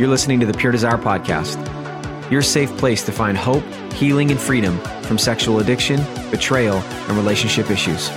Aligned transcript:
You're 0.00 0.08
listening 0.08 0.40
to 0.40 0.46
the 0.46 0.54
Pure 0.54 0.72
Desire 0.72 0.96
Podcast, 0.96 1.60
your 2.30 2.40
safe 2.40 2.74
place 2.78 3.02
to 3.04 3.12
find 3.12 3.36
hope, 3.36 3.62
healing, 3.92 4.30
and 4.30 4.40
freedom 4.40 4.78
from 5.02 5.18
sexual 5.18 5.58
addiction, 5.60 6.00
betrayal, 6.30 6.78
and 6.78 7.18
relationship 7.18 7.70
issues. 7.70 8.08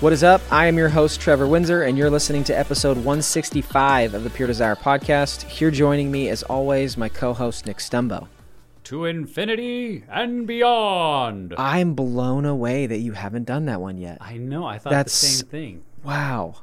What 0.00 0.14
is 0.14 0.24
up? 0.24 0.40
I 0.50 0.68
am 0.68 0.78
your 0.78 0.88
host, 0.88 1.20
Trevor 1.20 1.46
Windsor, 1.46 1.82
and 1.82 1.98
you're 1.98 2.08
listening 2.08 2.44
to 2.44 2.58
episode 2.58 2.96
165 2.96 4.14
of 4.14 4.24
the 4.24 4.30
Pure 4.30 4.48
Desire 4.48 4.74
Podcast. 4.74 5.42
Here 5.42 5.70
joining 5.70 6.10
me, 6.10 6.30
as 6.30 6.42
always, 6.44 6.96
my 6.96 7.10
co 7.10 7.34
host, 7.34 7.66
Nick 7.66 7.76
Stumbo. 7.76 8.28
To 8.84 9.04
infinity 9.04 10.04
and 10.08 10.46
beyond. 10.46 11.54
I'm 11.58 11.92
blown 11.92 12.46
away 12.46 12.86
that 12.86 13.00
you 13.00 13.12
haven't 13.12 13.44
done 13.44 13.66
that 13.66 13.82
one 13.82 13.98
yet. 13.98 14.16
I 14.22 14.38
know. 14.38 14.64
I 14.64 14.78
thought 14.78 14.88
That's- 14.94 15.20
the 15.20 15.26
same 15.26 15.46
thing. 15.46 15.82
Wow. 16.02 16.54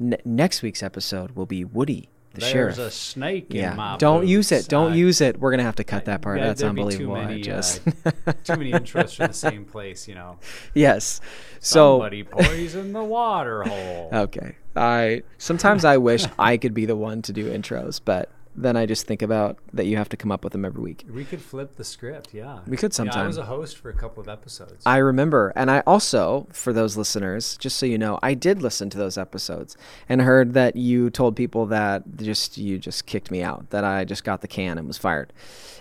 N- 0.00 0.16
next 0.24 0.62
week's 0.62 0.82
episode 0.82 1.32
will 1.32 1.46
be 1.46 1.64
Woody, 1.64 2.08
the 2.34 2.40
There's 2.40 2.52
sheriff. 2.52 2.76
There's 2.76 2.88
a 2.88 2.96
snake 2.96 3.50
in 3.50 3.56
yeah, 3.56 3.74
my 3.74 3.96
don't 3.96 4.26
use 4.26 4.52
it. 4.52 4.68
Don't 4.68 4.92
I- 4.92 4.96
use 4.96 5.20
it. 5.20 5.40
We're 5.40 5.50
gonna 5.50 5.62
have 5.62 5.76
to 5.76 5.84
cut 5.84 6.04
that 6.06 6.20
part. 6.22 6.38
Yeah, 6.38 6.48
That's 6.48 6.62
unbelievable. 6.62 7.14
Too 7.14 7.20
I 7.20 7.26
many, 7.26 7.40
just 7.40 7.80
uh, 8.04 8.32
too 8.44 8.56
many 8.56 8.72
intros 8.72 9.16
from 9.16 9.28
the 9.28 9.32
same 9.32 9.64
place, 9.64 10.06
you 10.06 10.14
know. 10.14 10.38
yes. 10.74 11.20
So 11.60 11.94
Somebody 11.94 12.24
poisoned 12.24 12.94
the 12.94 13.02
water 13.04 13.62
hole. 13.62 14.10
okay. 14.12 14.56
I 14.74 15.22
sometimes 15.38 15.84
I 15.86 15.96
wish 15.96 16.26
I 16.38 16.58
could 16.58 16.74
be 16.74 16.84
the 16.84 16.96
one 16.96 17.22
to 17.22 17.32
do 17.32 17.50
intros, 17.50 18.00
but 18.04 18.30
then 18.56 18.76
I 18.76 18.86
just 18.86 19.06
think 19.06 19.22
about 19.22 19.58
that 19.74 19.86
you 19.86 19.96
have 19.96 20.08
to 20.08 20.16
come 20.16 20.32
up 20.32 20.42
with 20.42 20.52
them 20.52 20.64
every 20.64 20.82
week. 20.82 21.04
We 21.08 21.24
could 21.24 21.40
flip 21.40 21.76
the 21.76 21.84
script, 21.84 22.32
yeah. 22.32 22.60
We 22.66 22.76
could 22.76 22.96
Yeah, 22.98 23.12
I 23.14 23.26
was 23.26 23.38
a 23.38 23.44
host 23.44 23.76
for 23.76 23.90
a 23.90 23.94
couple 23.94 24.22
of 24.22 24.28
episodes. 24.28 24.82
I 24.86 24.98
remember, 24.98 25.52
and 25.54 25.70
I 25.70 25.82
also, 25.86 26.46
for 26.50 26.72
those 26.72 26.96
listeners, 26.96 27.56
just 27.58 27.76
so 27.76 27.86
you 27.86 27.98
know, 27.98 28.18
I 28.22 28.34
did 28.34 28.62
listen 28.62 28.88
to 28.90 28.98
those 28.98 29.18
episodes 29.18 29.76
and 30.08 30.22
heard 30.22 30.54
that 30.54 30.76
you 30.76 31.10
told 31.10 31.36
people 31.36 31.66
that 31.66 32.04
just 32.16 32.56
you 32.56 32.78
just 32.78 33.06
kicked 33.06 33.30
me 33.30 33.42
out, 33.42 33.70
that 33.70 33.84
I 33.84 34.04
just 34.04 34.24
got 34.24 34.40
the 34.40 34.48
can 34.48 34.78
and 34.78 34.86
was 34.86 34.98
fired, 34.98 35.32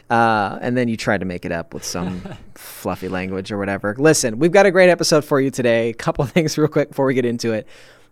uh, 0.10 0.60
and 0.62 0.78
then 0.78 0.88
you 0.88 0.98
tried 0.98 1.22
to 1.22 1.26
make 1.26 1.46
it 1.46 1.52
up 1.52 1.74
with 1.74 1.84
some 1.84 2.22
fluffy 2.56 3.08
language 3.08 3.52
or 3.52 3.58
whatever. 3.58 3.96
Listen, 3.98 4.38
we've 4.38 4.52
got 4.52 4.66
a 4.66 4.72
great 4.72 4.90
episode 4.90 5.24
for 5.24 5.40
you 5.40 5.50
today. 5.50 5.90
A 5.90 5.94
couple 5.94 6.26
things 6.26 6.58
real 6.58 6.68
quick 6.68 6.90
before 6.90 7.06
we 7.06 7.14
get 7.14 7.26
into 7.26 7.54
it. 7.54 7.68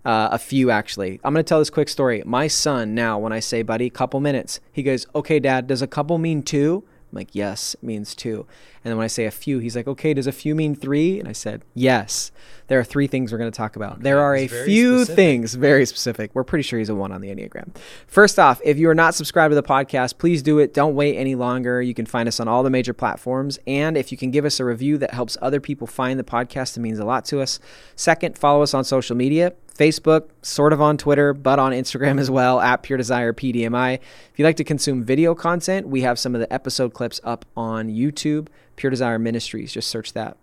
Uh, 0.05 0.27
a 0.33 0.37
few 0.37 0.69
actually. 0.69 1.21
I'm 1.23 1.33
going 1.33 1.45
to 1.45 1.47
tell 1.47 1.59
this 1.59 1.69
quick 1.69 1.87
story. 1.87 2.21
My 2.25 2.47
son 2.47 2.93
now, 2.93 3.17
when 3.17 3.31
I 3.31 3.39
say, 3.39 3.61
buddy, 3.61 3.89
couple 3.89 4.19
minutes, 4.19 4.59
he 4.69 4.83
goes, 4.83 5.07
okay, 5.15 5.39
dad, 5.39 5.65
does 5.65 5.81
a 5.81 5.87
couple 5.87 6.17
mean 6.17 6.43
two? 6.43 6.83
I'm 7.11 7.17
like, 7.19 7.29
yes, 7.31 7.75
it 7.75 7.83
means 7.83 8.13
two. 8.13 8.45
And 8.83 8.91
then 8.91 8.97
when 8.97 9.05
I 9.05 9.07
say 9.07 9.25
a 9.25 9.31
few, 9.31 9.59
he's 9.59 9.75
like, 9.75 9.87
okay, 9.87 10.13
does 10.13 10.27
a 10.27 10.31
few 10.31 10.55
mean 10.55 10.75
three? 10.75 11.19
And 11.19 11.27
I 11.27 11.31
said, 11.31 11.63
yes. 11.73 12.31
There 12.67 12.79
are 12.79 12.83
three 12.83 13.07
things 13.07 13.31
we're 13.31 13.37
going 13.37 13.51
to 13.51 13.55
talk 13.55 13.75
about. 13.75 14.01
there 14.01 14.19
are 14.19 14.35
a 14.35 14.47
few 14.47 14.99
specific. 14.99 15.15
things, 15.15 15.53
very 15.53 15.85
specific. 15.85 16.31
We're 16.33 16.43
pretty 16.43 16.63
sure 16.63 16.79
he's 16.79 16.89
a 16.89 16.95
one 16.95 17.11
on 17.11 17.21
the 17.21 17.29
Enneagram. 17.29 17.75
First 18.07 18.39
off, 18.39 18.61
if 18.63 18.77
you 18.77 18.89
are 18.89 18.95
not 18.95 19.15
subscribed 19.15 19.51
to 19.51 19.55
the 19.55 19.63
podcast, 19.63 20.17
please 20.17 20.41
do 20.41 20.59
it. 20.59 20.73
Don't 20.73 20.95
wait 20.95 21.17
any 21.17 21.35
longer. 21.35 21.81
You 21.81 21.93
can 21.93 22.05
find 22.05 22.27
us 22.27 22.39
on 22.39 22.47
all 22.47 22.63
the 22.63 22.69
major 22.69 22.93
platforms. 22.93 23.59
And 23.67 23.97
if 23.97 24.11
you 24.11 24.17
can 24.17 24.31
give 24.31 24.45
us 24.45 24.59
a 24.59 24.65
review 24.65 24.97
that 24.99 25.13
helps 25.13 25.37
other 25.41 25.59
people 25.59 25.87
find 25.87 26.19
the 26.19 26.23
podcast, 26.23 26.77
it 26.77 26.79
means 26.79 26.99
a 26.99 27.05
lot 27.05 27.25
to 27.25 27.41
us. 27.41 27.59
Second, 27.95 28.37
follow 28.37 28.63
us 28.63 28.73
on 28.73 28.83
social 28.83 29.15
media. 29.15 29.53
Facebook, 29.77 30.29
sort 30.43 30.71
of 30.71 30.79
on 30.81 30.97
Twitter, 30.97 31.33
but 31.33 31.57
on 31.57 31.71
Instagram 31.71 32.19
as 32.19 32.29
well, 32.29 32.59
at 32.59 32.83
Pure 32.83 32.97
Desire 32.97 33.33
PDMI. 33.33 33.95
If 33.95 34.31
you'd 34.37 34.45
like 34.45 34.57
to 34.57 34.63
consume 34.63 35.03
video 35.03 35.33
content, 35.33 35.87
we 35.87 36.01
have 36.01 36.19
some 36.19 36.35
of 36.35 36.41
the 36.41 36.51
episode 36.53 36.93
clips 36.93 37.19
up 37.23 37.43
on 37.57 37.89
YouTube, 37.89 38.47
Pure 38.75 38.91
Desire 38.91 39.19
Ministries. 39.19 39.71
Just 39.71 39.89
search 39.89 40.13
that. 40.13 40.37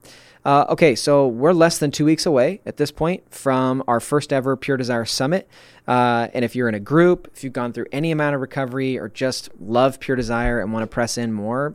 Uh, 0.45 0.65
okay, 0.71 0.95
so 0.95 1.29
we're 1.29 1.53
less 1.53 1.79
than 1.79 1.91
two 1.91 2.05
weeks 2.05 2.25
away 2.25 2.61
at 2.65 2.79
this 2.79 2.91
point 2.91 3.23
from 3.33 3.83
our 3.87 4.01
first 4.01 4.33
ever 4.33 4.57
Pure 4.57 4.79
Desire 4.79 5.05
Summit. 5.05 5.49
Uh, 5.87 6.29
and 6.33 6.45
if 6.45 6.57
you're 6.57 6.69
in 6.69 6.75
a 6.75 6.81
group, 6.81 7.29
if 7.35 7.45
you've 7.45 7.53
gone 7.53 7.73
through 7.73 7.87
any 7.93 8.11
amount 8.11 8.35
of 8.35 8.41
recovery 8.41 8.99
or 8.99 9.09
just 9.09 9.51
love 9.61 10.01
Pure 10.01 10.17
Desire 10.17 10.61
and 10.61 10.73
want 10.73 10.83
to 10.83 10.87
press 10.87 11.19
in 11.19 11.33
more, 11.33 11.75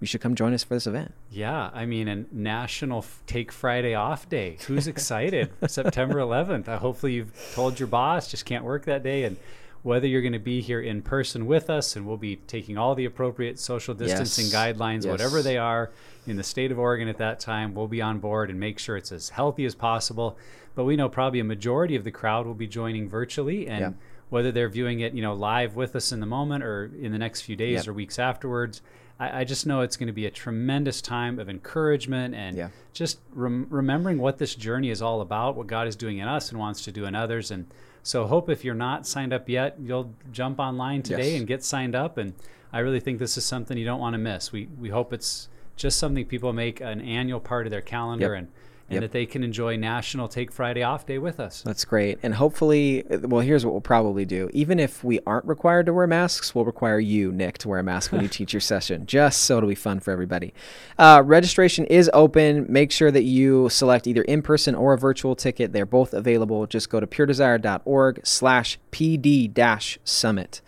you 0.00 0.06
should 0.06 0.20
come 0.20 0.34
join 0.34 0.54
us 0.54 0.62
for 0.62 0.74
this 0.74 0.86
event. 0.86 1.12
Yeah, 1.30 1.70
I 1.72 1.86
mean, 1.86 2.08
a 2.08 2.24
National 2.32 2.98
F- 2.98 3.22
Take 3.26 3.50
Friday 3.50 3.94
Off 3.94 4.28
Day. 4.28 4.58
Who's 4.66 4.86
excited? 4.86 5.50
September 5.66 6.16
11th. 6.16 6.68
Uh, 6.68 6.78
hopefully, 6.78 7.14
you've 7.14 7.32
told 7.54 7.80
your 7.80 7.86
boss 7.86 8.30
just 8.30 8.44
can't 8.44 8.64
work 8.64 8.84
that 8.86 9.02
day, 9.02 9.24
and 9.24 9.36
whether 9.86 10.08
you're 10.08 10.20
going 10.20 10.32
to 10.32 10.38
be 10.40 10.60
here 10.60 10.80
in 10.80 11.00
person 11.00 11.46
with 11.46 11.70
us, 11.70 11.94
and 11.94 12.04
we'll 12.04 12.16
be 12.16 12.34
taking 12.48 12.76
all 12.76 12.96
the 12.96 13.04
appropriate 13.04 13.56
social 13.56 13.94
distancing 13.94 14.46
Yes. 14.46 14.52
guidelines, 14.52 15.08
whatever 15.08 15.42
they 15.42 15.56
are, 15.58 15.92
in 16.26 16.34
the 16.36 16.42
state 16.42 16.72
of 16.72 16.78
Oregon 16.80 17.06
at 17.06 17.18
that 17.18 17.38
time. 17.38 17.72
We'll 17.72 17.86
be 17.86 18.02
on 18.02 18.18
board 18.18 18.50
and 18.50 18.58
make 18.58 18.80
sure 18.80 18.96
it's 18.96 19.12
as 19.12 19.28
healthy 19.28 19.64
as 19.64 19.76
possible. 19.76 20.36
But 20.74 20.86
we 20.86 20.96
know 20.96 21.08
probably 21.08 21.38
a 21.38 21.44
majority 21.44 21.94
of 21.94 22.02
the 22.02 22.10
crowd 22.10 22.46
will 22.46 22.54
be 22.54 22.66
joining 22.66 23.08
virtually, 23.08 23.68
and 23.68 23.80
Yeah. 23.80 23.90
whether 24.28 24.50
they're 24.50 24.68
viewing 24.68 24.98
it, 25.00 25.14
you 25.14 25.22
know, 25.22 25.34
live 25.34 25.76
with 25.76 25.94
us 25.94 26.10
in 26.10 26.18
the 26.18 26.26
moment 26.26 26.64
or 26.64 26.90
in 27.00 27.12
the 27.12 27.18
next 27.18 27.42
few 27.42 27.54
days 27.54 27.86
Yep. 27.86 27.88
or 27.88 27.92
weeks 27.92 28.18
afterwards. 28.18 28.82
I, 29.20 29.42
I 29.42 29.44
just 29.44 29.68
know 29.68 29.82
it's 29.82 29.96
going 29.96 30.08
to 30.08 30.12
be 30.12 30.26
a 30.26 30.30
tremendous 30.32 31.00
time 31.00 31.38
of 31.38 31.48
encouragement 31.48 32.34
and 32.34 32.56
Yeah. 32.56 32.68
just 32.92 33.20
rem- 33.32 33.68
remembering 33.70 34.18
what 34.18 34.38
this 34.38 34.56
journey 34.56 34.90
is 34.90 35.00
all 35.00 35.20
about, 35.20 35.54
what 35.56 35.68
God 35.68 35.86
is 35.86 35.94
doing 35.94 36.18
in 36.18 36.26
us 36.26 36.50
and 36.50 36.58
wants 36.58 36.82
to 36.86 36.90
do 36.92 37.04
in 37.04 37.14
others. 37.14 37.52
And 37.52 37.66
so, 38.06 38.26
hope 38.26 38.48
if 38.48 38.64
you're 38.64 38.74
not 38.88 39.04
signed 39.06 39.32
up 39.32 39.48
yet, 39.48 39.76
you'll 39.80 40.14
jump 40.30 40.60
online 40.60 41.02
today 41.02 41.30
Yes. 41.32 41.38
and 41.40 41.46
get 41.48 41.64
signed 41.64 41.94
up. 41.96 42.18
And 42.18 42.34
I 42.72 42.78
really 42.78 43.00
think 43.00 43.18
this 43.18 43.36
is 43.36 43.44
something 43.44 43.76
you 43.76 43.84
don't 43.84 43.98
want 44.00 44.14
to 44.14 44.18
miss. 44.18 44.52
We 44.52 44.68
we 44.78 44.90
hope 44.90 45.12
it's 45.12 45.48
just 45.74 45.98
something 45.98 46.24
people 46.24 46.52
make 46.52 46.80
an 46.80 47.00
annual 47.00 47.40
part 47.40 47.66
of 47.66 47.70
their 47.72 47.80
calendar 47.82 48.32
Yep. 48.34 48.38
and 48.38 48.48
and 48.88 48.94
Yep. 48.94 49.00
that 49.02 49.12
they 49.12 49.26
can 49.26 49.42
enjoy 49.42 49.76
National 49.76 50.28
Take 50.28 50.52
Friday 50.52 50.82
Off 50.82 51.04
Day 51.06 51.18
with 51.18 51.40
us. 51.40 51.62
That's 51.62 51.84
great. 51.84 52.18
And 52.22 52.34
hopefully, 52.34 53.04
well, 53.08 53.40
here's 53.40 53.64
what 53.64 53.72
we'll 53.72 53.80
probably 53.80 54.24
do. 54.24 54.48
Even 54.52 54.78
if 54.78 55.02
we 55.02 55.18
aren't 55.26 55.44
required 55.44 55.86
to 55.86 55.92
wear 55.92 56.06
masks, 56.06 56.54
we'll 56.54 56.64
require 56.64 57.00
you, 57.00 57.32
Nick, 57.32 57.58
to 57.58 57.68
wear 57.68 57.80
a 57.80 57.82
mask 57.82 58.12
when 58.12 58.20
you 58.22 58.28
teach 58.38 58.52
your 58.52 58.60
session, 58.60 59.04
just 59.06 59.42
so 59.42 59.56
it'll 59.58 59.68
be 59.68 59.74
fun 59.74 59.98
for 59.98 60.12
everybody. 60.12 60.54
Uh, 60.98 61.20
registration 61.24 61.84
is 61.86 62.08
open. 62.14 62.66
Make 62.68 62.92
sure 62.92 63.10
that 63.10 63.24
you 63.24 63.68
select 63.70 64.06
either 64.06 64.22
in 64.22 64.40
person 64.42 64.74
or 64.76 64.92
a 64.92 64.98
virtual 64.98 65.34
ticket. 65.34 65.72
They're 65.72 65.84
both 65.84 66.14
available. 66.14 66.66
Just 66.66 66.88
go 66.88 67.00
to 67.00 67.06
puredesire.org 67.08 68.20
slash 68.24 68.78
PD 68.92 69.52
dash 69.52 69.98
summit. 70.04 70.60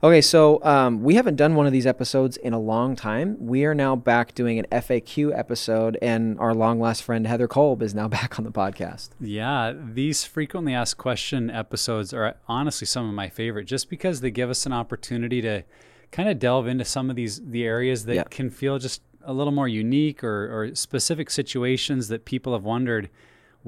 Okay, 0.00 0.20
so 0.20 0.62
um, 0.62 1.02
we 1.02 1.16
haven't 1.16 1.34
done 1.34 1.56
one 1.56 1.66
of 1.66 1.72
these 1.72 1.86
episodes 1.86 2.36
in 2.36 2.52
a 2.52 2.58
long 2.58 2.94
time. 2.94 3.36
We 3.40 3.64
are 3.64 3.74
now 3.74 3.96
back 3.96 4.32
doing 4.32 4.60
an 4.60 4.66
FAQ 4.70 5.36
episode, 5.36 5.98
and 6.00 6.38
our 6.38 6.54
long 6.54 6.78
lost 6.78 7.02
friend 7.02 7.26
Heather 7.26 7.48
Kolb 7.48 7.82
is 7.82 7.96
now 7.96 8.06
back 8.18 8.38
on 8.38 8.44
the 8.44 8.52
podcast. 8.52 9.08
Yeah, 9.20 9.72
these 9.76 10.22
frequently 10.22 10.72
asked 10.72 10.98
question 10.98 11.50
episodes 11.50 12.14
are 12.14 12.36
honestly 12.46 12.86
some 12.86 13.08
of 13.08 13.14
my 13.14 13.28
favorite 13.28 13.64
just 13.64 13.90
because 13.90 14.20
they 14.20 14.30
give 14.30 14.50
us 14.50 14.66
an 14.66 14.72
opportunity 14.72 15.42
to 15.42 15.64
kind 16.12 16.28
of 16.28 16.38
delve 16.38 16.68
into 16.68 16.84
some 16.84 17.10
of 17.10 17.16
these 17.16 17.40
the 17.44 17.64
areas 17.64 18.04
that 18.04 18.14
Yeah. 18.14 18.22
can 18.30 18.50
feel 18.50 18.78
just 18.78 19.02
a 19.22 19.32
little 19.32 19.52
more 19.52 19.68
unique 19.68 20.22
or, 20.22 20.62
or 20.62 20.74
specific 20.76 21.28
situations 21.28 22.06
that 22.06 22.24
people 22.24 22.52
have 22.52 22.62
wondered 22.62 23.10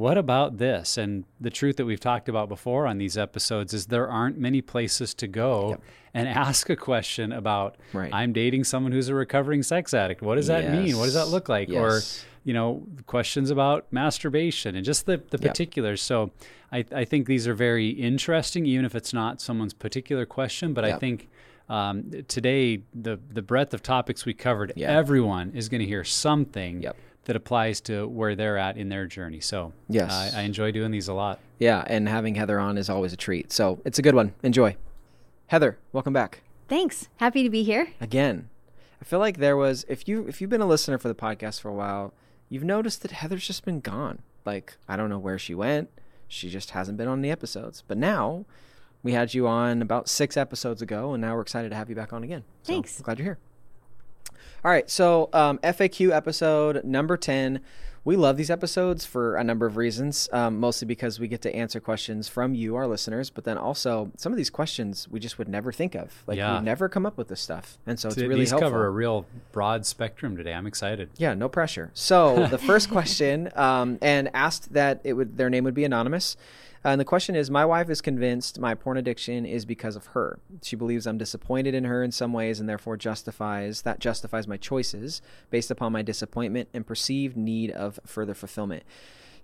what 0.00 0.16
about 0.16 0.56
this? 0.56 0.96
And 0.96 1.24
the 1.40 1.50
truth 1.50 1.76
that 1.76 1.84
we've 1.84 2.00
talked 2.00 2.28
about 2.28 2.48
before 2.48 2.86
on 2.86 2.96
these 2.98 3.18
episodes 3.18 3.74
is 3.74 3.86
there 3.86 4.08
aren't 4.08 4.38
many 4.38 4.62
places 4.62 5.12
to 5.14 5.26
go 5.26 5.70
Yep. 5.70 5.82
and 6.14 6.28
ask 6.28 6.70
a 6.70 6.76
question 6.76 7.32
about 7.32 7.76
Right. 7.92 8.10
i'm 8.12 8.32
dating 8.32 8.64
someone 8.64 8.92
who's 8.92 9.08
a 9.08 9.14
recovering 9.14 9.62
sex 9.62 9.92
addict. 9.92 10.22
What 10.22 10.36
does 10.36 10.46
that 10.46 10.70
mean? 10.72 10.96
What 10.98 11.04
does 11.04 11.14
that 11.14 11.28
look 11.28 11.48
like? 11.48 11.68
Or 11.70 12.00
you 12.44 12.54
know 12.54 12.82
questions 13.06 13.50
about 13.50 13.86
masturbation 13.92 14.74
and 14.74 14.84
just 14.84 15.04
the, 15.04 15.18
the 15.18 15.38
Yep. 15.38 15.42
particulars. 15.52 16.00
So 16.00 16.30
I, 16.72 16.84
I 17.02 17.04
think 17.04 17.26
these 17.26 17.46
are 17.46 17.54
very 17.54 17.88
interesting 17.90 18.64
even 18.64 18.84
if 18.86 18.94
it's 18.94 19.12
not 19.12 19.40
someone's 19.42 19.74
particular 19.74 20.24
question. 20.24 20.72
But 20.72 20.84
i 20.86 20.92
think 20.98 21.28
um, 21.68 22.10
today 22.26 22.82
the 22.94 23.14
the 23.38 23.42
breadth 23.42 23.74
of 23.74 23.80
topics 23.82 24.24
we 24.24 24.34
covered 24.34 24.72
everyone 24.80 25.52
is 25.54 25.68
going 25.68 25.82
to 25.82 25.86
hear 25.94 26.04
something 26.04 26.82
Yep. 26.82 26.96
That 27.24 27.36
applies 27.36 27.80
to 27.82 28.06
where 28.08 28.34
they're 28.34 28.56
at 28.58 28.76
in 28.76 28.88
their 28.88 29.06
journey 29.06 29.40
so 29.40 29.72
Yes. 29.88 30.10
I, 30.34 30.40
I 30.40 30.42
enjoy 30.42 30.72
doing 30.72 30.90
these 30.90 31.08
a 31.08 31.14
lot 31.14 31.38
Yeah, 31.58 31.84
and 31.86 32.08
having 32.08 32.34
Heather 32.34 32.58
on 32.58 32.78
is 32.78 32.88
always 32.88 33.12
a 33.12 33.16
treat. 33.16 33.52
So 33.52 33.80
it's 33.84 33.98
a 33.98 34.02
good 34.02 34.14
one. 34.14 34.32
Enjoy. 34.42 34.76
Heather, 35.48 35.78
welcome 35.92 36.12
back 36.12 36.42
Thanks. 36.68 37.08
Happy 37.16 37.42
to 37.42 37.50
be 37.50 37.64
here. 37.64 37.88
again. 38.00 38.48
I 39.02 39.04
feel 39.04 39.18
like 39.18 39.38
there 39.38 39.56
was 39.56 39.84
if 39.88 40.06
you 40.06 40.26
if 40.28 40.40
you've 40.40 40.50
been 40.50 40.60
a 40.60 40.66
listener 40.66 40.98
for 40.98 41.08
the 41.08 41.14
podcast 41.14 41.60
for 41.60 41.68
a 41.68 41.74
while, 41.74 42.12
you've 42.48 42.62
noticed 42.64 43.02
that 43.02 43.10
Heather's 43.10 43.46
just 43.46 43.64
been 43.64 43.80
gone. 43.80 44.20
Like 44.44 44.76
I 44.88 44.96
don't 44.96 45.08
know 45.10 45.18
where 45.18 45.38
she 45.38 45.54
went. 45.54 45.88
She 46.28 46.48
just 46.48 46.70
hasn't 46.70 46.96
been 46.96 47.08
on 47.08 47.22
the 47.22 47.30
episodes. 47.30 47.82
But 47.88 47.98
now 47.98 48.44
we 49.02 49.12
had 49.12 49.34
you 49.34 49.48
on 49.48 49.82
about 49.82 50.08
six 50.08 50.36
episodes 50.36 50.80
ago, 50.80 51.12
and 51.12 51.20
now 51.20 51.34
we're 51.34 51.40
excited 51.40 51.70
to 51.70 51.74
have 51.76 51.88
you 51.88 51.96
back 51.96 52.12
on 52.12 52.22
again. 52.22 52.44
So, 52.62 52.72
Thanks. 52.72 53.00
glad 53.00 53.18
you're 53.18 53.24
here. 53.24 53.38
All 54.62 54.70
right, 54.70 54.90
so 54.90 55.30
um, 55.32 55.58
FAQ 55.58 56.14
episode 56.14 56.84
number 56.84 57.16
10. 57.16 57.60
We 58.04 58.16
love 58.16 58.38
these 58.38 58.50
episodes 58.50 59.04
for 59.04 59.36
a 59.36 59.44
number 59.44 59.66
of 59.66 59.76
reasons, 59.76 60.28
um, 60.32 60.58
mostly 60.58 60.86
because 60.86 61.20
we 61.20 61.28
get 61.28 61.42
to 61.42 61.54
answer 61.54 61.80
questions 61.80 62.28
from 62.28 62.54
you, 62.54 62.74
our 62.76 62.86
listeners, 62.86 63.28
but 63.30 63.44
then 63.44 63.58
also 63.58 64.10
some 64.16 64.32
of 64.32 64.38
these 64.38 64.48
questions 64.50 65.06
we 65.10 65.20
just 65.20 65.38
would 65.38 65.48
never 65.48 65.70
think 65.70 65.94
of. 65.94 66.22
Like, 66.26 66.38
Yeah. 66.38 66.54
we'd 66.56 66.64
never 66.64 66.88
come 66.88 67.04
up 67.04 67.18
with 67.18 67.28
this 67.28 67.40
stuff. 67.42 67.78
And 67.86 67.98
so 68.00 68.08
it's 68.08 68.16
really 68.16 68.36
these 68.36 68.50
helpful. 68.50 68.70
cover 68.70 68.86
a 68.86 68.90
real 68.90 69.26
broad 69.52 69.84
spectrum 69.84 70.34
today 70.36 70.54
i'm 70.54 70.66
excited 70.66 71.10
Yeah, 71.18 71.34
no 71.34 71.48
pressure. 71.50 71.90
So 71.92 72.46
the 72.46 72.58
first 72.58 72.90
question, 72.96 73.50
um, 73.54 73.98
and 74.00 74.30
asked 74.34 74.72
that 74.72 75.00
it 75.04 75.12
would 75.14 75.36
their 75.36 75.50
name 75.50 75.64
would 75.64 75.74
be 75.74 75.84
anonymous. 75.84 76.36
Uh, 76.82 76.88
and 76.88 77.00
the 77.00 77.04
question 77.04 77.36
is, 77.36 77.50
my 77.50 77.64
wife 77.64 77.90
is 77.90 78.00
convinced 78.00 78.58
my 78.58 78.74
porn 78.74 78.96
addiction 78.96 79.44
is 79.44 79.66
because 79.66 79.96
of 79.96 80.06
her. 80.06 80.38
She 80.62 80.76
believes 80.76 81.06
I'm 81.06 81.18
disappointed 81.18 81.74
in 81.74 81.84
her 81.84 82.02
in 82.02 82.10
some 82.10 82.32
ways, 82.32 82.58
and 82.58 82.68
therefore 82.68 82.96
justifies 82.96 83.82
that 83.82 83.98
justifies 83.98 84.48
my 84.48 84.56
choices 84.56 85.20
based 85.50 85.70
upon 85.70 85.92
my 85.92 86.00
disappointment 86.00 86.70
and 86.72 86.86
perceived 86.86 87.36
need 87.36 87.70
of 87.70 88.00
further 88.06 88.34
fulfillment. 88.34 88.82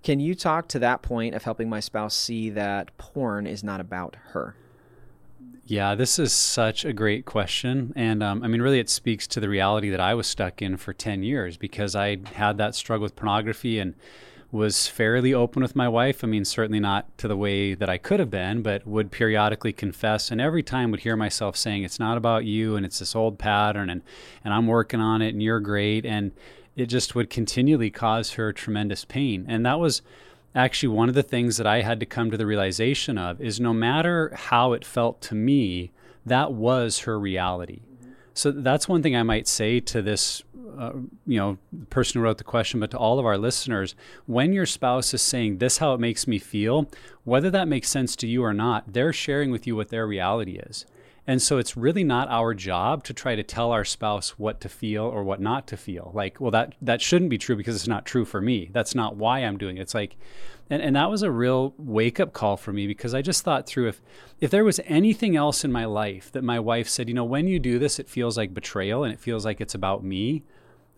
Can 0.02 0.18
you 0.20 0.34
talk 0.34 0.68
to 0.68 0.78
that 0.78 1.02
point 1.02 1.34
of 1.34 1.42
helping 1.42 1.68
my 1.68 1.80
spouse 1.80 2.14
see 2.14 2.48
that 2.50 2.96
porn 2.96 3.46
is 3.46 3.62
not 3.62 3.80
about 3.80 4.16
her? 4.28 4.54
Yeah, 5.66 5.96
this 5.96 6.18
is 6.18 6.32
such 6.32 6.84
a 6.84 6.92
great 6.92 7.26
question. 7.26 7.92
And 7.96 8.22
um, 8.22 8.44
I 8.44 8.48
mean, 8.48 8.62
really, 8.62 8.78
it 8.78 8.88
speaks 8.88 9.26
to 9.26 9.40
the 9.40 9.48
reality 9.48 9.90
that 9.90 10.00
I 10.00 10.14
was 10.14 10.28
stuck 10.28 10.62
in 10.62 10.76
for 10.76 10.92
10 10.92 11.24
years 11.24 11.56
because 11.56 11.96
I 11.96 12.18
had 12.34 12.56
that 12.58 12.76
struggle 12.76 13.02
with 13.02 13.16
pornography 13.16 13.80
and 13.80 13.94
was 14.56 14.88
fairly 14.88 15.32
open 15.32 15.62
with 15.62 15.76
my 15.76 15.88
wife. 15.88 16.24
I 16.24 16.26
mean, 16.26 16.44
certainly 16.44 16.80
not 16.80 17.16
to 17.18 17.28
the 17.28 17.36
way 17.36 17.74
that 17.74 17.88
I 17.88 17.98
could 17.98 18.18
have 18.18 18.30
been, 18.30 18.62
but 18.62 18.86
would 18.86 19.10
periodically 19.10 19.72
confess. 19.72 20.30
And 20.30 20.40
every 20.40 20.62
time 20.62 20.90
would 20.90 21.00
hear 21.00 21.16
myself 21.16 21.56
saying, 21.56 21.84
It's 21.84 22.00
not 22.00 22.16
about 22.16 22.44
you 22.44 22.76
and 22.76 22.84
it's 22.84 22.98
this 22.98 23.14
old 23.14 23.38
pattern 23.38 23.90
and, 23.90 24.02
and 24.44 24.52
I'm 24.52 24.66
working 24.66 25.00
on 25.00 25.22
it 25.22 25.28
and 25.28 25.42
you're 25.42 25.60
great. 25.60 26.04
And 26.04 26.32
it 26.74 26.86
just 26.86 27.14
would 27.14 27.30
continually 27.30 27.90
cause 27.90 28.32
her 28.32 28.52
tremendous 28.52 29.04
pain. 29.04 29.46
And 29.48 29.64
that 29.64 29.78
was 29.78 30.02
actually 30.54 30.88
one 30.88 31.08
of 31.08 31.14
the 31.14 31.22
things 31.22 31.58
that 31.58 31.66
I 31.66 31.82
had 31.82 32.00
to 32.00 32.06
come 32.06 32.30
to 32.30 32.36
the 32.36 32.46
realization 32.46 33.18
of 33.18 33.40
is 33.40 33.60
no 33.60 33.72
matter 33.72 34.32
how 34.34 34.72
it 34.72 34.84
felt 34.84 35.20
to 35.22 35.34
me, 35.34 35.92
that 36.24 36.52
was 36.52 37.00
her 37.00 37.18
reality. 37.18 37.80
So 38.34 38.50
that's 38.50 38.86
one 38.86 39.02
thing 39.02 39.16
I 39.16 39.22
might 39.22 39.48
say 39.48 39.80
to 39.80 40.02
this, 40.02 40.42
uh, 40.78 40.92
you 41.26 41.38
know, 41.38 41.58
the 41.72 41.86
person 41.86 42.18
who 42.18 42.24
wrote 42.24 42.38
the 42.38 42.44
question, 42.44 42.80
but 42.80 42.90
to 42.90 42.98
all 42.98 43.18
of 43.18 43.26
our 43.26 43.38
listeners, 43.38 43.94
when 44.26 44.52
your 44.52 44.66
spouse 44.66 45.12
is 45.14 45.22
saying 45.22 45.58
this, 45.58 45.78
how 45.78 45.94
it 45.94 46.00
makes 46.00 46.26
me 46.26 46.38
feel, 46.38 46.90
whether 47.24 47.50
that 47.50 47.68
makes 47.68 47.88
sense 47.88 48.16
to 48.16 48.26
you 48.26 48.42
or 48.42 48.54
not, 48.54 48.92
they're 48.92 49.12
sharing 49.12 49.50
with 49.50 49.66
you 49.66 49.76
what 49.76 49.88
their 49.88 50.06
reality 50.06 50.58
is. 50.58 50.86
And 51.26 51.42
so 51.42 51.58
it's 51.58 51.76
really 51.76 52.04
not 52.04 52.28
our 52.28 52.54
job 52.54 53.02
to 53.04 53.12
try 53.12 53.34
to 53.34 53.42
tell 53.42 53.72
our 53.72 53.84
spouse 53.84 54.38
what 54.38 54.60
to 54.60 54.68
feel 54.68 55.02
or 55.02 55.24
what 55.24 55.40
not 55.40 55.66
to 55.68 55.76
feel. 55.76 56.12
Like, 56.14 56.40
well, 56.40 56.52
that 56.52 56.76
that 56.80 57.02
shouldn't 57.02 57.30
be 57.30 57.38
true 57.38 57.56
because 57.56 57.74
it's 57.74 57.88
not 57.88 58.06
true 58.06 58.24
for 58.24 58.40
me. 58.40 58.70
That's 58.72 58.94
not 58.94 59.16
why 59.16 59.40
I'm 59.40 59.58
doing 59.58 59.76
it. 59.76 59.82
It's 59.82 59.94
like, 59.94 60.16
and, 60.70 60.80
and 60.80 60.94
that 60.94 61.10
was 61.10 61.22
a 61.22 61.30
real 61.30 61.74
wake 61.78 62.20
up 62.20 62.32
call 62.32 62.56
for 62.56 62.72
me 62.72 62.86
because 62.86 63.12
I 63.12 63.22
just 63.22 63.42
thought 63.42 63.66
through 63.66 63.88
if 63.88 64.00
if 64.40 64.50
there 64.50 64.64
was 64.64 64.80
anything 64.84 65.34
else 65.34 65.64
in 65.64 65.72
my 65.72 65.84
life 65.84 66.30
that 66.30 66.44
my 66.44 66.60
wife 66.60 66.88
said, 66.88 67.08
you 67.08 67.14
know, 67.14 67.24
when 67.24 67.48
you 67.48 67.58
do 67.58 67.80
this, 67.80 67.98
it 67.98 68.08
feels 68.08 68.36
like 68.36 68.54
betrayal 68.54 69.02
and 69.02 69.12
it 69.12 69.18
feels 69.18 69.44
like 69.44 69.60
it's 69.60 69.74
about 69.74 70.04
me. 70.04 70.44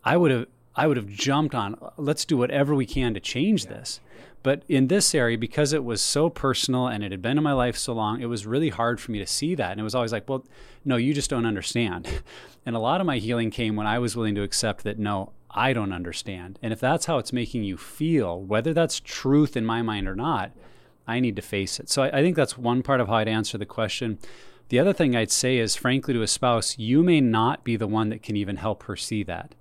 I 0.05 0.17
would 0.17 0.31
have 0.31 0.47
I 0.77 0.87
would 0.87 0.97
have 0.97 1.09
jumped 1.09 1.55
on 1.55 1.77
let's 1.97 2.25
do 2.25 2.37
whatever 2.37 2.75
we 2.75 2.87
can 2.87 3.15
to 3.15 3.21
change 3.21 3.67
this. 3.67 4.00
But 4.43 4.62
in 4.69 4.87
this 4.87 5.15
area, 5.15 5.37
because 5.37 5.73
it 5.73 5.85
was 5.85 6.00
so 6.00 6.31
personal 6.31 6.87
and 6.87 7.03
it 7.03 7.11
had 7.11 7.21
been 7.21 7.39
in 7.39 7.45
my 7.45 7.53
life 7.53 7.77
so 7.77 7.93
long, 7.93 8.21
it 8.21 8.27
was 8.27 8.47
really 8.47 8.69
hard 8.69 9.00
for 9.00 9.11
me 9.11 9.19
to 9.19 9.27
see 9.27 9.55
that. 9.56 9.73
And 9.73 9.81
it 9.81 9.85
was 9.85 9.97
always 9.97 10.12
like, 10.12 10.29
well, 10.29 10.47
no, 10.85 10.97
you 10.97 11.12
just 11.12 11.31
don't 11.31 11.47
understand. 11.47 12.09
And 12.67 12.77
a 12.77 12.81
lot 12.81 13.00
of 13.00 13.06
my 13.06 13.17
healing 13.17 13.50
came 13.50 13.77
when 13.77 13.87
I 13.87 13.99
was 13.99 14.15
willing 14.15 14.35
to 14.35 14.43
accept 14.43 14.85
that, 14.85 14.99
no, 14.99 15.33
I 15.50 15.73
don't 15.73 15.93
understand. 15.93 16.59
And 16.62 16.71
if 16.71 16.81
that's 16.81 17.06
how 17.06 17.17
it's 17.17 17.33
making 17.33 17.65
you 17.65 17.79
feel, 17.79 18.43
whether 18.43 18.75
that's 18.75 19.00
truth 19.00 19.56
in 19.56 19.65
my 19.65 19.81
mind 19.81 20.06
or 20.06 20.15
not, 20.15 20.53
I 21.06 21.19
need 21.19 21.35
to 21.37 21.43
face 21.43 21.81
it. 21.81 21.89
So 21.89 22.03
I, 22.03 22.19
I 22.19 22.21
think 22.21 22.37
that's 22.37 22.59
one 22.59 22.83
part 22.83 23.00
of 23.00 23.09
how 23.09 23.15
I'd 23.15 23.29
answer 23.29 23.56
the 23.56 23.65
question. 23.65 24.19
The 24.69 24.79
other 24.79 24.93
thing 24.93 25.17
I'd 25.17 25.31
say 25.31 25.56
is, 25.56 25.77
frankly, 25.77 26.12
to 26.12 26.21
a 26.21 26.27
spouse, 26.27 26.79
you 26.79 27.03
may 27.03 27.23
not 27.23 27.65
be 27.65 27.77
the 27.77 27.87
one 27.87 28.11
that 28.11 28.23
can 28.23 28.37
even 28.37 28.56
help 28.56 28.83
her 28.83 28.97
see 28.97 29.23
that 29.23 29.55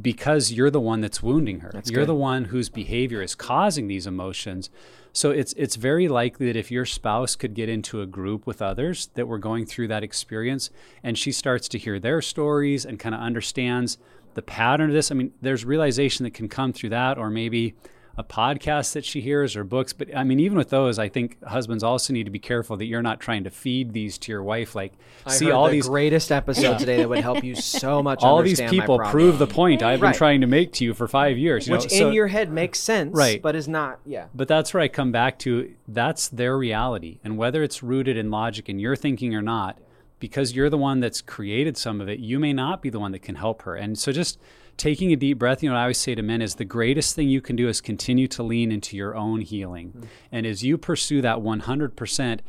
because 0.00 0.52
you're 0.52 0.70
the 0.70 0.80
one 0.80 1.00
that's 1.00 1.22
wounding 1.22 1.60
her. 1.60 1.70
That's 1.72 1.90
you're 1.90 2.02
good. 2.02 2.08
the 2.08 2.14
one 2.14 2.46
whose 2.46 2.68
behavior 2.68 3.22
is 3.22 3.34
causing 3.34 3.86
these 3.88 4.06
emotions. 4.06 4.70
So 5.12 5.30
it's 5.30 5.54
it's 5.54 5.76
very 5.76 6.08
likely 6.08 6.46
that 6.46 6.56
if 6.56 6.70
your 6.70 6.84
spouse 6.84 7.36
could 7.36 7.54
get 7.54 7.68
into 7.68 8.02
a 8.02 8.06
group 8.06 8.46
with 8.46 8.60
others 8.60 9.08
that 9.14 9.26
were 9.26 9.38
going 9.38 9.64
through 9.64 9.88
that 9.88 10.02
experience 10.02 10.70
and 11.02 11.16
she 11.16 11.32
starts 11.32 11.68
to 11.68 11.78
hear 11.78 11.98
their 11.98 12.20
stories 12.20 12.84
and 12.84 12.98
kind 12.98 13.14
of 13.14 13.20
understands 13.20 13.96
the 14.34 14.42
pattern 14.42 14.90
of 14.90 14.94
this, 14.94 15.10
I 15.10 15.14
mean, 15.14 15.32
there's 15.40 15.64
realization 15.64 16.24
that 16.24 16.34
can 16.34 16.48
come 16.48 16.72
through 16.72 16.90
that 16.90 17.16
or 17.16 17.30
maybe 17.30 17.74
a 18.18 18.24
podcast 18.24 18.94
that 18.94 19.04
she 19.04 19.20
hears 19.20 19.56
or 19.56 19.62
books. 19.64 19.92
But 19.92 20.16
I 20.16 20.24
mean, 20.24 20.40
even 20.40 20.56
with 20.56 20.70
those, 20.70 20.98
I 20.98 21.08
think 21.08 21.42
husbands 21.44 21.82
also 21.84 22.12
need 22.14 22.24
to 22.24 22.30
be 22.30 22.38
careful 22.38 22.76
that 22.78 22.86
you're 22.86 23.02
not 23.02 23.20
trying 23.20 23.44
to 23.44 23.50
feed 23.50 23.92
these 23.92 24.16
to 24.18 24.32
your 24.32 24.42
wife. 24.42 24.74
Like, 24.74 24.94
I 25.26 25.32
see 25.32 25.50
all 25.50 25.66
the 25.66 25.72
these 25.72 25.86
greatest 25.88 26.32
episode 26.32 26.78
today 26.78 26.96
that 26.98 27.08
would 27.08 27.18
help 27.20 27.44
you 27.44 27.54
so 27.54 28.02
much. 28.02 28.22
all 28.22 28.42
these 28.42 28.60
people 28.60 28.98
prove 28.98 29.38
the 29.38 29.46
point 29.46 29.82
I've 29.82 30.00
been 30.00 30.14
trying 30.14 30.40
to 30.40 30.46
make 30.46 30.72
to 30.74 30.84
you 30.84 30.94
for 30.94 31.06
five 31.06 31.36
years. 31.36 31.66
You 31.66 31.72
which 31.74 31.90
know? 31.90 31.96
in 31.96 32.02
So- 32.04 32.10
your 32.10 32.28
head 32.28 32.50
makes 32.50 32.78
sense, 32.80 33.14
Right. 33.14 33.42
But 33.42 33.54
is 33.54 33.68
not. 33.68 33.98
Yeah. 34.06 34.26
but 34.34 34.48
that's 34.48 34.72
where 34.72 34.82
I 34.82 34.88
come 34.88 35.12
back 35.12 35.38
to 35.40 35.74
that's 35.86 36.28
their 36.28 36.56
reality. 36.56 37.18
And 37.22 37.36
whether 37.36 37.62
it's 37.62 37.82
rooted 37.82 38.16
in 38.16 38.30
logic 38.30 38.68
in 38.68 38.78
your 38.78 38.96
thinking 38.96 39.34
or 39.34 39.42
not, 39.42 39.78
because 40.18 40.56
you're 40.56 40.70
the 40.70 40.78
one 40.78 41.00
that's 41.00 41.20
created 41.20 41.76
some 41.76 42.00
of 42.00 42.08
it, 42.08 42.18
you 42.18 42.38
may 42.40 42.54
not 42.54 42.80
be 42.80 42.88
the 42.88 42.98
one 42.98 43.12
that 43.12 43.20
can 43.20 43.34
help 43.34 43.60
her. 43.62 43.74
And 43.74 43.98
so 43.98 44.10
just 44.12 44.38
taking 44.76 45.12
a 45.12 45.16
deep 45.16 45.38
breath, 45.38 45.62
you 45.62 45.68
know, 45.68 45.74
what 45.74 45.80
I 45.80 45.84
always 45.84 45.98
say 45.98 46.14
to 46.14 46.22
men 46.22 46.42
is 46.42 46.56
the 46.56 46.64
greatest 46.64 47.14
thing 47.14 47.28
you 47.28 47.40
can 47.40 47.56
do 47.56 47.68
is 47.68 47.80
continue 47.80 48.28
to 48.28 48.42
lean 48.42 48.70
into 48.70 48.96
your 48.96 49.14
own 49.16 49.40
healing. 49.40 49.92
Mm. 49.92 50.06
And 50.32 50.46
as 50.46 50.62
you 50.62 50.78
pursue 50.78 51.22
that 51.22 51.38
100%, 51.38 52.40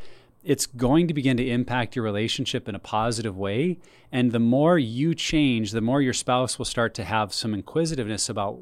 it's 0.44 0.66
going 0.66 1.08
to 1.08 1.14
begin 1.14 1.36
to 1.36 1.46
impact 1.46 1.96
your 1.96 2.04
relationship 2.04 2.68
in 2.68 2.74
a 2.74 2.78
positive 2.78 3.36
way. 3.36 3.78
And 4.12 4.32
the 4.32 4.38
more 4.38 4.78
you 4.78 5.14
change, 5.14 5.72
the 5.72 5.80
more 5.80 6.00
your 6.00 6.12
spouse 6.12 6.58
will 6.58 6.64
start 6.64 6.94
to 6.94 7.04
have 7.04 7.34
some 7.34 7.54
inquisitiveness 7.54 8.28
about 8.28 8.60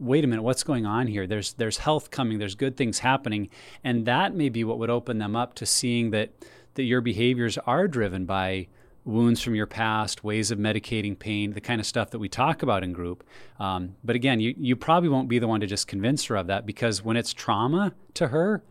wait 0.00 0.24
a 0.24 0.26
minute, 0.26 0.42
what's 0.42 0.64
going 0.64 0.84
on 0.84 1.06
here? 1.06 1.26
There's 1.26 1.52
there's 1.54 1.78
health 1.78 2.10
coming, 2.10 2.38
there's 2.38 2.56
good 2.56 2.76
things 2.76 2.98
happening, 2.98 3.48
and 3.82 4.06
that 4.06 4.34
may 4.34 4.48
be 4.48 4.64
what 4.64 4.78
would 4.78 4.90
open 4.90 5.18
them 5.18 5.36
up 5.36 5.54
to 5.54 5.66
seeing 5.66 6.10
that 6.10 6.30
that 6.74 6.82
your 6.82 7.00
behaviors 7.00 7.56
are 7.58 7.86
driven 7.86 8.24
by 8.24 8.66
wounds 9.04 9.40
from 9.42 9.54
your 9.54 9.66
past, 9.66 10.24
ways 10.24 10.50
of 10.50 10.58
medicating 10.58 11.18
pain, 11.18 11.52
the 11.52 11.60
kind 11.60 11.80
of 11.80 11.86
stuff 11.86 12.10
that 12.10 12.18
we 12.18 12.28
talk 12.28 12.62
about 12.62 12.82
in 12.82 12.92
group. 12.92 13.22
Um, 13.60 13.96
but 14.02 14.16
again, 14.16 14.40
you 14.40 14.54
you 14.58 14.76
probably 14.76 15.08
won't 15.08 15.28
be 15.28 15.38
the 15.38 15.48
one 15.48 15.60
to 15.60 15.66
just 15.66 15.86
convince 15.86 16.24
her 16.26 16.36
of 16.36 16.46
that 16.46 16.64
because 16.66 17.02
when 17.04 17.16
it's 17.16 17.32
trauma 17.32 17.92
to 18.14 18.28
her, 18.28 18.62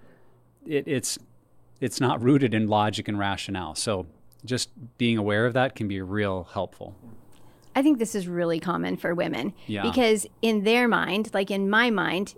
it, 0.65 0.87
it's 0.87 1.17
it's 1.79 1.99
not 1.99 2.21
rooted 2.23 2.53
in 2.53 2.67
logic 2.67 3.07
and 3.07 3.19
rationale. 3.19 3.75
So 3.75 4.07
just 4.45 4.69
being 4.97 5.17
aware 5.17 5.45
of 5.45 5.53
that 5.53 5.75
can 5.75 5.87
be 5.87 6.01
real 6.01 6.47
helpful. 6.53 6.95
I 7.75 7.81
think 7.81 7.97
this 7.99 8.13
is 8.13 8.27
really 8.27 8.59
common 8.59 8.97
for 8.97 9.15
women 9.15 9.53
Yeah. 9.67 9.81
because 9.81 10.27
in 10.41 10.63
their 10.63 10.87
mind, 10.87 11.31
like 11.33 11.49
in 11.49 11.69
my 11.69 11.89
mind, 11.89 12.35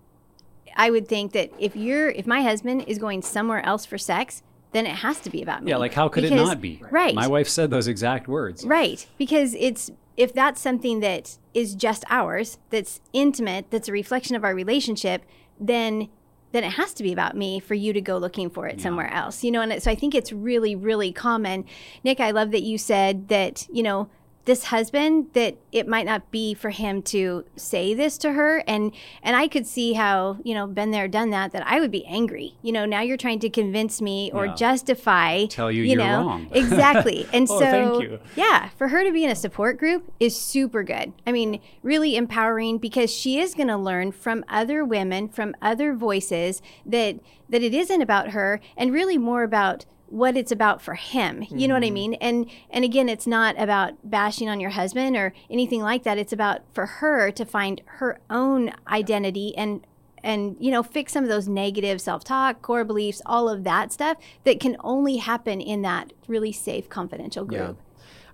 I 0.78 0.90
would 0.92 1.08
think 1.08 1.34
that 1.34 1.52
if 1.60 1.76
you're 1.76 2.10
if 2.10 2.26
my 2.28 2.42
husband 2.42 2.86
is 2.88 2.98
going 2.98 3.22
somewhere 3.22 3.66
else 3.66 3.86
for 3.86 3.98
sex, 3.98 4.44
then 4.76 4.86
it 4.86 4.96
has 4.98 5.22
to 5.22 5.30
be 5.30 5.42
about 5.42 5.64
me. 5.64 5.72
Yeah, 5.72 5.78
like 5.78 5.94
how 5.94 6.10
could 6.10 6.26
it 6.26 6.34
not 6.34 6.60
be? 6.60 6.82
Right. 6.92 7.16
My 7.16 7.28
wife 7.28 7.48
said 7.48 7.70
those 7.70 7.88
exact 7.88 8.28
words. 8.28 8.66
Right. 8.66 9.08
Because 9.18 9.56
it's 9.56 9.90
if 10.18 10.34
that's 10.34 10.60
something 10.60 11.00
that 11.00 11.38
is 11.54 11.76
just 11.76 12.04
ours, 12.10 12.58
that's 12.72 13.00
intimate, 13.14 13.68
that's 13.70 13.88
a 13.88 13.94
reflection 13.94 14.36
of 14.36 14.44
our 14.44 14.54
relationship, 14.54 15.24
then 15.58 16.10
then 16.52 16.64
it 16.64 16.74
has 16.74 16.94
to 16.96 17.04
be 17.04 17.14
about 17.14 17.36
me 17.36 17.60
for 17.60 17.74
you 17.74 17.92
to 17.94 18.02
go 18.02 18.18
looking 18.18 18.50
for 18.50 18.68
it 18.68 18.82
somewhere 18.82 19.12
else. 19.14 19.46
You 19.46 19.52
know, 19.52 19.62
and 19.62 19.82
so 19.82 19.90
I 19.90 19.96
think 19.96 20.14
it's 20.14 20.34
really 20.34 20.76
really 20.76 21.14
common. 21.14 21.64
Nick, 22.04 22.20
I 22.20 22.32
love 22.32 22.52
that 22.52 22.64
you 22.64 22.78
said 22.78 23.30
that, 23.30 23.68
you 23.72 23.82
know, 23.82 24.10
this 24.46 24.66
husband 24.66 25.28
that 25.34 25.58
it 25.72 25.88
might 25.88 26.06
not 26.06 26.30
be 26.32 26.54
for 26.54 26.70
him 26.70 27.02
to 27.02 27.44
say 27.56 27.94
this 27.94 28.18
to 28.20 28.34
her 28.34 28.64
and 28.68 28.92
and 29.24 29.36
I 29.36 29.48
could 29.48 29.66
see 29.66 29.94
how, 29.94 30.38
you 30.44 30.54
know, 30.54 30.68
been 30.68 30.92
there 30.92 31.08
done 31.08 31.32
that 31.32 31.52
that 31.52 31.66
I 31.66 31.80
would 31.80 31.92
be 31.92 32.06
angry. 32.06 32.56
You 32.62 32.72
know, 32.72 32.86
now 32.86 33.02
you're 33.02 33.18
trying 33.18 33.40
to 33.40 33.50
convince 33.50 34.02
me 34.02 34.32
or 34.34 34.46
Yeah. 34.46 34.56
justify 34.56 35.46
Tell 35.48 35.72
you 35.72 35.82
you 35.84 35.96
you're 35.96 35.98
know 36.06 36.20
wrong. 36.26 36.48
exactly. 36.54 37.28
And 37.34 37.48
Oh, 37.50 37.60
so 37.60 37.66
thank 37.66 38.02
you. 38.04 38.20
yeah, 38.36 38.70
for 38.78 38.90
her 38.90 39.04
to 39.04 39.12
be 39.12 39.24
in 39.24 39.32
a 39.32 39.36
support 39.36 39.78
group 39.80 40.12
is 40.20 40.40
super 40.40 40.84
good. 40.84 41.14
I 41.26 41.32
mean, 41.32 41.60
really 41.82 42.16
empowering 42.16 42.78
because 42.78 43.12
she 43.12 43.40
is 43.40 43.56
going 43.56 43.68
to 43.70 43.78
learn 43.78 44.12
from 44.12 44.46
other 44.48 44.86
women, 44.86 45.28
from 45.28 45.56
other 45.62 45.94
voices 45.94 46.62
that 46.86 47.20
that 47.50 47.62
it 47.64 47.74
isn't 47.74 48.02
about 48.02 48.30
her 48.30 48.60
and 48.78 48.92
really 48.94 49.18
more 49.18 49.44
about 49.44 49.86
what 50.16 50.38
it's 50.38 50.52
about 50.52 50.82
for 50.82 50.94
him. 50.94 51.46
You 51.50 51.68
know 51.68 51.74
what 51.74 51.84
I 51.84 51.88
mm-hmm. 51.88 51.94
mean? 51.94 52.14
And 52.16 52.50
and 52.70 52.86
again, 52.86 53.10
it's 53.10 53.28
not 53.28 53.60
about 53.62 53.96
bashing 54.10 54.48
on 54.48 54.62
your 54.62 54.70
husband 54.70 55.18
or 55.18 55.34
anything 55.50 55.82
like 55.82 56.04
that. 56.04 56.18
It's 56.18 56.32
about 56.32 56.62
for 56.74 56.86
her 56.86 57.32
to 57.32 57.46
find 57.46 57.82
her 57.86 58.20
own 58.30 58.72
identity 58.88 59.54
and 59.58 59.86
and 60.24 60.56
you 60.58 60.72
know 60.72 60.82
fix 60.82 61.12
some 61.12 61.26
of 61.26 61.30
those 61.30 61.50
negative 61.50 62.00
self-talk 62.00 62.62
core 62.62 62.84
beliefs 62.84 63.22
all 63.28 63.48
of 63.48 63.64
that 63.64 63.92
stuff 63.92 64.18
that 64.44 64.60
can 64.60 64.76
only 64.80 65.18
happen 65.18 65.62
in 65.62 65.84
that 65.84 66.14
really 66.28 66.52
safe 66.52 66.90
confidential 66.90 67.46
group 67.46 67.78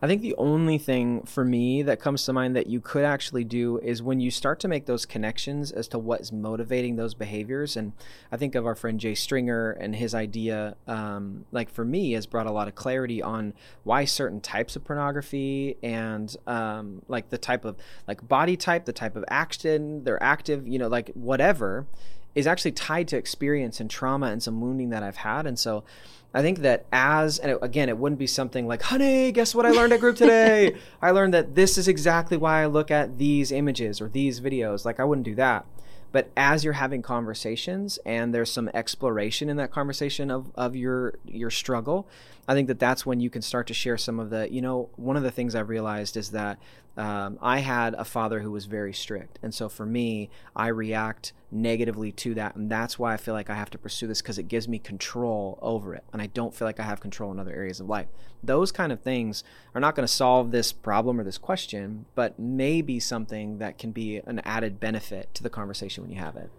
I 0.03 0.08
think 0.08 0.24
the 0.24 0.34
only 0.39 0.79
thing 0.79 1.22
for 1.24 1.46
me 1.46 1.84
that 1.84 2.00
comes 2.00 2.25
to 2.25 2.34
mind 2.34 2.55
that 2.55 2.65
you 2.65 2.81
could 2.81 3.05
actually 3.05 3.43
do 3.43 3.77
is 3.79 4.01
when 4.01 4.20
you 4.20 4.31
start 4.31 4.60
to 4.62 4.67
make 4.67 4.88
those 4.88 5.05
connections 5.05 5.72
as 5.72 5.88
to 5.89 6.00
what's 6.00 6.31
motivating 6.31 6.96
those 6.96 7.13
behaviors. 7.13 7.77
And 7.77 7.93
I 8.31 8.38
think 8.38 8.55
of 8.55 8.65
our 8.65 8.74
friend 8.74 9.00
Jay 9.00 9.13
Stringer 9.13 9.72
and 9.72 9.96
his 9.96 10.15
idea, 10.15 10.75
um, 10.88 11.46
like 11.51 11.70
for 11.70 11.86
me, 11.86 12.13
has 12.13 12.25
brought 12.25 12.48
a 12.48 12.51
lot 12.51 12.67
of 12.67 12.74
clarity 12.74 13.22
on 13.22 13.53
why 13.84 14.05
certain 14.05 14.41
types 14.41 14.75
of 14.75 14.84
pornography 14.84 15.77
and 15.84 16.36
um, 16.48 17.03
like 17.08 17.29
the 17.29 17.38
type 17.38 17.63
of 17.63 17.77
like 18.08 18.27
body 18.27 18.58
type, 18.58 18.86
the 18.86 18.93
type 18.93 19.15
of 19.15 19.24
action 19.27 20.03
they're 20.03 20.22
active, 20.24 20.67
you 20.67 20.79
know, 20.79 20.88
like 20.88 21.12
whatever 21.13 21.86
is 22.34 22.48
actually 22.48 22.72
tied 22.72 23.08
to 23.10 23.17
experience 23.17 23.79
and 23.79 23.89
trauma 23.89 24.27
and 24.27 24.41
some 24.41 24.62
wounding 24.62 24.89
that 24.89 25.03
I've 25.03 25.17
had. 25.17 25.46
And 25.46 25.60
so 25.60 25.84
I 26.33 26.41
think 26.41 26.59
that 26.59 26.85
as, 26.91 27.39
and 27.39 27.51
it, 27.51 27.59
again, 27.61 27.89
it 27.89 27.97
wouldn't 27.97 28.19
be 28.19 28.27
something 28.27 28.67
like, 28.67 28.83
honey, 28.83 29.31
guess 29.31 29.53
what 29.53 29.65
I 29.65 29.71
learned 29.71 29.91
at 29.93 30.00
group 30.00 30.15
today? 30.15 30.75
I 31.01 31.11
learned 31.11 31.33
that 31.33 31.55
this 31.55 31.77
is 31.77 31.88
exactly 31.88 32.38
why 32.38 32.61
I 32.61 32.67
look 32.67 32.89
at 32.89 33.17
these 33.17 33.51
images 33.51 34.00
or 34.00 34.07
these 34.07 34.39
videos. 34.39 34.85
Like, 34.85 35.00
I 35.00 35.03
wouldn't 35.03 35.25
do 35.25 35.35
that. 35.35 35.65
But 36.11 36.29
as 36.35 36.63
you're 36.63 36.73
having 36.73 37.01
conversations 37.01 37.97
and 38.05 38.33
there's 38.33 38.51
some 38.51 38.69
exploration 38.73 39.50
in 39.50 39.57
that 39.57 39.71
conversation 39.71 40.29
of, 40.29 40.51
of 40.55 40.75
your 40.75 41.15
your 41.25 41.50
struggle, 41.50 42.07
I 42.51 42.53
think 42.53 42.67
that 42.67 42.79
that's 42.79 43.05
when 43.05 43.22
you 43.22 43.29
can 43.29 43.41
start 43.41 43.67
to 43.67 43.74
share 43.74 43.98
some 43.98 44.20
of 44.20 44.29
the, 44.29 44.51
you 44.51 44.62
know, 44.62 44.89
one 44.98 45.15
of 45.15 45.24
the 45.24 45.31
things 45.31 45.55
I've 45.55 45.70
realized 45.70 46.17
is 46.17 46.31
that 46.31 46.60
um, 46.98 47.39
I 47.41 47.60
had 47.60 47.93
a 47.93 48.03
father 48.03 48.41
who 48.41 48.51
was 48.51 48.65
very 48.65 48.93
strict. 48.93 49.39
And 49.41 49.53
so 49.53 49.70
for 49.70 49.86
me, 49.86 50.29
I 50.53 50.67
react 50.67 51.31
negatively 51.50 52.12
to 52.12 52.34
that. 52.34 52.58
And 52.58 52.70
that's 52.70 53.00
why 53.00 53.13
I 53.13 53.17
feel 53.17 53.34
like 53.34 53.50
I 53.50 53.55
have 53.55 53.70
to 53.70 53.77
pursue 53.77 54.05
this 54.05 54.22
because 54.22 54.38
it 54.38 54.50
gives 54.50 54.67
me 54.67 54.79
control 54.79 55.60
over 55.62 55.96
it. 55.96 56.03
And 56.12 56.22
I 56.22 56.25
don't 56.25 56.53
feel 56.53 56.67
like 56.67 56.77
I 56.77 56.84
have 56.84 57.00
control 57.00 57.31
in 57.31 57.39
other 57.39 57.53
areas 57.53 57.79
of 57.79 57.88
life. 57.88 58.08
Those 58.43 58.74
kind 58.74 58.91
of 58.91 59.00
things 59.00 59.46
are 59.74 59.79
not 59.79 59.96
going 59.96 60.05
to 60.05 60.13
solve 60.13 60.51
this 60.51 60.74
problem 60.74 61.22
or 61.22 61.24
this 61.24 61.38
question, 61.38 62.05
but 62.15 62.38
maybe 62.38 63.00
something 63.00 63.60
that 63.60 63.77
can 63.77 63.93
be 63.93 64.17
an 64.17 64.39
added 64.43 64.77
benefit 64.77 65.34
to 65.36 65.43
the 65.43 65.50
conversation 65.50 66.03
when 66.03 66.12
you 66.12 66.20
have 66.20 66.36
it. 66.36 66.51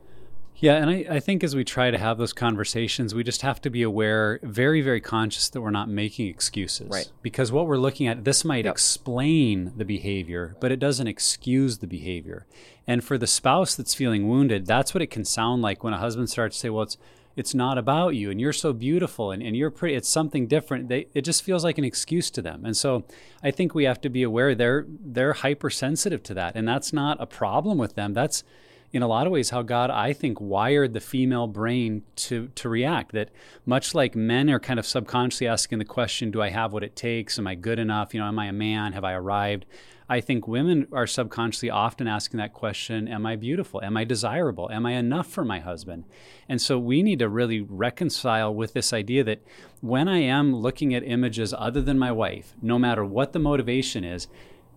Yeah, 0.63 0.77
and 0.77 0.89
I, 0.89 1.05
I 1.11 1.19
think 1.19 1.43
as 1.43 1.57
we 1.57 1.65
try 1.65 1.91
to 1.91 1.99
have 1.99 2.19
those 2.19 2.33
conversations, 2.33 3.17
we 3.17 3.25
just 3.25 3.43
have 3.43 3.61
to 3.63 3.69
be 3.69 3.83
aware, 3.83 4.39
very, 4.45 4.81
very 4.81 5.01
conscious 5.01 5.49
that 5.49 5.61
we're 5.61 5.71
not 5.71 5.89
making 5.89 6.29
excuses. 6.29 6.89
Right. 6.89 7.11
Because 7.21 7.51
what 7.51 7.67
we're 7.67 7.79
looking 7.79 8.07
at, 8.07 8.25
this 8.25 8.45
might 8.45 8.65
Yep. 8.65 8.73
explain 8.73 9.73
the 9.77 9.85
behavior, 9.85 10.55
but 10.61 10.71
it 10.71 10.79
doesn't 10.79 11.09
excuse 11.09 11.79
the 11.79 11.89
behavior. 11.89 12.47
And 12.87 13.03
for 13.03 13.19
the 13.19 13.27
spouse 13.27 13.75
that's 13.75 13.93
feeling 13.93 14.29
wounded, 14.29 14.65
that's 14.65 14.95
what 14.95 15.03
it 15.03 15.09
can 15.09 15.25
sound 15.25 15.63
like 15.63 15.83
when 15.83 15.95
a 15.95 15.99
husband 15.99 16.31
starts 16.31 16.57
to 16.57 16.61
say, 16.61 16.71
Well, 16.71 16.85
it's 16.85 16.97
it's 17.35 17.55
not 17.55 17.79
about 17.79 18.15
you 18.15 18.31
and 18.31 18.39
you're 18.41 18.53
so 18.53 18.75
beautiful 18.75 19.31
and, 19.31 19.43
and 19.43 19.57
you're 19.57 19.71
pretty 19.71 19.95
it's 19.95 20.09
something 20.09 20.47
different 20.47 20.91
they, 20.91 21.07
it 21.15 21.23
just 21.23 21.43
feels 21.43 21.65
like 21.65 21.79
an 21.79 21.85
excuse 21.85 22.31
to 22.31 22.43
them 22.43 22.63
and 22.67 22.77
so 22.77 23.05
i 23.43 23.51
think 23.51 23.75
we 23.75 23.85
have 23.85 23.99
to 23.99 24.11
be 24.11 24.23
aware 24.23 24.55
they're 24.55 24.85
they're 24.87 25.33
hypersensitive 25.33 26.23
to 26.23 26.35
that 26.35 26.55
and 26.55 26.69
that's 26.69 26.93
not 26.93 27.17
a 27.23 27.25
problem 27.25 27.79
with 27.79 27.95
them 27.95 28.13
that's 28.13 28.45
in 28.93 29.03
a 29.03 29.07
lot 29.07 29.27
of 29.27 29.33
ways 29.33 29.51
how 29.51 29.63
God 29.63 29.91
I 29.91 30.13
think 30.13 30.41
wired 30.41 30.93
the 30.93 31.01
female 31.01 31.47
brain 31.47 32.03
to 32.17 32.49
to 32.49 32.69
react 32.69 33.13
that 33.13 33.31
much 33.65 33.95
like 33.95 34.15
men 34.15 34.51
are 34.51 34.61
kind 34.61 34.79
of 34.79 34.87
subconsciously 34.87 35.47
asking 35.47 35.79
the 35.79 35.85
question 35.85 36.31
do 36.31 36.43
I 36.43 36.51
have 36.51 36.73
what 36.73 36.85
it 36.85 36.97
takes 36.97 37.39
am 37.39 37.47
I 37.47 37.55
good 37.55 37.79
enough 37.79 38.15
you 38.15 38.21
know 38.21 38.27
am 38.27 38.39
I 38.39 38.47
a 38.47 38.53
man 38.53 38.93
have 38.93 39.05
I 39.05 39.13
arrived 39.13 39.67
I 40.13 40.21
think 40.21 40.47
women 40.47 40.89
are 40.93 41.07
subconsciously 41.07 41.71
often 41.71 42.07
asking 42.07 42.37
that 42.37 42.53
question 42.53 43.09
Am 43.09 43.25
I 43.25 43.35
beautiful? 43.35 43.83
Am 43.83 43.97
I 43.97 44.05
desirable? 44.05 44.71
Am 44.71 44.85
I 44.85 44.93
enough 44.93 45.27
for 45.27 45.43
my 45.43 45.59
husband? 45.59 46.05
And 46.51 46.61
so 46.61 46.79
we 46.79 47.03
need 47.03 47.21
to 47.21 47.31
really 47.31 47.63
reconcile 47.63 48.55
with 48.55 48.75
this 48.75 48.93
idea 48.93 49.25
that 49.25 49.43
when 49.81 50.09
I 50.09 50.19
am 50.19 50.55
looking 50.55 50.95
at 50.95 51.03
images 51.03 51.55
other 51.57 51.81
than 51.81 51.99
my 51.99 52.13
wife, 52.13 52.55
no 52.61 52.79
matter 52.79 53.03
what 53.07 53.33
the 53.33 53.39
motivation 53.39 54.05
is, 54.05 54.29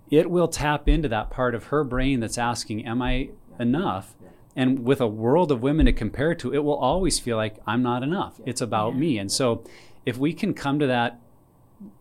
it 0.10 0.30
will 0.30 0.48
tap 0.48 0.88
into 0.88 1.10
that 1.10 1.32
part 1.32 1.54
of 1.54 1.66
her 1.66 1.84
brain 1.84 2.22
that's 2.22 2.38
asking, 2.38 2.86
Am 2.86 3.02
I 3.02 3.32
enough? 3.60 4.16
And 4.56 4.86
with 4.86 5.02
a 5.02 5.08
world 5.08 5.52
of 5.52 5.62
women 5.62 5.86
to 5.86 5.94
compare 5.94 6.34
to, 6.36 6.54
it 6.54 6.64
will 6.64 6.76
always 6.76 7.20
feel 7.20 7.36
like 7.36 7.58
I'm 7.68 7.84
not 7.84 8.04
enough. 8.04 8.40
It's 8.46 8.62
about 8.62 8.96
me. 8.96 9.18
And 9.18 9.32
so 9.32 9.64
if 10.06 10.18
we 10.18 10.34
can 10.34 10.54
come 10.54 10.80
to 10.80 10.88
that 10.88 11.20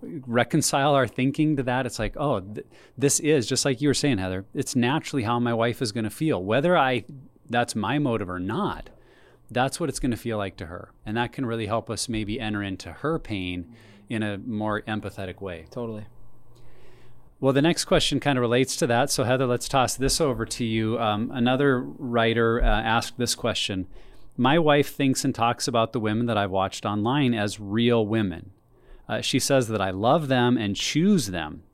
reconcile 0.00 0.94
our 0.94 1.06
thinking 1.06 1.56
to 1.56 1.62
that 1.62 1.84
it's 1.84 1.98
like 1.98 2.14
oh 2.16 2.40
th- 2.40 2.66
this 2.96 3.18
is 3.20 3.46
just 3.46 3.64
like 3.64 3.80
you 3.80 3.88
were 3.88 3.94
saying 3.94 4.18
heather 4.18 4.44
it's 4.54 4.76
naturally 4.76 5.24
how 5.24 5.40
my 5.40 5.52
wife 5.52 5.82
is 5.82 5.90
going 5.90 6.04
to 6.04 6.10
feel 6.10 6.42
whether 6.42 6.76
i 6.76 7.04
that's 7.50 7.74
my 7.74 7.98
motive 7.98 8.30
or 8.30 8.38
not 8.38 8.90
that's 9.50 9.80
what 9.80 9.88
it's 9.88 9.98
going 9.98 10.12
to 10.12 10.16
feel 10.16 10.38
like 10.38 10.56
to 10.56 10.66
her 10.66 10.92
and 11.04 11.16
that 11.16 11.32
can 11.32 11.44
really 11.44 11.66
help 11.66 11.90
us 11.90 12.08
maybe 12.08 12.38
enter 12.38 12.62
into 12.62 12.92
her 12.92 13.18
pain 13.18 13.66
in 14.08 14.22
a 14.22 14.38
more 14.38 14.80
empathetic 14.82 15.40
way 15.40 15.66
Totally. 15.70 16.06
Well, 17.40 17.52
the 17.52 17.62
next 17.62 17.84
question 17.84 18.20
kind 18.20 18.38
of 18.38 18.42
relates 18.42 18.76
to 18.76 18.86
that. 18.86 19.10
So, 19.10 19.24
Heather, 19.24 19.46
let's 19.46 19.68
toss 19.68 19.96
this 19.96 20.20
over 20.20 20.46
to 20.46 20.64
you. 20.64 20.98
Um, 20.98 21.30
another 21.32 21.80
writer 21.80 22.62
uh, 22.62 22.66
asked 22.66 23.18
this 23.18 23.34
question 23.34 23.86
My 24.36 24.58
wife 24.58 24.94
thinks 24.94 25.24
and 25.24 25.34
talks 25.34 25.68
about 25.68 25.92
the 25.92 26.00
women 26.00 26.26
that 26.26 26.38
I've 26.38 26.50
watched 26.50 26.86
online 26.86 27.34
as 27.34 27.60
real 27.60 28.06
women. 28.06 28.50
Uh, 29.08 29.20
she 29.20 29.38
says 29.38 29.68
that 29.68 29.80
I 29.80 29.90
love 29.90 30.28
them 30.28 30.56
and 30.56 30.74
choose 30.74 31.26
them. 31.26 31.64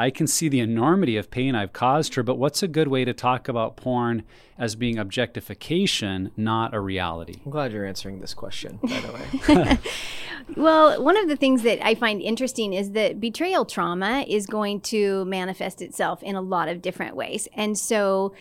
I 0.00 0.10
can 0.10 0.28
see 0.28 0.48
the 0.48 0.60
enormity 0.60 1.16
of 1.16 1.28
pain 1.28 1.56
I've 1.56 1.72
caused 1.72 2.14
her, 2.14 2.22
but 2.22 2.38
what's 2.38 2.62
a 2.62 2.68
good 2.68 2.86
way 2.86 3.04
to 3.04 3.12
talk 3.12 3.48
about 3.48 3.76
porn 3.76 4.22
as 4.56 4.76
being 4.76 4.96
objectification, 4.96 6.30
not 6.36 6.72
a 6.72 6.78
reality? 6.78 7.40
I'm 7.44 7.50
glad 7.50 7.72
you're 7.72 7.84
answering 7.84 8.20
this 8.20 8.32
question, 8.32 8.78
by 8.80 9.00
the 9.00 9.12
way. 9.12 9.78
Well, 10.56 11.02
one 11.02 11.16
of 11.16 11.28
the 11.28 11.36
things 11.36 11.62
that 11.62 11.84
I 11.84 11.94
find 11.94 12.20
interesting 12.20 12.72
is 12.72 12.92
that 12.92 13.20
betrayal 13.20 13.64
trauma 13.64 14.24
is 14.28 14.46
going 14.46 14.80
to 14.82 15.24
manifest 15.24 15.82
itself 15.82 16.22
in 16.22 16.36
a 16.36 16.40
lot 16.40 16.68
of 16.68 16.82
different 16.82 17.16
ways. 17.16 17.48
And 17.54 17.78
so, 17.78 18.34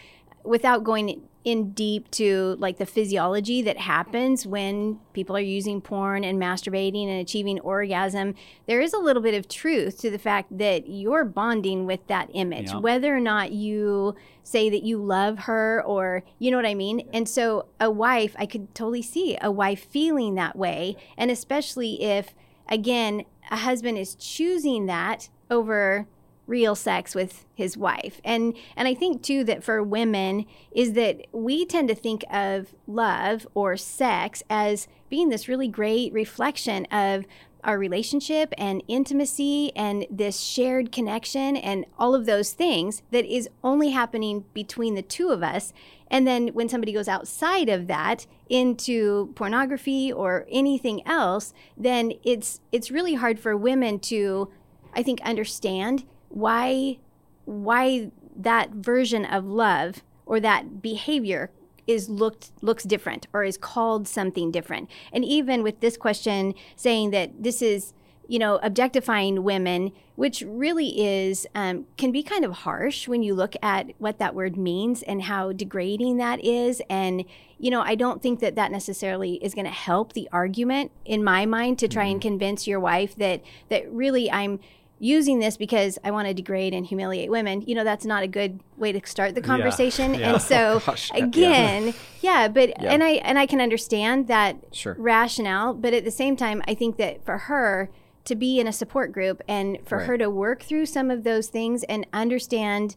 without 0.44 0.84
going 0.84 1.28
in 1.48 1.72
deep 1.72 2.12
to 2.12 2.58
like 2.60 2.78
the 2.78 2.86
physiology 2.86 3.62
that 3.62 3.78
happens 3.78 4.46
when 4.46 5.00
people 5.14 5.34
are 5.34 5.40
using 5.40 5.80
porn 5.80 6.26
and 6.26 6.38
masturbating 6.38 7.08
and 7.08 7.22
achieving 7.22 7.58
orgasm, 7.62 8.36
there 8.66 8.82
is 8.82 8.92
a 8.92 8.98
little 8.98 9.22
bit 9.22 9.34
of 9.34 9.48
truth 9.48 9.98
to 9.98 10.10
the 10.10 10.20
fact 10.20 10.58
that 10.58 10.90
you're 10.90 11.24
bonding 11.24 11.86
with 11.86 12.06
that 12.08 12.30
image, 12.34 12.68
Yeah. 12.72 12.80
whether 12.80 13.16
or 13.16 13.22
not 13.22 13.54
you 13.54 14.14
say 14.44 14.70
that 14.70 14.84
you 14.84 14.98
love 14.98 15.40
her 15.40 15.82
or 15.86 16.24
you 16.38 16.52
know 16.52 16.58
what 16.58 16.66
I 16.66 16.76
mean. 16.76 17.08
And 17.14 17.30
so, 17.30 17.68
a 17.80 17.90
wife, 17.90 18.36
I 18.38 18.46
could 18.46 18.76
totally 18.76 19.02
see 19.02 19.38
a 19.42 19.50
wife 19.50 19.86
feeling 19.90 20.36
that 20.36 20.58
way, 20.58 20.98
and 21.18 21.32
especially 21.32 22.02
if, 22.04 22.36
again, 22.68 23.24
a 23.50 23.56
husband 23.56 23.98
is 23.98 24.16
choosing 24.16 24.86
that 24.88 25.30
over 25.50 26.08
real 26.48 26.76
sex 26.76 27.14
with 27.14 27.46
his 27.54 27.78
wife. 27.78 28.20
And 28.24 28.56
and 28.76 28.88
I 28.88 28.94
think 28.94 29.22
too 29.22 29.44
that 29.44 29.64
for 29.64 29.84
women 29.84 30.46
is 30.72 30.94
that 30.94 31.28
we 31.32 31.66
tend 31.66 31.90
to 31.90 31.96
think 31.96 32.24
of 32.32 32.74
love 32.88 33.46
or 33.54 33.78
sex 33.78 34.42
as 34.50 34.88
being 35.10 35.30
this 35.30 35.48
really 35.48 35.68
great 35.68 36.12
reflection 36.14 36.86
of 36.86 37.26
our 37.64 37.78
relationship 37.78 38.54
and 38.58 38.82
intimacy 38.88 39.74
and 39.76 40.06
this 40.10 40.40
shared 40.40 40.92
connection 40.92 41.58
and 41.58 41.86
all 42.00 42.16
of 42.16 42.26
those 42.26 42.54
things 42.54 43.02
that 43.12 43.26
is 43.26 43.50
only 43.64 43.90
happening 43.90 44.46
between 44.54 44.96
the 44.96 45.02
two 45.02 45.30
of 45.30 45.44
us. 45.44 45.74
And 46.10 46.26
then 46.26 46.50
when 46.50 46.70
somebody 46.70 46.94
goes 46.94 47.10
outside 47.10 47.68
of 47.68 47.88
that 47.88 48.26
into 48.50 49.34
pornography 49.36 50.12
or 50.12 50.46
anything 50.50 51.06
else, 51.06 51.54
then 51.76 52.14
it's 52.24 52.62
it's 52.72 52.90
really 52.90 53.16
hard 53.16 53.40
for 53.40 53.58
women 53.58 54.00
to 54.00 54.50
I 54.94 55.04
think 55.04 55.20
understand 55.22 56.06
why 56.30 57.00
why 57.46 58.12
that 58.36 58.72
version 58.72 59.26
of 59.26 59.46
love 59.46 60.04
or 60.26 60.40
that 60.40 60.82
behavior 60.82 61.50
is 61.88 62.10
looked 62.10 62.52
looks 62.62 62.84
different 62.84 63.28
or 63.34 63.44
is 63.44 63.58
called 63.58 64.08
something 64.08 64.52
different. 64.52 64.90
And 65.12 65.24
even 65.24 65.64
with 65.64 65.80
this 65.80 65.98
question 65.98 66.54
saying 66.76 67.12
that 67.12 67.44
this 67.44 67.62
is 67.62 67.94
you 68.28 68.40
know 68.40 68.60
objectifying 68.62 69.44
women 69.44 69.92
which 70.16 70.44
really 70.46 71.02
is 71.02 71.48
um, 71.56 71.86
can 71.98 72.12
be 72.12 72.22
kind 72.22 72.44
of 72.44 72.52
harsh 72.52 73.08
when 73.08 73.24
you 73.24 73.34
look 73.34 73.56
at 73.62 73.92
what 74.00 74.20
that 74.20 74.36
word 74.36 74.58
means 74.58 75.02
and 75.04 75.24
how 75.24 75.54
degrading 75.54 76.18
that 76.18 76.44
is 76.44 76.82
and 76.90 77.24
you 77.58 77.72
know 77.72 77.82
i 77.82 77.96
don't 77.96 78.22
think 78.22 78.42
that 78.42 78.56
that 78.56 78.70
necessarily 78.70 79.36
is 79.36 79.54
going 79.54 79.66
to 79.66 79.72
help 79.72 80.12
the 80.12 80.28
argument 80.34 80.92
in 81.06 81.24
my 81.24 81.46
mind 81.46 81.80
to 81.80 81.88
try 81.88 82.04
mm-hmm. 82.04 82.14
and 82.14 82.22
convince 82.22 82.68
your 82.68 82.82
wife 82.82 83.16
that 83.16 83.42
that 83.70 83.90
really 83.90 84.30
i'm 84.30 84.60
using 85.00 85.40
this 85.40 85.58
because 85.58 86.00
I 86.04 86.12
want 86.12 86.28
to 86.28 86.34
degrade 86.34 86.74
and 86.74 86.86
humiliate 86.86 87.30
women, 87.30 87.62
you 87.62 87.76
know, 87.76 87.84
that's 87.84 88.06
not 88.06 88.24
a 88.24 88.28
good 88.28 88.60
way 88.78 88.92
to 88.92 89.02
start 89.08 89.36
the 89.36 89.42
conversation. 89.42 90.14
Yeah. 90.14 90.20
Yeah. 90.20 90.28
And 90.28 90.36
oh, 90.36 90.40
so 90.40 90.82
Gosh, 90.86 91.12
again, 91.14 91.88
yeah. 91.88 91.94
yeah, 92.22 92.48
but 92.48 92.72
and 92.84 93.04
I 93.04 93.10
and 93.10 93.38
I 93.38 93.46
can 93.46 93.62
understand 93.62 94.28
that 94.28 94.58
sure. 94.72 94.96
rationale, 94.98 95.74
but 95.74 95.94
at 95.94 96.04
the 96.04 96.12
same 96.12 96.36
time, 96.36 96.62
I 96.68 96.74
think 96.74 96.98
that 96.98 97.24
for 97.26 97.38
her 97.38 97.90
to 98.26 98.36
be 98.36 98.60
in 98.60 98.68
a 98.68 98.74
support 98.74 99.12
group 99.12 99.42
and 99.48 99.78
for 99.86 100.00
right. 100.00 100.08
her 100.08 100.18
to 100.18 100.30
work 100.30 100.64
through 100.64 100.86
some 100.86 101.10
of 101.10 101.24
those 101.24 101.48
things 101.48 101.84
and 101.84 102.06
understand 102.12 102.96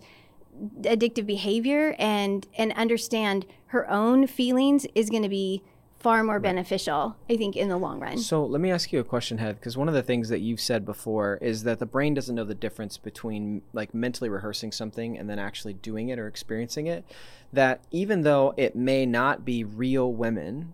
addictive 0.82 1.26
behavior 1.26 1.94
and 1.98 2.46
and 2.58 2.72
understand 2.72 3.46
her 3.66 3.88
own 3.90 4.26
feelings 4.26 4.86
is 4.94 5.08
going 5.08 5.22
to 5.22 5.28
be 5.28 5.62
far 6.00 6.24
more 6.24 6.40
beneficial, 6.40 7.14
I 7.28 7.36
think, 7.36 7.56
in 7.56 7.68
the 7.68 7.76
long 7.76 8.00
run. 8.00 8.18
So 8.18 8.44
let 8.44 8.60
me 8.60 8.70
ask 8.70 8.92
you 8.92 9.00
a 9.00 9.04
question, 9.04 9.38
Head, 9.38 9.60
because 9.60 9.76
one 9.76 9.86
of 9.86 9.94
the 9.94 10.02
things 10.02 10.30
that 10.30 10.40
you've 10.40 10.60
said 10.60 10.84
before 10.84 11.38
is 11.42 11.62
that 11.64 11.78
the 11.78 11.86
brain 11.86 12.14
doesn't 12.14 12.34
know 12.34 12.44
the 12.44 12.54
difference 12.54 12.96
between 12.96 13.62
like 13.74 13.94
mentally 13.94 14.30
rehearsing 14.30 14.72
something 14.72 15.18
and 15.18 15.28
then 15.28 15.38
actually 15.38 15.74
doing 15.74 16.08
it 16.08 16.18
or 16.18 16.26
experiencing 16.26 16.86
it. 16.86 17.04
That 17.52 17.84
even 17.90 18.22
though 18.22 18.54
it 18.56 18.74
may 18.74 19.04
not 19.04 19.44
be 19.44 19.62
real 19.62 20.12
women, 20.12 20.72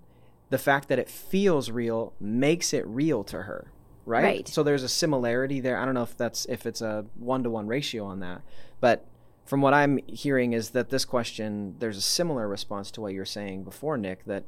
the 0.51 0.59
fact 0.59 0.89
that 0.89 0.99
it 0.99 1.11
feels 1.11 1.71
real 1.71 2.13
makes 2.21 2.73
it 2.73 2.87
real 2.87 3.25
to 3.25 3.43
her. 3.43 3.73
Right? 4.05 4.23
right. 4.23 4.49
So 4.49 4.63
there's 4.63 4.85
a 4.85 4.89
similarity 4.89 5.59
there. 5.59 5.77
I 5.77 5.85
don't 5.85 5.95
know 5.95 6.05
if 6.05 6.17
that's 6.17 6.47
if 6.47 6.65
it's 6.65 6.81
a 6.81 7.07
one 7.17 7.43
to 7.43 7.51
one 7.51 7.67
ratio 7.67 8.05
on 8.05 8.21
that, 8.21 8.43
but 8.81 9.05
from 9.45 9.61
what 9.61 9.75
I'm 9.75 9.99
hearing 10.07 10.53
is 10.53 10.71
that 10.71 10.91
this 10.91 11.05
question 11.05 11.75
there's 11.81 11.97
a 11.97 12.03
similar 12.03 12.47
response 12.47 12.93
to 12.93 13.01
what 13.01 13.13
you're 13.13 13.25
saying 13.25 13.65
before, 13.65 13.97
Nick. 13.97 14.25
That 14.25 14.45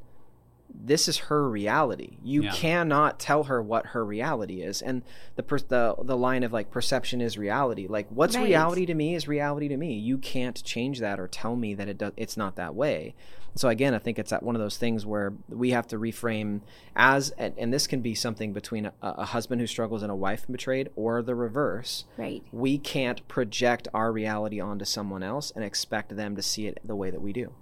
this 0.72 1.08
is 1.08 1.18
her 1.18 1.48
reality. 1.48 2.18
You 2.22 2.44
yeah. 2.44 2.52
cannot 2.52 3.18
tell 3.18 3.44
her 3.44 3.62
what 3.62 3.86
her 3.86 4.04
reality 4.04 4.62
is. 4.62 4.82
And 4.82 5.02
the 5.36 5.42
per- 5.42 5.58
the 5.58 5.94
the 6.02 6.16
line 6.16 6.42
of 6.42 6.52
like 6.52 6.70
perception 6.70 7.20
is 7.20 7.38
reality. 7.38 7.86
Like 7.88 8.06
what's 8.10 8.36
right. 8.36 8.44
reality 8.44 8.86
to 8.86 8.94
me 8.94 9.14
is 9.14 9.26
reality 9.26 9.68
to 9.68 9.76
me. 9.76 9.94
You 9.94 10.18
can't 10.18 10.62
change 10.62 11.00
that 11.00 11.18
or 11.18 11.26
tell 11.28 11.56
me 11.56 11.74
that 11.74 11.88
it 11.88 11.98
does 11.98 12.12
it's 12.16 12.36
not 12.36 12.56
that 12.56 12.74
way. 12.74 13.14
So 13.54 13.68
again, 13.68 13.94
I 13.94 13.98
think 13.98 14.18
it's 14.18 14.30
one 14.30 14.54
of 14.54 14.60
those 14.60 14.76
things 14.76 15.04
where 15.04 15.32
we 15.48 15.70
have 15.70 15.86
to 15.88 15.98
reframe 15.98 16.60
as 16.94 17.30
and, 17.30 17.54
and 17.58 17.72
this 17.72 17.86
can 17.86 18.00
be 18.00 18.14
something 18.14 18.52
between 18.52 18.86
a, 18.86 18.92
a 19.02 19.24
husband 19.24 19.60
who 19.60 19.66
struggles 19.66 20.02
and 20.02 20.12
a 20.12 20.16
wife 20.16 20.46
betrayed 20.50 20.90
or 20.96 21.22
the 21.22 21.34
reverse. 21.34 22.04
Right. 22.16 22.42
We 22.52 22.78
can't 22.78 23.26
project 23.26 23.88
our 23.92 24.12
reality 24.12 24.60
onto 24.60 24.84
someone 24.84 25.22
else 25.22 25.50
and 25.50 25.64
expect 25.64 26.14
them 26.14 26.36
to 26.36 26.42
see 26.42 26.66
it 26.66 26.78
the 26.84 26.94
way 26.94 27.10
that 27.10 27.20
we 27.20 27.32
do. 27.32 27.52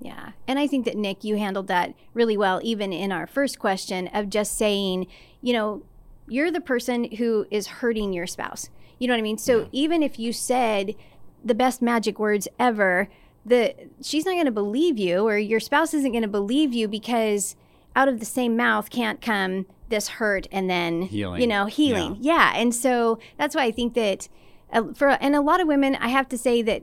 Yeah. 0.00 0.32
And 0.48 0.58
I 0.58 0.66
think 0.66 0.84
that, 0.86 0.96
Nick, 0.96 1.24
you 1.24 1.36
handled 1.36 1.68
that 1.68 1.94
really 2.14 2.36
well, 2.36 2.60
even 2.62 2.92
in 2.92 3.12
our 3.12 3.26
first 3.26 3.58
question 3.58 4.08
of 4.08 4.30
just 4.30 4.56
saying, 4.56 5.06
you 5.42 5.52
know, 5.52 5.82
you're 6.26 6.50
the 6.50 6.60
person 6.60 7.04
who 7.12 7.46
is 7.50 7.66
hurting 7.66 8.12
your 8.12 8.26
spouse. 8.26 8.70
You 8.98 9.08
know 9.08 9.14
what 9.14 9.18
I 9.18 9.22
mean? 9.22 9.38
So 9.38 9.60
yeah. 9.60 9.66
even 9.72 10.02
if 10.02 10.18
you 10.18 10.32
said 10.32 10.94
the 11.44 11.54
best 11.54 11.82
magic 11.82 12.18
words 12.18 12.48
ever, 12.58 13.08
the 13.44 13.74
she's 14.02 14.24
not 14.24 14.32
going 14.32 14.44
to 14.44 14.50
believe 14.52 14.98
you 14.98 15.26
or 15.26 15.38
your 15.38 15.60
spouse 15.60 15.94
isn't 15.94 16.12
going 16.12 16.22
to 16.22 16.28
believe 16.28 16.72
you 16.72 16.88
because 16.88 17.56
out 17.96 18.08
of 18.08 18.20
the 18.20 18.26
same 18.26 18.56
mouth 18.56 18.90
can't 18.90 19.20
come 19.20 19.66
this 19.88 20.08
hurt 20.08 20.46
and 20.52 20.68
then 20.68 21.02
healing. 21.02 21.40
you 21.40 21.46
know 21.46 21.66
healing 21.66 22.16
yeah. 22.20 22.52
yeah. 22.52 22.60
and 22.60 22.74
so 22.74 23.18
that's 23.38 23.56
why 23.56 23.64
i 23.64 23.70
think 23.70 23.94
that 23.94 24.28
uh, 24.72 24.84
for 24.94 25.08
and 25.08 25.34
a 25.34 25.40
lot 25.40 25.60
of 25.60 25.66
women 25.66 25.96
i 25.96 26.08
have 26.08 26.28
to 26.28 26.38
say 26.38 26.62
that 26.62 26.82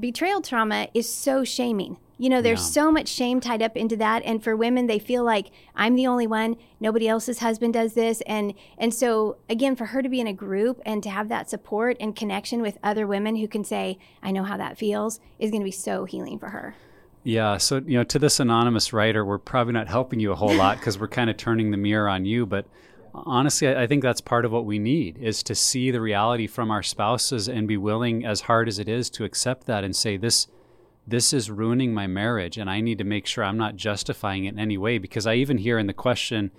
betrayal 0.00 0.40
trauma 0.40 0.88
is 0.94 1.12
so 1.12 1.44
shaming 1.44 1.98
you 2.18 2.28
know, 2.28 2.42
there's 2.42 2.60
yeah. 2.60 2.82
so 2.82 2.92
much 2.92 3.08
shame 3.08 3.40
tied 3.40 3.62
up 3.62 3.76
into 3.76 3.96
that. 3.96 4.22
And 4.24 4.42
for 4.42 4.56
women, 4.56 4.88
they 4.88 4.98
feel 4.98 5.24
like 5.24 5.50
I'm 5.74 5.94
the 5.94 6.06
only 6.06 6.26
one. 6.26 6.56
Nobody 6.80 7.08
else's 7.08 7.38
husband 7.38 7.74
does 7.74 7.94
this. 7.94 8.20
And 8.22 8.54
and 8.76 8.92
so 8.92 9.38
again, 9.48 9.76
for 9.76 9.86
her 9.86 10.02
to 10.02 10.08
be 10.08 10.20
in 10.20 10.26
a 10.26 10.32
group 10.32 10.82
and 10.84 11.02
to 11.04 11.10
have 11.10 11.28
that 11.28 11.48
support 11.48 11.96
and 12.00 12.14
connection 12.14 12.60
with 12.60 12.76
other 12.82 13.06
women 13.06 13.36
who 13.36 13.46
can 13.46 13.64
say, 13.64 13.98
I 14.22 14.32
know 14.32 14.42
how 14.42 14.56
that 14.56 14.76
feels, 14.76 15.20
is 15.38 15.50
going 15.50 15.62
to 15.62 15.64
be 15.64 15.70
so 15.70 16.04
healing 16.04 16.38
for 16.38 16.48
her. 16.48 16.74
Yeah. 17.22 17.56
So, 17.58 17.76
you 17.76 17.98
know, 17.98 18.04
to 18.04 18.18
this 18.18 18.40
anonymous 18.40 18.92
writer, 18.92 19.24
we're 19.24 19.38
probably 19.38 19.72
not 19.72 19.88
helping 19.88 20.18
you 20.18 20.32
a 20.32 20.36
whole 20.36 20.54
lot 20.54 20.78
because 20.78 20.98
we're 20.98 21.08
kind 21.08 21.30
of 21.30 21.36
turning 21.36 21.70
the 21.70 21.76
mirror 21.76 22.08
on 22.08 22.24
you. 22.24 22.46
But 22.46 22.66
honestly, 23.12 23.68
I 23.68 23.86
think 23.86 24.02
that's 24.02 24.20
part 24.20 24.44
of 24.44 24.52
what 24.52 24.64
we 24.64 24.78
need 24.78 25.18
is 25.18 25.42
to 25.44 25.54
see 25.54 25.90
the 25.90 26.00
reality 26.00 26.46
from 26.46 26.70
our 26.70 26.82
spouses 26.82 27.48
and 27.48 27.68
be 27.68 27.76
willing, 27.76 28.24
as 28.24 28.42
hard 28.42 28.68
as 28.68 28.78
it 28.78 28.88
is, 28.88 29.10
to 29.10 29.24
accept 29.24 29.66
that 29.66 29.84
and 29.84 29.94
say, 29.94 30.16
this 30.16 30.46
this 31.08 31.32
is 31.32 31.50
ruining 31.50 31.94
my 31.94 32.06
marriage 32.06 32.58
and 32.58 32.68
I 32.68 32.80
need 32.80 32.98
to 32.98 33.04
make 33.04 33.26
sure 33.26 33.44
I'm 33.44 33.56
not 33.56 33.76
justifying 33.76 34.44
it 34.44 34.54
in 34.54 34.58
any 34.58 34.76
way 34.76 34.98
because 34.98 35.26
I 35.26 35.34
even 35.34 35.58
hear 35.58 35.78
in 35.78 35.86
the 35.86 35.92
question, 35.92 36.50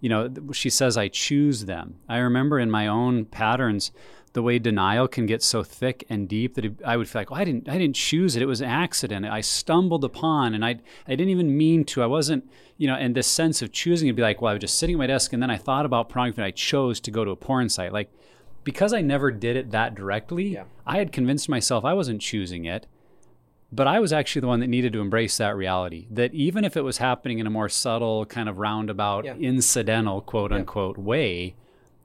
you 0.00 0.08
know, 0.08 0.32
she 0.52 0.70
says 0.70 0.96
I 0.96 1.08
choose 1.08 1.66
them. 1.66 1.96
I 2.08 2.18
remember 2.18 2.58
in 2.58 2.70
my 2.70 2.86
own 2.86 3.26
patterns 3.26 3.92
the 4.32 4.42
way 4.42 4.58
denial 4.58 5.08
can 5.08 5.26
get 5.26 5.42
so 5.42 5.62
thick 5.62 6.04
and 6.08 6.28
deep 6.28 6.54
that 6.54 6.80
I 6.84 6.96
would 6.96 7.08
feel 7.08 7.22
like, 7.22 7.30
well, 7.30 7.40
I 7.40 7.44
didn't, 7.44 7.68
I 7.68 7.78
didn't 7.78 7.96
choose 7.96 8.36
it. 8.36 8.42
It 8.42 8.46
was 8.46 8.60
an 8.60 8.68
accident. 8.68 9.26
I 9.26 9.40
stumbled 9.40 10.04
upon, 10.04 10.54
and 10.54 10.64
I, 10.64 10.78
I 11.06 11.10
didn't 11.10 11.30
even 11.30 11.56
mean 11.56 11.84
to. 11.86 12.02
I 12.02 12.06
wasn't, 12.06 12.48
you 12.76 12.86
know, 12.86 12.94
and 12.94 13.14
this 13.14 13.26
sense 13.26 13.62
of 13.62 13.72
choosing 13.72 14.08
would 14.08 14.16
be 14.16 14.22
like, 14.22 14.40
well, 14.40 14.50
I 14.50 14.54
was 14.54 14.60
just 14.60 14.78
sitting 14.78 14.94
at 14.94 14.98
my 14.98 15.06
desk, 15.06 15.32
and 15.32 15.42
then 15.42 15.50
I 15.50 15.56
thought 15.56 15.86
about 15.86 16.08
pornography, 16.08 16.42
and 16.42 16.46
I 16.46 16.50
chose 16.50 17.00
to 17.00 17.10
go 17.10 17.24
to 17.24 17.30
a 17.30 17.36
porn 17.36 17.68
site. 17.68 17.92
Like, 17.92 18.10
because 18.64 18.92
I 18.92 19.00
never 19.00 19.30
did 19.30 19.56
it 19.56 19.70
that 19.70 19.94
directly, 19.94 20.48
yeah. 20.48 20.64
I 20.86 20.98
had 20.98 21.10
convinced 21.10 21.48
myself 21.48 21.84
I 21.84 21.94
wasn't 21.94 22.20
choosing 22.20 22.64
it. 22.64 22.86
But 23.70 23.86
I 23.86 24.00
was 24.00 24.12
actually 24.12 24.40
the 24.40 24.46
one 24.46 24.60
that 24.60 24.68
needed 24.68 24.94
to 24.94 25.00
embrace 25.00 25.36
that 25.36 25.54
reality 25.54 26.06
that 26.10 26.32
even 26.32 26.64
if 26.64 26.76
it 26.76 26.82
was 26.82 26.98
happening 26.98 27.38
in 27.38 27.46
a 27.46 27.50
more 27.50 27.68
subtle, 27.68 28.24
kind 28.24 28.48
of 28.48 28.58
roundabout, 28.58 29.24
yeah. 29.24 29.34
incidental, 29.34 30.22
quote 30.22 30.52
unquote, 30.52 30.96
yeah. 30.96 31.04
way, 31.04 31.54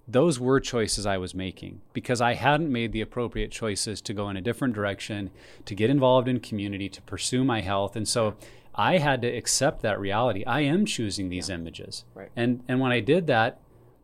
those 0.05 0.39
were 0.39 0.59
choices 0.59 1.05
I 1.05 1.17
was 1.17 1.33
making 1.33 1.79
because 1.93 2.19
I 2.19 2.33
hadn't 2.33 2.71
made 2.71 2.91
the 2.91 2.99
appropriate 2.99 3.51
choices 3.51 4.01
to 4.01 4.13
go 4.13 4.29
in 4.29 4.35
a 4.35 4.41
different 4.41 4.73
direction, 4.73 5.31
to 5.65 5.73
get 5.73 5.89
involved 5.89 6.27
in 6.27 6.41
community, 6.41 6.89
to 6.89 7.01
pursue 7.03 7.45
my 7.45 7.61
health. 7.61 7.95
And 7.95 8.07
so 8.07 8.35
I 8.75 8.97
had 8.97 9.21
to 9.21 9.27
accept 9.27 9.81
that 9.83 9.99
reality. 9.99 10.43
I 10.45 10.61
am 10.61 10.85
choosing 10.85 11.29
these 11.29 11.47
yeah. 11.47 11.55
images. 11.55 12.03
Right. 12.13 12.29
And 12.35 12.63
and 12.67 12.81
when 12.81 12.91
I 12.91 12.99
did 12.99 13.27
that, 13.27 13.59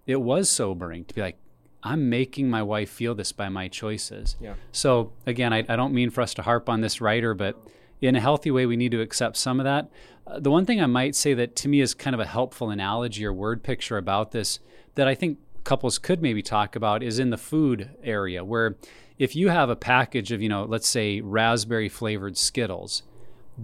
it 0.08 0.22
was 0.22 0.50
sobering 0.50 1.04
to 1.06 1.14
be 1.14 1.22
like, 1.22 1.38
I'm 1.84 2.10
making 2.10 2.50
my 2.50 2.62
wife 2.62 2.90
feel 2.90 3.16
this 3.16 3.32
by 3.32 3.50
my 3.50 3.68
choices. 3.68 4.36
Yeah. 4.40 4.56
So 4.72 5.12
again, 5.26 5.54
I, 5.54 5.60
I 5.70 5.76
don't 5.76 5.94
mean 5.94 6.10
for 6.10 6.22
us 6.22 6.34
to 6.36 6.42
harp 6.42 6.70
on 6.70 6.82
this 6.82 7.00
writer, 7.00 7.34
but 7.34 7.56
in 8.02 8.16
a 8.16 8.20
healthy 8.20 8.52
way, 8.52 8.66
we 8.66 8.78
need 8.78 8.92
to 8.92 9.02
accept 9.02 9.38
some 9.38 9.60
of 9.60 9.64
that. 9.64 9.90
Uh, 10.28 10.40
the 10.40 10.52
one 10.52 10.66
thing 10.66 10.82
I 10.82 10.86
might 10.86 11.16
say 11.16 11.34
that 11.34 11.56
to 11.58 11.68
me 11.68 11.82
is 11.82 11.94
kind 11.94 12.14
of 12.14 12.20
a 12.20 12.26
helpful 12.26 12.70
analogy 12.70 13.26
or 13.26 13.34
word 13.34 13.64
picture 13.64 13.98
about 13.98 14.32
this 14.32 14.60
that 14.96 15.08
I 15.08 15.16
think 15.16 15.38
couples 15.64 15.98
could 15.98 16.22
maybe 16.22 16.42
talk 16.42 16.76
about 16.76 17.04
is 17.04 17.20
in 17.20 17.30
the 17.30 17.38
food 17.38 17.90
area, 18.04 18.44
where 18.44 18.76
if 19.18 19.36
you 19.36 19.50
have 19.50 19.70
a 19.70 19.76
package 19.76 20.32
of, 20.32 20.42
you 20.42 20.50
know, 20.50 20.64
let's 20.64 20.88
say 20.88 21.22
raspberry 21.22 21.90
flavored 21.90 22.38
Skittles, 22.38 23.04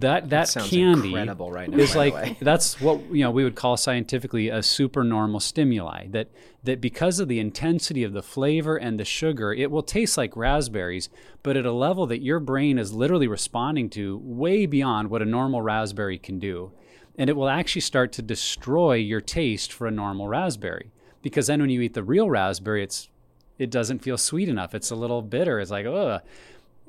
that 0.00 0.30
that, 0.30 0.48
that 0.48 0.64
candy 0.64 1.14
right 1.14 1.68
now, 1.68 1.78
is 1.78 1.94
like 1.94 2.38
that's 2.40 2.80
what 2.80 3.00
you 3.10 3.22
know 3.22 3.30
we 3.30 3.44
would 3.44 3.54
call 3.54 3.76
scientifically 3.76 4.48
a 4.48 4.62
supernormal 4.62 5.40
stimuli 5.40 6.06
that 6.08 6.28
that 6.64 6.80
because 6.80 7.20
of 7.20 7.28
the 7.28 7.38
intensity 7.38 8.02
of 8.02 8.12
the 8.12 8.22
flavor 8.22 8.76
and 8.76 8.98
the 8.98 9.04
sugar 9.04 9.52
it 9.52 9.70
will 9.70 9.82
taste 9.82 10.16
like 10.16 10.36
raspberries 10.36 11.08
but 11.46 11.56
at 11.56 11.64
a 11.64 11.70
level 11.70 12.08
that 12.08 12.22
your 12.22 12.40
brain 12.40 12.76
is 12.76 12.92
literally 12.92 13.28
responding 13.28 13.88
to 13.88 14.20
way 14.24 14.66
beyond 14.66 15.08
what 15.08 15.22
a 15.22 15.24
normal 15.24 15.62
raspberry 15.62 16.18
can 16.18 16.40
do. 16.40 16.72
And 17.16 17.30
it 17.30 17.36
will 17.36 17.48
actually 17.48 17.82
start 17.82 18.10
to 18.14 18.22
destroy 18.22 18.94
your 18.94 19.20
taste 19.20 19.72
for 19.72 19.86
a 19.86 19.92
normal 19.92 20.26
raspberry 20.26 20.90
because 21.22 21.46
then 21.46 21.60
when 21.60 21.70
you 21.70 21.82
eat 21.82 21.94
the 21.94 22.02
real 22.02 22.28
raspberry 22.28 22.82
it's 22.82 23.08
it 23.60 23.70
doesn't 23.70 24.00
feel 24.00 24.18
sweet 24.18 24.48
enough. 24.48 24.74
It's 24.74 24.90
a 24.90 24.96
little 24.96 25.22
bitter. 25.22 25.60
It's 25.60 25.70
like 25.70 25.86
ugh 25.86 26.20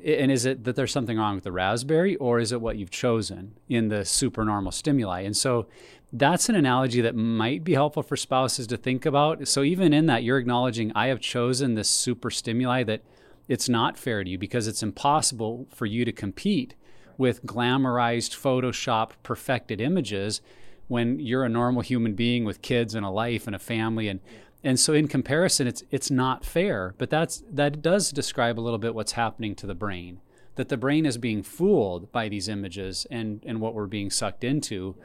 and 0.03 0.31
is 0.31 0.45
it 0.45 0.63
that 0.63 0.75
there's 0.75 0.91
something 0.91 1.17
wrong 1.17 1.35
with 1.35 1.43
the 1.43 1.51
raspberry 1.51 2.15
or 2.17 2.39
is 2.39 2.51
it 2.51 2.61
what 2.61 2.77
you've 2.77 2.91
chosen 2.91 3.57
in 3.67 3.87
the 3.89 4.05
supernormal 4.05 4.71
stimuli? 4.71 5.21
And 5.21 5.35
so 5.35 5.67
that's 6.13 6.49
an 6.49 6.55
analogy 6.55 7.01
that 7.01 7.15
might 7.15 7.63
be 7.63 7.73
helpful 7.73 8.03
for 8.03 8.15
spouses 8.15 8.67
to 8.67 8.77
think 8.77 9.05
about. 9.05 9.47
So 9.47 9.63
even 9.63 9.93
in 9.93 10.05
that 10.05 10.23
you're 10.23 10.37
acknowledging 10.37 10.91
i 10.95 11.07
have 11.07 11.19
chosen 11.19 11.75
this 11.75 11.89
super 11.89 12.29
stimuli 12.29 12.83
that 12.83 13.01
it's 13.47 13.69
not 13.69 13.97
fair 13.97 14.23
to 14.23 14.29
you 14.29 14.37
because 14.37 14.67
it's 14.67 14.83
impossible 14.83 15.67
for 15.73 15.85
you 15.85 16.05
to 16.05 16.11
compete 16.11 16.75
with 17.17 17.45
glamorized 17.45 18.35
photoshop 18.35 19.11
perfected 19.23 19.81
images 19.81 20.41
when 20.87 21.19
you're 21.19 21.43
a 21.43 21.49
normal 21.49 21.81
human 21.81 22.13
being 22.13 22.45
with 22.45 22.61
kids 22.61 22.95
and 22.95 23.05
a 23.05 23.09
life 23.09 23.47
and 23.47 23.55
a 23.55 23.59
family 23.59 24.07
and 24.07 24.19
and 24.63 24.79
so 24.79 24.93
in 24.93 25.07
comparison 25.07 25.67
it's 25.67 25.83
it's 25.91 26.11
not 26.11 26.43
fair 26.43 26.93
but 26.97 27.09
that's 27.09 27.43
that 27.49 27.81
does 27.81 28.11
describe 28.11 28.59
a 28.59 28.61
little 28.61 28.79
bit 28.79 28.95
what's 28.95 29.13
happening 29.13 29.55
to 29.55 29.67
the 29.67 29.75
brain 29.75 30.19
that 30.57 30.69
the 30.69 30.77
brain 30.77 31.05
is 31.05 31.17
being 31.17 31.41
fooled 31.41 32.11
by 32.11 32.27
these 32.27 32.49
images 32.49 33.07
and 33.09 33.41
and 33.45 33.61
what 33.61 33.73
we're 33.73 33.87
being 33.87 34.09
sucked 34.09 34.43
into. 34.43 34.95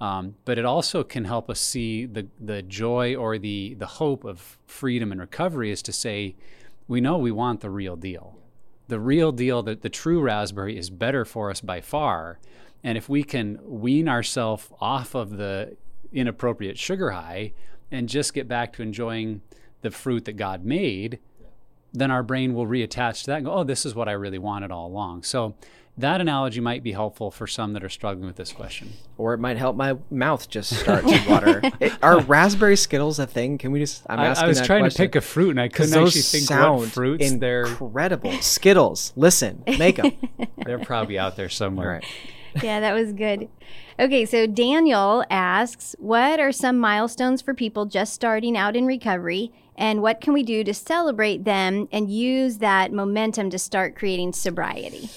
Um, 0.00 0.36
but 0.46 0.56
it 0.56 0.64
also 0.64 1.04
can 1.04 1.26
help 1.26 1.50
us 1.50 1.60
see 1.60 2.06
the 2.06 2.28
the 2.40 2.62
joy 2.62 3.14
or 3.14 3.36
the 3.36 3.74
the 3.74 3.86
hope 3.86 4.24
of 4.24 4.58
freedom 4.66 5.12
and 5.12 5.20
recovery 5.20 5.70
is 5.70 5.82
to 5.82 5.92
say 5.92 6.36
we 6.88 7.00
know 7.00 7.18
we 7.18 7.32
want 7.32 7.60
the 7.60 7.70
real 7.70 7.96
deal. 7.96 8.38
The 8.88 8.98
real 8.98 9.30
deal 9.30 9.62
that 9.64 9.82
the 9.82 9.88
true 9.88 10.20
raspberry 10.20 10.76
is 10.76 10.90
better 10.90 11.24
for 11.24 11.50
us 11.50 11.60
by 11.60 11.80
far. 11.80 12.40
And 12.82 12.96
if 12.96 13.08
we 13.08 13.22
can 13.22 13.58
wean 13.62 14.08
ourselves 14.08 14.68
off 14.80 15.14
of 15.14 15.36
the 15.36 15.76
inappropriate 16.12 16.78
sugar 16.78 17.10
high 17.10 17.52
and 17.90 18.08
just 18.08 18.34
get 18.34 18.48
back 18.48 18.72
to 18.74 18.82
enjoying 18.82 19.42
the 19.82 19.90
fruit 19.90 20.24
that 20.26 20.34
God 20.34 20.64
made, 20.64 21.18
then 21.92 22.10
our 22.10 22.22
brain 22.22 22.54
will 22.54 22.66
reattach 22.66 23.20
to 23.22 23.26
that 23.26 23.36
and 23.38 23.46
go, 23.46 23.52
oh, 23.52 23.64
this 23.64 23.84
is 23.84 23.94
what 23.94 24.08
I 24.08 24.12
really 24.12 24.38
wanted 24.38 24.70
all 24.70 24.86
along. 24.86 25.22
So 25.24 25.54
that 25.98 26.20
analogy 26.20 26.60
might 26.60 26.82
be 26.82 26.92
helpful 26.92 27.30
for 27.30 27.46
some 27.46 27.72
that 27.72 27.84
are 27.84 27.88
struggling 27.88 28.26
with 28.26 28.36
this 28.36 28.52
question. 28.52 28.92
Or 29.18 29.34
it 29.34 29.38
might 29.38 29.56
help 29.56 29.76
my 29.76 29.96
mouth 30.10 30.48
just 30.48 30.74
start 30.74 31.04
to 31.04 31.24
water. 31.28 31.62
It, 31.80 31.92
are 32.02 32.20
raspberry 32.20 32.76
Skittles 32.76 33.18
a 33.18 33.26
thing? 33.26 33.56
Can 33.56 33.72
we 33.72 33.80
just? 33.80 34.02
I'm 34.08 34.18
asking 34.18 34.42
I, 34.42 34.46
I 34.46 34.48
was 34.48 34.60
trying 34.60 34.82
question. 34.82 34.96
to 34.96 35.08
pick 35.08 35.16
a 35.16 35.20
fruit 35.20 35.50
and 35.50 35.60
I 35.60 35.68
couldn't 35.68 35.94
actually 35.94 36.20
think 36.20 36.50
what 36.50 36.88
fruits 36.90 37.24
incredible. 37.24 37.40
they're. 37.40 37.66
Incredible 37.66 38.32
Skittles. 38.42 39.12
Listen, 39.16 39.62
make 39.78 39.96
them. 39.96 40.12
they're 40.64 40.78
probably 40.78 41.18
out 41.18 41.36
there 41.36 41.48
somewhere. 41.48 41.88
Right. 41.88 42.04
Yeah, 42.62 42.80
that 42.80 42.92
was 42.92 43.12
good. 43.12 43.48
Okay, 43.98 44.24
so 44.24 44.46
Daniel 44.46 45.24
asks, 45.30 45.94
what 45.98 46.40
are 46.40 46.52
some 46.52 46.78
milestones 46.78 47.42
for 47.42 47.54
people 47.54 47.86
just 47.86 48.12
starting 48.12 48.56
out 48.56 48.76
in 48.76 48.86
recovery, 48.86 49.52
and 49.76 50.02
what 50.02 50.20
can 50.20 50.32
we 50.32 50.42
do 50.42 50.64
to 50.64 50.74
celebrate 50.74 51.44
them 51.44 51.88
and 51.92 52.10
use 52.10 52.58
that 52.58 52.92
momentum 52.92 53.50
to 53.50 53.58
start 53.58 53.96
creating 53.96 54.32
sobriety? 54.32 55.08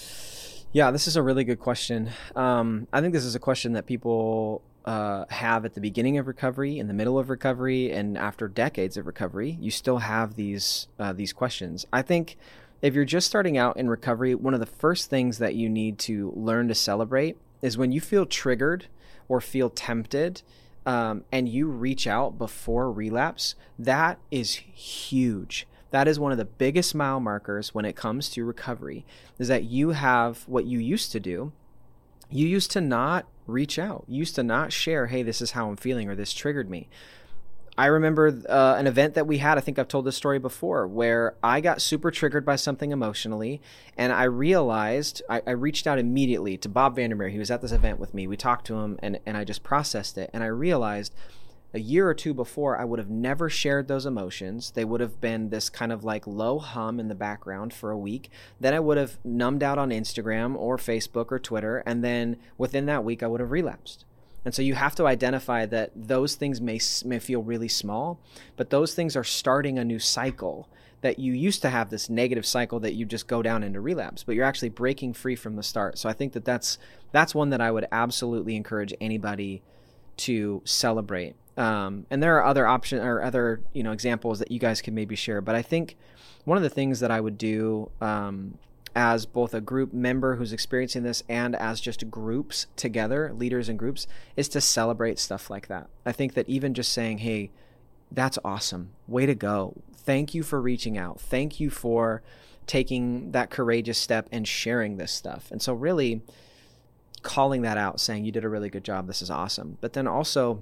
Yeah, 0.71 0.91
this 0.91 1.07
is 1.07 1.15
a 1.15 1.21
really 1.21 1.43
good 1.43 1.59
question. 1.59 2.09
Um, 2.35 2.87
I 2.91 2.99
think 2.99 3.13
this 3.13 3.25
is 3.25 3.35
a 3.35 3.39
question 3.39 3.73
that 3.73 3.85
people 3.85 4.63
uh, 4.85 5.25
have 5.29 5.65
at 5.65 5.75
the 5.75 5.81
beginning 5.81 6.17
of 6.17 6.27
recovery, 6.27 6.79
in 6.79 6.87
the 6.87 6.93
middle 6.93 7.17
of 7.19 7.29
recovery, 7.29 7.91
and 7.91 8.17
after 8.17 8.47
decades 8.47 8.97
of 8.97 9.05
recovery. 9.05 9.57
You 9.61 9.71
still 9.71 9.99
have 9.99 10.35
these 10.35 10.87
uh, 10.99 11.13
these 11.13 11.31
questions. 11.31 11.85
I 11.93 12.01
think 12.01 12.37
if 12.83 12.93
you're 12.93 13.05
just 13.05 13.25
starting 13.25 13.57
out 13.57 13.77
in 13.77 13.89
recovery, 13.89 14.35
one 14.35 14.53
of 14.53 14.59
the 14.59 14.65
first 14.65 15.09
things 15.09 15.37
that 15.37 15.55
you 15.55 15.69
need 15.69 15.97
to 15.99 16.33
learn 16.35 16.67
to 16.67 16.75
celebrate 16.75 17.37
is 17.61 17.77
when 17.77 17.93
you 17.93 18.01
feel 18.01 18.25
triggered 18.25 18.87
or 19.29 19.39
feel 19.39 19.69
tempted 19.69 20.41
um, 20.85 21.23
and 21.31 21.47
you 21.47 21.67
reach 21.67 22.05
out 22.07 22.37
before 22.37 22.91
relapse, 22.91 23.55
that 23.79 24.19
is 24.29 24.55
huge. 24.55 25.65
That 25.91 26.09
is 26.09 26.19
one 26.19 26.33
of 26.33 26.37
the 26.37 26.43
biggest 26.43 26.93
mile 26.93 27.21
markers 27.21 27.73
when 27.73 27.85
it 27.85 27.95
comes 27.95 28.29
to 28.31 28.43
recovery, 28.43 29.05
is 29.39 29.47
that 29.47 29.63
you 29.63 29.91
have 29.91 30.43
what 30.45 30.65
you 30.65 30.77
used 30.79 31.13
to 31.13 31.21
do. 31.21 31.53
You 32.29 32.45
used 32.47 32.71
to 32.71 32.81
not 32.81 33.27
reach 33.47 33.79
out. 33.79 34.03
You 34.09 34.19
used 34.19 34.35
to 34.35 34.43
not 34.43 34.73
share, 34.73 35.07
hey, 35.07 35.23
this 35.23 35.41
is 35.41 35.51
how 35.51 35.69
I'm 35.69 35.77
feeling 35.77 36.09
or 36.09 36.15
this 36.15 36.33
triggered 36.33 36.69
me. 36.69 36.89
I 37.75 37.87
remember 37.87 38.39
uh, 38.47 38.75
an 38.77 38.85
event 38.85 39.15
that 39.15 39.25
we 39.25 39.39
had. 39.39 39.57
I 39.57 39.61
think 39.61 39.79
I've 39.79 39.87
told 39.87 40.05
this 40.05 40.15
story 40.15 40.37
before, 40.37 40.87
where 40.87 41.35
I 41.41 41.59
got 41.59 41.81
super 41.81 42.11
triggered 42.11 42.45
by 42.45 42.55
something 42.55 42.91
emotionally, 42.91 43.61
and 43.97 44.13
I 44.13 44.23
realized 44.25 45.23
I, 45.27 45.41
I, 45.47 45.51
reached 45.51 45.87
out 45.87 45.97
immediately 45.97 46.55
to 46.57 46.69
Bob 46.69 46.97
Vandermeer. 46.97 47.29
He 47.29 47.39
was 47.39 47.49
at 47.49 47.61
this 47.61 47.71
event 47.71 47.99
with 47.99 48.13
me. 48.13 48.27
We 48.27 48.37
talked 48.37 48.67
to 48.67 48.75
him, 48.75 48.99
and 49.01 49.19
and 49.25 49.35
I 49.35 49.43
just 49.43 49.63
processed 49.63 50.19
it, 50.19 50.29
and 50.33 50.43
I 50.43 50.47
realized 50.47 51.15
a 51.73 51.79
year 51.79 52.07
or 52.07 52.13
two 52.13 52.35
before 52.35 52.77
I 52.77 52.85
would 52.85 52.99
have 52.99 53.09
never 53.09 53.49
shared 53.49 53.87
those 53.87 54.05
emotions. 54.05 54.71
They 54.71 54.85
would 54.85 55.01
have 55.01 55.19
been 55.19 55.49
this 55.49 55.69
kind 55.69 55.91
of 55.91 56.03
like 56.03 56.27
low 56.27 56.59
hum 56.59 56.99
in 56.99 57.07
the 57.07 57.15
background 57.15 57.73
for 57.73 57.89
a 57.89 57.97
week. 57.97 58.29
Then 58.59 58.75
I 58.75 58.79
would 58.79 58.97
have 58.97 59.17
numbed 59.23 59.63
out 59.63 59.79
on 59.79 59.89
Instagram 59.89 60.55
or 60.55 60.77
Facebook 60.77 61.31
or 61.31 61.39
Twitter, 61.39 61.81
and 61.87 62.03
then 62.03 62.37
within 62.57 62.85
that 62.85 63.03
week 63.03 63.23
I 63.23 63.27
would 63.27 63.39
have 63.39 63.51
relapsed. 63.51 64.05
And 64.45 64.53
so 64.53 64.61
you 64.61 64.75
have 64.75 64.95
to 64.95 65.07
identify 65.07 65.65
that 65.67 65.91
those 65.95 66.35
things 66.35 66.59
may, 66.59 66.79
may 67.05 67.19
feel 67.19 67.41
really 67.41 67.67
small, 67.67 68.19
but 68.55 68.69
those 68.69 68.93
things 68.93 69.15
are 69.15 69.23
starting 69.23 69.79
a 69.79 69.85
new 69.85 69.99
cycle 69.99 70.67
that 71.03 71.19
you 71.19 71.33
used 71.33 71.61
to 71.61 71.69
have 71.69 71.89
this 71.89 72.09
negative 72.09 72.45
cycle 72.45 72.79
that 72.79 72.93
you 72.93 73.05
just 73.05 73.27
go 73.27 73.41
down 73.41 73.61
into 73.61 73.79
relapse, 73.79 74.23
but 74.23 74.35
you're 74.35 74.45
actually 74.45 74.69
breaking 74.69 75.13
free 75.13 75.35
from 75.35 75.55
the 75.57 75.63
start. 75.63 75.97
So 75.97 76.07
I 76.07 76.13
think 76.13 76.31
that 76.33 76.45
that's 76.45 76.77
that's 77.11 77.35
one 77.35 77.49
that 77.49 77.61
I 77.61 77.71
would 77.71 77.85
absolutely 77.91 78.55
encourage 78.55 78.93
anybody 79.01 79.61
to 80.17 80.61
celebrate. 80.63 81.35
Um, 81.57 82.05
and 82.09 82.23
there 82.23 82.37
are 82.37 82.45
other 82.45 82.65
options 82.65 83.03
or 83.03 83.21
other 83.21 83.61
you 83.73 83.83
know 83.83 83.91
examples 83.91 84.39
that 84.39 84.49
you 84.49 84.59
guys 84.59 84.81
can 84.81 84.95
maybe 84.95 85.15
share, 85.15 85.41
but 85.41 85.55
I 85.55 85.61
think 85.61 85.97
one 86.45 86.57
of 86.57 86.63
the 86.63 86.69
things 86.69 87.01
that 87.01 87.11
I 87.11 87.19
would 87.19 87.37
do 87.37 87.91
um, 87.99 88.57
as 88.95 89.25
both 89.25 89.53
a 89.53 89.61
group 89.61 89.93
member 89.93 90.35
who's 90.35 90.53
experiencing 90.53 91.03
this 91.03 91.23
and 91.27 91.55
as 91.55 91.81
just 91.81 92.09
groups 92.11 92.67
together, 92.75 93.33
leaders 93.33 93.69
and 93.69 93.79
groups, 93.79 94.07
is 94.35 94.47
to 94.49 94.61
celebrate 94.61 95.19
stuff 95.19 95.49
like 95.49 95.67
that. 95.67 95.87
I 96.05 96.11
think 96.11 96.33
that 96.35 96.47
even 96.47 96.73
just 96.73 96.91
saying, 96.91 97.19
hey, 97.19 97.51
that's 98.11 98.37
awesome. 98.45 98.91
Way 99.07 99.25
to 99.25 99.35
go. 99.35 99.81
Thank 99.95 100.33
you 100.33 100.43
for 100.43 100.61
reaching 100.61 100.97
out. 100.97 101.19
Thank 101.19 101.59
you 101.59 101.69
for 101.69 102.21
taking 102.67 103.31
that 103.31 103.49
courageous 103.49 103.97
step 103.97 104.29
and 104.31 104.47
sharing 104.47 104.97
this 104.97 105.11
stuff. 105.11 105.49
And 105.51 105.61
so, 105.61 105.73
really 105.73 106.21
calling 107.23 107.61
that 107.63 107.77
out, 107.77 107.99
saying, 107.99 108.25
you 108.25 108.31
did 108.31 108.43
a 108.43 108.49
really 108.49 108.69
good 108.69 108.83
job. 108.83 109.07
This 109.07 109.21
is 109.21 109.31
awesome. 109.31 109.77
But 109.81 109.93
then 109.93 110.07
also, 110.07 110.61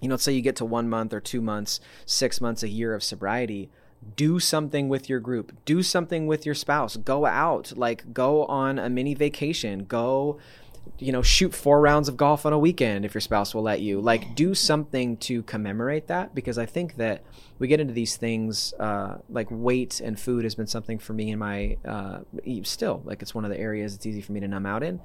you 0.00 0.08
know, 0.08 0.12
let's 0.12 0.22
say 0.22 0.32
you 0.32 0.42
get 0.42 0.56
to 0.56 0.64
one 0.64 0.88
month 0.88 1.12
or 1.12 1.20
two 1.20 1.40
months, 1.40 1.80
six 2.04 2.40
months, 2.40 2.62
a 2.62 2.68
year 2.68 2.94
of 2.94 3.02
sobriety 3.02 3.70
do 4.14 4.38
something 4.38 4.88
with 4.88 5.08
your 5.08 5.20
group 5.20 5.52
do 5.64 5.82
something 5.82 6.26
with 6.26 6.46
your 6.46 6.54
spouse 6.54 6.96
go 6.96 7.26
out 7.26 7.72
like 7.76 8.12
go 8.12 8.44
on 8.46 8.78
a 8.78 8.88
mini 8.88 9.14
vacation 9.14 9.84
go 9.84 10.38
you 10.98 11.12
know 11.12 11.22
shoot 11.22 11.54
four 11.54 11.80
rounds 11.80 12.08
of 12.08 12.16
golf 12.16 12.46
on 12.46 12.52
a 12.52 12.58
weekend 12.58 13.04
if 13.04 13.14
your 13.14 13.20
spouse 13.20 13.54
will 13.54 13.62
let 13.62 13.80
you. 13.80 14.00
Like 14.00 14.34
do 14.34 14.54
something 14.54 15.16
to 15.18 15.42
commemorate 15.42 16.06
that 16.08 16.34
because 16.34 16.58
i 16.58 16.66
think 16.66 16.96
that 16.96 17.22
we 17.58 17.68
get 17.68 17.80
into 17.80 17.92
these 17.92 18.16
things 18.16 18.72
uh, 18.74 19.18
like 19.28 19.48
weight 19.50 20.00
and 20.00 20.18
food 20.18 20.44
has 20.44 20.54
been 20.54 20.66
something 20.66 20.98
for 20.98 21.12
me 21.12 21.30
in 21.30 21.38
my 21.38 21.76
uh, 21.84 22.20
still 22.62 23.02
like 23.04 23.22
it's 23.22 23.34
one 23.34 23.44
of 23.44 23.50
the 23.50 23.58
areas 23.58 23.94
it's 23.94 24.06
easy 24.06 24.20
for 24.20 24.32
me 24.32 24.40
to 24.40 24.48
numb 24.48 24.66
out 24.66 24.82
in. 24.82 25.00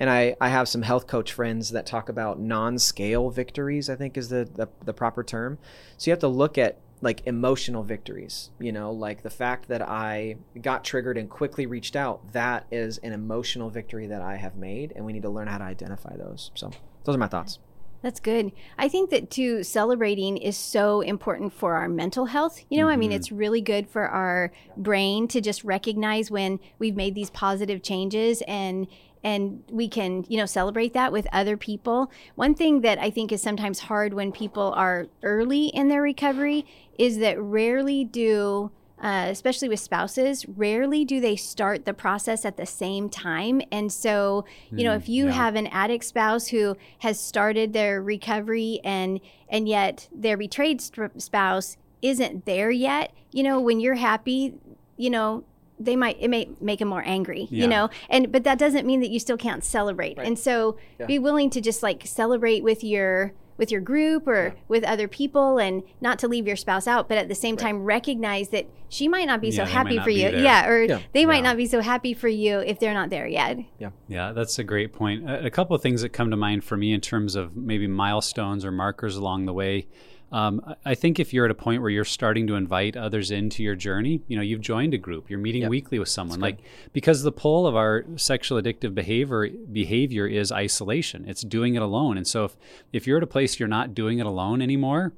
And 0.00 0.10
I, 0.10 0.34
I 0.40 0.48
have 0.48 0.68
some 0.68 0.82
health 0.82 1.06
coach 1.06 1.32
friends 1.32 1.70
that 1.70 1.86
talk 1.86 2.08
about 2.08 2.40
non-scale 2.40 3.30
victories 3.30 3.88
i 3.88 3.96
think 3.96 4.16
is 4.16 4.28
the, 4.28 4.48
the, 4.54 4.68
the 4.84 4.92
proper 4.92 5.22
term. 5.22 5.58
So 5.96 6.10
you 6.10 6.12
have 6.12 6.20
to 6.20 6.28
look 6.28 6.58
at 6.58 6.78
like 7.04 7.26
emotional 7.26 7.82
victories 7.82 8.50
you 8.58 8.72
know 8.72 8.90
like 8.90 9.22
the 9.22 9.30
fact 9.30 9.68
that 9.68 9.82
i 9.82 10.36
got 10.60 10.82
triggered 10.82 11.18
and 11.18 11.28
quickly 11.30 11.66
reached 11.66 11.94
out 11.94 12.32
that 12.32 12.66
is 12.72 12.98
an 12.98 13.12
emotional 13.12 13.70
victory 13.70 14.06
that 14.06 14.22
i 14.22 14.36
have 14.36 14.56
made 14.56 14.92
and 14.96 15.04
we 15.04 15.12
need 15.12 15.22
to 15.22 15.30
learn 15.30 15.46
how 15.46 15.58
to 15.58 15.64
identify 15.64 16.16
those 16.16 16.50
so 16.54 16.70
those 17.04 17.14
are 17.14 17.18
my 17.18 17.28
thoughts 17.28 17.58
that's 18.02 18.20
good. 18.20 18.52
I 18.76 18.90
think 18.90 19.08
that 19.08 19.30
too, 19.30 19.62
celebrating 19.62 20.36
is 20.36 20.58
so 20.58 21.00
important 21.00 21.54
for 21.54 21.76
our 21.76 21.88
mental 21.88 22.26
health. 22.26 22.62
You 22.68 22.76
know, 22.76 22.84
mm-hmm. 22.84 22.92
I 22.92 22.96
mean, 22.96 23.10
mm-hmm. 23.10 23.16
it's 23.16 23.32
really 23.32 23.62
good 23.62 23.88
for 23.88 24.06
our 24.06 24.52
brain 24.76 25.26
to 25.28 25.40
just 25.40 25.64
recognize 25.64 26.30
when 26.30 26.60
we've 26.78 26.96
made 26.96 27.14
these 27.14 27.30
positive 27.30 27.82
changes 27.82 28.42
and 28.46 28.88
and 29.24 29.64
we 29.70 29.88
can 29.88 30.24
you 30.28 30.36
know 30.36 30.46
celebrate 30.46 30.92
that 30.92 31.10
with 31.10 31.26
other 31.32 31.56
people 31.56 32.12
one 32.36 32.54
thing 32.54 32.82
that 32.82 32.98
i 32.98 33.10
think 33.10 33.32
is 33.32 33.42
sometimes 33.42 33.80
hard 33.80 34.14
when 34.14 34.30
people 34.30 34.72
are 34.74 35.06
early 35.24 35.66
in 35.68 35.88
their 35.88 36.02
recovery 36.02 36.64
is 36.98 37.18
that 37.18 37.40
rarely 37.40 38.04
do 38.04 38.70
uh, 39.02 39.26
especially 39.28 39.68
with 39.68 39.80
spouses, 39.80 40.46
rarely 40.48 41.04
do 41.04 41.20
they 41.20 41.36
start 41.36 41.84
the 41.84 41.92
process 41.92 42.46
at 42.46 42.56
the 42.56 42.64
same 42.64 43.10
time. 43.10 43.60
And 43.70 43.92
so, 43.92 44.46
you 44.70 44.82
know, 44.84 44.94
if 44.94 45.10
you 45.10 45.26
yeah. 45.26 45.32
have 45.32 45.56
an 45.56 45.66
addict 45.66 46.04
spouse 46.04 46.46
who 46.46 46.74
has 47.00 47.20
started 47.20 47.74
their 47.74 48.00
recovery 48.00 48.80
and 48.82 49.20
and 49.50 49.68
yet 49.68 50.08
their 50.10 50.38
betrayed 50.38 50.80
spouse 50.80 51.76
isn't 52.00 52.46
there 52.46 52.70
yet, 52.70 53.12
you 53.30 53.42
know, 53.42 53.60
when 53.60 53.78
you're 53.78 53.94
happy, 53.94 54.54
you 54.96 55.10
know, 55.10 55.44
they 55.84 55.96
might 55.96 56.16
it 56.20 56.28
may 56.28 56.48
make 56.60 56.78
them 56.78 56.88
more 56.88 57.02
angry 57.06 57.46
yeah. 57.50 57.62
you 57.62 57.68
know 57.68 57.88
and 58.08 58.32
but 58.32 58.44
that 58.44 58.58
doesn't 58.58 58.86
mean 58.86 59.00
that 59.00 59.10
you 59.10 59.18
still 59.18 59.36
can't 59.36 59.64
celebrate 59.64 60.16
right. 60.18 60.26
and 60.26 60.38
so 60.38 60.76
yeah. 60.98 61.06
be 61.06 61.18
willing 61.18 61.50
to 61.50 61.60
just 61.60 61.82
like 61.82 62.06
celebrate 62.06 62.62
with 62.62 62.82
your 62.82 63.32
with 63.56 63.70
your 63.70 63.80
group 63.80 64.26
or 64.26 64.46
yeah. 64.46 64.60
with 64.66 64.84
other 64.84 65.06
people 65.06 65.58
and 65.58 65.82
not 66.00 66.18
to 66.18 66.26
leave 66.28 66.46
your 66.46 66.56
spouse 66.56 66.86
out 66.86 67.08
but 67.08 67.18
at 67.18 67.28
the 67.28 67.34
same 67.34 67.54
right. 67.54 67.62
time 67.62 67.84
recognize 67.84 68.48
that 68.48 68.66
she 68.88 69.08
might 69.08 69.26
not 69.26 69.40
be 69.40 69.48
yeah, 69.48 69.64
so 69.64 69.70
happy 69.70 69.98
for 69.98 70.10
you 70.10 70.28
yeah 70.28 70.66
or 70.66 70.82
yeah. 70.82 71.00
they 71.12 71.24
might 71.24 71.42
not 71.42 71.56
be 71.56 71.66
so 71.66 71.80
happy 71.80 72.14
for 72.14 72.28
you 72.28 72.58
if 72.60 72.78
they're 72.80 72.94
not 72.94 73.10
there 73.10 73.26
yet 73.26 73.58
yeah 73.78 73.90
yeah 74.08 74.32
that's 74.32 74.58
a 74.58 74.64
great 74.64 74.92
point 74.92 75.28
a, 75.28 75.46
a 75.46 75.50
couple 75.50 75.76
of 75.76 75.82
things 75.82 76.02
that 76.02 76.10
come 76.10 76.30
to 76.30 76.36
mind 76.36 76.64
for 76.64 76.76
me 76.76 76.92
in 76.92 77.00
terms 77.00 77.36
of 77.36 77.56
maybe 77.56 77.86
milestones 77.86 78.64
or 78.64 78.72
markers 78.72 79.16
along 79.16 79.46
the 79.46 79.52
way 79.52 79.86
um, 80.34 80.74
I 80.84 80.96
think 80.96 81.20
if 81.20 81.32
you're 81.32 81.44
at 81.44 81.52
a 81.52 81.54
point 81.54 81.80
where 81.80 81.92
you're 81.92 82.04
starting 82.04 82.48
to 82.48 82.56
invite 82.56 82.96
others 82.96 83.30
into 83.30 83.62
your 83.62 83.76
journey, 83.76 84.20
you 84.26 84.34
know, 84.34 84.42
you've 84.42 84.60
joined 84.60 84.92
a 84.92 84.98
group, 84.98 85.30
you're 85.30 85.38
meeting 85.38 85.62
yep. 85.62 85.70
weekly 85.70 86.00
with 86.00 86.08
someone, 86.08 86.40
like 86.40 86.58
because 86.92 87.22
the 87.22 87.30
pull 87.30 87.68
of 87.68 87.76
our 87.76 88.04
sexual 88.16 88.60
addictive 88.60 88.96
behavior 88.96 89.48
behavior 89.70 90.26
is 90.26 90.50
isolation. 90.50 91.24
It's 91.28 91.42
doing 91.42 91.76
it 91.76 91.82
alone. 91.82 92.16
And 92.16 92.26
so 92.26 92.46
if 92.46 92.56
if 92.92 93.06
you're 93.06 93.18
at 93.18 93.22
a 93.22 93.28
place 93.28 93.60
you're 93.60 93.68
not 93.68 93.94
doing 93.94 94.18
it 94.18 94.26
alone 94.26 94.60
anymore, 94.60 95.12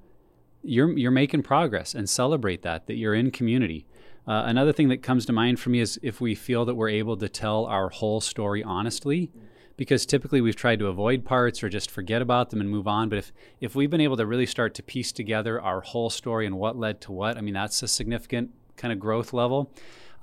you're 0.63 0.93
you're 0.93 1.11
making 1.11 1.45
progress 1.45 1.95
and 1.95 2.11
celebrate 2.11 2.61
that 2.61 2.87
that 2.87 2.97
you're 2.97 3.15
in 3.15 3.31
community. 3.31 3.87
Uh, 4.29 4.43
another 4.45 4.73
thing 4.73 4.91
that 4.91 5.03
comes 5.03 5.25
to 5.25 5.33
mind 5.33 5.59
for 5.59 5.71
me 5.71 5.81
is 5.81 5.99
if 6.03 6.21
we 6.21 6.35
feel 6.35 6.67
that 6.67 6.75
we're 6.75 6.91
able 6.91 7.17
to 7.17 7.29
tell 7.31 7.65
our 7.65 7.89
whole 7.89 8.21
story 8.21 8.63
honestly. 8.63 9.29
Mm-hmm 9.29 9.46
because 9.77 10.07
typically 10.07 10.41
we've 10.41 10.57
tried 10.57 10.79
to 10.79 10.87
avoid 10.87 11.25
parts 11.25 11.63
or 11.63 11.69
just 11.69 11.91
forget 11.91 12.23
about 12.23 12.51
them 12.51 12.61
and 12.61 12.71
move 12.71 12.89
on. 12.89 13.09
But 13.09 13.19
if 13.19 13.33
if 13.61 13.75
we've 13.75 13.91
been 13.91 14.01
able 14.01 14.17
to 14.17 14.27
really 14.27 14.47
start 14.47 14.75
to 14.75 14.83
piece 14.83 15.13
together 15.13 15.61
our 15.61 15.81
whole 15.81 16.11
story 16.11 16.47
and 16.47 16.59
what 16.59 16.77
led 16.77 17.01
to 17.03 17.13
what, 17.13 17.37
I 17.37 17.41
mean 17.41 17.55
that's 17.55 17.83
a 17.83 17.89
significant 17.89 18.51
kind 18.77 18.93
of 18.93 18.99
growth 18.99 19.33
level. 19.33 19.73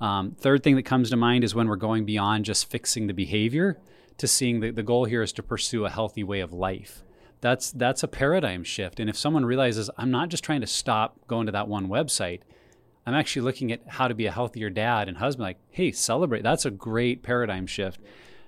Um, 0.00 0.32
third 0.32 0.62
thing 0.62 0.76
that 0.76 0.82
comes 0.82 1.10
to 1.10 1.16
mind 1.16 1.44
is 1.44 1.54
when 1.54 1.68
we're 1.68 1.76
going 1.76 2.04
beyond 2.04 2.44
just 2.44 2.70
fixing 2.70 3.06
the 3.06 3.14
behavior 3.14 3.78
to 4.18 4.26
seeing 4.26 4.60
the, 4.60 4.70
the 4.70 4.82
goal 4.82 5.04
here 5.04 5.22
is 5.22 5.32
to 5.32 5.42
pursue 5.42 5.84
a 5.84 5.90
healthy 5.90 6.24
way 6.24 6.40
of 6.40 6.52
life. 6.52 7.02
That's 7.40 7.70
that's 7.72 8.02
a 8.02 8.08
paradigm 8.08 8.64
shift. 8.64 8.98
And 9.00 9.08
if 9.08 9.16
someone 9.16 9.44
realizes 9.44 9.90
I'm 9.96 10.10
not 10.10 10.30
just 10.30 10.44
trying 10.44 10.62
to 10.62 10.66
stop 10.66 11.18
going 11.26 11.46
to 11.46 11.52
that 11.52 11.68
one 11.68 11.88
website, 11.88 12.40
I'm 13.06 13.14
actually 13.14 13.42
looking 13.42 13.70
at 13.70 13.82
how 13.86 14.08
to 14.08 14.14
be 14.14 14.26
a 14.26 14.32
healthier 14.32 14.70
dad 14.70 15.08
and 15.08 15.18
husband. 15.18 15.44
Like, 15.44 15.58
hey, 15.70 15.92
celebrate. 15.92 16.42
That's 16.42 16.64
a 16.64 16.70
great 16.70 17.22
paradigm 17.22 17.66
shift. 17.66 18.00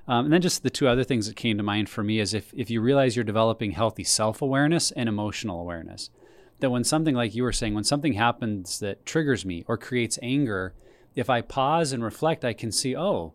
Um, 0.08 0.26
and 0.26 0.32
then 0.32 0.40
just 0.40 0.62
the 0.62 0.70
two 0.70 0.86
other 0.86 1.04
things 1.04 1.26
that 1.26 1.36
came 1.36 1.56
to 1.56 1.62
mind 1.62 1.88
for 1.88 2.04
me 2.04 2.20
is 2.20 2.32
if, 2.32 2.52
if 2.54 2.70
you 2.70 2.80
realize 2.80 3.16
you're 3.16 3.24
developing 3.24 3.72
healthy 3.72 4.04
self 4.04 4.40
awareness 4.40 4.92
and 4.92 5.08
emotional 5.08 5.60
awareness, 5.60 6.10
that 6.60 6.70
when 6.70 6.84
something 6.84 7.14
like 7.14 7.34
you 7.34 7.42
were 7.42 7.52
saying, 7.52 7.74
when 7.74 7.84
something 7.84 8.14
happens 8.14 8.78
that 8.80 9.04
triggers 9.04 9.44
me 9.44 9.64
or 9.66 9.76
creates 9.76 10.18
anger, 10.22 10.74
if 11.14 11.28
I 11.28 11.40
pause 11.40 11.92
and 11.92 12.04
reflect, 12.04 12.44
I 12.44 12.52
can 12.52 12.70
see, 12.70 12.96
oh, 12.96 13.34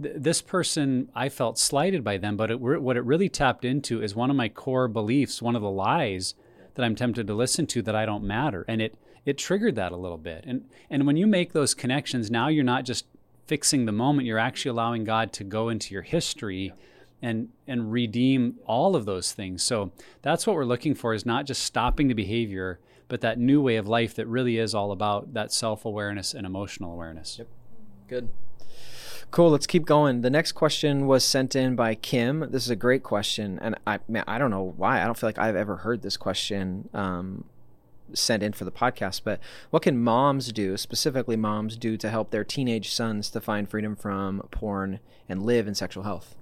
th- 0.00 0.14
this 0.16 0.40
person, 0.40 1.10
I 1.14 1.28
felt 1.28 1.58
slighted 1.58 2.04
by 2.04 2.18
them, 2.18 2.36
but 2.36 2.50
it, 2.50 2.60
what 2.60 2.96
it 2.96 3.04
really 3.04 3.28
tapped 3.28 3.64
into 3.64 4.02
is 4.02 4.14
one 4.14 4.30
of 4.30 4.36
my 4.36 4.48
core 4.48 4.88
beliefs, 4.88 5.42
one 5.42 5.56
of 5.56 5.62
the 5.62 5.70
lies 5.70 6.34
that 6.74 6.84
I'm 6.84 6.94
tempted 6.94 7.26
to 7.26 7.34
listen 7.34 7.66
to 7.68 7.82
that 7.82 7.96
I 7.96 8.06
don't 8.06 8.24
matter. 8.24 8.64
And 8.68 8.80
it, 8.80 8.96
it 9.24 9.38
triggered 9.38 9.74
that 9.74 9.92
a 9.92 9.96
little 9.96 10.18
bit. 10.18 10.44
And, 10.46 10.64
and 10.88 11.06
when 11.06 11.16
you 11.16 11.26
make 11.26 11.52
those 11.52 11.74
connections, 11.74 12.30
now 12.30 12.48
you're 12.48 12.64
not 12.64 12.84
just 12.84 13.06
fixing 13.46 13.86
the 13.86 13.92
moment, 13.92 14.26
you're 14.26 14.38
actually 14.38 14.70
allowing 14.70 15.04
God 15.04 15.32
to 15.34 15.44
go 15.44 15.68
into 15.68 15.92
your 15.94 16.02
history 16.02 16.72
and 17.20 17.48
and 17.68 17.92
redeem 17.92 18.56
all 18.66 18.96
of 18.96 19.04
those 19.04 19.32
things. 19.32 19.62
So 19.62 19.92
that's 20.22 20.46
what 20.46 20.56
we're 20.56 20.64
looking 20.64 20.94
for 20.94 21.14
is 21.14 21.24
not 21.24 21.46
just 21.46 21.62
stopping 21.62 22.08
the 22.08 22.14
behavior, 22.14 22.80
but 23.08 23.20
that 23.20 23.38
new 23.38 23.62
way 23.62 23.76
of 23.76 23.86
life 23.86 24.14
that 24.16 24.26
really 24.26 24.58
is 24.58 24.74
all 24.74 24.90
about 24.90 25.34
that 25.34 25.52
self-awareness 25.52 26.34
and 26.34 26.44
emotional 26.44 26.92
awareness. 26.92 27.38
Yep. 27.38 27.48
Good. 28.08 28.28
Cool. 29.30 29.50
Let's 29.50 29.66
keep 29.66 29.86
going. 29.86 30.20
The 30.20 30.30
next 30.30 30.52
question 30.52 31.06
was 31.06 31.24
sent 31.24 31.54
in 31.56 31.76
by 31.76 31.94
Kim. 31.94 32.40
This 32.50 32.64
is 32.64 32.70
a 32.70 32.76
great 32.76 33.02
question, 33.02 33.58
and 33.62 33.76
I 33.86 34.00
man, 34.08 34.24
I 34.26 34.38
don't 34.38 34.50
know 34.50 34.74
why. 34.76 35.00
I 35.00 35.04
don't 35.04 35.16
feel 35.16 35.28
like 35.28 35.38
I've 35.38 35.56
ever 35.56 35.76
heard 35.76 36.02
this 36.02 36.16
question 36.16 36.88
um, 36.92 37.44
sent 38.14 38.42
in 38.42 38.52
for 38.52 38.64
the 38.64 38.72
podcast, 38.72 39.22
but 39.24 39.40
what 39.70 39.82
can 39.82 40.02
moms 40.02 40.52
do, 40.52 40.76
specifically 40.76 41.36
moms, 41.36 41.76
do 41.76 41.96
to 41.96 42.10
help 42.10 42.30
their 42.30 42.44
teenage 42.44 42.92
sons 42.92 43.30
to 43.30 43.40
find 43.40 43.68
freedom 43.68 43.96
from 43.96 44.40
porn 44.50 45.00
and 45.28 45.42
live 45.42 45.66
in 45.66 45.74
sexual 45.74 46.04
health? 46.04 46.34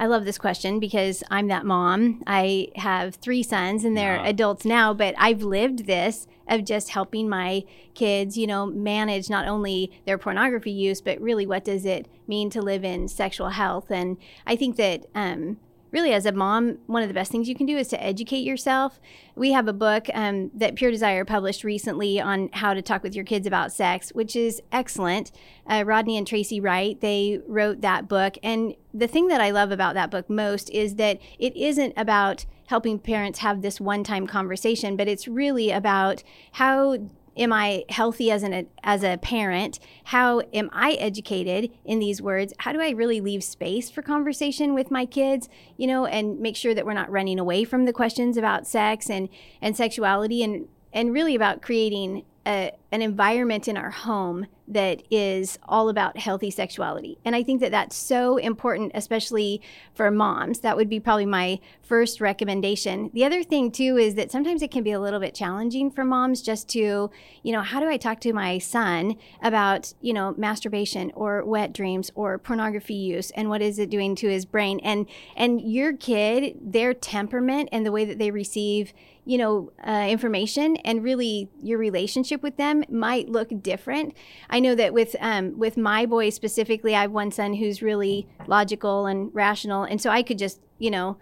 I 0.00 0.06
love 0.06 0.24
this 0.24 0.38
question 0.38 0.78
because 0.78 1.24
I'm 1.28 1.48
that 1.48 1.66
mom. 1.66 2.22
I 2.26 2.68
have 2.76 3.16
three 3.16 3.42
sons 3.42 3.84
and 3.84 3.96
they're 3.96 4.16
yeah. 4.16 4.28
adults 4.28 4.64
now, 4.64 4.94
but 4.94 5.14
I've 5.18 5.42
lived 5.42 5.86
this 5.86 6.28
of 6.46 6.64
just 6.64 6.90
helping 6.90 7.28
my 7.28 7.64
kids, 7.94 8.38
you 8.38 8.46
know, 8.46 8.64
manage 8.66 9.28
not 9.28 9.48
only 9.48 9.90
their 10.06 10.16
pornography 10.16 10.70
use, 10.70 11.00
but 11.00 11.20
really 11.20 11.46
what 11.46 11.64
does 11.64 11.84
it 11.84 12.06
mean 12.28 12.48
to 12.50 12.62
live 12.62 12.84
in 12.84 13.08
sexual 13.08 13.50
health. 13.50 13.90
And 13.90 14.18
I 14.46 14.54
think 14.54 14.76
that 14.76 15.06
um, 15.16 15.58
really 15.90 16.12
as 16.12 16.26
a 16.26 16.32
mom 16.32 16.78
one 16.86 17.02
of 17.02 17.08
the 17.08 17.14
best 17.14 17.30
things 17.30 17.48
you 17.48 17.54
can 17.54 17.66
do 17.66 17.76
is 17.76 17.88
to 17.88 18.02
educate 18.02 18.44
yourself. 18.44 19.00
We 19.34 19.52
have 19.52 19.68
a 19.68 19.72
book 19.72 20.08
um, 20.14 20.50
that 20.54 20.74
pure 20.74 20.90
desire 20.90 21.24
published 21.24 21.64
recently 21.64 22.20
on 22.20 22.50
how 22.52 22.74
to 22.74 22.82
talk 22.82 23.02
with 23.02 23.14
your 23.14 23.24
kids 23.24 23.46
about 23.46 23.72
sex 23.72 24.10
which 24.10 24.36
is 24.36 24.60
excellent. 24.72 25.32
Uh, 25.66 25.84
rodney 25.86 26.16
and 26.16 26.26
tracy 26.26 26.60
wright 26.60 27.00
they 27.00 27.40
wrote 27.46 27.80
that 27.80 28.08
book. 28.08 28.36
And 28.42 28.74
the 28.94 29.08
thing 29.08 29.28
that 29.28 29.40
i 29.40 29.50
love 29.50 29.70
about 29.70 29.94
that 29.94 30.10
book 30.10 30.28
most 30.28 30.70
is 30.70 30.96
that 30.96 31.20
it 31.38 31.56
isn't 31.56 31.92
about 31.96 32.46
helping 32.68 32.98
parents 32.98 33.38
have 33.38 33.62
this 33.62 33.80
one-time 33.80 34.26
conversation 34.26 34.96
but 34.96 35.08
it's 35.08 35.26
really 35.28 35.70
about 35.70 36.22
how 36.52 36.98
am 37.38 37.52
I 37.52 37.84
healthy 37.88 38.30
as 38.30 38.42
an 38.42 38.66
as 38.82 39.02
a 39.02 39.16
parent? 39.18 39.78
How 40.04 40.40
am 40.52 40.68
I 40.72 40.92
educated 40.92 41.70
in 41.84 41.98
these 41.98 42.20
words? 42.20 42.52
How 42.58 42.72
do 42.72 42.80
I 42.80 42.90
really 42.90 43.20
leave 43.20 43.44
space 43.44 43.90
for 43.90 44.02
conversation 44.02 44.74
with 44.74 44.90
my 44.90 45.06
kids, 45.06 45.48
you 45.76 45.86
know, 45.86 46.06
and 46.06 46.40
make 46.40 46.56
sure 46.56 46.74
that 46.74 46.84
we're 46.84 46.92
not 46.92 47.10
running 47.10 47.38
away 47.38 47.64
from 47.64 47.84
the 47.84 47.92
questions 47.92 48.36
about 48.36 48.66
sex 48.66 49.08
and 49.08 49.28
and 49.62 49.76
sexuality 49.76 50.42
and 50.42 50.68
and 50.92 51.12
really 51.12 51.34
about 51.34 51.62
creating 51.62 52.24
a, 52.46 52.72
an 52.90 53.02
environment 53.02 53.68
in 53.68 53.76
our 53.76 53.90
home 53.90 54.46
that 54.66 55.02
is 55.10 55.58
all 55.66 55.88
about 55.88 56.18
healthy 56.18 56.50
sexuality. 56.50 57.18
And 57.24 57.34
I 57.34 57.42
think 57.42 57.60
that 57.60 57.70
that's 57.70 57.96
so 57.96 58.36
important, 58.36 58.92
especially 58.94 59.62
for 59.94 60.10
moms. 60.10 60.60
That 60.60 60.76
would 60.76 60.90
be 60.90 61.00
probably 61.00 61.26
my 61.26 61.58
first 61.82 62.20
recommendation. 62.20 63.10
The 63.14 63.24
other 63.24 63.42
thing, 63.42 63.70
too, 63.70 63.96
is 63.96 64.14
that 64.16 64.30
sometimes 64.30 64.60
it 64.60 64.70
can 64.70 64.82
be 64.82 64.92
a 64.92 65.00
little 65.00 65.20
bit 65.20 65.34
challenging 65.34 65.90
for 65.90 66.04
moms 66.04 66.42
just 66.42 66.68
to, 66.70 67.10
you 67.42 67.52
know, 67.52 67.62
how 67.62 67.80
do 67.80 67.88
I 67.88 67.96
talk 67.96 68.20
to 68.20 68.32
my 68.32 68.58
son 68.58 69.16
about, 69.42 69.94
you 70.02 70.12
know, 70.12 70.34
masturbation 70.36 71.12
or 71.14 71.44
wet 71.44 71.72
dreams 71.72 72.10
or 72.14 72.38
pornography 72.38 72.94
use 72.94 73.30
and 73.32 73.48
what 73.48 73.62
is 73.62 73.78
it 73.78 73.88
doing 73.88 74.14
to 74.16 74.28
his 74.28 74.44
brain? 74.44 74.80
And, 74.82 75.06
and 75.34 75.60
your 75.60 75.94
kid, 75.94 76.58
their 76.60 76.92
temperament 76.92 77.70
and 77.72 77.86
the 77.86 77.92
way 77.92 78.04
that 78.04 78.18
they 78.18 78.30
receive 78.30 78.92
you 79.28 79.36
know, 79.36 79.70
uh, 79.86 80.06
information 80.08 80.76
and 80.86 81.04
really 81.04 81.50
your 81.62 81.78
relationship 81.78 82.42
with 82.42 82.56
them 82.56 82.77
might 82.88 83.28
look 83.28 83.62
different. 83.62 84.14
I 84.50 84.60
know 84.60 84.74
that 84.74 84.92
with 84.92 85.16
um, 85.20 85.58
with 85.58 85.76
my 85.76 86.06
boys 86.06 86.34
specifically, 86.34 86.94
I 86.94 87.02
have 87.02 87.10
one 87.10 87.30
son 87.30 87.54
who's 87.54 87.82
really 87.82 88.26
logical 88.46 89.06
and 89.06 89.34
rational, 89.34 89.84
and 89.84 90.00
so 90.00 90.10
I 90.10 90.22
could 90.22 90.38
just, 90.38 90.60
you 90.78 90.90
know, 90.90 91.16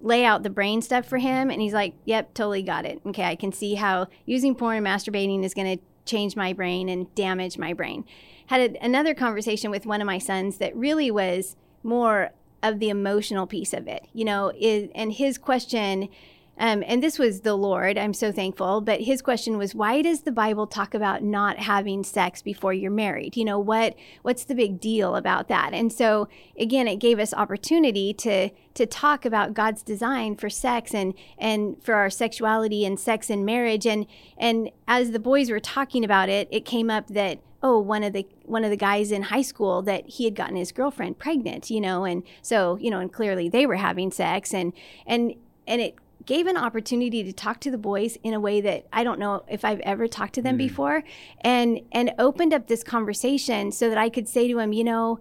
lay 0.00 0.24
out 0.24 0.42
the 0.42 0.50
brain 0.50 0.82
stuff 0.82 1.06
for 1.06 1.18
him, 1.18 1.50
and 1.50 1.60
he's 1.60 1.74
like, 1.74 1.94
"Yep, 2.04 2.34
totally 2.34 2.62
got 2.62 2.84
it. 2.84 3.00
Okay, 3.06 3.24
I 3.24 3.36
can 3.36 3.52
see 3.52 3.74
how 3.74 4.08
using 4.26 4.54
porn 4.54 4.76
and 4.76 4.86
masturbating 4.86 5.44
is 5.44 5.54
going 5.54 5.78
to 5.78 5.84
change 6.04 6.36
my 6.36 6.52
brain 6.52 6.88
and 6.88 7.12
damage 7.14 7.58
my 7.58 7.72
brain." 7.72 8.04
Had 8.46 8.72
a, 8.72 8.84
another 8.84 9.14
conversation 9.14 9.70
with 9.70 9.86
one 9.86 10.00
of 10.00 10.06
my 10.06 10.18
sons 10.18 10.58
that 10.58 10.76
really 10.76 11.10
was 11.10 11.56
more 11.82 12.30
of 12.62 12.78
the 12.78 12.88
emotional 12.88 13.46
piece 13.46 13.72
of 13.72 13.88
it, 13.88 14.06
you 14.12 14.24
know, 14.24 14.52
is, 14.58 14.88
and 14.94 15.12
his 15.12 15.36
question 15.36 16.08
um, 16.58 16.84
and 16.86 17.02
this 17.02 17.18
was 17.18 17.40
the 17.40 17.54
Lord. 17.54 17.96
I'm 17.96 18.12
so 18.12 18.30
thankful. 18.30 18.80
But 18.82 19.00
his 19.00 19.22
question 19.22 19.56
was, 19.56 19.74
why 19.74 20.02
does 20.02 20.22
the 20.22 20.32
Bible 20.32 20.66
talk 20.66 20.94
about 20.94 21.22
not 21.22 21.58
having 21.58 22.04
sex 22.04 22.42
before 22.42 22.72
you're 22.72 22.90
married? 22.90 23.36
You 23.36 23.44
know 23.44 23.58
what? 23.58 23.96
What's 24.22 24.44
the 24.44 24.54
big 24.54 24.78
deal 24.78 25.16
about 25.16 25.48
that? 25.48 25.72
And 25.72 25.92
so 25.92 26.28
again, 26.58 26.88
it 26.88 26.96
gave 26.96 27.18
us 27.18 27.32
opportunity 27.32 28.12
to 28.14 28.50
to 28.74 28.86
talk 28.86 29.24
about 29.24 29.54
God's 29.54 29.82
design 29.82 30.36
for 30.36 30.50
sex 30.50 30.94
and 30.94 31.14
and 31.38 31.82
for 31.82 31.94
our 31.94 32.10
sexuality 32.10 32.84
and 32.84 33.00
sex 33.00 33.30
and 33.30 33.46
marriage. 33.46 33.86
And 33.86 34.06
and 34.36 34.70
as 34.86 35.12
the 35.12 35.18
boys 35.18 35.50
were 35.50 35.60
talking 35.60 36.04
about 36.04 36.28
it, 36.28 36.48
it 36.50 36.64
came 36.64 36.90
up 36.90 37.08
that 37.08 37.40
oh 37.62 37.78
one 37.78 38.02
of 38.02 38.12
the 38.12 38.26
one 38.44 38.62
of 38.62 38.70
the 38.70 38.76
guys 38.76 39.10
in 39.10 39.22
high 39.22 39.42
school 39.42 39.80
that 39.82 40.06
he 40.06 40.24
had 40.24 40.34
gotten 40.34 40.56
his 40.56 40.72
girlfriend 40.72 41.16
pregnant 41.16 41.70
you 41.70 41.80
know 41.80 42.04
and 42.04 42.24
so 42.42 42.76
you 42.80 42.90
know 42.90 42.98
and 42.98 43.12
clearly 43.12 43.48
they 43.48 43.66
were 43.66 43.76
having 43.76 44.10
sex 44.10 44.52
and 44.52 44.72
and 45.06 45.34
and 45.66 45.80
it 45.80 45.94
gave 46.26 46.46
an 46.46 46.56
opportunity 46.56 47.22
to 47.24 47.32
talk 47.32 47.60
to 47.60 47.70
the 47.70 47.78
boys 47.78 48.18
in 48.22 48.34
a 48.34 48.40
way 48.40 48.60
that 48.60 48.86
I 48.92 49.04
don't 49.04 49.18
know 49.18 49.44
if 49.48 49.64
I've 49.64 49.80
ever 49.80 50.06
talked 50.06 50.34
to 50.34 50.42
them 50.42 50.56
mm 50.56 50.62
before 50.62 51.02
and 51.40 51.80
and 51.90 52.12
opened 52.18 52.54
up 52.54 52.68
this 52.68 52.84
conversation 52.84 53.72
so 53.72 53.88
that 53.88 53.98
I 53.98 54.08
could 54.08 54.28
say 54.28 54.46
to 54.48 54.58
him, 54.60 54.72
you 54.72 54.84
know, 54.84 55.18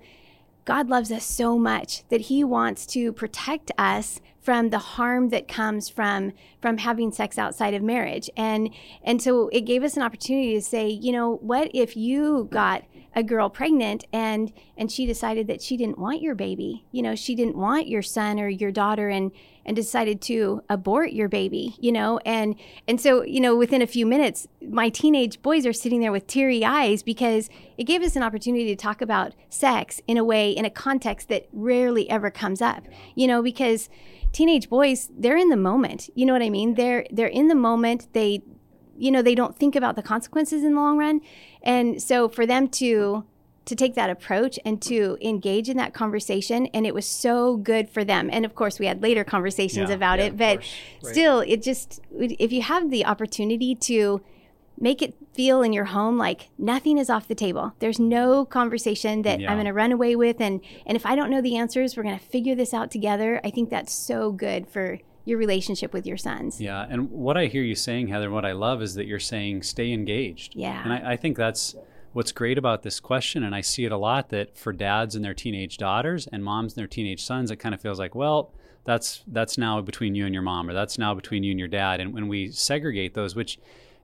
God 0.65 0.87
loves 0.87 1.11
us 1.11 1.25
so 1.25 1.57
much 1.57 2.07
that 2.09 2.21
he 2.21 2.43
wants 2.43 2.85
to 2.87 3.11
protect 3.11 3.71
us 3.77 4.19
from 4.41 4.69
the 4.69 4.79
harm 4.79 5.29
that 5.29 5.47
comes 5.47 5.87
from 5.89 6.33
from 6.61 6.77
having 6.77 7.11
sex 7.11 7.37
outside 7.37 7.73
of 7.73 7.81
marriage. 7.81 8.29
And 8.35 8.69
and 9.03 9.21
so 9.21 9.47
it 9.49 9.61
gave 9.61 9.83
us 9.83 9.95
an 9.95 10.03
opportunity 10.03 10.53
to 10.53 10.61
say, 10.61 10.89
you 10.89 11.11
know, 11.11 11.37
what 11.37 11.71
if 11.73 11.95
you 11.95 12.47
got 12.51 12.83
a 13.15 13.23
girl 13.23 13.49
pregnant 13.49 14.05
and 14.13 14.53
and 14.77 14.91
she 14.91 15.05
decided 15.05 15.47
that 15.47 15.61
she 15.61 15.77
didn't 15.77 15.97
want 15.97 16.21
your 16.21 16.35
baby. 16.35 16.85
You 16.91 17.01
know 17.01 17.15
she 17.15 17.35
didn't 17.35 17.57
want 17.57 17.87
your 17.87 18.01
son 18.01 18.39
or 18.39 18.47
your 18.47 18.71
daughter 18.71 19.09
and 19.09 19.31
and 19.65 19.75
decided 19.75 20.21
to 20.21 20.63
abort 20.69 21.11
your 21.11 21.27
baby 21.27 21.75
you 21.79 21.91
know? 21.91 22.19
And 22.25 22.55
and 22.87 22.99
so 22.99 23.23
you 23.23 23.41
know 23.41 23.55
within 23.55 23.81
a 23.81 23.87
few 23.87 24.05
minutes 24.05 24.47
my 24.67 24.89
teenage 24.89 25.41
boys 25.41 25.65
are 25.65 25.73
sitting 25.73 25.99
there 25.99 26.11
with 26.11 26.27
teary 26.27 26.63
eyes 26.63 27.03
because 27.03 27.49
it 27.77 27.83
gave 27.83 28.01
us 28.01 28.15
an 28.15 28.23
opportunity 28.23 28.65
to 28.65 28.75
talk 28.75 29.01
about 29.01 29.33
sex 29.49 30.01
in 30.07 30.17
a 30.17 30.23
way 30.23 30.51
in 30.51 30.65
a 30.65 30.69
context 30.69 31.27
that 31.29 31.47
rarely 31.51 32.09
ever 32.09 32.31
comes 32.31 32.61
up 32.61 32.85
you 33.15 33.27
know? 33.27 33.41
Because 33.41 33.89
teenage 34.31 34.69
boys 34.69 35.09
they're 35.17 35.35
in 35.35 35.49
the 35.49 35.57
moment 35.57 36.09
you 36.15 36.25
know 36.25 36.33
what 36.33 36.41
i 36.41 36.49
mean? 36.49 36.75
They're 36.75 37.05
they're 37.11 37.27
in 37.27 37.49
the 37.49 37.55
moment. 37.55 38.07
They 38.13 38.41
you 39.01 39.11
know 39.11 39.21
they 39.21 39.35
don't 39.35 39.57
think 39.57 39.75
about 39.75 39.95
the 39.95 40.01
consequences 40.03 40.63
in 40.63 40.75
the 40.75 40.81
long 40.81 40.97
run 40.97 41.19
and 41.63 42.01
so 42.01 42.29
for 42.29 42.45
them 42.45 42.67
to 42.67 43.23
to 43.63 43.75
take 43.75 43.93
that 43.95 44.09
approach 44.09 44.57
and 44.65 44.81
to 44.81 45.17
engage 45.21 45.69
in 45.69 45.77
that 45.77 45.93
conversation 45.93 46.65
and 46.73 46.85
it 46.87 46.93
was 46.93 47.05
so 47.05 47.57
good 47.57 47.89
for 47.89 48.03
them 48.03 48.29
and 48.31 48.43
of 48.45 48.55
course 48.55 48.79
we 48.79 48.85
had 48.87 49.01
later 49.03 49.23
conversations 49.23 49.89
Yeah, 49.89 49.95
about 49.95 50.19
yeah, 50.19 50.25
it 50.25 50.37
but. 50.37 50.57
Right. 50.57 50.65
still 51.13 51.39
it 51.41 51.61
just 51.61 51.99
if 52.11 52.51
you 52.51 52.61
have 52.61 52.89
the 52.89 53.05
opportunity 53.05 53.75
to 53.75 54.21
make 54.79 55.01
it 55.03 55.13
feel 55.33 55.61
in 55.61 55.73
your 55.73 55.85
home 55.85 56.17
like 56.17 56.49
nothing 56.57 56.97
is 56.97 57.09
off 57.09 57.27
the 57.27 57.35
table 57.35 57.73
there's 57.79 57.99
no 57.99 58.45
conversation 58.45 59.21
that 59.21 59.39
Yeah. 59.39 59.49
i'm 59.51 59.57
going 59.57 59.65
to 59.67 59.73
run 59.73 59.91
away 59.91 60.15
with 60.15 60.41
and 60.41 60.59
and 60.87 60.95
if 60.95 61.05
i 61.05 61.15
don't 61.15 61.29
know 61.29 61.41
the 61.41 61.55
answers 61.57 61.95
we're 61.95 62.03
going 62.03 62.17
to 62.17 62.25
figure 62.25 62.55
this 62.55 62.73
out 62.73 62.89
together 62.91 63.39
i 63.43 63.49
think 63.51 63.69
that's 63.69 63.93
so 63.93 64.31
good 64.31 64.67
for 64.67 64.99
your 65.25 65.37
relationship 65.37 65.93
with 65.93 66.05
your 66.05 66.17
sons 66.17 66.59
Yeah, 66.59 66.85
and 66.89 67.11
what 67.11 67.37
I 67.37 67.45
hear 67.45 67.63
you 67.63 67.75
saying, 67.75 68.07
Heather, 68.07 68.31
what 68.31 68.45
I 68.45 68.53
love 68.53 68.81
is 68.81 68.95
that 68.95 69.05
you're 69.05 69.19
saying 69.19 69.63
stay 69.63 69.91
engaged. 69.91 70.55
Yeah. 70.55 70.83
And 70.83 70.93
I, 70.93 71.13
I 71.13 71.15
think 71.17 71.37
that's 71.37 71.75
what's 72.13 72.31
great 72.31 72.57
about 72.57 72.83
this 72.83 72.99
question, 72.99 73.43
and 73.43 73.55
I 73.55 73.61
see 73.61 73.85
it 73.85 73.91
a 73.91 73.97
lot 73.97 74.29
that 74.29 74.57
for 74.57 74.73
dads 74.73 75.15
and 75.15 75.23
their 75.23 75.33
teenage 75.33 75.77
daughters 75.77 76.27
and 76.27 76.43
moms 76.43 76.73
and 76.73 76.81
their 76.81 76.87
teenage 76.87 77.23
sons, 77.23 77.51
it 77.51 77.57
kind 77.57 77.73
of 77.73 77.81
feels 77.81 77.99
like, 77.99 78.15
well, 78.15 78.51
that's 78.83 79.23
that's 79.27 79.57
now 79.57 79.79
between 79.81 80.15
you 80.15 80.25
and 80.25 80.33
your 80.33 80.41
mom, 80.41 80.69
or 80.69 80.73
that's 80.73 80.97
now 80.97 81.13
between 81.13 81.43
you 81.43 81.51
and 81.51 81.59
your 81.59 81.67
dad. 81.67 81.99
And 81.99 82.13
when 82.13 82.27
we 82.27 82.51
segregate 82.51 83.13
those, 83.13 83.35
which 83.35 83.59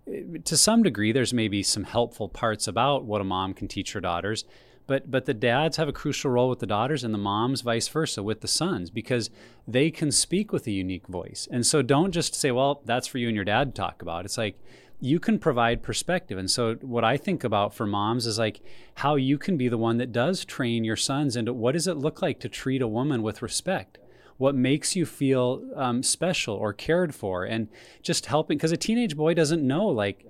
eh, 0.07 0.21
to 0.43 0.55
some 0.55 0.83
degree, 0.83 1.11
there's 1.11 1.33
maybe 1.33 1.63
some 1.63 1.83
helpful 1.83 2.29
parts 2.29 2.67
about 2.67 3.03
what 3.03 3.21
a 3.21 3.23
mom 3.23 3.53
can 3.53 3.67
teach 3.67 3.93
her 3.93 3.99
daughters. 3.99 4.45
But, 4.87 5.11
but 5.11 5.25
the 5.25 5.33
dads 5.33 5.77
have 5.77 5.89
a 5.89 5.93
crucial 5.93 6.31
role 6.31 6.49
with 6.49 6.59
the 6.59 6.65
daughters 6.65 7.03
and 7.03 7.13
the 7.13 7.19
moms 7.19 7.61
vice 7.61 7.89
versa 7.89 8.23
with 8.23 8.39
the 8.41 8.47
sons 8.47 8.89
because 8.89 9.29
they 9.67 9.91
can 9.91 10.11
speak 10.11 10.53
with 10.53 10.65
a 10.65 10.71
unique 10.71 11.07
voice. 11.07 11.47
And 11.51 11.65
so 11.65 11.81
don't 11.81 12.13
just 12.13 12.33
say 12.33 12.51
well 12.51 12.81
that's 12.85 13.07
for 13.07 13.17
you 13.17 13.27
and 13.27 13.35
your 13.35 13.45
dad 13.45 13.75
to 13.75 13.81
talk 13.81 14.01
about. 14.01 14.23
It's 14.23 14.37
like 14.37 14.57
you 14.99 15.19
can 15.19 15.37
provide 15.39 15.83
perspective. 15.83 16.37
And 16.37 16.49
so 16.49 16.75
what 16.75 17.03
i 17.03 17.17
think 17.17 17.43
about 17.43 17.73
for 17.73 17.85
moms 17.85 18.25
is 18.25 18.39
like 18.39 18.61
how 18.95 19.15
you 19.15 19.37
can 19.37 19.57
be 19.57 19.67
the 19.67 19.77
one 19.77 19.97
that 19.97 20.11
does 20.11 20.45
train 20.45 20.83
your 20.83 20.95
sons 20.95 21.35
into 21.35 21.53
what 21.53 21.73
does 21.73 21.87
it 21.87 21.97
look 21.97 22.21
like 22.21 22.39
to 22.39 22.49
treat 22.49 22.81
a 22.81 22.87
woman 22.87 23.21
with 23.21 23.41
respect? 23.41 23.97
What 24.37 24.55
makes 24.55 24.95
you 24.95 25.05
feel 25.05 25.63
um, 25.75 26.03
special 26.03 26.55
or 26.55 26.71
cared 26.71 27.13
for? 27.13 27.43
And 27.43 27.67
just 28.01 28.27
helping 28.27 28.57
because 28.57 28.71
a 28.71 28.77
teenage 28.77 29.17
boy 29.17 29.33
doesn't 29.33 29.65
know 29.65 29.87
like 29.87 30.25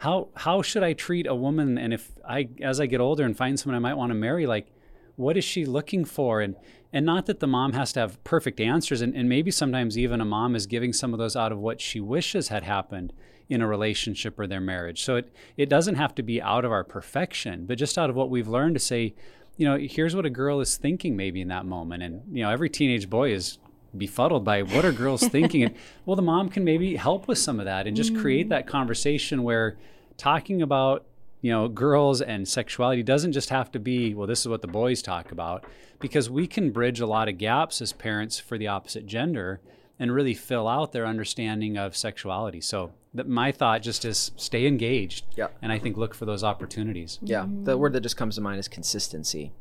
how 0.00 0.28
how 0.34 0.62
should 0.62 0.82
I 0.82 0.94
treat 0.94 1.26
a 1.26 1.34
woman? 1.34 1.76
And 1.76 1.92
if 1.92 2.10
I 2.26 2.48
as 2.62 2.80
I 2.80 2.86
get 2.86 3.00
older 3.00 3.24
and 3.24 3.36
find 3.36 3.60
someone 3.60 3.76
I 3.76 3.80
might 3.80 3.96
want 3.96 4.10
to 4.10 4.14
marry 4.14 4.46
like 4.46 4.68
what 5.16 5.36
is 5.36 5.44
she 5.44 5.66
looking 5.66 6.06
for? 6.06 6.40
And 6.40 6.56
and 6.92 7.04
not 7.04 7.26
that 7.26 7.40
the 7.40 7.46
mom 7.46 7.74
has 7.74 7.92
to 7.92 8.00
have 8.00 8.22
perfect 8.24 8.60
answers 8.60 9.02
and, 9.02 9.14
and 9.14 9.28
maybe 9.28 9.50
sometimes 9.50 9.98
even 9.98 10.20
a 10.20 10.24
mom 10.24 10.56
is 10.56 10.66
giving 10.66 10.94
some 10.94 11.12
of 11.12 11.18
those 11.18 11.36
out 11.36 11.52
of 11.52 11.58
what 11.58 11.82
she 11.82 12.00
wishes 12.00 12.48
had 12.48 12.62
happened 12.62 13.12
in 13.50 13.60
a 13.60 13.66
relationship 13.66 14.38
or 14.38 14.46
their 14.46 14.60
marriage. 14.60 15.02
So 15.02 15.16
it 15.16 15.32
it 15.58 15.68
doesn't 15.68 15.96
have 15.96 16.14
to 16.14 16.22
be 16.22 16.40
out 16.40 16.64
of 16.64 16.72
our 16.72 16.84
perfection 16.84 17.66
but 17.66 17.76
just 17.76 17.98
out 17.98 18.08
of 18.08 18.16
what 18.16 18.30
we've 18.30 18.48
learned 18.48 18.76
to 18.76 18.80
say 18.80 19.14
you 19.58 19.68
know 19.68 19.76
here's 19.76 20.16
what 20.16 20.24
a 20.24 20.30
girl 20.30 20.60
is 20.60 20.78
thinking 20.78 21.14
maybe 21.14 21.42
in 21.42 21.48
that 21.48 21.66
moment. 21.66 22.02
And 22.02 22.22
you 22.32 22.42
know 22.42 22.50
every 22.50 22.70
teenage 22.70 23.10
boy 23.10 23.34
is 23.34 23.58
befuddled 23.96 24.44
by 24.44 24.62
what 24.62 24.84
are 24.84 24.92
girls 24.92 25.22
thinking? 25.22 25.64
And 25.64 25.74
well 26.06 26.16
the 26.16 26.22
mom 26.22 26.48
can 26.48 26.64
maybe 26.64 26.96
help 26.96 27.28
with 27.28 27.38
some 27.38 27.58
of 27.58 27.66
that 27.66 27.86
and 27.86 27.96
just 27.96 28.16
create 28.16 28.46
mm. 28.46 28.50
that 28.50 28.66
conversation 28.66 29.42
where 29.42 29.76
talking 30.16 30.62
about 30.62 31.06
you 31.40 31.50
know 31.50 31.68
girls 31.68 32.20
and 32.20 32.46
sexuality 32.46 33.02
doesn't 33.02 33.32
just 33.32 33.48
have 33.48 33.70
to 33.72 33.78
be 33.78 34.14
well 34.14 34.26
this 34.26 34.40
is 34.40 34.48
what 34.48 34.60
the 34.60 34.68
boys 34.68 35.00
talk 35.00 35.32
about 35.32 35.64
because 36.00 36.28
we 36.28 36.46
can 36.46 36.70
bridge 36.70 37.00
a 37.00 37.06
lot 37.06 37.28
of 37.28 37.38
gaps 37.38 37.80
as 37.80 37.92
parents 37.92 38.38
for 38.38 38.58
the 38.58 38.66
opposite 38.66 39.06
gender 39.06 39.60
and 40.00 40.12
really 40.12 40.34
fill 40.34 40.66
out 40.66 40.92
their 40.92 41.06
understanding 41.06 41.76
of 41.76 41.94
sexuality. 41.94 42.60
So 42.60 42.92
that 43.12 43.28
my 43.28 43.52
thought 43.52 43.82
just 43.82 44.04
is 44.04 44.32
stay 44.36 44.66
engaged 44.66 45.24
Yeah. 45.36 45.48
and 45.60 45.72
i 45.72 45.78
think 45.80 45.96
look 45.96 46.14
for 46.14 46.24
those 46.24 46.42
opportunities. 46.42 47.18
Yeah, 47.22 47.42
the 47.42 47.76
mm. 47.76 47.78
word 47.78 47.92
that 47.92 48.00
just 48.00 48.16
comes 48.16 48.36
to 48.36 48.40
mind 48.40 48.58
is 48.58 48.68
consistency. 48.68 49.52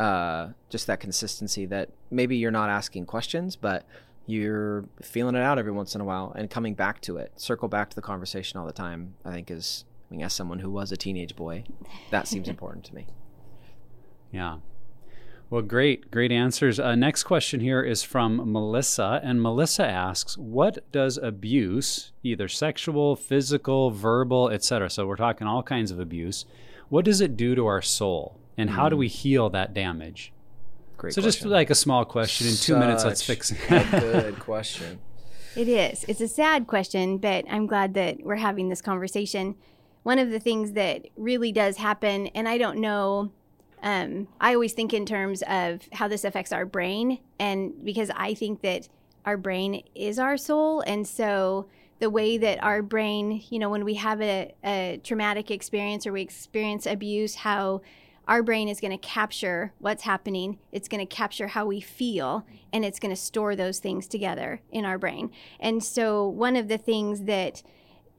Uh, 0.00 0.52
just 0.70 0.86
that 0.86 0.98
consistency 0.98 1.66
that 1.66 1.90
maybe 2.10 2.34
you're 2.34 2.50
not 2.50 2.70
asking 2.70 3.04
questions, 3.04 3.54
but 3.54 3.84
you're 4.24 4.86
feeling 5.02 5.34
it 5.34 5.42
out 5.42 5.58
every 5.58 5.72
once 5.72 5.94
in 5.94 6.00
a 6.00 6.04
while 6.04 6.32
and 6.34 6.48
coming 6.48 6.72
back 6.72 7.02
to 7.02 7.18
it. 7.18 7.38
Circle 7.38 7.68
back 7.68 7.90
to 7.90 7.96
the 7.96 8.00
conversation 8.00 8.58
all 8.58 8.64
the 8.64 8.72
time. 8.72 9.14
I 9.26 9.32
think 9.32 9.50
is, 9.50 9.84
I 10.10 10.14
mean, 10.14 10.24
as 10.24 10.32
someone 10.32 10.60
who 10.60 10.70
was 10.70 10.90
a 10.90 10.96
teenage 10.96 11.36
boy, 11.36 11.64
that 12.10 12.26
seems 12.26 12.48
important 12.54 12.86
to 12.86 12.94
me. 12.94 13.08
Yeah. 14.32 14.60
Well, 15.50 15.60
great, 15.60 16.10
great 16.10 16.32
answers. 16.32 16.80
Uh, 16.80 16.94
next 16.94 17.24
question 17.24 17.60
here 17.60 17.82
is 17.82 18.02
from 18.02 18.50
Melissa, 18.50 19.20
and 19.22 19.42
Melissa 19.42 19.84
asks, 19.84 20.38
"What 20.38 20.90
does 20.92 21.18
abuse, 21.18 22.12
either 22.22 22.48
sexual, 22.48 23.16
physical, 23.16 23.90
verbal, 23.90 24.48
etc., 24.48 24.88
so 24.88 25.06
we're 25.06 25.16
talking 25.16 25.46
all 25.46 25.62
kinds 25.62 25.90
of 25.90 26.00
abuse, 26.00 26.46
what 26.88 27.04
does 27.04 27.20
it 27.20 27.36
do 27.36 27.54
to 27.54 27.66
our 27.66 27.82
soul, 27.82 28.39
and 28.56 28.70
how 28.70 28.88
do 28.88 28.96
we 28.96 29.08
heal 29.08 29.50
that 29.50 29.74
damage?" 29.74 30.32
Great. 30.96 31.14
so, 31.14 31.22
just 31.22 31.44
like 31.46 31.70
a 31.70 31.74
small 31.74 32.04
question 32.04 32.46
in 32.46 32.54
two 32.54 32.76
minutes, 32.76 33.04
let's 33.04 33.24
Such 33.24 33.26
fix 33.26 33.52
a 33.52 33.54
it. 33.54 33.90
good 33.90 34.38
question. 34.38 35.00
It 35.56 35.66
is. 35.66 36.04
It's 36.06 36.20
a 36.20 36.28
sad 36.28 36.66
question, 36.66 37.18
but 37.18 37.44
I'm 37.50 37.66
glad 37.66 37.94
that 37.94 38.22
we're 38.22 38.36
having 38.36 38.68
this 38.68 38.82
conversation. 38.82 39.56
One 40.02 40.18
of 40.18 40.30
the 40.30 40.38
things 40.38 40.72
that 40.72 41.06
really 41.16 41.52
does 41.52 41.78
happen, 41.78 42.28
and 42.28 42.48
I 42.48 42.56
don't 42.58 42.78
know, 42.78 43.32
um, 43.82 44.28
I 44.40 44.54
always 44.54 44.74
think 44.74 44.92
in 44.92 45.06
terms 45.06 45.42
of 45.48 45.88
how 45.92 46.06
this 46.06 46.24
affects 46.24 46.52
our 46.52 46.66
brain, 46.66 47.18
and 47.38 47.72
because 47.84 48.10
I 48.14 48.34
think 48.34 48.60
that 48.62 48.88
our 49.24 49.36
brain 49.36 49.82
is 49.94 50.18
our 50.18 50.36
soul, 50.36 50.82
and 50.82 51.06
so 51.06 51.66
the 51.98 52.10
way 52.10 52.38
that 52.38 52.62
our 52.62 52.82
brain, 52.82 53.42
you 53.50 53.58
know, 53.58 53.68
when 53.70 53.84
we 53.84 53.94
have 53.94 54.20
a, 54.22 54.54
a 54.64 55.00
traumatic 55.02 55.50
experience 55.50 56.06
or 56.06 56.12
we 56.12 56.22
experience 56.22 56.86
abuse, 56.86 57.34
how 57.34 57.82
our 58.30 58.44
brain 58.44 58.68
is 58.68 58.80
going 58.80 58.92
to 58.92 59.06
capture 59.06 59.72
what's 59.80 60.04
happening. 60.04 60.56
It's 60.70 60.86
going 60.86 61.04
to 61.04 61.14
capture 61.14 61.48
how 61.48 61.66
we 61.66 61.80
feel 61.80 62.46
and 62.72 62.84
it's 62.84 63.00
going 63.00 63.10
to 63.10 63.20
store 63.20 63.56
those 63.56 63.80
things 63.80 64.06
together 64.06 64.62
in 64.70 64.84
our 64.84 64.98
brain. 64.98 65.32
And 65.58 65.82
so, 65.82 66.28
one 66.28 66.54
of 66.54 66.68
the 66.68 66.78
things 66.78 67.24
that 67.24 67.64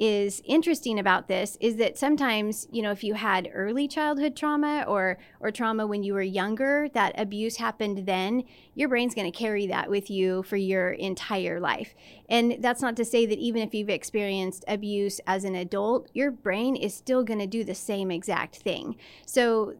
is 0.01 0.41
interesting 0.45 0.97
about 0.97 1.27
this 1.27 1.57
is 1.61 1.75
that 1.75 1.95
sometimes, 1.95 2.67
you 2.71 2.81
know, 2.81 2.91
if 2.91 3.03
you 3.03 3.13
had 3.13 3.47
early 3.53 3.87
childhood 3.87 4.35
trauma 4.35 4.83
or 4.87 5.19
or 5.39 5.51
trauma 5.51 5.85
when 5.85 6.03
you 6.03 6.13
were 6.13 6.23
younger, 6.23 6.89
that 6.93 7.13
abuse 7.17 7.57
happened 7.57 8.07
then, 8.07 8.43
your 8.73 8.89
brain's 8.89 9.13
going 9.13 9.31
to 9.31 9.37
carry 9.37 9.67
that 9.67 9.89
with 9.91 10.09
you 10.09 10.41
for 10.43 10.57
your 10.57 10.89
entire 10.89 11.59
life. 11.59 11.93
And 12.27 12.57
that's 12.59 12.81
not 12.81 12.95
to 12.97 13.05
say 13.05 13.27
that 13.27 13.37
even 13.37 13.61
if 13.61 13.75
you've 13.75 13.89
experienced 13.89 14.65
abuse 14.67 15.21
as 15.25 15.43
an 15.43 15.53
adult, 15.55 16.09
your 16.13 16.31
brain 16.31 16.75
is 16.75 16.95
still 16.95 17.23
going 17.23 17.39
to 17.39 17.47
do 17.47 17.63
the 17.63 17.75
same 17.75 18.09
exact 18.09 18.55
thing. 18.55 18.97
So 19.25 19.75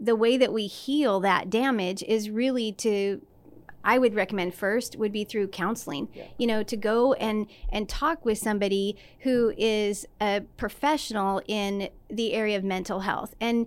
the 0.00 0.16
way 0.16 0.38
that 0.38 0.52
we 0.52 0.66
heal 0.66 1.20
that 1.20 1.50
damage 1.50 2.02
is 2.02 2.30
really 2.30 2.72
to 2.72 3.20
I 3.82 3.98
would 3.98 4.14
recommend 4.14 4.54
first 4.54 4.96
would 4.96 5.12
be 5.12 5.24
through 5.24 5.48
counseling. 5.48 6.08
You 6.38 6.46
know, 6.46 6.62
to 6.62 6.76
go 6.76 7.14
and 7.14 7.46
and 7.70 7.88
talk 7.88 8.24
with 8.24 8.38
somebody 8.38 8.96
who 9.20 9.54
is 9.56 10.06
a 10.20 10.42
professional 10.56 11.42
in 11.46 11.88
the 12.08 12.34
area 12.34 12.56
of 12.56 12.64
mental 12.64 13.00
health. 13.00 13.34
And 13.40 13.66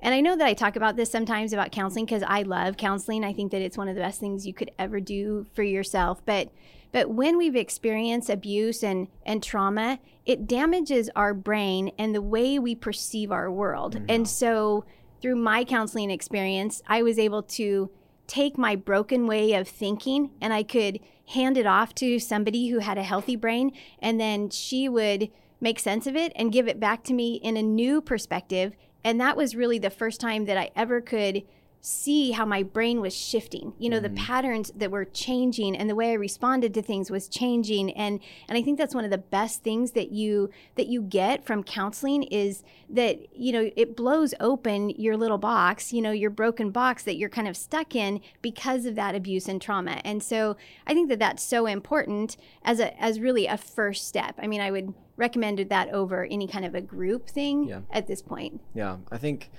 and 0.00 0.14
I 0.14 0.20
know 0.20 0.36
that 0.36 0.46
I 0.46 0.54
talk 0.54 0.74
about 0.74 0.96
this 0.96 1.10
sometimes 1.10 1.52
about 1.52 1.70
counseling 1.70 2.06
because 2.06 2.24
I 2.24 2.42
love 2.42 2.76
counseling. 2.76 3.24
I 3.24 3.32
think 3.32 3.52
that 3.52 3.62
it's 3.62 3.78
one 3.78 3.88
of 3.88 3.94
the 3.94 4.00
best 4.00 4.18
things 4.18 4.46
you 4.46 4.52
could 4.52 4.72
ever 4.78 4.98
do 4.98 5.46
for 5.54 5.62
yourself. 5.62 6.24
But 6.24 6.50
but 6.90 7.10
when 7.10 7.38
we've 7.38 7.56
experienced 7.56 8.28
abuse 8.28 8.82
and 8.82 9.06
and 9.24 9.42
trauma, 9.42 10.00
it 10.26 10.48
damages 10.48 11.08
our 11.14 11.34
brain 11.34 11.92
and 11.98 12.14
the 12.14 12.22
way 12.22 12.58
we 12.58 12.74
perceive 12.74 13.30
our 13.30 13.50
world. 13.50 13.94
Mm-hmm. 13.94 14.06
And 14.08 14.28
so 14.28 14.84
through 15.22 15.36
my 15.36 15.64
counseling 15.64 16.10
experience, 16.10 16.82
I 16.86 17.02
was 17.02 17.18
able 17.18 17.44
to 17.44 17.90
take 18.26 18.58
my 18.58 18.76
broken 18.76 19.26
way 19.26 19.54
of 19.54 19.68
thinking 19.68 20.30
and 20.40 20.52
I 20.52 20.64
could 20.64 20.98
hand 21.28 21.56
it 21.56 21.66
off 21.66 21.94
to 21.96 22.18
somebody 22.18 22.68
who 22.68 22.80
had 22.80 22.98
a 22.98 23.02
healthy 23.02 23.36
brain 23.36 23.72
and 24.00 24.20
then 24.20 24.50
she 24.50 24.88
would 24.88 25.30
make 25.60 25.78
sense 25.78 26.06
of 26.06 26.16
it 26.16 26.32
and 26.34 26.52
give 26.52 26.66
it 26.66 26.80
back 26.80 27.04
to 27.04 27.14
me 27.14 27.34
in 27.36 27.56
a 27.56 27.62
new 27.62 28.00
perspective. 28.00 28.72
And 29.04 29.20
that 29.20 29.36
was 29.36 29.54
really 29.54 29.78
the 29.78 29.90
first 29.90 30.20
time 30.20 30.44
that 30.46 30.58
I 30.58 30.70
ever 30.74 31.00
could 31.00 31.42
see 31.84 32.30
how 32.30 32.44
my 32.44 32.62
brain 32.62 33.00
was 33.00 33.12
shifting. 33.14 33.72
You 33.78 33.90
know 33.90 33.96
Mm-hmm. 34.00 34.14
the 34.14 34.20
patterns 34.22 34.72
that 34.76 34.90
were 34.92 35.04
changing 35.04 35.76
and 35.76 35.90
the 35.90 35.96
way 35.96 36.10
i 36.10 36.14
responded 36.14 36.72
to 36.74 36.80
things 36.82 37.10
was 37.10 37.28
changing. 37.28 37.92
And 37.94 38.20
and 38.48 38.56
i 38.56 38.62
think 38.62 38.78
that's 38.78 38.94
one 38.94 39.04
of 39.04 39.10
the 39.10 39.18
best 39.18 39.62
things 39.64 39.90
that 39.92 40.12
you 40.12 40.48
that 40.76 40.86
you 40.86 41.02
get 41.02 41.44
from 41.44 41.64
counseling 41.64 42.22
is 42.22 42.62
that 42.88 43.36
you 43.36 43.52
know 43.52 43.70
it 43.74 43.96
blows 43.96 44.32
open 44.38 44.90
your 44.90 45.16
little 45.16 45.38
box 45.38 45.92
you 45.92 46.00
know 46.00 46.12
your 46.12 46.30
broken 46.30 46.70
box 46.70 47.02
that 47.02 47.16
you're 47.16 47.28
kind 47.28 47.48
of 47.48 47.56
stuck 47.56 47.96
in 47.96 48.20
because 48.42 48.86
of 48.86 48.94
that 48.94 49.16
abuse 49.16 49.48
and 49.48 49.60
trauma. 49.60 50.00
And 50.04 50.22
so 50.22 50.56
i 50.86 50.94
think 50.94 51.08
that 51.08 51.18
that's 51.18 51.42
so 51.42 51.66
important 51.66 52.36
as 52.64 52.78
a 52.78 52.88
as 53.02 53.18
really 53.18 53.46
a 53.46 53.56
first 53.56 54.06
step. 54.06 54.36
I 54.40 54.46
mean 54.46 54.60
i 54.60 54.70
would 54.70 54.94
recommend 55.16 55.58
that 55.58 55.88
over 55.90 56.24
any 56.26 56.46
kind 56.46 56.64
of 56.64 56.76
a 56.76 56.80
group 56.80 57.28
thing 57.28 57.64
Yeah. 57.68 57.80
at 57.90 58.06
this 58.06 58.22
point. 58.22 58.60
Yeah, 58.72 58.98
I 59.10 59.18
think 59.18 59.50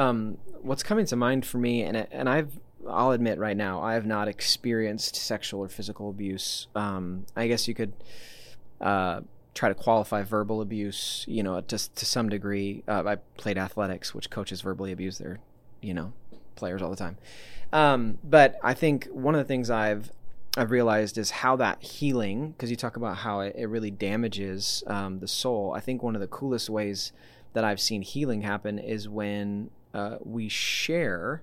um, 0.00 0.38
what's 0.62 0.82
coming 0.82 1.06
to 1.06 1.16
mind 1.16 1.44
for 1.44 1.58
me, 1.58 1.82
and 1.82 1.96
and 2.10 2.28
I've 2.28 2.58
I'll 2.88 3.10
admit 3.10 3.38
right 3.38 3.56
now, 3.56 3.82
I 3.82 3.94
have 3.94 4.06
not 4.06 4.28
experienced 4.28 5.14
sexual 5.14 5.60
or 5.60 5.68
physical 5.68 6.08
abuse. 6.08 6.68
Um, 6.74 7.26
I 7.36 7.46
guess 7.46 7.68
you 7.68 7.74
could 7.74 7.92
uh, 8.80 9.20
try 9.54 9.68
to 9.68 9.74
qualify 9.74 10.22
verbal 10.22 10.62
abuse, 10.62 11.24
you 11.28 11.42
know, 11.42 11.60
just 11.60 11.94
to 11.96 12.06
some 12.06 12.30
degree. 12.30 12.82
Uh, 12.88 13.02
I 13.06 13.16
played 13.36 13.58
athletics, 13.58 14.14
which 14.14 14.30
coaches 14.30 14.62
verbally 14.62 14.92
abuse 14.92 15.18
their, 15.18 15.40
you 15.82 15.92
know, 15.92 16.14
players 16.54 16.80
all 16.80 16.90
the 16.90 16.96
time. 16.96 17.18
Um, 17.72 18.18
but 18.24 18.58
I 18.62 18.72
think 18.72 19.06
one 19.12 19.34
of 19.34 19.38
the 19.38 19.44
things 19.44 19.68
I've 19.70 20.10
I've 20.56 20.70
realized 20.70 21.18
is 21.18 21.30
how 21.30 21.56
that 21.56 21.82
healing, 21.82 22.52
because 22.52 22.70
you 22.70 22.76
talk 22.76 22.96
about 22.96 23.18
how 23.18 23.40
it, 23.40 23.54
it 23.56 23.66
really 23.66 23.90
damages 23.90 24.82
um, 24.86 25.20
the 25.20 25.28
soul. 25.28 25.74
I 25.76 25.80
think 25.80 26.02
one 26.02 26.14
of 26.14 26.22
the 26.22 26.26
coolest 26.26 26.70
ways 26.70 27.12
that 27.52 27.64
I've 27.64 27.80
seen 27.80 28.02
healing 28.02 28.42
happen 28.42 28.78
is 28.78 29.08
when 29.08 29.70
uh, 29.94 30.16
we 30.20 30.48
share 30.48 31.42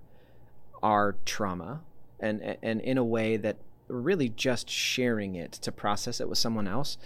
our 0.83 1.15
trauma 1.25 1.81
and 2.19 2.57
and 2.61 2.81
in 2.81 2.97
a 2.97 3.03
way 3.03 3.37
that 3.37 3.57
really 3.87 4.29
just 4.29 4.69
sharing 4.69 5.35
it 5.35 5.51
to 5.53 5.71
process 5.71 6.19
it 6.19 6.29
with 6.29 6.37
someone 6.37 6.67
else. 6.67 6.97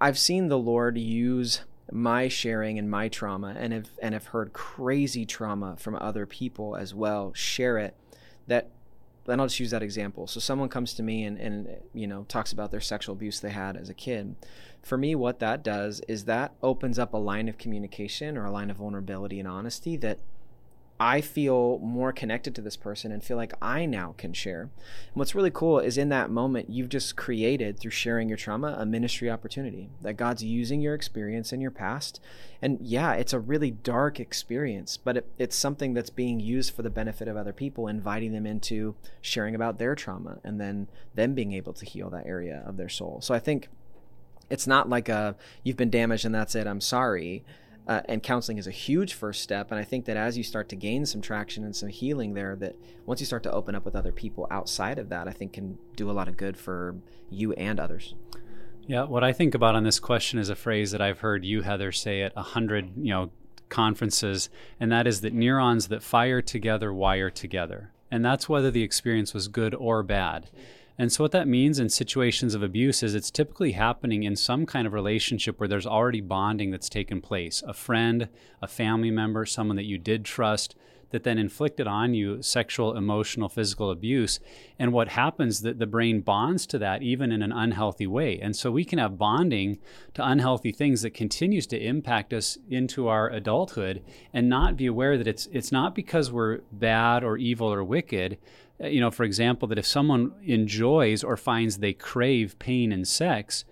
I've 0.00 0.18
seen 0.18 0.48
the 0.48 0.58
Lord 0.58 0.96
use 0.96 1.62
my 1.92 2.28
sharing 2.28 2.78
and 2.78 2.90
my 2.90 3.08
trauma 3.08 3.54
and 3.58 3.72
have 3.72 3.90
and 4.00 4.14
have 4.14 4.26
heard 4.26 4.52
crazy 4.52 5.26
trauma 5.26 5.76
from 5.78 5.96
other 5.96 6.26
people 6.26 6.76
as 6.76 6.94
well 6.94 7.32
share 7.34 7.78
it 7.78 7.94
that 8.46 8.70
then 9.26 9.40
I'll 9.40 9.46
just 9.46 9.60
use 9.60 9.70
that 9.70 9.82
example. 9.82 10.26
So 10.26 10.38
someone 10.38 10.68
comes 10.68 10.92
to 10.94 11.02
me 11.02 11.24
and, 11.24 11.38
and 11.38 11.68
you 11.92 12.06
know 12.06 12.24
talks 12.28 12.52
about 12.52 12.70
their 12.70 12.80
sexual 12.80 13.14
abuse 13.14 13.40
they 13.40 13.50
had 13.50 13.76
as 13.76 13.88
a 13.88 13.94
kid. 13.94 14.36
For 14.82 14.98
me, 14.98 15.14
what 15.14 15.38
that 15.38 15.62
does 15.62 16.00
is 16.08 16.26
that 16.26 16.52
opens 16.62 16.98
up 16.98 17.14
a 17.14 17.18
line 17.18 17.48
of 17.48 17.56
communication 17.56 18.36
or 18.36 18.44
a 18.44 18.50
line 18.50 18.70
of 18.70 18.76
vulnerability 18.76 19.38
and 19.38 19.48
honesty 19.48 19.96
that 19.98 20.18
I 21.00 21.20
feel 21.20 21.80
more 21.80 22.12
connected 22.12 22.54
to 22.54 22.62
this 22.62 22.76
person 22.76 23.10
and 23.10 23.22
feel 23.22 23.36
like 23.36 23.52
I 23.60 23.84
now 23.84 24.14
can 24.16 24.32
share. 24.32 24.60
And 24.60 24.70
what's 25.14 25.34
really 25.34 25.50
cool 25.50 25.80
is 25.80 25.98
in 25.98 26.08
that 26.10 26.30
moment, 26.30 26.70
you've 26.70 26.88
just 26.88 27.16
created 27.16 27.80
through 27.80 27.90
sharing 27.90 28.28
your 28.28 28.38
trauma 28.38 28.76
a 28.78 28.86
ministry 28.86 29.28
opportunity 29.28 29.90
that 30.02 30.16
God's 30.16 30.44
using 30.44 30.80
your 30.80 30.94
experience 30.94 31.52
in 31.52 31.60
your 31.60 31.72
past. 31.72 32.20
And 32.62 32.78
yeah, 32.80 33.12
it's 33.14 33.32
a 33.32 33.40
really 33.40 33.72
dark 33.72 34.20
experience, 34.20 34.96
but 34.96 35.16
it, 35.16 35.26
it's 35.36 35.56
something 35.56 35.94
that's 35.94 36.10
being 36.10 36.38
used 36.38 36.72
for 36.72 36.82
the 36.82 36.90
benefit 36.90 37.26
of 37.26 37.36
other 37.36 37.52
people, 37.52 37.88
inviting 37.88 38.32
them 38.32 38.46
into 38.46 38.94
sharing 39.20 39.56
about 39.56 39.78
their 39.78 39.96
trauma 39.96 40.38
and 40.44 40.60
then 40.60 40.86
them 41.14 41.34
being 41.34 41.52
able 41.52 41.72
to 41.72 41.84
heal 41.84 42.08
that 42.10 42.26
area 42.26 42.62
of 42.64 42.76
their 42.76 42.88
soul. 42.88 43.20
So 43.20 43.34
I 43.34 43.40
think 43.40 43.68
it's 44.48 44.66
not 44.66 44.88
like 44.88 45.08
a 45.08 45.34
you've 45.64 45.76
been 45.76 45.90
damaged 45.90 46.24
and 46.24 46.34
that's 46.34 46.54
it, 46.54 46.68
I'm 46.68 46.80
sorry 46.80 47.44
uh, 47.86 48.00
and 48.06 48.22
counseling 48.22 48.58
is 48.58 48.66
a 48.66 48.72
huge 48.72 49.14
first 49.14 49.42
step. 49.42 49.70
And 49.70 49.78
i 49.78 49.84
think 49.84 50.04
that 50.06 50.16
as 50.16 50.36
you 50.36 50.44
start 50.44 50.68
to 50.70 50.76
gain 50.76 51.06
some 51.06 51.20
traction 51.20 51.64
and 51.64 51.74
some 51.74 51.88
healing 51.88 52.34
there 52.34 52.56
that 52.56 52.76
once 53.06 53.20
you 53.20 53.26
start 53.26 53.42
to 53.44 53.52
open 53.52 53.74
up 53.74 53.84
with 53.84 53.94
other 53.94 54.12
people 54.12 54.46
outside 54.50 54.98
of 54.98 55.08
that 55.10 55.28
i 55.28 55.32
think 55.32 55.52
can 55.52 55.78
do 55.96 56.10
a 56.10 56.12
lot 56.12 56.28
of 56.28 56.36
good 56.36 56.56
for 56.56 56.96
you 57.30 57.52
and 57.54 57.80
others. 57.80 58.14
Yeah, 58.86 59.04
what 59.04 59.24
I 59.24 59.32
think 59.32 59.54
about 59.54 59.74
on 59.74 59.84
this 59.84 59.98
question 59.98 60.38
is 60.38 60.50
a 60.50 60.54
phrase 60.54 60.90
that 60.90 61.00
I've 61.00 61.20
heard 61.20 61.44
you, 61.44 61.62
Heather, 61.62 61.90
say 61.90 62.22
at 62.22 62.32
a 62.36 62.42
hundred, 62.42 62.90
you 62.96 63.10
know, 63.10 63.30
conferences, 63.70 64.50
and 64.78 64.92
that 64.92 65.06
is 65.06 65.22
that 65.22 65.32
neurons 65.32 65.88
that 65.88 66.02
fire 66.02 66.42
together 66.42 66.92
wire 66.92 67.30
together, 67.30 67.92
and 68.10 68.24
that's 68.24 68.48
whether 68.48 68.70
the 68.70 68.82
experience 68.82 69.32
was 69.32 69.48
good 69.48 69.74
or 69.74 70.02
bad. 70.02 70.50
And 70.96 71.10
so, 71.10 71.24
what 71.24 71.32
that 71.32 71.48
means 71.48 71.80
in 71.80 71.88
situations 71.88 72.54
of 72.54 72.62
abuse 72.62 73.02
is 73.02 73.14
it's 73.14 73.30
typically 73.30 73.72
happening 73.72 74.22
in 74.22 74.36
some 74.36 74.64
kind 74.64 74.86
of 74.86 74.92
relationship 74.92 75.58
where 75.58 75.68
there's 75.68 75.86
already 75.86 76.20
bonding 76.20 76.70
that's 76.70 76.88
taken 76.88 77.20
place. 77.20 77.62
A 77.66 77.74
friend, 77.74 78.28
a 78.62 78.68
family 78.68 79.10
member, 79.10 79.44
someone 79.44 79.76
that 79.76 79.86
you 79.86 79.98
did 79.98 80.24
trust 80.24 80.76
that 81.14 81.22
then 81.22 81.38
inflicted 81.38 81.86
on 81.86 82.12
you 82.12 82.42
sexual, 82.42 82.96
emotional, 82.96 83.48
physical 83.48 83.90
abuse. 83.90 84.40
And 84.78 84.92
what 84.92 85.08
happens 85.08 85.62
that 85.62 85.78
the 85.78 85.86
brain 85.86 86.20
bonds 86.20 86.66
to 86.66 86.78
that 86.78 87.02
even 87.02 87.30
in 87.30 87.40
an 87.40 87.52
unhealthy 87.52 88.06
way. 88.06 88.40
And 88.40 88.56
so 88.56 88.70
we 88.72 88.84
can 88.84 88.98
have 88.98 89.16
bonding 89.16 89.78
to 90.14 90.28
unhealthy 90.28 90.72
things 90.72 91.02
that 91.02 91.14
continues 91.14 91.66
to 91.68 91.78
impact 91.78 92.32
us 92.32 92.58
into 92.68 93.06
our 93.06 93.30
adulthood 93.30 94.02
and 94.32 94.48
not 94.48 94.76
be 94.76 94.86
aware 94.86 95.16
that 95.16 95.28
it's 95.28 95.46
it's 95.52 95.70
not 95.70 95.94
because 95.94 96.32
we're 96.32 96.62
bad 96.72 97.22
or 97.22 97.38
evil 97.38 97.72
or 97.72 97.84
wicked. 97.84 98.36
Uh, 98.82 98.88
You 98.88 99.00
know, 99.00 99.12
for 99.12 99.24
example, 99.24 99.68
that 99.68 99.78
if 99.78 99.86
someone 99.86 100.32
enjoys 100.42 101.22
or 101.22 101.36
finds 101.36 101.78
they 101.78 101.94
crave 101.94 102.58
pain 102.58 102.92
and 102.92 103.06
sex, 103.06 103.64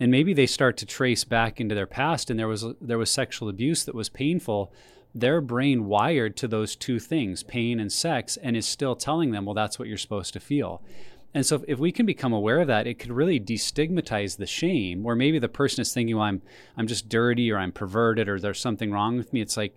and 0.00 0.10
maybe 0.10 0.34
they 0.34 0.46
start 0.46 0.76
to 0.78 0.86
trace 0.86 1.24
back 1.24 1.60
into 1.60 1.74
their 1.74 1.86
past 1.86 2.30
and 2.30 2.38
there 2.38 2.48
was 2.48 2.64
there 2.80 2.98
was 2.98 3.10
sexual 3.10 3.48
abuse 3.48 3.84
that 3.84 3.94
was 3.94 4.08
painful 4.08 4.72
their 5.14 5.40
brain 5.40 5.86
wired 5.86 6.36
to 6.36 6.48
those 6.48 6.76
two 6.76 6.98
things 6.98 7.42
pain 7.42 7.80
and 7.80 7.92
sex 7.92 8.36
and 8.38 8.56
is 8.56 8.66
still 8.66 8.94
telling 8.94 9.30
them 9.30 9.44
well 9.44 9.54
that's 9.54 9.78
what 9.78 9.88
you're 9.88 9.96
supposed 9.96 10.32
to 10.32 10.40
feel. 10.40 10.82
And 11.34 11.44
so 11.44 11.62
if, 11.68 11.78
we 11.78 11.92
can 11.92 12.06
become 12.06 12.32
aware 12.32 12.60
of 12.60 12.68
that 12.68 12.86
it 12.86 12.98
could 12.98 13.12
really 13.12 13.38
destigmatize 13.38 14.36
the 14.36 14.46
shame 14.46 15.02
where 15.02 15.16
maybe 15.16 15.38
the 15.38 15.48
person 15.48 15.82
is 15.82 15.92
thinking 15.92 16.16
well 16.16 16.24
i'm 16.24 16.42
i'm 16.76 16.86
just 16.86 17.08
dirty 17.08 17.50
or 17.52 17.58
i'm 17.58 17.72
perverted 17.72 18.28
or 18.28 18.40
there's 18.40 18.60
something 18.60 18.92
wrong 18.92 19.16
with 19.16 19.32
me. 19.32 19.40
It's 19.40 19.56
like 19.56 19.74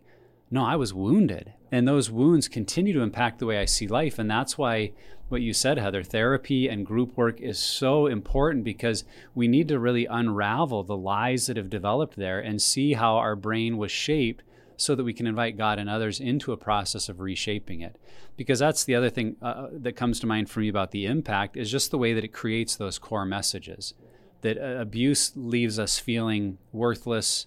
no 0.49 0.63
i 0.63 0.75
was 0.75 0.93
wounded. 0.93 1.53
And 1.71 1.87
those 1.87 2.11
wounds 2.11 2.47
continue 2.47 2.93
to 2.93 3.01
impact 3.01 3.39
the 3.39 3.45
way 3.45 3.59
i 3.59 3.65
see 3.65 3.87
life. 3.87 4.19
And 4.19 4.29
that's 4.29 4.57
why 4.57 4.91
what 5.31 5.41
you 5.41 5.53
said 5.53 5.77
heather 5.77 6.03
therapy 6.03 6.67
and 6.67 6.85
group 6.85 7.15
work 7.15 7.39
is 7.39 7.57
so 7.57 8.05
important 8.05 8.65
because 8.65 9.05
we 9.33 9.47
need 9.47 9.69
to 9.69 9.79
really 9.79 10.05
unravel 10.05 10.83
the 10.83 10.97
lies 10.97 11.47
that 11.47 11.55
have 11.55 11.69
developed 11.69 12.17
there 12.17 12.41
and 12.41 12.61
see 12.61 12.93
how 12.93 13.15
our 13.15 13.37
brain 13.37 13.77
was 13.77 13.91
shaped 13.91 14.43
so 14.81 14.95
that 14.95 15.03
we 15.03 15.13
can 15.13 15.27
invite 15.27 15.57
God 15.57 15.77
and 15.77 15.89
others 15.89 16.19
into 16.19 16.51
a 16.51 16.57
process 16.57 17.07
of 17.07 17.19
reshaping 17.19 17.81
it. 17.81 17.97
Because 18.35 18.59
that's 18.59 18.83
the 18.83 18.95
other 18.95 19.09
thing 19.09 19.35
uh, 19.41 19.67
that 19.71 19.95
comes 19.95 20.19
to 20.21 20.27
mind 20.27 20.49
for 20.49 20.59
me 20.59 20.69
about 20.69 20.89
the 20.89 21.05
impact 21.05 21.55
is 21.55 21.69
just 21.69 21.91
the 21.91 21.97
way 21.99 22.13
that 22.13 22.23
it 22.23 22.33
creates 22.33 22.75
those 22.75 22.97
core 22.97 23.25
messages. 23.25 23.93
That 24.41 24.57
uh, 24.57 24.81
abuse 24.81 25.33
leaves 25.35 25.77
us 25.77 25.99
feeling 25.99 26.57
worthless, 26.71 27.45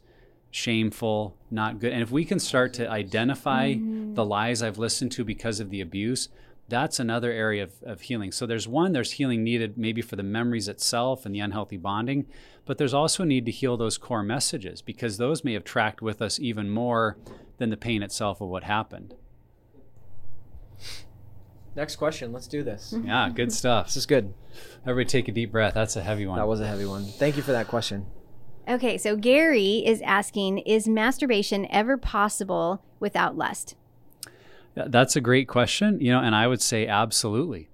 shameful, 0.53 1.37
not 1.51 1.81
good. 1.81 1.93
And 1.93 2.03
if 2.03 2.13
we 2.13 2.25
can 2.25 2.39
start 2.39 2.73
to 2.75 2.89
identify 2.89 3.75
the 4.15 4.25
lies 4.25 4.63
I've 4.63 4.79
listened 4.79 5.11
to 5.13 5.25
because 5.25 5.59
of 5.59 5.71
the 5.71 5.81
abuse, 5.81 6.29
that's 6.69 6.99
another 6.99 7.31
area 7.31 7.65
of, 7.65 7.73
of 7.83 8.01
healing. 8.03 8.33
So 8.33 8.47
there's 8.47 8.67
one, 8.67 8.93
there's 8.93 9.13
healing 9.13 9.45
needed 9.45 9.77
maybe 9.77 10.03
for 10.03 10.17
the 10.17 10.23
memories 10.23 10.69
itself 10.69 11.27
and 11.27 11.35
the 11.35 11.41
unhealthy 11.41 11.77
bonding, 11.77 12.27
but 12.65 12.79
there's 12.79 12.95
also 12.95 13.23
a 13.23 13.27
need 13.27 13.45
to 13.47 13.53
heal 13.53 13.77
those 13.77 13.99
core 13.99 14.23
messages 14.23 14.81
because 14.83 15.19
those 15.19 15.45
may 15.45 15.53
have 15.53 15.65
tracked 15.65 16.01
with 16.01 16.23
us 16.23 16.41
even 16.41 16.71
more 16.71 17.19
than 17.59 17.71
the 17.71 17.77
pain 17.77 18.03
itself 18.03 18.41
of 18.41 18.49
what 18.49 18.65
happened. 18.65 19.15
next 21.77 21.97
question 21.97 22.33
let's 22.33 22.47
do 22.47 22.63
this 22.63 22.93
mm-hmm. 22.97 23.07
Yeah, 23.09 23.29
good 23.31 23.53
stuff. 23.61 23.87
this 23.87 23.97
is 23.97 24.07
good 24.07 24.33
Everybody 24.87 25.07
take 25.09 25.29
a 25.29 25.33
deep 25.33 25.51
breath. 25.51 25.75
That's 25.75 25.97
a 25.97 26.03
heavy 26.03 26.27
one. 26.27 26.39
that 26.39 26.47
was 26.47 26.61
a 26.61 26.67
heavy 26.67 26.87
one 26.87 27.05
thank 27.05 27.37
you 27.37 27.43
for 27.43 27.53
that 27.53 27.69
question 27.69 28.07
Okay, 28.67 28.97
so 28.97 29.15
Gary 29.15 29.83
is 29.85 30.01
asking 30.01 30.59
Is 30.59 30.89
masturbation 30.89 31.67
ever 31.71 31.99
possible 31.99 32.83
without 32.99 33.37
lust? 33.37 33.77
That's 34.75 35.17
a 35.17 35.21
great 35.21 35.49
question, 35.49 36.01
you 36.01 36.11
know, 36.11 36.21
and 36.21 36.35
I 36.35 36.47
would 36.47 36.63
say 36.63 36.87
absolutely. 36.87 37.69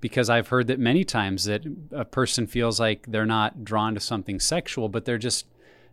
Because 0.00 0.30
I've 0.30 0.48
heard 0.48 0.66
that 0.68 0.78
many 0.78 1.04
times 1.04 1.44
that 1.44 1.62
a 1.90 2.04
person 2.04 2.46
feels 2.46 2.78
like 2.78 3.06
they're 3.08 3.26
not 3.26 3.64
drawn 3.64 3.94
to 3.94 4.00
something 4.00 4.38
sexual, 4.38 4.88
but 4.88 5.04
they're 5.04 5.18
just 5.18 5.46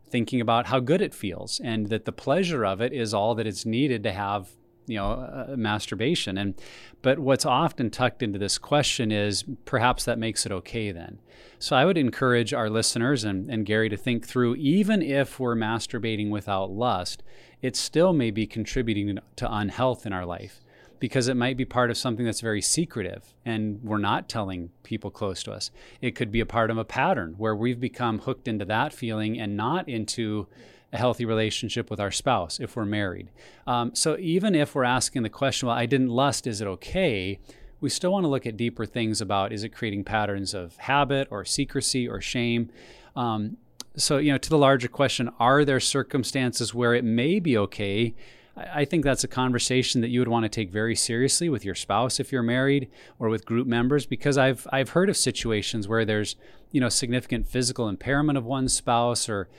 thinking 0.08 0.40
about 0.40 0.68
how 0.68 0.80
good 0.80 1.02
it 1.02 1.14
feels 1.14 1.60
and 1.64 1.88
that 1.88 2.06
the 2.06 2.12
pleasure 2.12 2.64
of 2.66 2.82
it 2.82 2.94
is 2.94 3.14
all 3.14 3.34
that 3.34 3.48
is 3.48 3.66
needed 3.66 4.04
to 4.04 4.12
have, 4.12 4.50
you 4.88 4.98
know, 4.98 5.12
uh, 5.12 5.56
masturbation. 5.58 6.38
And 6.38 6.56
but 7.02 7.20
what's 7.20 7.46
often 7.46 7.90
tucked 7.90 8.24
into 8.24 8.40
this 8.40 8.58
question 8.58 9.12
is 9.12 9.44
perhaps 9.66 10.06
that 10.06 10.18
makes 10.18 10.46
it 10.46 10.52
okay 10.52 10.92
then. 10.92 11.20
So 11.60 11.76
I 11.76 11.86
would 11.86 11.98
encourage 11.98 12.54
our 12.54 12.70
listeners 12.70 13.24
and, 13.24 13.50
and 13.50 13.66
Gary 13.66 13.90
to 13.90 13.98
think 13.98 14.28
through 14.28 14.56
even 14.56 15.02
if 15.02 15.40
we're 15.40 15.56
masturbating 15.56 16.30
without 16.30 16.72
lust, 16.72 17.24
it 17.62 17.76
still 17.76 18.14
may 18.14 18.32
be 18.32 18.46
contributing 18.46 19.20
to 19.38 19.54
unhealth 19.54 20.06
in 20.06 20.14
our 20.14 20.26
life 20.26 20.60
because 21.00 21.28
it 21.28 21.36
might 21.36 21.58
be 21.58 21.66
part 21.66 21.90
of 21.90 21.98
something 21.98 22.26
that's 22.26 22.40
very 22.40 22.62
secretive 22.62 23.34
and 23.46 23.82
we're 23.84 23.98
not 23.98 24.30
telling 24.30 24.70
people 24.84 25.12
close 25.12 25.44
to 25.44 25.52
us. 25.52 25.70
It 26.02 26.12
could 26.12 26.32
be 26.32 26.40
a 26.40 26.46
part 26.46 26.72
of 26.72 26.78
a 26.78 26.86
pattern 26.86 27.36
where 27.38 27.56
we've 27.56 27.80
become 27.80 28.20
hooked 28.20 28.48
into 28.48 28.64
that 28.66 28.94
feeling 28.94 29.38
and 29.38 29.58
not 29.58 29.90
into 29.90 30.48
a 30.94 30.98
healthy 30.98 31.26
relationship 31.26 31.90
with 31.90 32.00
our 32.00 32.12
spouse 32.12 32.60
if 32.60 32.76
we're 32.76 32.86
married. 32.86 33.30
Um, 33.66 33.96
so 33.96 34.16
even 34.20 34.54
if 34.54 34.76
we're 34.76 34.84
asking 34.84 35.24
the 35.24 35.30
question, 35.30 35.68
well, 35.68 35.76
I 35.76 35.88
didn't 35.88 36.10
lust, 36.10 36.46
is 36.46 36.62
it 36.62 36.68
okay? 36.68 37.40
We 37.82 37.90
still 37.90 38.12
want 38.12 38.24
to 38.26 38.30
look 38.30 38.46
at 38.46 38.56
deeper 38.56 38.86
things 38.86 39.20
about 39.20 39.52
is 39.52 39.64
it 39.64 39.70
creating 39.70 40.04
patterns 40.04 40.54
of 40.54 40.78
habit 40.78 41.28
or 41.32 41.44
secrecy 41.44 42.08
or 42.08 42.22
shame? 42.22 42.70
Um, 43.16 43.58
so, 43.98 44.18
you 44.18 44.32
know, 44.32 44.38
to 44.38 44.50
the 44.50 44.58
larger 44.58 44.88
question, 44.88 45.30
are 45.40 45.66
there 45.66 45.80
circumstances 45.80 46.74
where 46.74 46.94
it 46.94 47.04
may 47.04 47.40
be 47.40 47.58
okay? 47.58 48.14
I 48.56 48.86
think 48.86 49.04
that's 49.04 49.24
a 49.24 49.28
conversation 49.28 50.02
that 50.02 50.10
you 50.10 50.20
would 50.20 50.28
want 50.28 50.44
to 50.44 50.50
take 50.50 50.70
very 50.70 50.96
seriously 50.96 51.50
with 51.50 51.66
your 51.66 51.74
spouse 51.74 52.20
if 52.20 52.32
you're 52.32 52.44
married 52.44 52.88
or 53.18 53.30
with 53.30 53.46
group 53.46 53.66
members 53.66 54.06
because 54.06 54.38
I've 54.38 54.68
I've 54.72 54.90
heard 54.90 55.10
of 55.10 55.18
situations 55.18 55.88
where 55.88 56.06
there's 56.06 56.36
you 56.72 56.80
know 56.80 56.90
significant 56.90 57.48
physical 57.48 57.90
impairment 57.90 58.38
of 58.38 58.46
one 58.46 58.70
spouse 58.70 59.28
or 59.28 59.50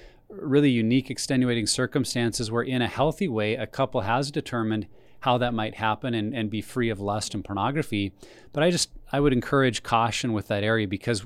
really 0.41 0.71
unique 0.71 1.11
extenuating 1.11 1.67
circumstances 1.67 2.51
where 2.51 2.63
in 2.63 2.83
a 2.83 2.89
healthy 2.89 3.29
way 3.29 3.55
a 3.55 3.67
couple 3.67 4.03
has 4.03 4.31
determined 4.31 4.87
how 5.21 5.39
that 5.39 5.55
might 5.55 5.77
happen 5.77 6.13
and, 6.15 6.35
and 6.35 6.51
be 6.51 6.61
free 6.61 6.91
of 6.91 7.01
lust 7.01 7.35
and 7.35 7.45
pornography. 7.45 8.13
But 8.53 8.63
i 8.63 8.71
just 8.71 8.91
i 9.13 9.21
would 9.21 9.33
encourage 9.33 9.83
caution 9.83 10.33
with 10.33 10.49
that 10.49 10.63
area 10.63 10.87
because 10.87 11.25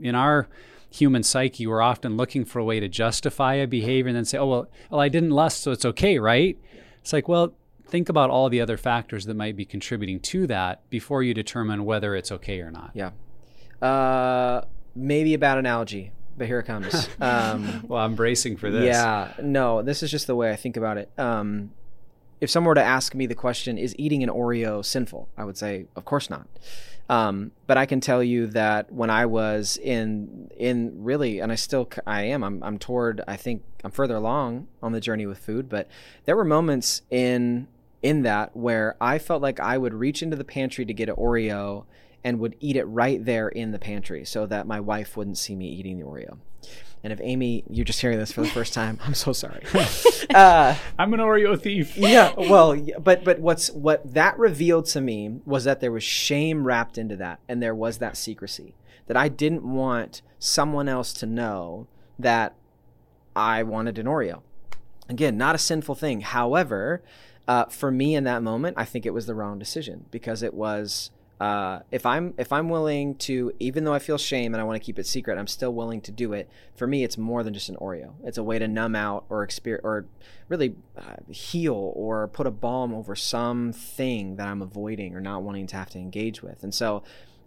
in 0.00 0.14
our 0.14 0.48
human 0.90 1.22
psyche 1.22 1.66
we're 1.66 1.82
often 1.82 2.16
looking 2.16 2.44
for 2.44 2.60
a 2.60 2.64
way 2.64 2.78
to 2.78 2.88
justify 2.88 3.54
a 3.54 3.66
behavior 3.66 4.08
and 4.08 4.16
then 4.16 4.24
say 4.24 4.38
oh 4.38 4.46
well, 4.46 4.68
well 4.90 5.00
i 5.00 5.08
didn't 5.08 5.30
lust 5.30 5.62
so 5.62 5.72
it's 5.72 5.84
okay 5.84 6.18
right? 6.18 6.58
It's 7.00 7.12
like 7.12 7.28
well 7.28 7.54
think 7.86 8.08
about 8.08 8.30
all 8.30 8.48
the 8.48 8.60
other 8.60 8.76
factors 8.76 9.26
that 9.26 9.34
might 9.34 9.56
be 9.56 9.64
contributing 9.64 10.18
to 10.18 10.46
that 10.46 10.88
before 10.90 11.22
you 11.22 11.34
determine 11.34 11.84
whether 11.84 12.16
it's 12.16 12.32
okay 12.32 12.60
or 12.60 12.70
not. 12.70 12.90
Yeah. 12.94 13.10
Uh, 13.82 14.64
maybe 14.96 15.34
a 15.34 15.38
bad 15.38 15.58
analogy 15.58 16.10
but 16.36 16.46
here 16.46 16.58
it 16.58 16.64
comes. 16.64 17.08
Um, 17.20 17.84
well, 17.88 18.04
I'm 18.04 18.14
bracing 18.14 18.56
for 18.56 18.70
this. 18.70 18.84
Yeah, 18.84 19.32
no, 19.42 19.82
this 19.82 20.02
is 20.02 20.10
just 20.10 20.26
the 20.26 20.34
way 20.34 20.50
I 20.50 20.56
think 20.56 20.76
about 20.76 20.98
it. 20.98 21.10
Um, 21.16 21.72
if 22.40 22.50
someone 22.50 22.68
were 22.68 22.74
to 22.74 22.82
ask 22.82 23.14
me 23.14 23.26
the 23.26 23.34
question, 23.34 23.78
is 23.78 23.94
eating 23.98 24.22
an 24.22 24.28
Oreo 24.28 24.84
sinful? 24.84 25.28
I 25.36 25.44
would 25.44 25.56
say, 25.56 25.86
of 25.96 26.04
course 26.04 26.28
not. 26.28 26.46
Um, 27.08 27.52
but 27.66 27.76
I 27.76 27.86
can 27.86 28.00
tell 28.00 28.22
you 28.22 28.46
that 28.48 28.90
when 28.92 29.10
I 29.10 29.26
was 29.26 29.76
in 29.76 30.50
in 30.56 31.04
really, 31.04 31.40
and 31.40 31.52
I 31.52 31.54
still 31.54 31.88
I 32.06 32.22
am. 32.22 32.42
I'm 32.42 32.62
I'm 32.62 32.78
toward. 32.78 33.22
I 33.28 33.36
think 33.36 33.62
I'm 33.82 33.90
further 33.90 34.16
along 34.16 34.68
on 34.82 34.92
the 34.92 35.00
journey 35.00 35.26
with 35.26 35.38
food. 35.38 35.68
But 35.68 35.88
there 36.24 36.36
were 36.36 36.44
moments 36.44 37.02
in 37.10 37.68
in 38.02 38.22
that 38.22 38.56
where 38.56 38.96
I 39.00 39.18
felt 39.18 39.42
like 39.42 39.60
I 39.60 39.78
would 39.78 39.94
reach 39.94 40.22
into 40.22 40.36
the 40.36 40.44
pantry 40.44 40.84
to 40.84 40.94
get 40.94 41.08
an 41.08 41.16
Oreo 41.16 41.84
and 42.24 42.40
would 42.40 42.56
eat 42.58 42.74
it 42.76 42.84
right 42.84 43.24
there 43.24 43.48
in 43.48 43.70
the 43.70 43.78
pantry 43.78 44.24
so 44.24 44.46
that 44.46 44.66
my 44.66 44.80
wife 44.80 45.16
wouldn't 45.16 45.38
see 45.38 45.54
me 45.54 45.68
eating 45.68 45.98
the 45.98 46.04
Oreo. 46.04 46.38
And 47.04 47.12
if 47.12 47.20
Amy, 47.22 47.64
you're 47.68 47.84
just 47.84 48.00
hearing 48.00 48.18
this 48.18 48.32
for 48.32 48.40
the 48.40 48.48
first 48.48 48.72
time, 48.72 48.98
I'm 49.04 49.14
so 49.14 49.32
sorry. 49.32 49.62
Uh, 50.34 50.74
I'm 50.98 51.12
an 51.12 51.20
Oreo 51.20 51.60
thief. 51.60 51.96
yeah, 51.96 52.32
well, 52.36 52.74
but 52.98 53.22
but 53.22 53.38
what's 53.38 53.70
what 53.70 54.14
that 54.14 54.36
revealed 54.38 54.86
to 54.86 55.00
me 55.00 55.38
was 55.44 55.64
that 55.64 55.80
there 55.80 55.92
was 55.92 56.02
shame 56.02 56.66
wrapped 56.66 56.96
into 56.96 57.14
that, 57.16 57.38
and 57.46 57.62
there 57.62 57.74
was 57.74 57.98
that 57.98 58.16
secrecy 58.16 58.74
that 59.06 59.16
I 59.18 59.28
didn't 59.28 59.62
want 59.62 60.22
someone 60.38 60.88
else 60.88 61.12
to 61.14 61.26
know 61.26 61.86
that 62.18 62.54
I 63.36 63.62
wanted 63.62 63.98
an 63.98 64.06
Oreo. 64.06 64.40
Again, 65.08 65.36
not 65.36 65.54
a 65.54 65.58
sinful 65.58 65.94
thing. 65.94 66.22
However, 66.22 67.02
uh, 67.46 67.66
for 67.66 67.90
me 67.90 68.14
in 68.14 68.24
that 68.24 68.42
moment, 68.42 68.76
I 68.78 68.86
think 68.86 69.04
it 69.04 69.12
was 69.12 69.26
the 69.26 69.34
wrong 69.34 69.58
decision 69.58 70.06
because 70.10 70.42
it 70.42 70.54
was 70.54 71.10
uh, 71.40 71.80
if 71.90 72.06
I'm 72.06 72.32
if 72.38 72.52
I'm 72.52 72.68
willing 72.68 73.16
to, 73.16 73.52
even 73.58 73.84
though 73.84 73.92
I 73.92 73.98
feel 73.98 74.18
shame 74.18 74.54
and 74.54 74.60
I 74.60 74.64
want 74.64 74.80
to 74.80 74.84
keep 74.84 74.98
it 74.98 75.06
secret, 75.06 75.36
I'm 75.36 75.48
still 75.48 75.74
willing 75.74 76.00
to 76.02 76.12
do 76.12 76.32
it. 76.32 76.48
For 76.76 76.86
me, 76.86 77.02
it's 77.02 77.18
more 77.18 77.42
than 77.42 77.52
just 77.52 77.68
an 77.68 77.76
Oreo. 77.76 78.14
It's 78.22 78.38
a 78.38 78.42
way 78.42 78.58
to 78.58 78.68
numb 78.68 78.94
out 78.94 79.24
or 79.28 79.42
experience 79.42 79.84
or 79.84 80.06
really 80.48 80.76
uh, 80.96 81.32
heal 81.32 81.92
or 81.96 82.28
put 82.28 82.46
a 82.46 82.52
balm 82.52 82.94
over 82.94 83.16
something 83.16 84.36
that 84.36 84.46
I'm 84.46 84.62
avoiding 84.62 85.14
or 85.14 85.20
not 85.20 85.42
wanting 85.42 85.66
to 85.68 85.76
have 85.76 85.90
to 85.90 85.98
engage 85.98 86.40
with. 86.40 86.62
And 86.62 86.72
so, 86.72 87.02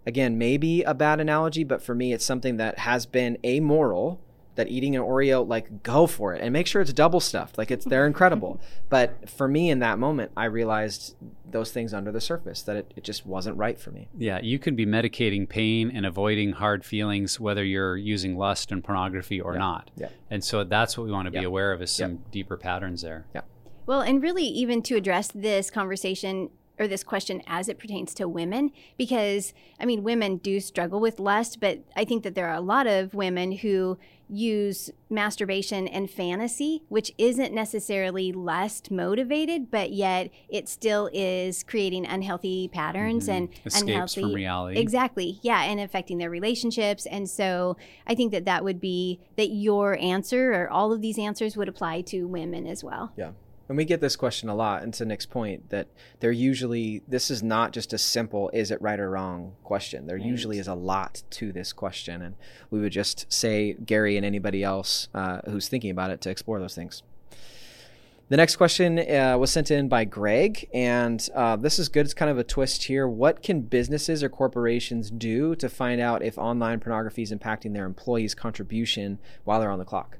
again, 0.06 0.36
maybe 0.36 0.82
a 0.82 0.92
bad 0.92 1.18
analogy, 1.18 1.64
but 1.64 1.82
for 1.82 1.94
me, 1.94 2.12
it's 2.12 2.24
something 2.24 2.58
that 2.58 2.80
has 2.80 3.06
been 3.06 3.38
amoral 3.44 4.20
that 4.58 4.68
eating 4.68 4.96
an 4.96 5.02
Oreo, 5.02 5.46
like 5.46 5.84
go 5.84 6.08
for 6.08 6.34
it 6.34 6.42
and 6.42 6.52
make 6.52 6.66
sure 6.66 6.82
it's 6.82 6.92
double 6.92 7.20
stuffed. 7.20 7.56
Like 7.56 7.70
it's 7.70 7.84
they're 7.84 8.06
incredible. 8.06 8.60
But 8.90 9.28
for 9.28 9.46
me 9.46 9.70
in 9.70 9.80
that 9.80 9.98
moment, 9.98 10.32
I 10.34 10.46
realized 10.46 11.14
those 11.48 11.70
things 11.70 11.92
under 11.92 12.10
the 12.10 12.22
surface 12.22 12.62
that 12.62 12.74
it, 12.74 12.94
it 12.96 13.04
just 13.04 13.26
wasn't 13.26 13.56
right 13.58 13.78
for 13.78 13.90
me. 13.90 14.08
Yeah, 14.16 14.40
you 14.42 14.58
can 14.58 14.76
be 14.76 14.86
medicating 14.86 15.46
pain 15.46 15.90
and 15.94 16.06
avoiding 16.06 16.52
hard 16.52 16.84
feelings 16.86 17.38
whether 17.38 17.62
you're 17.62 17.96
using 17.96 18.36
lust 18.36 18.72
and 18.72 18.82
pornography 18.82 19.40
or 19.40 19.52
yeah. 19.52 19.58
not. 19.58 19.90
Yeah. 19.94 20.08
And 20.30 20.42
so 20.42 20.64
that's 20.64 20.96
what 20.96 21.04
we 21.04 21.12
want 21.12 21.26
to 21.26 21.30
be 21.30 21.40
yeah. 21.40 21.46
aware 21.46 21.72
of 21.72 21.82
is 21.82 21.90
some 21.90 22.12
yeah. 22.12 22.18
deeper 22.30 22.56
patterns 22.56 23.02
there. 23.02 23.26
Yeah. 23.34 23.42
Well, 23.86 24.00
and 24.00 24.22
really 24.22 24.44
even 24.44 24.82
to 24.82 24.96
address 24.96 25.28
this 25.28 25.70
conversation 25.70 26.50
or 26.78 26.88
this 26.88 27.04
question 27.04 27.42
as 27.46 27.68
it 27.68 27.78
pertains 27.78 28.14
to 28.14 28.28
women 28.28 28.70
because 28.96 29.52
I 29.78 29.84
mean 29.84 30.02
women 30.02 30.38
do 30.38 30.60
struggle 30.60 31.00
with 31.00 31.20
lust, 31.20 31.60
but 31.60 31.80
I 31.96 32.04
think 32.04 32.22
that 32.22 32.34
there 32.34 32.48
are 32.48 32.56
a 32.56 32.60
lot 32.60 32.86
of 32.86 33.14
women 33.14 33.52
who 33.52 33.98
use 34.28 34.90
masturbation 35.10 35.88
and 35.88 36.10
fantasy, 36.10 36.82
which 36.88 37.12
isn't 37.18 37.52
necessarily 37.52 38.32
lust 38.32 38.90
motivated, 38.90 39.70
but 39.70 39.92
yet 39.92 40.30
it 40.48 40.68
still 40.68 41.08
is 41.12 41.62
creating 41.62 42.06
unhealthy 42.06 42.68
patterns 42.68 43.24
mm-hmm. 43.24 43.32
and 43.32 43.48
Escapes 43.64 43.82
unhealthy 43.82 44.20
from 44.22 44.34
reality. 44.34 44.80
Exactly. 44.80 45.38
Yeah, 45.42 45.62
and 45.62 45.80
affecting 45.80 46.18
their 46.18 46.30
relationships. 46.30 47.06
And 47.06 47.28
so 47.28 47.76
I 48.06 48.14
think 48.14 48.32
that 48.32 48.44
that 48.44 48.64
would 48.64 48.80
be 48.80 49.20
that 49.36 49.48
your 49.48 49.96
answer 49.98 50.52
or 50.52 50.70
all 50.70 50.92
of 50.92 51.00
these 51.00 51.18
answers 51.18 51.56
would 51.56 51.68
apply 51.68 52.02
to 52.02 52.24
women 52.24 52.66
as 52.66 52.84
well. 52.84 53.12
Yeah. 53.16 53.32
And 53.68 53.76
we 53.76 53.84
get 53.84 54.00
this 54.00 54.16
question 54.16 54.48
a 54.48 54.54
lot, 54.54 54.82
and 54.82 54.94
to 54.94 55.04
Nick's 55.04 55.26
point, 55.26 55.68
that 55.68 55.88
they're 56.20 56.32
usually, 56.32 57.02
this 57.06 57.30
is 57.30 57.42
not 57.42 57.72
just 57.72 57.92
a 57.92 57.98
simple, 57.98 58.50
is 58.54 58.70
it 58.70 58.80
right 58.80 58.98
or 58.98 59.10
wrong 59.10 59.56
question. 59.62 60.06
There 60.06 60.16
right. 60.16 60.24
usually 60.24 60.58
is 60.58 60.68
a 60.68 60.74
lot 60.74 61.22
to 61.30 61.52
this 61.52 61.74
question. 61.74 62.22
And 62.22 62.34
we 62.70 62.80
would 62.80 62.92
just 62.92 63.30
say, 63.30 63.74
Gary 63.74 64.16
and 64.16 64.24
anybody 64.24 64.64
else 64.64 65.08
uh, 65.14 65.40
who's 65.44 65.68
thinking 65.68 65.90
about 65.90 66.10
it 66.10 66.22
to 66.22 66.30
explore 66.30 66.58
those 66.58 66.74
things. 66.74 67.02
The 68.30 68.36
next 68.36 68.56
question 68.56 68.98
uh, 68.98 69.38
was 69.38 69.50
sent 69.50 69.70
in 69.70 69.88
by 69.88 70.04
Greg, 70.04 70.68
and 70.74 71.26
uh, 71.34 71.56
this 71.56 71.78
is 71.78 71.88
good. 71.88 72.04
It's 72.04 72.12
kind 72.12 72.30
of 72.30 72.36
a 72.36 72.44
twist 72.44 72.84
here. 72.84 73.08
What 73.08 73.42
can 73.42 73.62
businesses 73.62 74.22
or 74.22 74.28
corporations 74.28 75.10
do 75.10 75.54
to 75.56 75.68
find 75.68 75.98
out 75.98 76.22
if 76.22 76.36
online 76.36 76.78
pornography 76.80 77.22
is 77.22 77.32
impacting 77.32 77.72
their 77.72 77.86
employees' 77.86 78.34
contribution 78.34 79.18
while 79.44 79.60
they're 79.60 79.70
on 79.70 79.78
the 79.78 79.86
clock? 79.86 80.18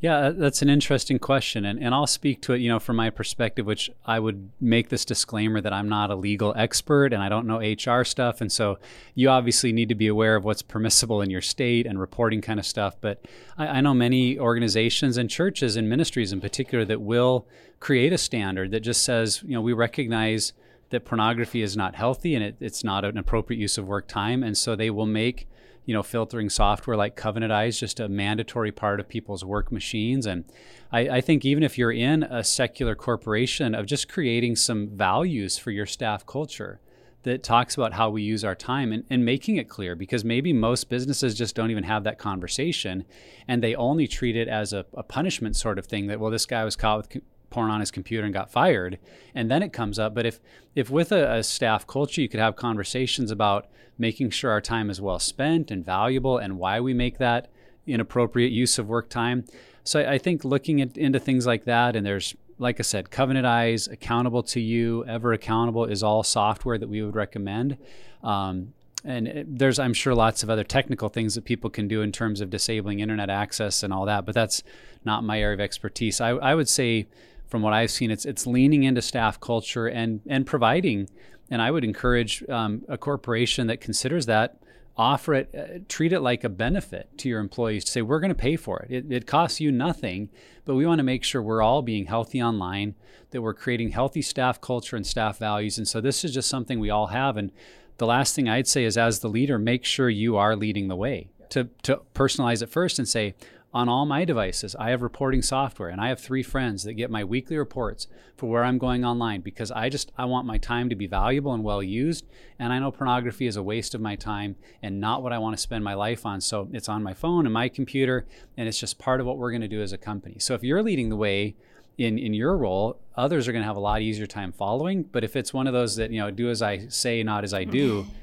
Yeah, 0.00 0.30
that's 0.30 0.62
an 0.62 0.70
interesting 0.70 1.18
question. 1.18 1.66
And, 1.66 1.78
and 1.78 1.94
I'll 1.94 2.06
speak 2.06 2.40
to 2.42 2.54
it, 2.54 2.60
you 2.60 2.70
know, 2.70 2.78
from 2.78 2.96
my 2.96 3.10
perspective, 3.10 3.66
which 3.66 3.90
I 4.06 4.18
would 4.18 4.50
make 4.58 4.88
this 4.88 5.04
disclaimer 5.04 5.60
that 5.60 5.74
I'm 5.74 5.90
not 5.90 6.10
a 6.10 6.14
legal 6.14 6.54
expert 6.56 7.12
and 7.12 7.22
I 7.22 7.28
don't 7.28 7.46
know 7.46 7.58
HR 7.58 8.02
stuff. 8.04 8.40
And 8.40 8.50
so 8.50 8.78
you 9.14 9.28
obviously 9.28 9.72
need 9.72 9.90
to 9.90 9.94
be 9.94 10.06
aware 10.06 10.36
of 10.36 10.44
what's 10.44 10.62
permissible 10.62 11.20
in 11.20 11.28
your 11.28 11.42
state 11.42 11.86
and 11.86 12.00
reporting 12.00 12.40
kind 12.40 12.58
of 12.58 12.64
stuff. 12.64 12.96
But 12.98 13.26
I, 13.58 13.66
I 13.66 13.80
know 13.82 13.92
many 13.92 14.38
organizations 14.38 15.18
and 15.18 15.28
churches 15.28 15.76
and 15.76 15.86
ministries 15.86 16.32
in 16.32 16.40
particular 16.40 16.86
that 16.86 17.02
will 17.02 17.46
create 17.78 18.14
a 18.14 18.18
standard 18.18 18.70
that 18.70 18.80
just 18.80 19.04
says, 19.04 19.42
you 19.42 19.54
know, 19.54 19.60
we 19.60 19.74
recognize 19.74 20.54
that 20.88 21.04
pornography 21.04 21.60
is 21.60 21.76
not 21.76 21.94
healthy 21.94 22.34
and 22.34 22.42
it, 22.42 22.56
it's 22.58 22.82
not 22.82 23.04
an 23.04 23.18
appropriate 23.18 23.58
use 23.58 23.76
of 23.76 23.86
work 23.86 24.08
time. 24.08 24.42
And 24.42 24.56
so 24.56 24.74
they 24.74 24.88
will 24.88 25.06
make 25.06 25.46
you 25.84 25.94
know, 25.94 26.02
filtering 26.02 26.50
software 26.50 26.96
like 26.96 27.16
Covenant 27.16 27.52
Eyes 27.52 27.78
just 27.78 28.00
a 28.00 28.08
mandatory 28.08 28.72
part 28.72 29.00
of 29.00 29.08
people's 29.08 29.44
work 29.44 29.72
machines. 29.72 30.26
And 30.26 30.44
I, 30.92 31.00
I, 31.08 31.20
think 31.20 31.44
even 31.44 31.62
if 31.62 31.78
you're 31.78 31.92
in 31.92 32.22
a 32.24 32.44
secular 32.44 32.94
corporation, 32.94 33.74
of 33.74 33.86
just 33.86 34.08
creating 34.08 34.56
some 34.56 34.88
values 34.88 35.58
for 35.58 35.70
your 35.70 35.86
staff 35.86 36.26
culture 36.26 36.80
that 37.22 37.42
talks 37.42 37.74
about 37.74 37.92
how 37.92 38.08
we 38.08 38.22
use 38.22 38.44
our 38.44 38.54
time 38.54 38.92
and, 38.92 39.04
and 39.10 39.24
making 39.24 39.56
it 39.56 39.68
clear 39.68 39.94
because 39.94 40.24
maybe 40.24 40.52
most 40.52 40.88
businesses 40.88 41.34
just 41.34 41.54
don't 41.54 41.70
even 41.70 41.84
have 41.84 42.04
that 42.04 42.18
conversation 42.18 43.04
and 43.46 43.62
they 43.62 43.74
only 43.74 44.08
treat 44.08 44.36
it 44.36 44.48
as 44.48 44.72
a, 44.72 44.86
a 44.94 45.02
punishment 45.02 45.54
sort 45.56 45.78
of 45.78 45.86
thing 45.86 46.06
that, 46.06 46.18
well, 46.18 46.30
this 46.30 46.46
guy 46.46 46.64
was 46.64 46.76
caught 46.76 46.96
with 46.96 47.22
porn 47.50 47.70
on 47.70 47.80
his 47.80 47.90
computer 47.90 48.24
and 48.24 48.32
got 48.32 48.50
fired 48.50 48.98
and 49.34 49.50
then 49.50 49.62
it 49.62 49.72
comes 49.72 49.98
up. 49.98 50.14
But 50.14 50.24
if 50.24 50.40
if 50.74 50.88
with 50.88 51.12
a, 51.12 51.38
a, 51.38 51.42
staff 51.42 51.86
culture 51.86 52.20
you 52.20 52.28
could 52.28 52.40
have 52.40 52.56
conversations 52.56 53.30
about 53.30 53.66
making 53.98 54.30
sure 54.30 54.50
our 54.50 54.60
time 54.60 54.88
is 54.88 55.00
well 55.00 55.18
spent 55.18 55.70
and 55.70 55.84
valuable 55.84 56.38
and 56.38 56.58
why 56.58 56.80
we 56.80 56.94
make 56.94 57.18
that 57.18 57.50
inappropriate 57.86 58.52
use 58.52 58.78
of 58.78 58.88
work 58.88 59.08
time. 59.08 59.44
So 59.84 60.00
i, 60.00 60.12
I 60.12 60.18
think 60.18 60.44
looking 60.44 60.80
at, 60.80 60.96
into 60.96 61.18
things 61.18 61.46
like 61.46 61.64
that 61.64 61.96
and 61.96 62.06
there's 62.06 62.34
like 62.58 62.78
i 62.78 62.82
said 62.82 63.10
covenant 63.10 63.46
eyes 63.46 63.88
Accountable2You 63.88 65.06
ever 65.06 65.32
accountable 65.32 65.84
is 65.84 66.02
all 66.02 66.22
software 66.22 66.78
that 66.78 66.88
we 66.88 67.02
would 67.02 67.16
recommend. 67.16 67.76
Um, 68.22 68.74
and 69.02 69.46
there's 69.48 69.78
i'm 69.78 69.94
sure 69.94 70.14
lots 70.14 70.42
of 70.42 70.50
other 70.50 70.62
technical 70.62 71.08
things 71.08 71.34
that 71.34 71.46
people 71.46 71.70
can 71.70 71.88
do 71.88 72.02
in 72.02 72.12
terms 72.12 72.42
of 72.42 72.50
disabling 72.50 73.00
internet 73.00 73.30
access 73.30 73.82
and 73.82 73.94
all 73.94 74.04
that 74.04 74.26
but 74.26 74.34
that's 74.34 74.62
not 75.04 75.24
my 75.24 75.40
area 75.40 75.54
of 75.54 75.60
expertise. 75.60 76.20
I, 76.20 76.30
I 76.30 76.54
would 76.54 76.68
say 76.68 77.06
from 77.50 77.62
what 77.62 77.72
I've 77.72 77.90
seen, 77.90 78.10
it's 78.10 78.24
it's 78.24 78.46
leaning 78.46 78.84
into 78.84 79.02
staff 79.02 79.40
culture 79.40 79.86
and 79.86 80.20
and 80.28 80.46
providing. 80.46 81.08
And 81.50 81.60
I 81.60 81.70
would 81.70 81.84
encourage 81.84 82.48
um, 82.48 82.82
a 82.88 82.96
corporation 82.96 83.66
that 83.66 83.80
considers 83.80 84.26
that 84.26 84.60
offer 84.96 85.34
it, 85.34 85.54
uh, 85.54 85.78
treat 85.88 86.12
it 86.12 86.20
like 86.20 86.44
a 86.44 86.48
benefit 86.48 87.08
to 87.18 87.28
your 87.28 87.40
employees. 87.40 87.84
To 87.84 87.90
say, 87.90 88.02
we're 88.02 88.20
going 88.20 88.30
to 88.30 88.34
pay 88.34 88.56
for 88.56 88.80
it. 88.80 88.90
it. 88.90 89.12
It 89.12 89.26
costs 89.26 89.60
you 89.60 89.72
nothing, 89.72 90.28
but 90.64 90.74
we 90.74 90.86
want 90.86 90.98
to 90.98 91.04
make 91.04 91.24
sure 91.24 91.42
we're 91.42 91.62
all 91.62 91.82
being 91.82 92.06
healthy 92.06 92.42
online, 92.42 92.94
that 93.30 93.40
we're 93.40 93.54
creating 93.54 93.90
healthy 93.90 94.22
staff 94.22 94.60
culture 94.60 94.96
and 94.96 95.06
staff 95.06 95.38
values. 95.38 95.78
And 95.78 95.88
so 95.88 96.00
this 96.00 96.24
is 96.24 96.34
just 96.34 96.48
something 96.48 96.78
we 96.78 96.90
all 96.90 97.08
have. 97.08 97.36
And 97.36 97.50
the 97.96 98.06
last 98.06 98.34
thing 98.34 98.48
I'd 98.48 98.68
say 98.68 98.84
is, 98.84 98.98
as 98.98 99.20
the 99.20 99.28
leader, 99.28 99.58
make 99.58 99.84
sure 99.84 100.08
you 100.08 100.36
are 100.36 100.54
leading 100.54 100.88
the 100.88 100.96
way. 100.96 101.30
To, 101.50 101.68
to 101.82 102.02
personalize 102.14 102.62
it 102.62 102.68
first 102.68 102.98
and 102.98 103.08
say, 103.08 103.34
on 103.72 103.88
all 103.88 104.04
my 104.04 104.24
devices, 104.24 104.74
I 104.74 104.90
have 104.90 105.00
reporting 105.00 105.42
software 105.42 105.90
and 105.90 106.00
I 106.00 106.08
have 106.08 106.18
three 106.18 106.42
friends 106.42 106.82
that 106.84 106.94
get 106.94 107.10
my 107.10 107.22
weekly 107.22 107.56
reports 107.56 108.08
for 108.36 108.50
where 108.50 108.64
I'm 108.64 108.78
going 108.78 109.04
online 109.04 109.42
because 109.42 109.70
I 109.70 109.88
just 109.88 110.10
I 110.18 110.24
want 110.24 110.46
my 110.46 110.58
time 110.58 110.88
to 110.88 110.96
be 110.96 111.06
valuable 111.06 111.54
and 111.54 111.62
well 111.62 111.82
used 111.82 112.26
and 112.58 112.72
I 112.72 112.80
know 112.80 112.90
pornography 112.90 113.46
is 113.46 113.56
a 113.56 113.62
waste 113.62 113.94
of 113.94 114.00
my 114.00 114.16
time 114.16 114.56
and 114.82 115.00
not 115.00 115.22
what 115.22 115.32
I 115.32 115.38
want 115.38 115.56
to 115.56 115.62
spend 115.62 115.84
my 115.84 115.94
life 115.94 116.26
on. 116.26 116.40
So 116.40 116.68
it's 116.72 116.88
on 116.88 117.04
my 117.04 117.14
phone 117.14 117.46
and 117.46 117.54
my 117.54 117.68
computer 117.68 118.26
and 118.56 118.66
it's 118.66 118.78
just 118.78 118.98
part 118.98 119.20
of 119.20 119.26
what 119.26 119.38
we're 119.38 119.52
going 119.52 119.60
to 119.62 119.68
do 119.68 119.82
as 119.82 119.92
a 119.92 119.98
company. 119.98 120.38
So 120.40 120.54
if 120.54 120.64
you're 120.64 120.82
leading 120.82 121.08
the 121.08 121.16
way 121.16 121.54
in 121.96 122.18
in 122.18 122.34
your 122.34 122.56
role, 122.56 122.98
others 123.14 123.46
are 123.46 123.52
going 123.52 123.62
to 123.62 123.68
have 123.68 123.76
a 123.76 123.80
lot 123.80 124.02
easier 124.02 124.26
time 124.26 124.50
following, 124.50 125.04
but 125.04 125.22
if 125.22 125.36
it's 125.36 125.54
one 125.54 125.68
of 125.68 125.72
those 125.72 125.94
that, 125.94 126.10
you 126.10 126.18
know, 126.18 126.30
do 126.32 126.50
as 126.50 126.60
I 126.60 126.88
say, 126.88 127.22
not 127.22 127.44
as 127.44 127.54
I 127.54 127.62
do, 127.62 128.06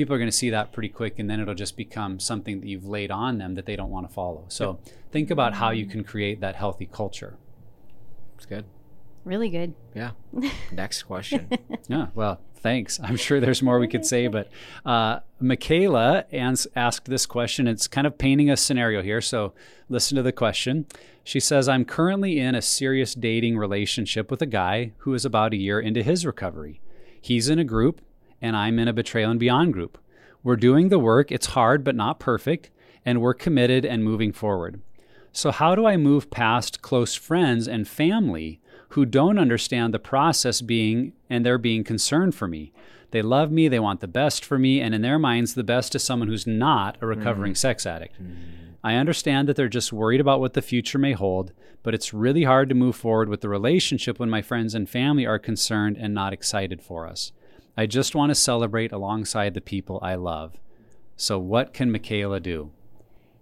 people 0.00 0.14
are 0.14 0.18
going 0.18 0.30
to 0.30 0.34
see 0.34 0.48
that 0.48 0.72
pretty 0.72 0.88
quick 0.88 1.18
and 1.18 1.28
then 1.28 1.40
it'll 1.40 1.54
just 1.54 1.76
become 1.76 2.18
something 2.18 2.58
that 2.62 2.66
you've 2.66 2.86
laid 2.86 3.10
on 3.10 3.36
them 3.36 3.54
that 3.54 3.66
they 3.66 3.76
don't 3.76 3.90
want 3.90 4.08
to 4.08 4.14
follow. 4.14 4.46
So 4.48 4.80
yep. 4.82 4.94
think 5.12 5.30
about 5.30 5.52
how 5.52 5.72
you 5.72 5.84
can 5.84 6.04
create 6.04 6.40
that 6.40 6.56
healthy 6.56 6.86
culture. 6.90 7.36
It's 8.34 8.46
good. 8.46 8.64
Really 9.26 9.50
good. 9.50 9.74
Yeah. 9.94 10.12
Next 10.72 11.02
question. 11.02 11.50
yeah. 11.88 12.06
Well, 12.14 12.40
thanks. 12.54 12.98
I'm 13.02 13.16
sure 13.16 13.40
there's 13.40 13.60
more 13.60 13.78
we 13.78 13.88
could 13.88 14.06
say, 14.06 14.26
but 14.26 14.50
uh, 14.86 15.18
Michaela 15.38 16.24
ans- 16.32 16.66
asked 16.74 17.04
this 17.04 17.26
question. 17.26 17.68
It's 17.68 17.86
kind 17.86 18.06
of 18.06 18.16
painting 18.16 18.48
a 18.48 18.56
scenario 18.56 19.02
here. 19.02 19.20
So 19.20 19.52
listen 19.90 20.16
to 20.16 20.22
the 20.22 20.32
question. 20.32 20.86
She 21.24 21.40
says, 21.40 21.68
I'm 21.68 21.84
currently 21.84 22.38
in 22.38 22.54
a 22.54 22.62
serious 22.62 23.14
dating 23.14 23.58
relationship 23.58 24.30
with 24.30 24.40
a 24.40 24.46
guy 24.46 24.92
who 25.00 25.12
is 25.12 25.26
about 25.26 25.52
a 25.52 25.58
year 25.58 25.78
into 25.78 26.02
his 26.02 26.24
recovery. 26.24 26.80
He's 27.20 27.50
in 27.50 27.58
a 27.58 27.64
group 27.64 28.00
and 28.40 28.56
I'm 28.56 28.78
in 28.78 28.88
a 28.88 28.92
Betrayal 28.92 29.30
and 29.30 29.40
Beyond 29.40 29.72
group. 29.72 29.98
We're 30.42 30.56
doing 30.56 30.88
the 30.88 30.98
work, 30.98 31.30
it's 31.30 31.46
hard 31.46 31.84
but 31.84 31.94
not 31.94 32.18
perfect, 32.18 32.70
and 33.04 33.20
we're 33.20 33.34
committed 33.34 33.84
and 33.84 34.04
moving 34.04 34.32
forward. 34.32 34.80
So, 35.32 35.50
how 35.50 35.74
do 35.74 35.86
I 35.86 35.96
move 35.96 36.30
past 36.30 36.82
close 36.82 37.14
friends 37.14 37.68
and 37.68 37.86
family 37.86 38.60
who 38.90 39.06
don't 39.06 39.38
understand 39.38 39.94
the 39.94 39.98
process 39.98 40.60
being 40.60 41.12
and 41.28 41.46
they're 41.46 41.58
being 41.58 41.84
concerned 41.84 42.34
for 42.34 42.48
me? 42.48 42.72
They 43.12 43.22
love 43.22 43.50
me, 43.50 43.68
they 43.68 43.80
want 43.80 44.00
the 44.00 44.08
best 44.08 44.44
for 44.44 44.58
me, 44.58 44.80
and 44.80 44.94
in 44.94 45.02
their 45.02 45.18
minds, 45.18 45.54
the 45.54 45.64
best 45.64 45.94
is 45.94 46.02
someone 46.02 46.28
who's 46.28 46.46
not 46.46 46.96
a 47.00 47.06
recovering 47.06 47.52
mm. 47.52 47.56
sex 47.56 47.86
addict. 47.86 48.22
Mm. 48.22 48.36
I 48.82 48.94
understand 48.94 49.48
that 49.48 49.56
they're 49.56 49.68
just 49.68 49.92
worried 49.92 50.20
about 50.20 50.40
what 50.40 50.54
the 50.54 50.62
future 50.62 50.98
may 50.98 51.12
hold, 51.12 51.52
but 51.82 51.94
it's 51.94 52.14
really 52.14 52.44
hard 52.44 52.68
to 52.68 52.74
move 52.74 52.96
forward 52.96 53.28
with 53.28 53.40
the 53.40 53.48
relationship 53.48 54.18
when 54.18 54.30
my 54.30 54.42
friends 54.42 54.74
and 54.74 54.88
family 54.88 55.26
are 55.26 55.38
concerned 55.38 55.96
and 55.98 56.14
not 56.14 56.32
excited 56.32 56.80
for 56.80 57.06
us. 57.06 57.32
I 57.76 57.86
just 57.86 58.14
want 58.14 58.30
to 58.30 58.34
celebrate 58.34 58.92
alongside 58.92 59.54
the 59.54 59.60
people 59.60 59.98
I 60.02 60.14
love. 60.14 60.58
So, 61.16 61.38
what 61.38 61.72
can 61.72 61.90
Michaela 61.90 62.40
do? 62.40 62.70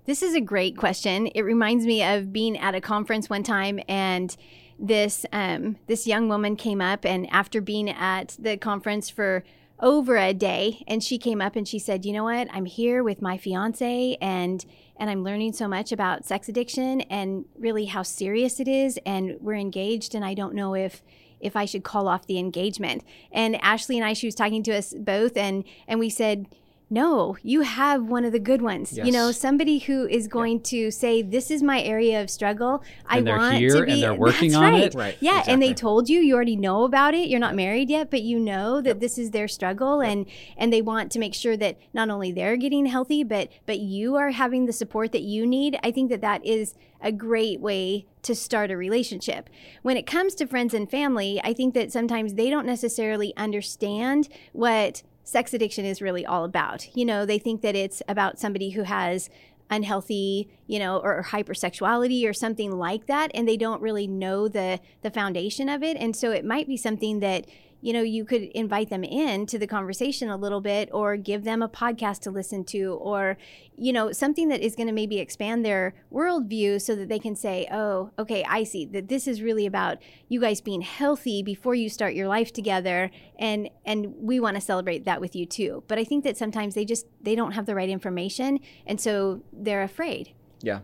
This 0.04 0.22
is 0.22 0.34
a 0.34 0.40
great 0.40 0.76
question. 0.76 1.26
It 1.28 1.42
reminds 1.42 1.84
me 1.84 2.02
of 2.02 2.32
being 2.32 2.56
at 2.56 2.74
a 2.74 2.80
conference 2.80 3.28
one 3.28 3.42
time 3.42 3.78
and 3.88 4.34
this 4.78 5.26
um, 5.32 5.76
this 5.86 6.06
young 6.06 6.28
woman 6.28 6.56
came 6.56 6.80
up 6.80 7.04
and 7.04 7.28
after 7.30 7.60
being 7.60 7.90
at 7.90 8.36
the 8.38 8.56
conference 8.56 9.10
for 9.10 9.44
over 9.80 10.16
a 10.16 10.34
day 10.34 10.82
and 10.88 11.04
she 11.04 11.18
came 11.18 11.40
up 11.40 11.54
and 11.54 11.68
she 11.68 11.78
said 11.78 12.04
you 12.04 12.12
know 12.12 12.24
what 12.24 12.48
i'm 12.52 12.64
here 12.64 13.04
with 13.04 13.22
my 13.22 13.38
fiance 13.38 14.16
and 14.20 14.66
and 14.96 15.08
i'm 15.08 15.22
learning 15.22 15.52
so 15.52 15.68
much 15.68 15.92
about 15.92 16.24
sex 16.24 16.48
addiction 16.48 17.00
and 17.02 17.44
really 17.56 17.84
how 17.84 18.02
serious 18.02 18.58
it 18.58 18.66
is 18.66 18.98
and 19.06 19.36
we're 19.40 19.54
engaged 19.54 20.16
and 20.16 20.24
i 20.24 20.34
don't 20.34 20.52
know 20.52 20.74
if 20.74 21.02
if 21.40 21.56
I 21.56 21.64
should 21.64 21.84
call 21.84 22.08
off 22.08 22.26
the 22.26 22.38
engagement. 22.38 23.04
And 23.32 23.56
Ashley 23.62 23.96
and 23.96 24.04
I, 24.04 24.12
she 24.12 24.26
was 24.26 24.34
talking 24.34 24.62
to 24.64 24.76
us 24.76 24.94
both, 24.98 25.36
and 25.36 25.64
and 25.86 25.98
we 26.00 26.10
said, 26.10 26.46
no, 26.90 27.36
you 27.42 27.60
have 27.60 28.04
one 28.04 28.24
of 28.24 28.32
the 28.32 28.38
good 28.38 28.62
ones. 28.62 28.94
Yes. 28.94 29.04
You 29.04 29.12
know, 29.12 29.30
somebody 29.30 29.78
who 29.78 30.08
is 30.08 30.26
going 30.26 30.56
yeah. 30.58 30.62
to 30.64 30.90
say, 30.90 31.20
"This 31.20 31.50
is 31.50 31.62
my 31.62 31.82
area 31.82 32.22
of 32.22 32.30
struggle. 32.30 32.82
And 33.10 33.28
I 33.28 33.36
want 33.36 33.58
to 33.58 33.84
be." 33.84 33.92
And 33.92 34.02
they're 34.02 34.14
working 34.28 34.54
on 34.54 34.72
right. 34.72 34.84
it. 34.84 34.94
Right. 34.94 35.16
Yeah, 35.20 35.32
exactly. 35.32 35.52
and 35.52 35.62
they 35.62 35.74
told 35.74 36.08
you. 36.08 36.20
You 36.20 36.34
already 36.34 36.56
know 36.56 36.84
about 36.84 37.14
it. 37.14 37.28
You're 37.28 37.40
not 37.40 37.54
married 37.54 37.90
yet, 37.90 38.10
but 38.10 38.22
you 38.22 38.38
know 38.38 38.80
that 38.80 38.88
yep. 38.88 39.00
this 39.00 39.18
is 39.18 39.32
their 39.32 39.48
struggle, 39.48 40.02
yep. 40.02 40.12
and 40.12 40.26
and 40.56 40.72
they 40.72 40.80
want 40.80 41.12
to 41.12 41.18
make 41.18 41.34
sure 41.34 41.56
that 41.58 41.78
not 41.92 42.08
only 42.08 42.32
they're 42.32 42.56
getting 42.56 42.86
healthy, 42.86 43.22
but 43.22 43.50
but 43.66 43.80
you 43.80 44.16
are 44.16 44.30
having 44.30 44.64
the 44.64 44.72
support 44.72 45.12
that 45.12 45.22
you 45.22 45.46
need. 45.46 45.78
I 45.82 45.90
think 45.90 46.08
that 46.10 46.22
that 46.22 46.44
is 46.44 46.74
a 47.00 47.12
great 47.12 47.60
way 47.60 48.06
to 48.22 48.34
start 48.34 48.70
a 48.70 48.76
relationship. 48.76 49.48
When 49.82 49.96
it 49.96 50.06
comes 50.06 50.34
to 50.36 50.46
friends 50.46 50.74
and 50.74 50.90
family, 50.90 51.40
I 51.44 51.52
think 51.52 51.74
that 51.74 51.92
sometimes 51.92 52.34
they 52.34 52.50
don't 52.50 52.66
necessarily 52.66 53.36
understand 53.36 54.28
what 54.52 55.02
sex 55.28 55.52
addiction 55.52 55.84
is 55.84 56.00
really 56.00 56.24
all 56.24 56.42
about. 56.42 56.96
You 56.96 57.04
know, 57.04 57.26
they 57.26 57.38
think 57.38 57.60
that 57.60 57.76
it's 57.76 58.02
about 58.08 58.38
somebody 58.38 58.70
who 58.70 58.84
has 58.84 59.28
unhealthy, 59.68 60.48
you 60.66 60.78
know, 60.78 60.96
or, 60.96 61.22
hypersexuality 61.22 62.26
or 62.26 62.32
something 62.32 62.72
like 62.78 63.06
that 63.06 63.30
and 63.34 63.46
they 63.46 63.58
don't 63.58 63.82
really 63.82 64.06
know 64.06 64.48
the 64.48 64.80
the 65.02 65.10
foundation 65.10 65.68
of 65.68 65.82
it 65.82 65.98
and 65.98 66.16
so 66.16 66.30
it 66.30 66.44
might 66.44 66.66
be 66.66 66.76
something 66.76 67.20
that 67.20 67.44
you 67.80 67.92
know, 67.92 68.02
you 68.02 68.24
could 68.24 68.42
invite 68.42 68.90
them 68.90 69.04
in 69.04 69.46
to 69.46 69.58
the 69.58 69.66
conversation 69.66 70.28
a 70.28 70.36
little 70.36 70.60
bit 70.60 70.88
or 70.92 71.16
give 71.16 71.44
them 71.44 71.62
a 71.62 71.68
podcast 71.68 72.20
to 72.20 72.30
listen 72.30 72.64
to 72.64 72.94
or, 72.94 73.38
you 73.76 73.92
know, 73.92 74.10
something 74.10 74.48
that 74.48 74.60
is 74.60 74.74
going 74.74 74.88
to 74.88 74.92
maybe 74.92 75.18
expand 75.20 75.64
their 75.64 75.94
worldview 76.12 76.80
so 76.80 76.96
that 76.96 77.08
they 77.08 77.20
can 77.20 77.36
say, 77.36 77.68
oh, 77.70 78.10
okay, 78.18 78.44
I 78.48 78.64
see 78.64 78.84
that 78.86 79.08
this 79.08 79.28
is 79.28 79.42
really 79.42 79.64
about 79.64 79.98
you 80.28 80.40
guys 80.40 80.60
being 80.60 80.80
healthy 80.80 81.42
before 81.42 81.74
you 81.74 81.88
start 81.88 82.14
your 82.14 82.26
life 82.26 82.52
together. 82.52 83.12
And, 83.38 83.70
and 83.84 84.12
we 84.16 84.40
want 84.40 84.56
to 84.56 84.60
celebrate 84.60 85.04
that 85.04 85.20
with 85.20 85.36
you 85.36 85.46
too. 85.46 85.84
But 85.86 85.98
I 85.98 86.04
think 86.04 86.24
that 86.24 86.36
sometimes 86.36 86.74
they 86.74 86.84
just, 86.84 87.06
they 87.22 87.36
don't 87.36 87.52
have 87.52 87.66
the 87.66 87.76
right 87.76 87.88
information. 87.88 88.58
And 88.86 89.00
so 89.00 89.42
they're 89.52 89.84
afraid. 89.84 90.34
Yeah. 90.62 90.80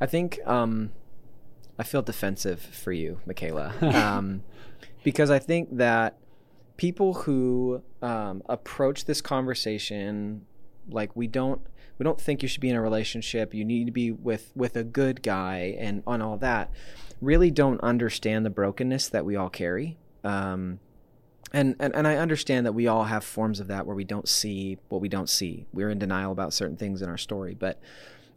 I 0.00 0.06
think, 0.06 0.38
um, 0.44 0.92
I 1.78 1.82
feel 1.82 2.02
defensive 2.02 2.60
for 2.60 2.92
you, 2.92 3.20
Michaela. 3.24 3.72
Um, 3.96 4.42
because 5.06 5.30
I 5.30 5.38
think 5.38 5.76
that 5.76 6.18
people 6.76 7.14
who 7.14 7.82
um, 8.02 8.42
approach 8.48 9.04
this 9.04 9.20
conversation 9.20 10.46
like 10.88 11.14
we 11.16 11.26
don't 11.26 11.60
we 11.98 12.04
don't 12.04 12.20
think 12.20 12.42
you 12.42 12.48
should 12.48 12.60
be 12.60 12.68
in 12.68 12.76
a 12.76 12.82
relationship. 12.82 13.54
You 13.54 13.64
need 13.64 13.86
to 13.86 13.92
be 13.92 14.10
with 14.10 14.52
with 14.54 14.76
a 14.76 14.84
good 14.84 15.22
guy 15.22 15.76
and 15.78 16.02
on 16.06 16.20
all 16.20 16.36
that. 16.38 16.70
Really 17.20 17.50
don't 17.50 17.80
understand 17.80 18.44
the 18.44 18.50
brokenness 18.50 19.08
that 19.08 19.24
we 19.24 19.36
all 19.36 19.48
carry. 19.48 19.96
Um, 20.22 20.80
and, 21.52 21.76
and 21.78 21.94
and 21.94 22.06
I 22.06 22.16
understand 22.16 22.66
that 22.66 22.72
we 22.72 22.86
all 22.86 23.04
have 23.04 23.24
forms 23.24 23.60
of 23.60 23.68
that 23.68 23.86
where 23.86 23.96
we 23.96 24.04
don't 24.04 24.28
see 24.28 24.78
what 24.88 25.00
we 25.00 25.08
don't 25.08 25.28
see. 25.28 25.66
We're 25.72 25.90
in 25.90 25.98
denial 25.98 26.32
about 26.32 26.52
certain 26.52 26.76
things 26.76 27.02
in 27.02 27.08
our 27.08 27.18
story, 27.18 27.54
but 27.54 27.80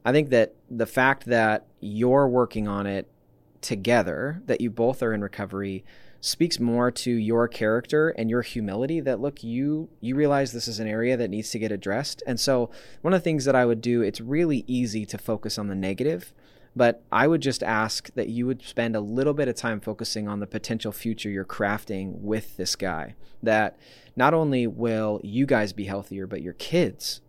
I 0.05 0.11
think 0.11 0.29
that 0.29 0.55
the 0.69 0.85
fact 0.85 1.25
that 1.25 1.67
you're 1.81 2.27
working 2.27 2.67
on 2.67 2.87
it 2.87 3.09
together, 3.61 4.41
that 4.45 4.61
you 4.61 4.69
both 4.69 5.03
are 5.03 5.13
in 5.13 5.21
recovery, 5.21 5.83
speaks 6.21 6.59
more 6.59 6.91
to 6.91 7.11
your 7.11 7.47
character 7.47 8.09
and 8.09 8.29
your 8.29 8.41
humility 8.41 8.99
that 8.99 9.19
look 9.19 9.43
you 9.43 9.89
you 10.01 10.15
realize 10.15 10.51
this 10.51 10.67
is 10.67 10.79
an 10.79 10.87
area 10.87 11.15
that 11.15 11.29
needs 11.29 11.49
to 11.51 11.59
get 11.59 11.71
addressed. 11.71 12.21
And 12.27 12.39
so 12.39 12.69
one 13.01 13.13
of 13.13 13.19
the 13.19 13.23
things 13.23 13.45
that 13.45 13.55
i 13.55 13.65
would 13.65 13.81
do 13.81 14.01
it's 14.01 14.21
really 14.21 14.63
easy 14.67 15.05
to 15.05 15.17
focus 15.17 15.57
on 15.57 15.67
the 15.67 15.75
negative 15.75 16.33
but 16.75 17.03
i 17.11 17.27
would 17.27 17.41
just 17.41 17.63
ask 17.63 18.13
that 18.13 18.29
you 18.29 18.45
would 18.45 18.61
spend 18.61 18.95
a 18.95 18.99
little 18.99 19.33
bit 19.33 19.47
of 19.47 19.55
time 19.55 19.79
focusing 19.79 20.27
on 20.27 20.39
the 20.39 20.47
potential 20.47 20.91
future 20.91 21.29
you're 21.29 21.45
crafting 21.45 22.19
with 22.19 22.57
this 22.57 22.75
guy 22.75 23.15
that 23.41 23.77
not 24.15 24.33
only 24.33 24.67
will 24.67 25.19
you 25.23 25.45
guys 25.45 25.73
be 25.73 25.85
healthier 25.85 26.27
but 26.27 26.41
your 26.41 26.53
kids. 26.53 27.21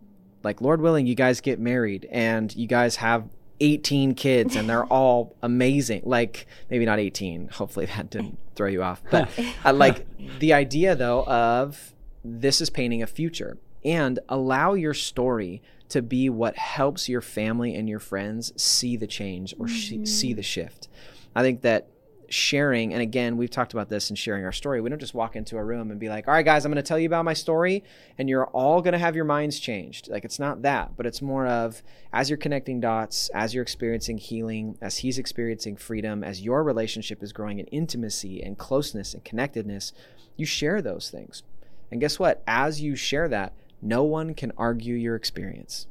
Like 0.43 0.61
lord 0.61 0.81
willing 0.81 1.07
you 1.07 1.15
guys 1.15 1.41
get 1.41 1.61
married 1.61 2.09
and 2.11 2.55
you 2.57 2.67
guys 2.67 2.97
have 2.97 3.29
18 3.61 4.15
kids 4.15 4.57
and 4.57 4.69
they're 4.69 4.87
all 4.87 5.37
amazing. 5.43 6.03
Like 6.05 6.47
maybe 6.71 6.85
not 6.85 6.99
18. 6.99 7.49
Hopefully 7.49 7.87
that 7.87 8.11
didn't 8.11 8.39
throw 8.55 8.69
you 8.69 8.83
off. 8.83 9.03
But 9.11 9.29
uh, 9.65 9.73
like 9.73 10.07
the 10.39 10.53
idea 10.53 10.95
though 10.95 11.25
of 11.25 11.95
this 12.25 12.61
is 12.61 12.71
painting 12.71 13.03
a 13.03 13.07
future 13.07 13.59
and 13.85 14.19
allow 14.29 14.75
your 14.75 14.95
story 14.95 15.63
to 15.89 16.03
be 16.03 16.31
what 16.31 16.57
helps 16.57 17.09
your 17.09 17.21
family 17.21 17.75
and 17.75 17.89
your 17.89 17.99
friends 17.99 18.53
see 18.61 18.97
the 18.97 19.07
change 19.07 19.55
or 19.59 19.67
mm-hmm. 19.67 20.05
sh- 20.05 20.09
see 20.09 20.33
the 20.33 20.43
shift. 20.43 20.89
I 21.35 21.43
think 21.43 21.63
that 21.63 21.89
sharing, 22.31 22.93
and 22.93 23.03
again, 23.03 23.37
we've 23.37 23.51
talked 23.51 23.73
about 23.73 23.89
this 23.89 24.09
and 24.09 24.19
sharing 24.19 24.45
our 24.45 24.53
story. 24.53 24.81
We 24.81 24.89
don't 24.89 25.01
just 25.01 25.15
walk 25.15 25.35
into 25.35 25.57
a 25.57 25.65
room 25.65 25.91
and 25.91 25.99
be 25.99 26.09
like, 26.09 26.29
all 26.29 26.35
right, 26.35 26.45
guys, 26.45 26.65
I'm 26.65 26.71
going 26.71 26.83
to 26.83 26.89
tell 26.89 26.99
you 26.99 27.07
about 27.07 27.25
my 27.25 27.35
story, 27.35 27.83
and 28.17 28.29
you're 28.29 28.47
all 28.47 28.81
going 28.81 28.93
to 28.93 28.99
have 28.99 29.17
your 29.17 29.25
minds 29.25 29.59
changed. 29.59 30.09
Like, 30.09 30.25
it's 30.25 30.39
not 30.39 30.63
that, 30.63 30.97
but 30.97 31.07
it's 31.07 31.21
more 31.21 31.47
of 31.47 31.83
as 32.13 32.31
you're 32.31 32.37
connecting 32.37 32.81
dots, 32.81 33.31
as 33.35 33.53
you're 33.53 33.63
experiencing 33.63 34.17
healing, 34.17 34.79
as 34.81 34.99
he's 34.99 35.19
experiencing 35.19 35.77
freedom, 35.77 36.23
as 36.23 36.41
your 36.41 36.63
relationship 36.63 37.23
is 37.23 37.33
growing 37.33 37.59
in 37.59 37.67
intimacy 37.67 38.43
and 38.43 38.57
closeness 38.57 39.13
and 39.13 39.25
connectedness, 39.25 39.93
you 40.37 40.47
share 40.47 40.81
those 40.81 41.11
things. 41.11 41.43
And 41.91 42.01
guess 42.01 42.19
what? 42.19 42.43
As 42.47 42.81
you 42.81 42.95
share 42.95 43.29
that, 43.29 43.55
no 43.83 44.05
one 44.05 44.35
can 44.35 44.53
argue 44.57 44.95
your 44.95 45.17
experience. 45.17 45.89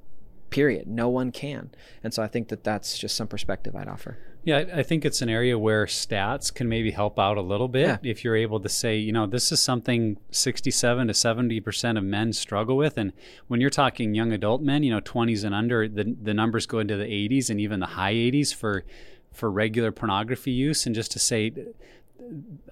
Period. 0.52 0.88
No 0.88 1.10
one 1.10 1.32
can. 1.32 1.72
And 2.02 2.14
so 2.14 2.24
I 2.24 2.28
think 2.28 2.48
that 2.48 2.64
that's 2.64 2.98
just 2.98 3.16
some 3.16 3.28
perspective 3.28 3.76
I'd 3.76 3.90
offer. 3.90 4.18
Yeah, 4.50 4.66
I 4.74 4.84
think 4.84 5.06
it's 5.06 5.22
an 5.22 5.30
area 5.30 5.58
where 5.60 5.86
stats 5.86 6.52
can 6.54 6.68
maybe 6.68 6.90
help 6.92 7.20
out 7.20 7.38
a 7.38 7.42
little 7.42 7.68
bit 7.68 7.88
Yeah. 7.88 7.98
if 8.04 8.24
you're 8.24 8.36
able 8.36 8.60
to 8.60 8.70
say, 8.70 8.98
you 8.98 9.12
know, 9.12 9.28
this 9.28 9.52
is 9.52 9.60
something 9.60 10.18
67 10.32 11.08
to 11.08 11.14
70% 11.14 11.98
of 11.98 12.04
men 12.04 12.34
struggle 12.34 12.76
with. 12.76 12.98
And 12.98 13.14
when 13.48 13.62
you're 13.62 13.70
talking 13.70 14.16
young 14.16 14.32
adult 14.34 14.62
men, 14.62 14.82
you 14.82 14.92
know, 14.92 15.02
20s 15.02 15.44
and 15.44 15.54
under, 15.54 15.88
the, 15.88 16.16
the 16.22 16.34
numbers 16.34 16.66
go 16.66 16.80
into 16.80 16.98
the 16.98 17.06
80s 17.06 17.50
and 17.52 17.62
even 17.62 17.80
the 17.80 17.86
high 17.86 18.14
80s 18.14 18.54
for, 18.54 18.86
for 19.32 19.52
regular 19.52 19.92
pornography 19.92 20.52
use. 20.52 20.86
And 20.88 20.96
just 20.96 21.12
to 21.12 21.20
say, 21.20 21.54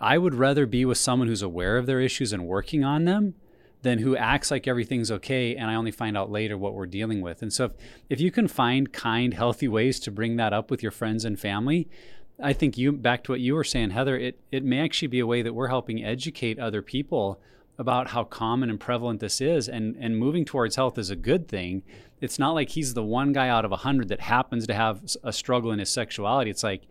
I 0.01 0.17
would 0.17 0.33
rather 0.33 0.65
be 0.65 0.83
with 0.83 0.97
someone 0.97 1.27
who's 1.27 1.41
aware 1.43 1.77
of 1.77 1.85
their 1.85 1.99
issues 2.01 2.33
and 2.33 2.47
working 2.47 2.83
on 2.83 3.05
them 3.05 3.35
than 3.87 3.99
who 3.99 4.15
acts 4.15 4.51
like 4.51 4.67
everything's 4.67 5.09
okay 5.11 5.55
and 5.55 5.69
I 5.69 5.75
only 5.75 5.91
find 5.91 6.17
out 6.17 6.31
later 6.31 6.57
what 6.57 6.73
we're 6.73 6.85
dealing 6.85 7.21
with. 7.21 7.41
And 7.41 7.51
so 7.51 7.65
if, 7.65 7.71
if 8.09 8.19
you 8.19 8.31
can 8.31 8.47
find 8.47 8.91
kind, 8.91 9.33
healthy 9.33 9.67
ways 9.67 9.99
to 10.01 10.11
bring 10.11 10.35
that 10.37 10.53
up 10.53 10.69
with 10.69 10.83
your 10.83 10.91
friends 10.91 11.25
and 11.25 11.39
family, 11.39 11.87
I 12.41 12.53
think 12.53 12.77
you 12.77 12.91
back 12.91 13.23
to 13.25 13.31
what 13.31 13.39
you 13.39 13.55
were 13.55 13.63
saying, 13.63 13.91
Heather, 13.91 14.17
it, 14.17 14.39
it 14.51 14.63
may 14.63 14.79
actually 14.79 15.07
be 15.07 15.19
a 15.19 15.25
way 15.25 15.41
that 15.41 15.53
we're 15.53 15.69
helping 15.69 16.03
educate 16.03 16.59
other 16.59 16.81
people 16.81 17.39
about 17.79 18.09
how 18.09 18.23
common 18.23 18.69
and 18.69 18.79
prevalent 18.79 19.19
this 19.19 19.39
is 19.39 19.69
and, 19.69 19.95
and 19.99 20.17
moving 20.17 20.45
towards 20.45 20.75
health 20.75 20.97
is 20.97 21.09
a 21.09 21.15
good 21.15 21.47
thing. 21.47 21.83
It's 22.21 22.39
not 22.39 22.51
like 22.51 22.69
he's 22.69 22.93
the 22.93 23.03
one 23.03 23.33
guy 23.33 23.49
out 23.49 23.65
of 23.65 23.71
a 23.71 23.77
hundred 23.77 24.09
that 24.09 24.21
happens 24.21 24.65
to 24.67 24.73
have 24.73 25.01
a 25.23 25.31
struggle 25.31 25.71
in 25.71 25.79
his 25.79 25.89
sexuality. 25.89 26.49
It's 26.49 26.63
like 26.63 26.83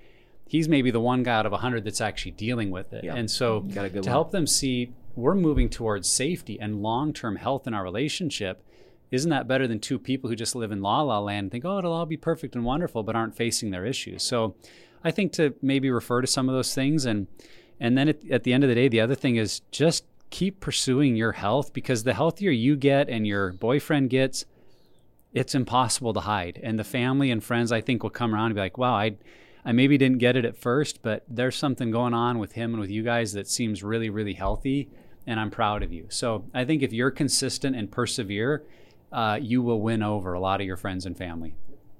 he's 0.48 0.68
maybe 0.68 0.90
the 0.90 1.00
one 1.00 1.22
guy 1.22 1.34
out 1.34 1.46
of 1.46 1.52
a 1.52 1.58
hundred 1.58 1.84
that's 1.84 2.00
actually 2.00 2.32
dealing 2.32 2.70
with 2.70 2.92
it. 2.92 3.04
Yeah. 3.04 3.16
And 3.16 3.30
so 3.30 3.60
Got 3.60 3.86
a 3.86 3.88
good 3.88 4.04
to 4.04 4.08
one. 4.08 4.12
help 4.12 4.30
them 4.30 4.46
see 4.46 4.92
we're 5.16 5.34
moving 5.34 5.68
towards 5.68 6.08
safety 6.08 6.60
and 6.60 6.82
long-term 6.82 7.36
health 7.36 7.66
in 7.66 7.74
our 7.74 7.82
relationship 7.82 8.62
isn't 9.10 9.30
that 9.30 9.46
better 9.46 9.66
than 9.66 9.78
two 9.78 9.98
people 9.98 10.28
who 10.28 10.36
just 10.36 10.54
live 10.54 10.70
in 10.70 10.82
la 10.82 11.00
la 11.02 11.18
land 11.18 11.44
and 11.44 11.50
think 11.50 11.64
oh 11.64 11.78
it'll 11.78 11.92
all 11.92 12.06
be 12.06 12.16
perfect 12.16 12.54
and 12.54 12.64
wonderful 12.64 13.02
but 13.02 13.16
aren't 13.16 13.36
facing 13.36 13.70
their 13.70 13.84
issues? 13.84 14.22
So 14.22 14.54
i 15.02 15.10
think 15.10 15.32
to 15.32 15.54
maybe 15.62 15.90
refer 15.90 16.20
to 16.20 16.26
some 16.26 16.48
of 16.48 16.54
those 16.54 16.74
things 16.74 17.06
and 17.06 17.26
and 17.80 17.96
then 17.96 18.08
at, 18.08 18.30
at 18.30 18.44
the 18.44 18.52
end 18.52 18.64
of 18.64 18.68
the 18.68 18.74
day 18.74 18.88
the 18.88 19.00
other 19.00 19.14
thing 19.14 19.36
is 19.36 19.60
just 19.70 20.04
keep 20.30 20.60
pursuing 20.60 21.16
your 21.16 21.32
health 21.32 21.72
because 21.72 22.02
the 22.02 22.14
healthier 22.14 22.50
you 22.50 22.76
get 22.76 23.08
and 23.08 23.26
your 23.26 23.52
boyfriend 23.52 24.10
gets 24.10 24.44
it's 25.32 25.54
impossible 25.54 26.14
to 26.14 26.20
hide. 26.20 26.58
And 26.62 26.78
the 26.78 26.84
family 26.84 27.30
and 27.30 27.42
friends 27.42 27.72
i 27.72 27.80
think 27.80 28.02
will 28.02 28.10
come 28.10 28.34
around 28.34 28.46
and 28.46 28.54
be 28.54 28.60
like 28.60 28.78
wow 28.78 28.94
i 28.94 29.16
I 29.66 29.72
maybe 29.72 29.98
didn't 29.98 30.18
get 30.18 30.36
it 30.36 30.44
at 30.44 30.56
first, 30.56 31.02
but 31.02 31.24
there's 31.28 31.56
something 31.56 31.90
going 31.90 32.14
on 32.14 32.38
with 32.38 32.52
him 32.52 32.72
and 32.72 32.80
with 32.80 32.88
you 32.88 33.02
guys 33.02 33.32
that 33.32 33.48
seems 33.48 33.82
really, 33.82 34.08
really 34.08 34.34
healthy, 34.34 34.88
and 35.26 35.40
I'm 35.40 35.50
proud 35.50 35.82
of 35.82 35.92
you. 35.92 36.06
So 36.08 36.44
I 36.54 36.64
think 36.64 36.82
if 36.82 36.92
you're 36.92 37.10
consistent 37.10 37.76
and 37.76 37.90
persevere, 37.90 38.62
uh, 39.12 39.38
you 39.40 39.62
will 39.62 39.80
win 39.80 40.02
over 40.02 40.32
a 40.32 40.40
lot 40.40 40.60
of 40.60 40.66
your 40.66 40.76
friends 40.76 41.06
and 41.06 41.16
family. 41.16 41.54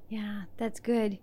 Yeah, 0.08 0.42
that's 0.56 0.80
good. 0.80 1.18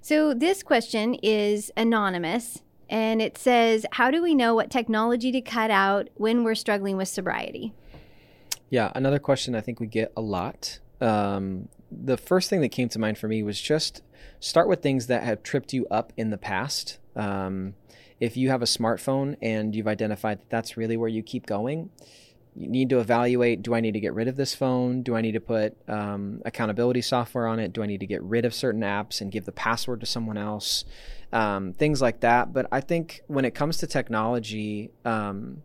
So 0.00 0.34
this 0.34 0.62
question 0.62 1.14
is 1.22 1.70
anonymous 1.76 2.62
and 2.88 3.22
it 3.22 3.38
says, 3.38 3.86
How 3.92 4.10
do 4.10 4.22
we 4.22 4.34
know 4.34 4.54
what 4.54 4.70
technology 4.70 5.32
to 5.32 5.40
cut 5.40 5.70
out 5.70 6.08
when 6.14 6.44
we're 6.44 6.54
struggling 6.54 6.96
with 6.96 7.08
sobriety? 7.08 7.72
Yeah, 8.68 8.90
another 8.94 9.18
question 9.18 9.54
I 9.54 9.60
think 9.60 9.80
we 9.80 9.86
get 9.86 10.12
a 10.16 10.20
lot. 10.20 10.80
Um, 11.00 11.68
the 11.90 12.16
first 12.16 12.48
thing 12.48 12.60
that 12.62 12.70
came 12.70 12.88
to 12.90 12.98
mind 12.98 13.18
for 13.18 13.28
me 13.28 13.42
was 13.42 13.60
just 13.60 14.02
start 14.40 14.68
with 14.68 14.82
things 14.82 15.06
that 15.08 15.22
have 15.22 15.42
tripped 15.42 15.72
you 15.72 15.86
up 15.90 16.12
in 16.16 16.30
the 16.30 16.38
past. 16.38 16.98
Um, 17.14 17.74
if 18.22 18.36
you 18.36 18.50
have 18.50 18.62
a 18.62 18.66
smartphone 18.66 19.36
and 19.42 19.74
you've 19.74 19.88
identified 19.88 20.38
that 20.38 20.48
that's 20.48 20.76
really 20.76 20.96
where 20.96 21.08
you 21.08 21.24
keep 21.24 21.44
going, 21.44 21.90
you 22.54 22.68
need 22.68 22.88
to 22.90 23.00
evaluate 23.00 23.62
do 23.62 23.74
I 23.74 23.80
need 23.80 23.94
to 23.94 24.00
get 24.00 24.14
rid 24.14 24.28
of 24.28 24.36
this 24.36 24.54
phone? 24.54 25.02
Do 25.02 25.16
I 25.16 25.22
need 25.22 25.32
to 25.32 25.40
put 25.40 25.76
um, 25.88 26.40
accountability 26.44 27.00
software 27.02 27.48
on 27.48 27.58
it? 27.58 27.72
Do 27.72 27.82
I 27.82 27.86
need 27.86 27.98
to 27.98 28.06
get 28.06 28.22
rid 28.22 28.44
of 28.44 28.54
certain 28.54 28.82
apps 28.82 29.20
and 29.20 29.32
give 29.32 29.44
the 29.44 29.50
password 29.50 29.98
to 30.00 30.06
someone 30.06 30.38
else? 30.38 30.84
Um, 31.32 31.72
things 31.72 32.00
like 32.00 32.20
that. 32.20 32.52
But 32.52 32.68
I 32.70 32.80
think 32.80 33.22
when 33.26 33.44
it 33.44 33.56
comes 33.56 33.78
to 33.78 33.88
technology, 33.88 34.92
um, 35.04 35.62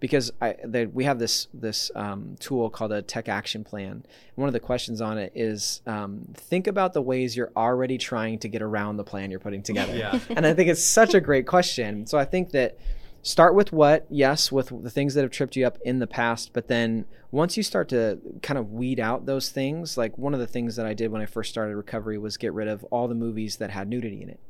because 0.00 0.32
I, 0.40 0.56
that 0.64 0.94
we 0.94 1.04
have 1.04 1.18
this 1.18 1.46
this 1.52 1.90
um, 1.94 2.36
tool 2.40 2.70
called 2.70 2.90
a 2.90 3.02
tech 3.02 3.28
action 3.28 3.62
plan. 3.62 4.04
One 4.34 4.48
of 4.48 4.54
the 4.54 4.60
questions 4.60 5.00
on 5.00 5.18
it 5.18 5.32
is 5.34 5.82
um, 5.86 6.26
think 6.34 6.66
about 6.66 6.94
the 6.94 7.02
ways 7.02 7.36
you're 7.36 7.52
already 7.54 7.98
trying 7.98 8.38
to 8.40 8.48
get 8.48 8.62
around 8.62 8.96
the 8.96 9.04
plan 9.04 9.30
you're 9.30 9.40
putting 9.40 9.62
together. 9.62 9.94
Yeah. 9.94 10.18
and 10.30 10.46
I 10.46 10.54
think 10.54 10.70
it's 10.70 10.82
such 10.82 11.14
a 11.14 11.20
great 11.20 11.46
question. 11.46 12.06
So 12.06 12.18
I 12.18 12.24
think 12.24 12.50
that 12.50 12.78
start 13.22 13.54
with 13.54 13.72
what, 13.72 14.06
yes, 14.08 14.50
with 14.50 14.72
the 14.82 14.90
things 14.90 15.14
that 15.14 15.22
have 15.22 15.30
tripped 15.30 15.54
you 15.54 15.66
up 15.66 15.78
in 15.84 15.98
the 15.98 16.06
past, 16.06 16.52
but 16.54 16.68
then 16.68 17.04
once 17.30 17.56
you 17.56 17.62
start 17.62 17.90
to 17.90 18.18
kind 18.42 18.58
of 18.58 18.72
weed 18.72 18.98
out 18.98 19.26
those 19.26 19.50
things, 19.50 19.98
like 19.98 20.16
one 20.16 20.32
of 20.32 20.40
the 20.40 20.46
things 20.46 20.76
that 20.76 20.86
I 20.86 20.94
did 20.94 21.12
when 21.12 21.20
I 21.20 21.26
first 21.26 21.50
started 21.50 21.76
recovery 21.76 22.18
was 22.18 22.38
get 22.38 22.54
rid 22.54 22.68
of 22.68 22.82
all 22.84 23.06
the 23.06 23.14
movies 23.14 23.56
that 23.56 23.70
had 23.70 23.88
nudity 23.88 24.22
in 24.22 24.30
it 24.30 24.40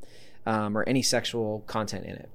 um, 0.46 0.76
or 0.78 0.88
any 0.88 1.02
sexual 1.02 1.64
content 1.66 2.06
in 2.06 2.14
it. 2.14 2.28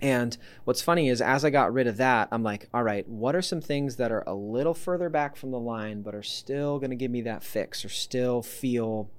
And 0.00 0.36
what's 0.64 0.82
funny 0.82 1.08
is, 1.08 1.20
as 1.20 1.44
I 1.44 1.50
got 1.50 1.72
rid 1.72 1.86
of 1.86 1.98
that, 1.98 2.28
I'm 2.32 2.42
like, 2.42 2.68
all 2.72 2.82
right, 2.82 3.06
what 3.08 3.34
are 3.34 3.42
some 3.42 3.60
things 3.60 3.96
that 3.96 4.10
are 4.10 4.24
a 4.26 4.34
little 4.34 4.74
further 4.74 5.08
back 5.08 5.36
from 5.36 5.50
the 5.50 5.58
line, 5.58 6.02
but 6.02 6.14
are 6.14 6.22
still 6.22 6.78
going 6.78 6.90
to 6.90 6.96
give 6.96 7.10
me 7.10 7.20
that 7.22 7.44
fix 7.44 7.84
or 7.84 7.90
still 7.90 8.42
feel, 8.42 9.10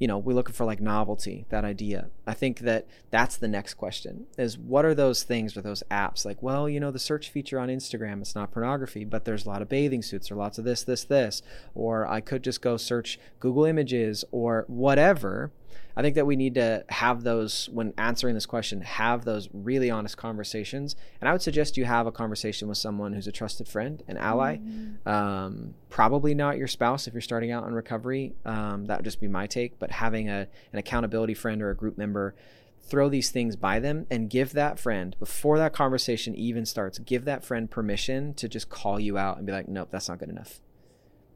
you 0.00 0.08
know, 0.08 0.18
we're 0.18 0.34
looking 0.34 0.54
for 0.54 0.64
like 0.64 0.80
novelty, 0.80 1.46
that 1.50 1.64
idea. 1.64 2.08
I 2.26 2.34
think 2.34 2.60
that 2.60 2.88
that's 3.10 3.36
the 3.36 3.46
next 3.46 3.74
question 3.74 4.26
is 4.36 4.58
what 4.58 4.84
are 4.84 4.94
those 4.94 5.22
things 5.22 5.56
or 5.56 5.60
those 5.60 5.84
apps? 5.92 6.24
Like, 6.24 6.42
well, 6.42 6.68
you 6.68 6.80
know, 6.80 6.90
the 6.90 6.98
search 6.98 7.30
feature 7.30 7.60
on 7.60 7.68
Instagram, 7.68 8.20
it's 8.20 8.34
not 8.34 8.50
pornography, 8.50 9.04
but 9.04 9.24
there's 9.24 9.46
a 9.46 9.48
lot 9.48 9.62
of 9.62 9.68
bathing 9.68 10.02
suits 10.02 10.30
or 10.30 10.34
lots 10.34 10.58
of 10.58 10.64
this, 10.64 10.82
this, 10.82 11.04
this. 11.04 11.40
Or 11.74 12.04
I 12.06 12.20
could 12.20 12.42
just 12.42 12.60
go 12.60 12.76
search 12.76 13.20
Google 13.38 13.64
Images 13.64 14.24
or 14.32 14.64
whatever. 14.66 15.52
I 15.96 16.02
think 16.02 16.14
that 16.16 16.26
we 16.26 16.36
need 16.36 16.54
to 16.56 16.84
have 16.90 17.22
those 17.22 17.68
when 17.72 17.94
answering 17.96 18.34
this 18.34 18.44
question, 18.44 18.82
have 18.82 19.24
those 19.24 19.48
really 19.52 19.90
honest 19.90 20.16
conversations. 20.16 20.94
And 21.20 21.28
I 21.28 21.32
would 21.32 21.42
suggest 21.42 21.76
you 21.76 21.86
have 21.86 22.06
a 22.06 22.12
conversation 22.12 22.68
with 22.68 22.76
someone 22.76 23.14
who's 23.14 23.26
a 23.26 23.32
trusted 23.32 23.66
friend, 23.66 24.02
an 24.06 24.18
ally. 24.18 24.58
Um, 25.06 25.74
probably 25.88 26.34
not 26.34 26.58
your 26.58 26.68
spouse 26.68 27.06
if 27.06 27.14
you're 27.14 27.22
starting 27.22 27.50
out 27.50 27.66
in 27.66 27.72
recovery. 27.72 28.34
Um, 28.44 28.84
that 28.86 28.98
would 28.98 29.04
just 29.04 29.20
be 29.20 29.28
my 29.28 29.46
take. 29.46 29.78
But 29.78 29.90
having 29.90 30.28
a, 30.28 30.48
an 30.72 30.78
accountability 30.78 31.34
friend 31.34 31.62
or 31.62 31.70
a 31.70 31.76
group 31.76 31.96
member 31.96 32.34
throw 32.82 33.08
these 33.08 33.30
things 33.30 33.56
by 33.56 33.80
them 33.80 34.06
and 34.10 34.30
give 34.30 34.52
that 34.52 34.78
friend 34.78 35.16
before 35.18 35.58
that 35.58 35.72
conversation 35.72 36.34
even 36.36 36.64
starts 36.64 36.98
give 37.00 37.24
that 37.24 37.44
friend 37.44 37.68
permission 37.68 38.32
to 38.34 38.48
just 38.48 38.68
call 38.68 39.00
you 39.00 39.18
out 39.18 39.38
and 39.38 39.46
be 39.46 39.52
like 39.52 39.66
nope 39.66 39.88
that's 39.90 40.08
not 40.08 40.18
good 40.18 40.28
enough 40.28 40.60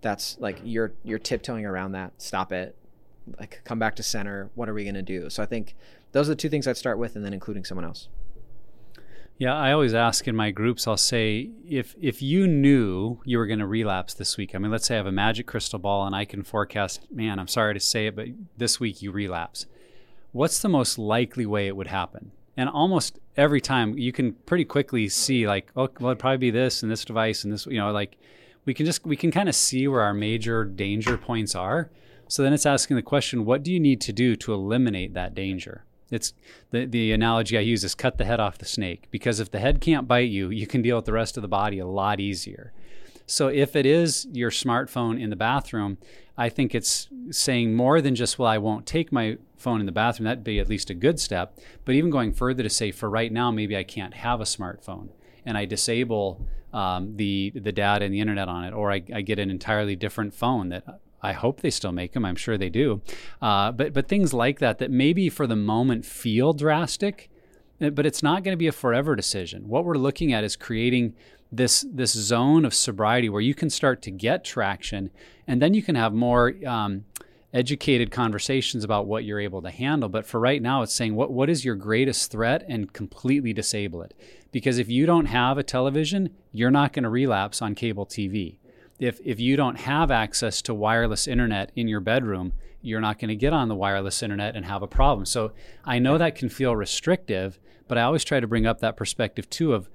that's 0.00 0.36
like 0.38 0.60
you're 0.64 0.92
you're 1.02 1.18
tiptoeing 1.18 1.66
around 1.66 1.92
that 1.92 2.12
stop 2.18 2.52
it 2.52 2.76
like 3.38 3.60
come 3.64 3.78
back 3.78 3.96
to 3.96 4.02
center 4.02 4.50
what 4.54 4.68
are 4.68 4.74
we 4.74 4.84
going 4.84 4.94
to 4.94 5.02
do 5.02 5.30
so 5.30 5.42
i 5.42 5.46
think 5.46 5.74
those 6.12 6.28
are 6.28 6.32
the 6.32 6.36
two 6.36 6.48
things 6.48 6.66
i'd 6.66 6.76
start 6.76 6.98
with 6.98 7.16
and 7.16 7.24
then 7.24 7.32
including 7.32 7.64
someone 7.64 7.84
else 7.84 8.08
Yeah, 9.38 9.56
I 9.56 9.72
always 9.72 9.94
ask 9.94 10.28
in 10.28 10.36
my 10.36 10.50
groups, 10.50 10.86
I'll 10.86 10.98
say, 10.98 11.48
if 11.66 11.94
if 11.98 12.20
you 12.20 12.46
knew 12.46 13.20
you 13.24 13.38
were 13.38 13.46
going 13.46 13.60
to 13.60 13.66
relapse 13.66 14.12
this 14.12 14.36
week, 14.36 14.54
I 14.54 14.58
mean, 14.58 14.70
let's 14.70 14.86
say 14.86 14.96
I 14.96 14.98
have 14.98 15.06
a 15.06 15.12
magic 15.12 15.46
crystal 15.46 15.78
ball 15.78 16.04
and 16.06 16.14
I 16.14 16.26
can 16.26 16.42
forecast, 16.42 17.10
man, 17.10 17.38
I'm 17.38 17.48
sorry 17.48 17.72
to 17.72 17.80
say 17.80 18.08
it, 18.08 18.14
but 18.16 18.26
this 18.58 18.78
week 18.78 19.00
you 19.00 19.10
relapse. 19.12 19.64
What's 20.32 20.60
the 20.60 20.68
most 20.68 20.98
likely 20.98 21.46
way 21.46 21.68
it 21.68 21.74
would 21.74 21.86
happen? 21.86 22.32
And 22.54 22.68
almost 22.68 23.18
every 23.34 23.62
time 23.62 23.96
you 23.96 24.12
can 24.12 24.34
pretty 24.44 24.66
quickly 24.66 25.08
see 25.08 25.46
like, 25.46 25.70
oh, 25.74 25.88
well, 25.98 26.10
it'd 26.10 26.18
probably 26.18 26.36
be 26.36 26.50
this 26.50 26.82
and 26.82 26.92
this 26.92 27.06
device 27.06 27.42
and 27.42 27.50
this, 27.50 27.64
you 27.64 27.78
know, 27.78 27.92
like 27.92 28.18
we 28.66 28.74
can 28.74 28.84
just, 28.84 29.06
we 29.06 29.16
can 29.16 29.30
kind 29.30 29.48
of 29.48 29.54
see 29.54 29.88
where 29.88 30.02
our 30.02 30.12
major 30.12 30.66
danger 30.66 31.16
points 31.16 31.54
are. 31.54 31.88
So 32.30 32.44
then 32.44 32.52
it's 32.52 32.64
asking 32.64 32.94
the 32.94 33.02
question, 33.02 33.44
what 33.44 33.64
do 33.64 33.72
you 33.72 33.80
need 33.80 34.00
to 34.02 34.12
do 34.12 34.36
to 34.36 34.54
eliminate 34.54 35.14
that 35.14 35.34
danger? 35.34 35.84
It's 36.12 36.32
the, 36.70 36.86
the 36.86 37.10
analogy 37.10 37.58
I 37.58 37.62
use 37.62 37.82
is 37.82 37.96
cut 37.96 38.18
the 38.18 38.24
head 38.24 38.38
off 38.38 38.56
the 38.56 38.66
snake 38.66 39.08
because 39.10 39.40
if 39.40 39.50
the 39.50 39.58
head 39.58 39.80
can't 39.80 40.06
bite 40.06 40.30
you, 40.30 40.48
you 40.48 40.68
can 40.68 40.80
deal 40.80 40.94
with 40.94 41.06
the 41.06 41.12
rest 41.12 41.36
of 41.36 41.42
the 41.42 41.48
body 41.48 41.80
a 41.80 41.86
lot 41.86 42.20
easier. 42.20 42.72
So 43.26 43.48
if 43.48 43.74
it 43.74 43.84
is 43.84 44.28
your 44.30 44.50
smartphone 44.50 45.20
in 45.20 45.30
the 45.30 45.36
bathroom, 45.36 45.98
I 46.38 46.50
think 46.50 46.72
it's 46.72 47.08
saying 47.32 47.74
more 47.74 48.00
than 48.00 48.14
just, 48.14 48.38
well, 48.38 48.48
I 48.48 48.58
won't 48.58 48.86
take 48.86 49.10
my 49.10 49.38
phone 49.56 49.80
in 49.80 49.86
the 49.86 49.92
bathroom. 49.92 50.26
That'd 50.26 50.44
be 50.44 50.60
at 50.60 50.68
least 50.68 50.88
a 50.88 50.94
good 50.94 51.18
step. 51.18 51.58
But 51.84 51.96
even 51.96 52.10
going 52.10 52.32
further 52.32 52.62
to 52.62 52.70
say, 52.70 52.92
for 52.92 53.10
right 53.10 53.32
now, 53.32 53.50
maybe 53.50 53.76
I 53.76 53.82
can't 53.82 54.14
have 54.14 54.40
a 54.40 54.44
smartphone 54.44 55.08
and 55.44 55.58
I 55.58 55.64
disable 55.64 56.46
um, 56.72 57.16
the 57.16 57.52
the 57.56 57.72
data 57.72 58.04
and 58.04 58.14
the 58.14 58.20
internet 58.20 58.48
on 58.48 58.64
it, 58.64 58.72
or 58.72 58.92
I, 58.92 59.02
I 59.12 59.22
get 59.22 59.40
an 59.40 59.50
entirely 59.50 59.96
different 59.96 60.32
phone 60.32 60.68
that 60.68 60.84
I 61.22 61.32
hope 61.32 61.60
they 61.60 61.70
still 61.70 61.92
make 61.92 62.12
them. 62.12 62.24
I'm 62.24 62.36
sure 62.36 62.56
they 62.56 62.70
do. 62.70 63.02
Uh, 63.40 63.72
but 63.72 63.92
but 63.92 64.08
things 64.08 64.32
like 64.32 64.58
that 64.58 64.78
that 64.78 64.90
maybe 64.90 65.28
for 65.28 65.46
the 65.46 65.56
moment 65.56 66.04
feel 66.04 66.52
drastic, 66.52 67.30
uh, 67.80 67.90
but 67.90 68.06
it's 68.06 68.22
not 68.22 68.42
going 68.42 68.52
to 68.52 68.58
be 68.58 68.66
a 68.66 68.72
forever 68.72 69.16
decision. 69.16 69.68
What 69.68 69.84
we're 69.84 69.94
looking 69.94 70.32
at 70.32 70.44
is 70.44 70.56
creating 70.56 71.14
this 71.52 71.84
this 71.92 72.12
zone 72.12 72.64
of 72.64 72.74
sobriety 72.74 73.28
where 73.28 73.40
you 73.40 73.54
can 73.54 73.70
start 73.70 74.02
to 74.02 74.10
get 74.10 74.44
traction, 74.44 75.10
and 75.46 75.60
then 75.60 75.74
you 75.74 75.82
can 75.82 75.94
have 75.94 76.12
more. 76.12 76.54
Um, 76.66 77.04
educated 77.52 78.12
conversations 78.12 78.84
about 78.84 79.06
what 79.06 79.24
you're 79.24 79.40
able 79.40 79.60
to 79.60 79.70
handle 79.70 80.08
but 80.08 80.24
for 80.24 80.38
right 80.38 80.62
now 80.62 80.82
it's 80.82 80.94
saying 80.94 81.16
what 81.16 81.32
what 81.32 81.50
is 81.50 81.64
your 81.64 81.74
greatest 81.74 82.30
threat 82.30 82.64
and 82.68 82.92
completely 82.92 83.52
disable 83.52 84.02
it 84.02 84.14
because 84.52 84.78
if 84.78 84.88
you 84.88 85.04
don't 85.04 85.26
have 85.26 85.58
a 85.58 85.62
television 85.64 86.30
you're 86.52 86.70
not 86.70 86.92
going 86.92 87.02
to 87.02 87.10
relapse 87.10 87.60
on 87.60 87.74
cable 87.74 88.06
TV 88.06 88.56
if 89.00 89.18
if 89.24 89.40
you 89.40 89.56
don't 89.56 89.80
have 89.80 90.10
access 90.10 90.62
to 90.62 90.74
wireless 90.74 91.26
internet 91.26 91.72
in 91.74 91.88
your 91.88 92.00
bedroom, 92.00 92.52
you're 92.82 93.00
not 93.00 93.18
going 93.18 93.30
to 93.30 93.36
get 93.36 93.52
on 93.52 93.68
the 93.68 93.74
wireless 93.74 94.22
internet 94.22 94.54
and 94.54 94.66
have 94.66 94.82
a 94.82 94.86
problem. 94.86 95.26
So 95.26 95.52
I 95.84 95.98
know 95.98 96.18
that 96.18 96.34
can 96.34 96.48
feel 96.48 96.76
restrictive, 96.76 97.58
but 97.88 97.98
I 97.98 98.02
always 98.02 98.24
try 98.24 98.40
to 98.40 98.46
bring 98.46 98.66
up 98.66 98.80
that 98.80 98.96
perspective 98.96 99.50
too 99.50 99.72
of 99.72 99.88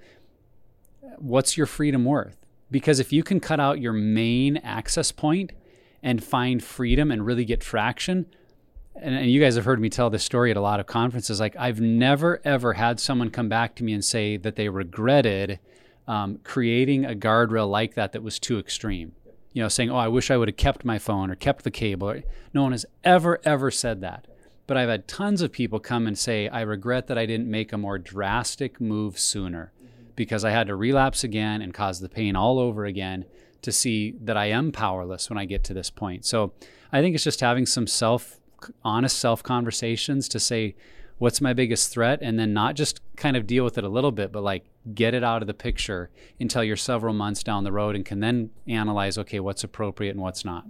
what's 1.17 1.55
your 1.55 1.67
freedom 1.67 2.03
worth? 2.03 2.37
Because 2.71 2.99
if 2.99 3.13
you 3.13 3.23
can 3.23 3.39
cut 3.39 3.59
out 3.59 3.79
your 3.79 3.93
main 3.93 4.57
access 4.57 5.11
point 5.11 5.51
and 6.03 6.23
find 6.23 6.63
freedom 6.63 7.11
and 7.11 7.25
really 7.25 7.45
get 7.45 7.61
traction, 7.61 8.25
and, 8.95 9.13
and, 9.13 9.29
you 9.29 9.41
guys 9.41 9.55
have 9.55 9.65
heard 9.65 9.81
me 9.81 9.89
tell 9.89 10.09
this 10.09 10.23
story 10.23 10.51
at 10.51 10.57
a 10.57 10.61
lot 10.61 10.79
of 10.79 10.87
conferences. 10.87 11.39
Like, 11.39 11.55
I've 11.57 11.81
never, 11.81 12.41
ever 12.45 12.73
had 12.73 12.99
someone 12.99 13.29
come 13.29 13.49
back 13.49 13.75
to 13.75 13.83
me 13.83 13.91
and 13.91 14.03
say 14.03 14.37
that 14.37 14.55
they 14.55 14.69
regretted 14.69 15.59
um, 16.07 16.39
creating 16.43 17.05
a 17.05 17.15
guardrail 17.15 17.69
like 17.69 17.95
that 17.95 18.11
that 18.13 18.23
was 18.23 18.39
too 18.39 18.59
extreme. 18.59 19.13
You 19.53 19.63
know, 19.63 19.69
saying, 19.69 19.89
oh, 19.89 19.95
I 19.95 20.09
wish 20.09 20.29
I 20.29 20.37
would 20.37 20.49
have 20.49 20.57
kept 20.57 20.83
my 20.83 20.99
phone 20.99 21.31
or 21.31 21.35
kept 21.35 21.63
the 21.63 21.71
cable. 21.71 22.21
No 22.53 22.63
one 22.63 22.73
has 22.73 22.85
ever, 23.03 23.39
ever 23.45 23.71
said 23.71 24.01
that. 24.01 24.27
But 24.67 24.77
I've 24.77 24.89
had 24.89 25.07
tons 25.07 25.41
of 25.41 25.51
people 25.51 25.79
come 25.79 26.07
and 26.07 26.17
say, 26.17 26.49
I 26.49 26.61
regret 26.61 27.07
that 27.07 27.17
I 27.17 27.25
didn't 27.25 27.49
make 27.49 27.71
a 27.71 27.77
more 27.77 27.97
drastic 27.97 28.81
move 28.81 29.17
sooner 29.17 29.71
because 30.15 30.43
I 30.43 30.51
had 30.51 30.67
to 30.67 30.75
relapse 30.75 31.23
again 31.23 31.61
and 31.61 31.73
cause 31.73 31.99
the 31.99 32.09
pain 32.09 32.35
all 32.35 32.59
over 32.59 32.85
again 32.85 33.25
to 33.61 33.71
see 33.71 34.15
that 34.21 34.37
I 34.37 34.47
am 34.47 34.71
powerless 34.71 35.29
when 35.29 35.37
I 35.37 35.45
get 35.45 35.63
to 35.65 35.73
this 35.73 35.89
point. 35.89 36.25
So 36.25 36.53
I 36.91 37.01
think 37.01 37.15
it's 37.15 37.23
just 37.23 37.41
having 37.41 37.65
some 37.65 37.87
self 37.87 38.39
honest 38.83 39.17
self 39.17 39.43
conversations 39.43 40.27
to 40.29 40.39
say 40.39 40.75
what's 41.17 41.41
my 41.41 41.53
biggest 41.53 41.91
threat 41.91 42.19
and 42.21 42.37
then 42.37 42.53
not 42.53 42.75
just 42.75 42.99
kind 43.15 43.37
of 43.37 43.47
deal 43.47 43.63
with 43.63 43.77
it 43.77 43.83
a 43.83 43.89
little 43.89 44.11
bit 44.11 44.31
but 44.31 44.43
like 44.43 44.65
get 44.93 45.13
it 45.13 45.23
out 45.23 45.41
of 45.41 45.47
the 45.47 45.53
picture 45.53 46.09
until 46.39 46.63
you're 46.63 46.75
several 46.75 47.13
months 47.13 47.43
down 47.43 47.63
the 47.63 47.71
road 47.71 47.95
and 47.95 48.05
can 48.05 48.19
then 48.19 48.49
analyze 48.67 49.17
okay 49.17 49.39
what's 49.39 49.63
appropriate 49.63 50.11
and 50.11 50.21
what's 50.21 50.43
not 50.43 50.65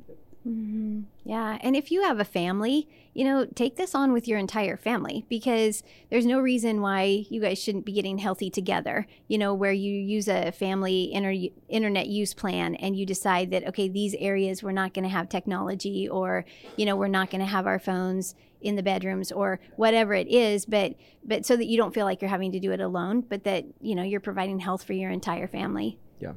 Mm-hmm. 0.47 1.01
Yeah. 1.23 1.57
And 1.61 1.75
if 1.75 1.91
you 1.91 2.03
have 2.03 2.19
a 2.19 2.25
family, 2.25 2.87
you 3.13 3.25
know, 3.25 3.47
take 3.55 3.77
this 3.77 3.95
on 3.95 4.13
with 4.13 4.27
your 4.27 4.37
entire 4.37 4.77
family 4.77 5.25
because 5.27 5.81
there's 6.11 6.25
no 6.25 6.39
reason 6.39 6.81
why 6.81 7.25
you 7.29 7.41
guys 7.41 7.57
shouldn't 7.57 7.85
be 7.85 7.93
getting 7.93 8.19
healthy 8.19 8.51
together, 8.51 9.07
you 9.27 9.39
know, 9.39 9.55
where 9.55 9.71
you 9.71 9.91
use 9.91 10.27
a 10.27 10.51
family 10.51 11.11
inter- 11.11 11.51
internet 11.67 12.07
use 12.07 12.35
plan 12.35 12.75
and 12.75 12.95
you 12.95 13.07
decide 13.07 13.49
that, 13.51 13.67
okay, 13.69 13.87
these 13.87 14.13
areas 14.19 14.61
we're 14.61 14.71
not 14.71 14.93
going 14.93 15.03
to 15.03 15.09
have 15.09 15.29
technology 15.29 16.07
or, 16.07 16.45
you 16.75 16.85
know, 16.85 16.95
we're 16.95 17.07
not 17.07 17.31
going 17.31 17.41
to 17.41 17.47
have 17.47 17.65
our 17.65 17.79
phones 17.79 18.35
in 18.61 18.75
the 18.75 18.83
bedrooms 18.83 19.31
or 19.31 19.59
whatever 19.75 20.13
it 20.15 20.27
is 20.27 20.65
but 20.65 20.95
but 21.23 21.45
so 21.45 21.55
that 21.55 21.65
you 21.65 21.77
don't 21.77 21.93
feel 21.93 22.05
like 22.05 22.19
you're 22.19 22.29
having 22.29 22.51
to 22.51 22.59
do 22.59 22.71
it 22.71 22.79
alone 22.79 23.21
but 23.21 23.43
that 23.43 23.63
you 23.79 23.93
know 23.93 24.01
you're 24.01 24.19
providing 24.19 24.57
health 24.57 24.83
for 24.83 24.93
your 24.93 25.11
entire 25.11 25.45
family 25.47 25.99
yeah 26.19 26.31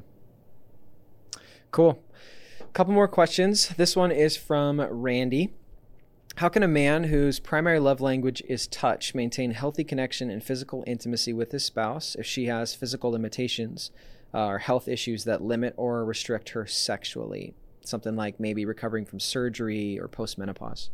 cool 1.71 2.03
couple 2.73 2.93
more 2.93 3.07
questions. 3.07 3.69
This 3.69 3.95
one 3.95 4.11
is 4.11 4.37
from 4.37 4.79
Randy. 4.81 5.53
How 6.35 6.49
can 6.49 6.63
a 6.63 6.67
man 6.67 7.05
whose 7.05 7.39
primary 7.39 7.79
love 7.79 7.99
language 7.99 8.41
is 8.47 8.67
touch 8.67 9.13
maintain 9.13 9.51
healthy 9.51 9.83
connection 9.83 10.29
and 10.29 10.43
physical 10.43 10.83
intimacy 10.87 11.33
with 11.33 11.51
his 11.51 11.65
spouse 11.65 12.15
if 12.15 12.25
she 12.25 12.45
has 12.45 12.73
physical 12.75 13.11
limitations 13.11 13.91
uh, 14.33 14.45
or 14.45 14.59
health 14.59 14.87
issues 14.87 15.25
that 15.25 15.41
limit 15.41 15.73
or 15.75 16.05
restrict 16.05 16.49
her 16.49 16.65
sexually? 16.65 17.55
Something 17.81 18.15
like 18.15 18.39
maybe 18.39 18.63
recovering 18.65 19.05
from 19.05 19.19
surgery 19.19 19.99
or 19.99 20.07
postmenopause. 20.07 20.89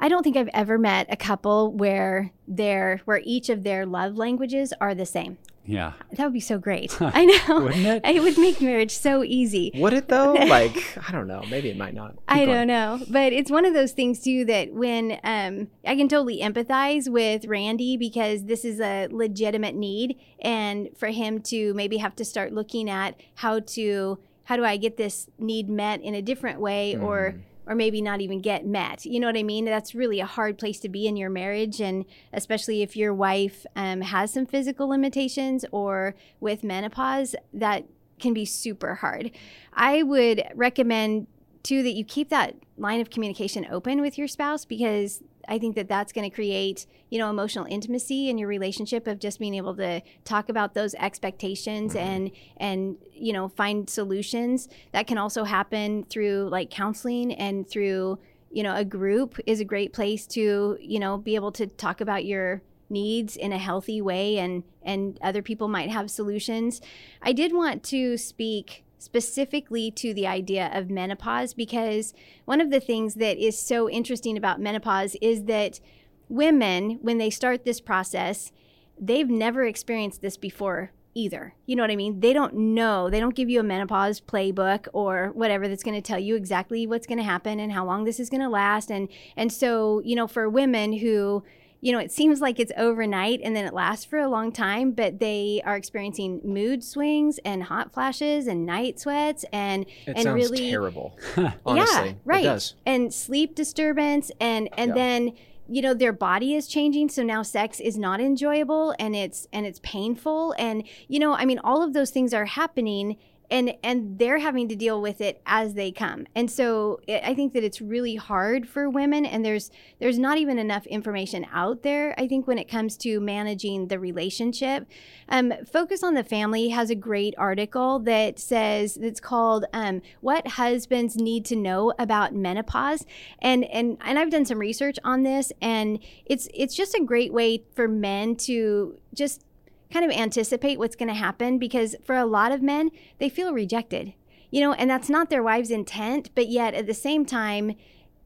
I 0.00 0.08
don't 0.08 0.22
think 0.22 0.36
I've 0.36 0.48
ever 0.54 0.78
met 0.78 1.06
a 1.10 1.16
couple 1.16 1.72
where 1.72 2.32
their 2.48 3.02
where 3.04 3.20
each 3.24 3.48
of 3.48 3.62
their 3.62 3.84
love 3.84 4.16
languages 4.16 4.72
are 4.80 4.94
the 4.94 5.06
same. 5.06 5.38
Yeah. 5.64 5.92
That 6.12 6.24
would 6.24 6.32
be 6.32 6.40
so 6.40 6.58
great. 6.58 6.96
I 7.00 7.24
know. 7.24 7.60
Wouldn't 7.60 7.86
it? 7.86 8.02
It 8.04 8.22
would 8.22 8.38
make 8.38 8.60
marriage 8.60 8.96
so 8.96 9.22
easy. 9.22 9.70
Would 9.74 9.92
it 9.92 10.08
though? 10.08 10.32
Like, 10.52 10.98
I 11.08 11.12
don't 11.12 11.28
know. 11.28 11.42
Maybe 11.50 11.70
it 11.70 11.78
might 11.78 11.94
not. 11.94 12.10
Keep 12.10 12.22
I 12.28 12.44
going. 12.44 12.48
don't 12.48 12.66
know. 12.66 13.00
But 13.08 13.32
it's 13.32 13.50
one 13.50 13.64
of 13.64 13.72
those 13.72 13.92
things 13.92 14.20
too 14.20 14.44
that 14.46 14.72
when 14.74 15.18
um, 15.24 15.68
I 15.86 15.96
can 15.96 16.08
totally 16.08 16.40
empathize 16.40 17.08
with 17.08 17.46
Randy 17.46 17.96
because 17.96 18.44
this 18.44 18.64
is 18.64 18.80
a 18.80 19.08
legitimate 19.10 19.74
need 19.74 20.18
and 20.40 20.90
for 20.96 21.08
him 21.08 21.40
to 21.42 21.72
maybe 21.74 21.98
have 21.98 22.14
to 22.16 22.24
start 22.24 22.52
looking 22.52 22.90
at 22.90 23.18
how 23.36 23.60
to 23.60 24.18
how 24.44 24.56
do 24.56 24.64
I 24.64 24.76
get 24.76 24.96
this 24.96 25.28
need 25.38 25.70
met 25.70 26.02
in 26.02 26.14
a 26.14 26.20
different 26.20 26.60
way 26.60 26.96
mm. 26.98 27.02
or 27.02 27.36
or 27.66 27.74
maybe 27.74 28.02
not 28.02 28.20
even 28.20 28.40
get 28.40 28.66
met. 28.66 29.04
You 29.04 29.20
know 29.20 29.26
what 29.26 29.36
I 29.36 29.42
mean? 29.42 29.64
That's 29.64 29.94
really 29.94 30.20
a 30.20 30.26
hard 30.26 30.58
place 30.58 30.80
to 30.80 30.88
be 30.88 31.06
in 31.06 31.16
your 31.16 31.30
marriage, 31.30 31.80
and 31.80 32.04
especially 32.32 32.82
if 32.82 32.96
your 32.96 33.14
wife 33.14 33.64
um, 33.76 34.00
has 34.00 34.32
some 34.32 34.46
physical 34.46 34.88
limitations 34.88 35.64
or 35.72 36.14
with 36.40 36.64
menopause, 36.64 37.34
that 37.52 37.84
can 38.18 38.32
be 38.32 38.44
super 38.44 38.96
hard. 38.96 39.30
I 39.72 40.02
would 40.02 40.44
recommend 40.54 41.26
too 41.62 41.82
that 41.82 41.92
you 41.92 42.04
keep 42.04 42.28
that 42.30 42.56
line 42.76 43.00
of 43.00 43.10
communication 43.10 43.66
open 43.70 44.00
with 44.00 44.18
your 44.18 44.26
spouse 44.26 44.64
because 44.64 45.22
I 45.52 45.58
think 45.58 45.76
that 45.76 45.86
that's 45.86 46.14
going 46.14 46.28
to 46.28 46.34
create, 46.34 46.86
you 47.10 47.18
know, 47.18 47.28
emotional 47.28 47.66
intimacy 47.66 48.30
in 48.30 48.38
your 48.38 48.48
relationship 48.48 49.06
of 49.06 49.18
just 49.18 49.38
being 49.38 49.54
able 49.54 49.76
to 49.76 50.00
talk 50.24 50.48
about 50.48 50.72
those 50.72 50.94
expectations 50.94 51.92
mm-hmm. 51.92 52.08
and 52.08 52.30
and 52.56 52.96
you 53.12 53.34
know 53.34 53.48
find 53.48 53.90
solutions. 53.90 54.70
That 54.92 55.06
can 55.06 55.18
also 55.18 55.44
happen 55.44 56.04
through 56.04 56.48
like 56.50 56.70
counseling 56.70 57.34
and 57.34 57.68
through 57.68 58.18
you 58.50 58.62
know 58.62 58.74
a 58.74 58.82
group 58.82 59.38
is 59.44 59.60
a 59.60 59.64
great 59.66 59.92
place 59.92 60.26
to 60.28 60.78
you 60.80 60.98
know 60.98 61.18
be 61.18 61.34
able 61.34 61.52
to 61.52 61.66
talk 61.66 62.00
about 62.00 62.24
your 62.24 62.62
needs 62.88 63.36
in 63.36 63.52
a 63.52 63.58
healthy 63.58 64.00
way 64.00 64.38
and 64.38 64.62
and 64.82 65.18
other 65.20 65.42
people 65.42 65.68
might 65.68 65.90
have 65.90 66.10
solutions. 66.10 66.80
I 67.20 67.34
did 67.34 67.52
want 67.52 67.82
to 67.84 68.16
speak 68.16 68.84
specifically 69.02 69.90
to 69.90 70.14
the 70.14 70.26
idea 70.26 70.70
of 70.72 70.88
menopause 70.88 71.54
because 71.54 72.14
one 72.44 72.60
of 72.60 72.70
the 72.70 72.80
things 72.80 73.14
that 73.14 73.36
is 73.36 73.58
so 73.58 73.90
interesting 73.90 74.36
about 74.36 74.60
menopause 74.60 75.16
is 75.20 75.44
that 75.44 75.80
women, 76.28 76.98
when 77.02 77.18
they 77.18 77.30
start 77.30 77.64
this 77.64 77.80
process, 77.80 78.52
they've 78.98 79.28
never 79.28 79.64
experienced 79.64 80.22
this 80.22 80.36
before 80.36 80.92
either. 81.14 81.54
You 81.66 81.76
know 81.76 81.82
what 81.82 81.90
I 81.90 81.96
mean? 81.96 82.20
They 82.20 82.32
don't 82.32 82.54
know. 82.54 83.10
They 83.10 83.20
don't 83.20 83.34
give 83.34 83.50
you 83.50 83.60
a 83.60 83.64
menopause 83.64 84.20
playbook 84.20 84.86
or 84.92 85.30
whatever 85.34 85.68
that's 85.68 85.82
going 85.82 86.00
to 86.00 86.00
tell 86.00 86.18
you 86.18 86.36
exactly 86.36 86.86
what's 86.86 87.06
going 87.06 87.18
to 87.18 87.24
happen 87.24 87.60
and 87.60 87.72
how 87.72 87.84
long 87.84 88.04
this 88.04 88.20
is 88.20 88.30
going 88.30 88.40
to 88.40 88.48
last 88.48 88.90
and 88.90 89.08
and 89.36 89.52
so, 89.52 90.00
you 90.04 90.14
know, 90.14 90.26
for 90.26 90.48
women 90.48 90.92
who 90.94 91.42
you 91.82 91.90
know, 91.90 91.98
it 91.98 92.12
seems 92.12 92.40
like 92.40 92.60
it's 92.60 92.70
overnight 92.78 93.40
and 93.42 93.56
then 93.56 93.64
it 93.64 93.74
lasts 93.74 94.04
for 94.04 94.20
a 94.20 94.28
long 94.28 94.52
time, 94.52 94.92
but 94.92 95.18
they 95.18 95.60
are 95.64 95.76
experiencing 95.76 96.40
mood 96.44 96.84
swings 96.84 97.40
and 97.44 97.64
hot 97.64 97.92
flashes 97.92 98.46
and 98.46 98.64
night 98.64 99.00
sweats 99.00 99.44
and 99.52 99.84
it 100.06 100.16
and 100.16 100.32
really 100.32 100.70
terrible. 100.70 101.18
honestly, 101.66 102.10
yeah, 102.10 102.14
right. 102.24 102.74
And 102.86 103.12
sleep 103.12 103.56
disturbance 103.56 104.30
and 104.40 104.68
and 104.78 104.90
yeah. 104.90 104.94
then 104.94 105.32
you 105.68 105.82
know 105.82 105.92
their 105.92 106.12
body 106.12 106.54
is 106.54 106.68
changing 106.68 107.08
so 107.08 107.22
now 107.22 107.42
sex 107.42 107.80
is 107.80 107.98
not 107.98 108.20
enjoyable 108.20 108.94
and 108.98 109.16
it's 109.16 109.48
and 109.52 109.64
it's 109.64 109.80
painful 109.82 110.54
and 110.58 110.82
you 111.06 111.20
know 111.20 111.34
i 111.34 111.44
mean 111.44 111.60
all 111.62 111.84
of 111.84 111.92
those 111.92 112.10
things 112.10 112.34
are 112.34 112.46
happening 112.46 113.16
and 113.52 113.74
and 113.84 114.18
they're 114.18 114.38
having 114.38 114.66
to 114.68 114.74
deal 114.74 115.00
with 115.00 115.20
it 115.20 115.40
as 115.46 115.74
they 115.74 115.92
come. 115.92 116.26
And 116.34 116.50
so 116.50 117.00
i 117.08 117.34
think 117.34 117.52
that 117.52 117.62
it's 117.62 117.80
really 117.80 118.16
hard 118.16 118.68
for 118.68 118.88
women 118.88 119.26
and 119.26 119.44
there's 119.44 119.70
there's 120.00 120.18
not 120.18 120.38
even 120.38 120.58
enough 120.58 120.86
information 120.86 121.46
out 121.52 121.82
there 121.82 122.14
i 122.18 122.26
think 122.26 122.46
when 122.46 122.58
it 122.58 122.68
comes 122.68 122.96
to 122.96 123.20
managing 123.20 123.88
the 123.88 123.98
relationship. 123.98 124.86
Um, 125.28 125.52
focus 125.70 126.02
on 126.02 126.14
the 126.14 126.24
family 126.24 126.70
has 126.70 126.90
a 126.90 126.94
great 126.94 127.34
article 127.36 127.98
that 128.00 128.38
says 128.38 128.96
it's 128.96 129.20
called 129.20 129.66
um, 129.72 130.00
what 130.20 130.46
husbands 130.46 131.16
need 131.16 131.44
to 131.46 131.56
know 131.56 131.92
about 131.98 132.34
menopause. 132.34 133.04
And 133.40 133.64
and 133.64 133.98
and 134.00 134.18
i've 134.18 134.30
done 134.30 134.46
some 134.46 134.58
research 134.58 134.98
on 135.04 135.22
this 135.22 135.52
and 135.60 135.98
it's 136.24 136.48
it's 136.54 136.74
just 136.74 136.94
a 136.94 137.04
great 137.04 137.32
way 137.32 137.64
for 137.74 137.86
men 137.88 138.36
to 138.36 138.98
just 139.14 139.44
kind 139.92 140.04
of 140.04 140.10
anticipate 140.16 140.78
what's 140.78 140.96
going 140.96 141.08
to 141.08 141.14
happen 141.14 141.58
because 141.58 141.94
for 142.04 142.16
a 142.16 142.24
lot 142.24 142.52
of 142.52 142.62
men, 142.62 142.90
they 143.18 143.28
feel 143.28 143.52
rejected, 143.52 144.14
you 144.50 144.60
know, 144.60 144.72
and 144.72 144.88
that's 144.88 145.10
not 145.10 145.30
their 145.30 145.42
wife's 145.42 145.70
intent, 145.70 146.30
but 146.34 146.48
yet 146.48 146.74
at 146.74 146.86
the 146.86 146.94
same 146.94 147.24
time, 147.24 147.74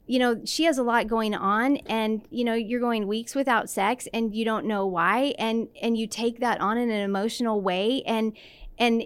you 0.05 0.19
know, 0.19 0.41
she 0.45 0.63
has 0.63 0.77
a 0.77 0.83
lot 0.83 1.07
going 1.07 1.35
on 1.35 1.77
and 1.87 2.25
you 2.29 2.45
know, 2.45 2.53
you're 2.53 2.79
going 2.79 3.07
weeks 3.07 3.35
without 3.35 3.69
sex 3.69 4.07
and 4.13 4.33
you 4.33 4.45
don't 4.45 4.65
know 4.65 4.85
why 4.85 5.35
and 5.37 5.67
and 5.81 5.97
you 5.97 6.07
take 6.07 6.39
that 6.39 6.61
on 6.61 6.77
in 6.77 6.89
an 6.89 7.01
emotional 7.01 7.61
way 7.61 8.01
and 8.05 8.31
and 8.79 9.03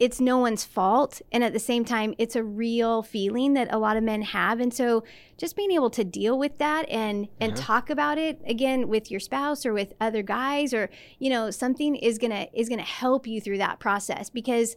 it's 0.00 0.20
no 0.20 0.38
one's 0.38 0.64
fault 0.64 1.20
and 1.30 1.44
at 1.44 1.52
the 1.52 1.60
same 1.60 1.84
time 1.84 2.14
it's 2.18 2.34
a 2.34 2.42
real 2.42 3.02
feeling 3.02 3.52
that 3.52 3.72
a 3.72 3.78
lot 3.78 3.96
of 3.96 4.02
men 4.02 4.22
have 4.22 4.58
and 4.58 4.72
so 4.74 5.04
just 5.36 5.54
being 5.54 5.70
able 5.70 5.90
to 5.90 6.02
deal 6.02 6.38
with 6.38 6.58
that 6.58 6.88
and 6.88 7.28
and 7.38 7.52
uh-huh. 7.52 7.62
talk 7.62 7.90
about 7.90 8.18
it 8.18 8.40
again 8.46 8.88
with 8.88 9.10
your 9.10 9.20
spouse 9.20 9.64
or 9.64 9.72
with 9.72 9.92
other 10.00 10.22
guys 10.22 10.74
or 10.74 10.88
you 11.18 11.30
know 11.30 11.50
something 11.50 11.94
is 11.94 12.18
going 12.18 12.30
to 12.30 12.58
is 12.58 12.68
to 12.68 12.78
help 12.78 13.26
you 13.26 13.40
through 13.40 13.58
that 13.58 13.78
process 13.78 14.30
because 14.30 14.74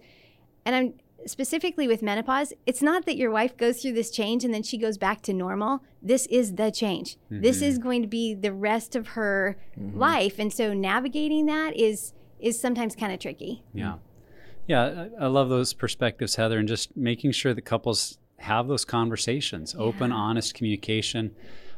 and 0.66 0.76
I'm 0.76 0.94
specifically 1.26 1.88
with 1.88 2.02
menopause, 2.02 2.54
it's 2.66 2.82
not 2.82 3.06
that 3.06 3.18
your 3.18 3.32
wife 3.32 3.58
goes 3.58 3.82
through 3.82 3.94
this 3.94 4.12
change 4.12 4.44
and 4.44 4.54
then 4.54 4.64
she 4.64 4.78
goes 4.78 4.98
back 4.98 5.22
to 5.24 5.34
normal. 5.34 5.84
This 6.02 6.26
is 6.28 6.56
the 6.56 6.72
change. 6.72 7.18
Mm-hmm. 7.32 7.42
This 7.42 7.62
is 7.62 7.78
going 7.78 8.02
to 8.02 8.08
be 8.08 8.34
the 8.34 8.54
rest 8.54 8.96
of 8.96 9.10
her 9.10 9.58
mm-hmm. 9.80 9.98
life. 9.98 10.40
And 10.40 10.52
so 10.52 10.74
navigating 10.74 11.46
that 11.48 11.76
is 11.76 12.14
is 12.40 12.60
sometimes 12.60 12.96
kind 12.96 13.14
of 13.14 13.20
tricky. 13.20 13.64
Yeah. 13.74 13.96
Yeah, 14.68 15.08
I 15.20 15.26
I 15.26 15.28
love 15.28 15.50
those 15.50 15.74
perspectives, 15.74 16.36
Heather, 16.36 16.58
and 16.58 16.68
just 16.68 16.96
making 16.96 17.32
sure 17.34 17.54
that 17.54 17.64
couples 17.64 18.18
have 18.38 18.68
those 18.68 18.86
conversations, 18.86 19.76
open, 19.78 20.12
honest 20.12 20.54
communication. 20.54 21.36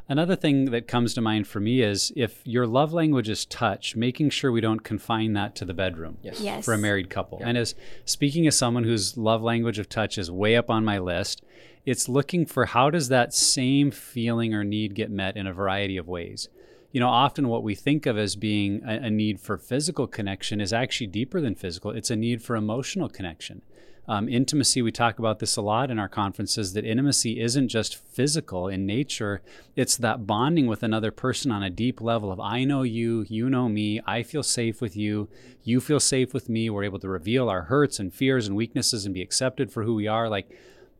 Another 0.07 0.35
thing 0.35 0.65
that 0.65 0.87
comes 0.87 1.15
to 1.15 1.21
mind 1.21 1.47
for 1.47 1.59
me 1.59 1.81
is 1.81 2.11
if 2.15 2.41
your 2.43 2.67
love 2.67 2.93
language 2.93 3.27
is 3.27 3.43
touch, 3.45 3.95
making 3.95 4.29
sure 4.29 4.51
we 4.51 4.61
don't 4.61 4.83
confine 4.83 5.33
that 5.33 5.55
to 5.55 5.65
the 5.65 5.73
bedroom 5.73 6.17
Yes. 6.21 6.39
Yes. 6.41 6.63
for 6.63 6.75
a 6.75 6.77
married 6.77 7.09
couple. 7.09 7.41
And 7.43 7.57
as 7.57 7.73
speaking 8.05 8.45
as 8.45 8.55
someone 8.55 8.83
whose 8.83 9.17
love 9.17 9.41
language 9.41 9.79
of 9.79 9.89
touch 9.89 10.19
is 10.19 10.29
way 10.29 10.55
up 10.55 10.69
on 10.69 10.85
my 10.85 10.99
list, 10.99 11.41
it's 11.87 12.07
looking 12.07 12.45
for 12.45 12.65
how 12.67 12.91
does 12.91 13.09
that 13.09 13.33
same 13.33 13.89
feeling 13.89 14.53
or 14.53 14.63
need 14.63 14.93
get 14.93 15.09
met 15.09 15.37
in 15.37 15.47
a 15.47 15.53
variety 15.53 15.97
of 15.97 16.07
ways. 16.07 16.49
You 16.95 17.01
know, 17.01 17.09
often 17.09 17.49
what 17.49 17.61
we 17.61 17.75
think 17.75 18.05
of 18.05 18.17
as 18.17 18.37
being 18.37 18.81
a, 18.87 19.07
a 19.07 19.09
need 19.09 19.41
for 19.41 19.57
physical 19.57 20.07
connection 20.07 20.61
is 20.61 20.71
actually 20.71 21.07
deeper 21.07 21.41
than 21.41 21.53
physical. 21.53 21.91
It's 21.91 22.09
a 22.09 22.15
need 22.15 22.41
for 22.41 22.55
emotional 22.55 23.09
connection. 23.09 23.63
Um, 24.07 24.29
intimacy, 24.29 24.81
we 24.81 24.93
talk 24.93 25.19
about 25.19 25.39
this 25.39 25.57
a 25.57 25.61
lot 25.61 25.91
in 25.91 25.99
our 25.99 26.07
conferences 26.07 26.71
that 26.71 26.85
intimacy 26.85 27.41
isn't 27.41 27.67
just 27.67 27.97
physical 27.97 28.69
in 28.69 28.85
nature, 28.85 29.41
it's 29.75 29.97
that 29.97 30.25
bonding 30.25 30.67
with 30.67 30.83
another 30.83 31.11
person 31.11 31.51
on 31.51 31.63
a 31.63 31.69
deep 31.69 31.99
level 31.99 32.31
of 32.31 32.39
I 32.39 32.63
know 32.63 32.83
you, 32.83 33.25
you 33.27 33.49
know 33.49 33.67
me, 33.67 33.99
I 34.07 34.23
feel 34.23 34.41
safe 34.41 34.79
with 34.79 34.95
you, 34.95 35.27
you 35.65 35.81
feel 35.81 35.99
safe 35.99 36.33
with 36.33 36.47
me. 36.47 36.69
We're 36.69 36.85
able 36.85 36.99
to 36.99 37.09
reveal 37.09 37.49
our 37.49 37.63
hurts 37.63 37.99
and 37.99 38.13
fears 38.13 38.47
and 38.47 38.55
weaknesses 38.55 39.03
and 39.03 39.13
be 39.13 39.21
accepted 39.21 39.69
for 39.69 39.83
who 39.83 39.95
we 39.95 40.07
are. 40.07 40.29
Like 40.29 40.49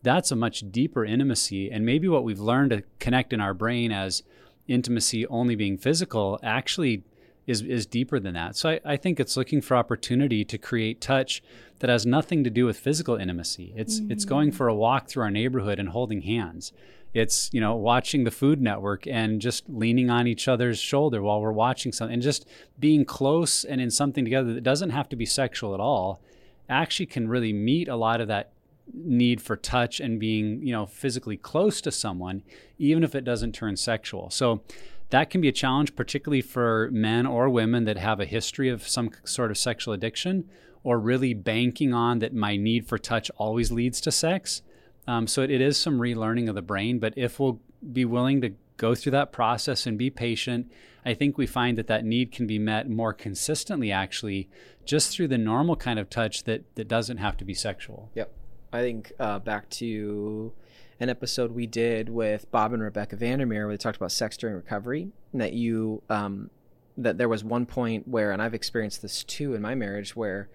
that's 0.04 0.30
a 0.30 0.36
much 0.36 0.70
deeper 0.74 1.06
intimacy. 1.06 1.72
And 1.72 1.86
maybe 1.86 2.10
what 2.10 2.26
we've 2.26 2.41
learned 2.41 2.72
to 2.72 2.84
connect 3.00 3.32
in 3.32 3.39
our 3.39 3.54
brain 3.54 3.93
as 3.93 4.24
intimacy 4.68 5.26
only 5.28 5.55
being 5.55 5.78
physical 5.78 6.39
actually 6.43 7.03
is, 7.47 7.61
is 7.61 7.86
deeper 7.86 8.20
than 8.20 8.34
that. 8.34 8.55
So 8.55 8.70
I, 8.70 8.80
I 8.86 8.97
think 8.97 9.20
it's 9.20 9.38
looking 9.38 9.61
for 9.61 9.78
opportunity 9.78 10.43
to 10.45 10.57
create 10.57 11.01
touch 11.01 11.43
that 11.80 11.89
has 11.89 12.05
nothing 12.05 12.43
to 12.43 12.49
do 12.49 12.66
with 12.66 12.78
physical 12.78 13.16
intimacy. 13.16 13.74
It's 13.76 14.01
it's 14.09 14.26
mm. 14.26 14.30
going 14.30 14.51
for 14.51 14.68
a 14.68 14.76
walk 14.76 15.07
through 15.07 15.24
our 15.24 15.32
neighborhood 15.32 15.80
and 15.80 15.89
holding 15.89 16.22
hands. 16.22 16.72
It's 17.13 17.49
you 17.53 17.61
know 17.61 17.76
watching 17.76 18.24
the 18.24 18.32
Food 18.32 18.61
Network 18.61 19.05
and 19.07 19.39
just 19.39 19.70
leaning 19.70 20.09
on 20.09 20.28
each 20.28 20.47
other's 20.47 20.80
shoulder 20.80 21.22
while 21.22 21.41
we're 21.41 21.51
watching 21.51 21.91
something 21.91 22.13
and 22.13 22.24
just 22.24 22.47
being 22.80 23.05
close 23.05 23.63
and 23.63 23.80
in 23.80 23.91
something 23.91 24.24
together 24.24 24.53
that 24.53 24.63
doesn't 24.63 24.89
have 24.89 25.09
to 25.09 25.16
be 25.16 25.26
sexual 25.26 25.74
at 25.74 25.80
all. 25.80 26.22
Actually, 26.68 27.05
can 27.05 27.28
really 27.28 27.53
meet 27.53 27.88
a 27.88 27.95
lot 27.95 28.22
of 28.22 28.28
that 28.28 28.51
need 28.94 29.42
for 29.42 29.56
touch 29.56 30.00
and 30.00 30.20
being 30.20 30.62
you 30.62 30.72
know 30.72 30.86
physically 30.86 31.38
close 31.38 31.82
to 31.82 31.92
someone, 31.92 32.44
even 32.78 33.04
if 33.04 33.16
it 33.16 33.24
doesn't 33.24 33.54
turn 33.54 33.76
sexual. 33.76 34.30
So 34.30 34.62
that 35.10 35.30
can 35.30 35.42
be 35.42 35.48
a 35.48 35.54
challenge, 35.54 35.96
particularly 35.96 36.42
for 36.42 36.90
men 36.92 37.26
or 37.26 37.50
women 37.50 37.86
that 37.86 37.98
have 37.98 38.20
a 38.20 38.26
history 38.26 38.70
of 38.70 38.88
some 38.88 39.12
sort 39.24 39.52
of 39.52 39.58
sexual 39.58 39.94
addiction 39.94 40.50
or 40.84 41.00
really 41.00 41.34
banking 41.34 41.94
on 41.94 42.20
that 42.20 42.34
my 42.34 42.56
need 42.56 42.88
for 42.88 42.98
touch 42.98 43.32
always 43.38 43.72
leads 43.72 44.00
to 44.02 44.12
sex. 44.12 44.62
Um, 45.08 45.28
so 45.28 45.42
it, 45.42 45.52
it 45.52 45.62
is 45.62 45.78
some 45.78 46.00
relearning 46.00 46.50
of 46.50 46.56
the 46.56 46.62
brain, 46.62 47.00
but 47.00 47.14
if 47.16 47.40
we'll 47.40 47.60
be 47.92 48.06
willing 48.06 48.42
to 48.42 48.54
go 48.78 48.94
through 48.94 49.12
that 49.14 49.32
process 49.32 49.86
and 49.86 49.98
be 49.98 50.10
patient, 50.10 50.72
I 51.06 51.14
think 51.14 51.38
we 51.38 51.48
find 51.48 51.78
that 51.78 51.88
that 51.88 52.04
need 52.04 52.32
can 52.32 52.48
be 52.48 52.60
met 52.60 52.90
more 52.90 53.14
consistently, 53.14 53.92
actually, 53.92 54.50
just 54.86 55.12
through 55.12 55.28
the 55.28 55.38
normal 55.38 55.76
kind 55.76 56.00
of 56.00 56.10
touch 56.10 56.44
that, 56.44 56.64
that 56.76 56.88
doesn't 56.88 57.18
have 57.18 57.38
to 57.38 57.46
be 57.46 57.54
sexual. 57.54 58.10
Yep. 58.16 58.32
I 58.76 58.82
think 58.82 59.14
uh, 59.20 59.40
back 59.40 59.70
to 59.72 60.52
an 61.00 61.10
episode 61.10 61.52
we 61.52 61.68
did 61.68 62.10
with 62.10 62.50
Bob 62.52 62.74
and 62.74 62.82
Rebecca 62.82 63.16
Vandermeer 63.16 63.68
where 63.68 63.74
they 63.74 63.78
talked 63.78 63.98
about 63.98 64.12
sex 64.12 64.38
during 64.38 64.56
recovery, 64.56 65.10
and 65.32 65.42
that 65.42 65.54
you 65.54 66.04
um, 66.10 66.50
that 66.98 67.18
there 67.18 67.30
was 67.30 67.44
one 67.44 67.66
point 67.66 68.08
where, 68.08 68.32
and 68.32 68.42
I've 68.42 68.54
experienced 68.54 69.02
this 69.02 69.24
too 69.24 69.54
in 69.54 69.62
my 69.62 69.76
marriage, 69.76 70.16
where 70.16 70.50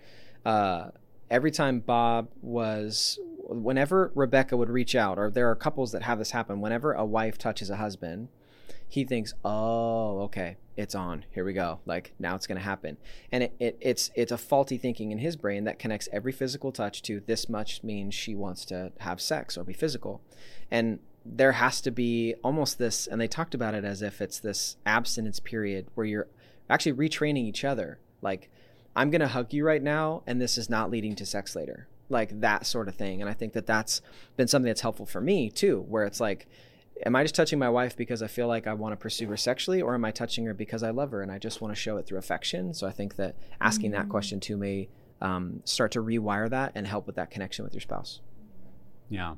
uh, 0.44 0.90
every 1.30 1.50
time 1.50 1.80
Bob 1.80 2.28
was, 2.40 3.18
whenever 3.48 4.12
Rebecca 4.14 4.56
would 4.56 4.70
reach 4.70 4.94
out, 4.94 5.18
or 5.18 5.30
there 5.30 5.50
are 5.50 5.56
couples 5.56 5.92
that 5.92 6.02
have 6.02 6.18
this 6.18 6.30
happen, 6.30 6.60
whenever 6.60 6.92
a 6.92 7.04
wife 7.04 7.38
touches 7.38 7.70
a 7.70 7.76
husband, 7.76 8.28
he 8.88 9.04
thinks, 9.04 9.34
"Oh, 9.44 10.20
okay, 10.22 10.56
it's 10.80 10.94
on. 10.94 11.24
Here 11.30 11.44
we 11.44 11.52
go. 11.52 11.80
Like 11.86 12.12
now 12.18 12.34
it's 12.34 12.46
going 12.46 12.58
to 12.58 12.64
happen." 12.64 12.96
And 13.30 13.44
it, 13.44 13.54
it 13.58 13.78
it's 13.80 14.10
it's 14.14 14.32
a 14.32 14.38
faulty 14.38 14.78
thinking 14.78 15.12
in 15.12 15.18
his 15.18 15.36
brain 15.36 15.64
that 15.64 15.78
connects 15.78 16.08
every 16.12 16.32
physical 16.32 16.72
touch 16.72 17.02
to 17.02 17.20
this 17.20 17.48
much 17.48 17.82
means 17.82 18.14
she 18.14 18.34
wants 18.34 18.64
to 18.66 18.92
have 19.00 19.20
sex 19.20 19.56
or 19.56 19.64
be 19.64 19.72
physical. 19.72 20.20
And 20.70 21.00
there 21.24 21.52
has 21.52 21.80
to 21.82 21.90
be 21.90 22.34
almost 22.42 22.78
this 22.78 23.06
and 23.06 23.20
they 23.20 23.28
talked 23.28 23.54
about 23.54 23.74
it 23.74 23.84
as 23.84 24.02
if 24.02 24.20
it's 24.20 24.38
this 24.38 24.76
abstinence 24.86 25.40
period 25.40 25.86
where 25.94 26.06
you're 26.06 26.28
actually 26.68 26.92
retraining 26.92 27.44
each 27.44 27.64
other. 27.64 27.98
Like 28.22 28.50
I'm 28.96 29.10
going 29.10 29.20
to 29.20 29.28
hug 29.28 29.52
you 29.52 29.64
right 29.64 29.82
now 29.82 30.22
and 30.26 30.40
this 30.40 30.56
is 30.56 30.70
not 30.70 30.90
leading 30.90 31.14
to 31.16 31.26
sex 31.26 31.54
later. 31.54 31.88
Like 32.08 32.40
that 32.40 32.66
sort 32.66 32.88
of 32.88 32.94
thing. 32.94 33.20
And 33.20 33.30
I 33.30 33.34
think 33.34 33.52
that 33.52 33.66
that's 33.66 34.00
been 34.36 34.48
something 34.48 34.68
that's 34.68 34.80
helpful 34.80 35.06
for 35.06 35.20
me 35.20 35.50
too, 35.50 35.84
where 35.88 36.04
it's 36.04 36.20
like 36.20 36.48
am 37.04 37.16
I 37.16 37.22
just 37.22 37.34
touching 37.34 37.58
my 37.58 37.68
wife 37.68 37.96
because 37.96 38.22
I 38.22 38.26
feel 38.26 38.46
like 38.46 38.66
I 38.66 38.74
want 38.74 38.92
to 38.92 38.96
pursue 38.96 39.26
her 39.28 39.36
sexually, 39.36 39.80
or 39.82 39.94
am 39.94 40.04
I 40.04 40.10
touching 40.10 40.46
her 40.46 40.54
because 40.54 40.82
I 40.82 40.90
love 40.90 41.10
her 41.12 41.22
and 41.22 41.30
I 41.30 41.38
just 41.38 41.60
want 41.60 41.74
to 41.74 41.80
show 41.80 41.96
it 41.96 42.06
through 42.06 42.18
affection? 42.18 42.74
So 42.74 42.86
I 42.86 42.90
think 42.90 43.16
that 43.16 43.36
asking 43.60 43.92
that 43.92 44.08
question 44.08 44.40
to 44.40 44.56
may 44.56 44.88
um, 45.20 45.62
start 45.64 45.92
to 45.92 46.02
rewire 46.02 46.48
that 46.50 46.72
and 46.74 46.86
help 46.86 47.06
with 47.06 47.16
that 47.16 47.30
connection 47.30 47.64
with 47.64 47.74
your 47.74 47.80
spouse. 47.80 48.20
Yeah. 49.08 49.34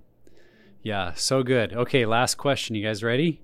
Yeah, 0.82 1.12
so 1.14 1.42
good. 1.42 1.72
Okay, 1.72 2.06
last 2.06 2.36
question. 2.36 2.74
You 2.74 2.84
guys 2.84 3.02
ready? 3.02 3.40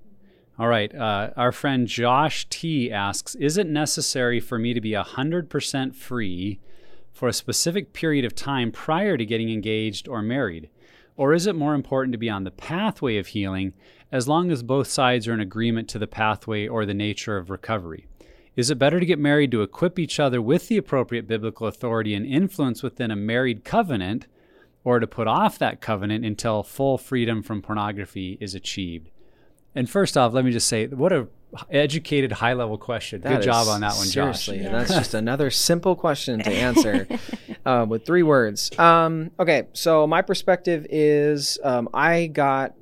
All 0.57 0.67
right. 0.67 0.93
Uh, 0.93 1.29
our 1.37 1.53
friend 1.53 1.87
Josh 1.87 2.45
T 2.49 2.91
asks 2.91 3.35
Is 3.35 3.57
it 3.57 3.67
necessary 3.67 4.41
for 4.41 4.59
me 4.59 4.73
to 4.73 4.81
be 4.81 4.91
100% 4.91 5.95
free 5.95 6.59
for 7.13 7.29
a 7.29 7.33
specific 7.33 7.93
period 7.93 8.25
of 8.25 8.35
time 8.35 8.71
prior 8.71 9.15
to 9.15 9.25
getting 9.25 9.49
engaged 9.49 10.07
or 10.07 10.21
married? 10.21 10.69
Or 11.15 11.33
is 11.33 11.47
it 11.47 11.55
more 11.55 11.75
important 11.75 12.11
to 12.13 12.17
be 12.17 12.29
on 12.29 12.43
the 12.43 12.51
pathway 12.51 13.17
of 13.17 13.27
healing 13.27 13.73
as 14.11 14.27
long 14.27 14.51
as 14.51 14.63
both 14.63 14.87
sides 14.87 15.27
are 15.27 15.33
in 15.33 15.39
agreement 15.39 15.87
to 15.89 15.99
the 15.99 16.07
pathway 16.07 16.67
or 16.67 16.85
the 16.85 16.93
nature 16.93 17.37
of 17.37 17.49
recovery? 17.49 18.07
Is 18.55 18.69
it 18.69 18.79
better 18.79 18.99
to 18.99 19.05
get 19.05 19.19
married 19.19 19.51
to 19.51 19.61
equip 19.61 19.97
each 19.97 20.19
other 20.19 20.41
with 20.41 20.67
the 20.67 20.77
appropriate 20.77 21.27
biblical 21.27 21.67
authority 21.67 22.13
and 22.13 22.25
influence 22.25 22.83
within 22.83 23.11
a 23.11 23.15
married 23.15 23.63
covenant, 23.63 24.27
or 24.83 24.99
to 24.99 25.07
put 25.07 25.27
off 25.27 25.59
that 25.59 25.81
covenant 25.81 26.25
until 26.25 26.63
full 26.63 26.97
freedom 26.97 27.41
from 27.43 27.61
pornography 27.61 28.37
is 28.41 28.55
achieved? 28.55 29.11
And 29.75 29.89
first 29.89 30.17
off, 30.17 30.33
let 30.33 30.43
me 30.43 30.51
just 30.51 30.67
say, 30.67 30.87
what 30.87 31.13
a 31.13 31.27
educated, 31.69 32.31
high 32.31 32.53
level 32.53 32.77
question. 32.77 33.21
That 33.21 33.37
Good 33.37 33.43
job 33.43 33.67
on 33.67 33.81
that 33.81 33.95
one, 33.95 34.07
seriously, 34.07 34.57
Josh. 34.57 34.65
and 34.65 34.75
that's 34.75 34.93
just 34.93 35.13
another 35.13 35.49
simple 35.49 35.95
question 35.95 36.39
to 36.39 36.51
answer 36.51 37.07
uh, 37.65 37.85
with 37.87 38.05
three 38.05 38.23
words. 38.23 38.77
Um, 38.77 39.31
okay, 39.39 39.67
so 39.73 40.05
my 40.07 40.21
perspective 40.21 40.85
is 40.89 41.59
um, 41.63 41.89
I 41.93 42.27
got 42.27 42.75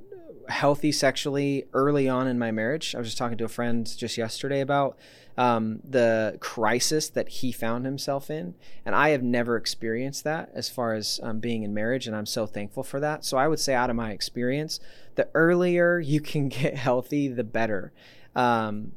healthy 0.49 0.91
sexually 0.91 1.65
early 1.73 2.07
on 2.07 2.27
in 2.27 2.39
my 2.39 2.51
marriage. 2.51 2.95
I 2.95 2.99
was 2.99 3.07
just 3.07 3.17
talking 3.17 3.37
to 3.37 3.45
a 3.45 3.49
friend 3.49 3.91
just 3.97 4.17
yesterday 4.17 4.61
about 4.61 4.97
um, 5.37 5.81
the 5.87 6.37
crisis 6.39 7.09
that 7.09 7.29
he 7.29 7.51
found 7.51 7.85
himself 7.85 8.29
in, 8.31 8.55
and 8.85 8.95
I 8.95 9.09
have 9.09 9.21
never 9.21 9.55
experienced 9.55 10.23
that 10.23 10.49
as 10.53 10.69
far 10.69 10.93
as 10.93 11.19
um, 11.21 11.39
being 11.39 11.63
in 11.63 11.73
marriage, 11.73 12.07
and 12.07 12.15
I'm 12.15 12.25
so 12.25 12.45
thankful 12.47 12.83
for 12.83 12.99
that. 12.99 13.23
So 13.23 13.37
I 13.37 13.47
would 13.47 13.59
say, 13.59 13.75
out 13.75 13.89
of 13.89 13.95
my 13.95 14.11
experience, 14.11 14.79
the 15.15 15.27
earlier 15.35 15.99
you 15.99 16.21
can 16.21 16.49
get 16.49 16.75
healthy, 16.75 17.27
the 17.27 17.43
better. 17.43 17.91
Um, 18.35 18.93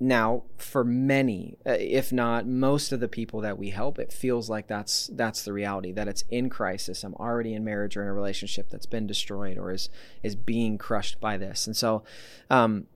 now, 0.00 0.44
for 0.56 0.84
many, 0.84 1.56
uh, 1.66 1.72
if 1.72 2.12
not 2.12 2.46
most 2.46 2.92
of 2.92 3.00
the 3.00 3.08
people 3.08 3.40
that 3.40 3.58
we 3.58 3.70
help, 3.70 3.98
it 3.98 4.12
feels 4.12 4.48
like 4.48 4.68
that's 4.68 5.08
that's 5.12 5.42
the 5.42 5.52
reality 5.52 5.90
that 5.92 6.06
it's 6.06 6.22
in 6.30 6.48
crisis. 6.48 7.02
I'm 7.02 7.14
already 7.14 7.52
in 7.52 7.64
marriage 7.64 7.96
or 7.96 8.02
in 8.02 8.08
a 8.08 8.12
relationship 8.12 8.70
that's 8.70 8.86
been 8.86 9.08
destroyed 9.08 9.58
or 9.58 9.72
is 9.72 9.88
is 10.22 10.36
being 10.36 10.78
crushed 10.78 11.20
by 11.20 11.36
this. 11.36 11.66
And 11.66 11.76
so, 11.76 12.04
um, 12.48 12.86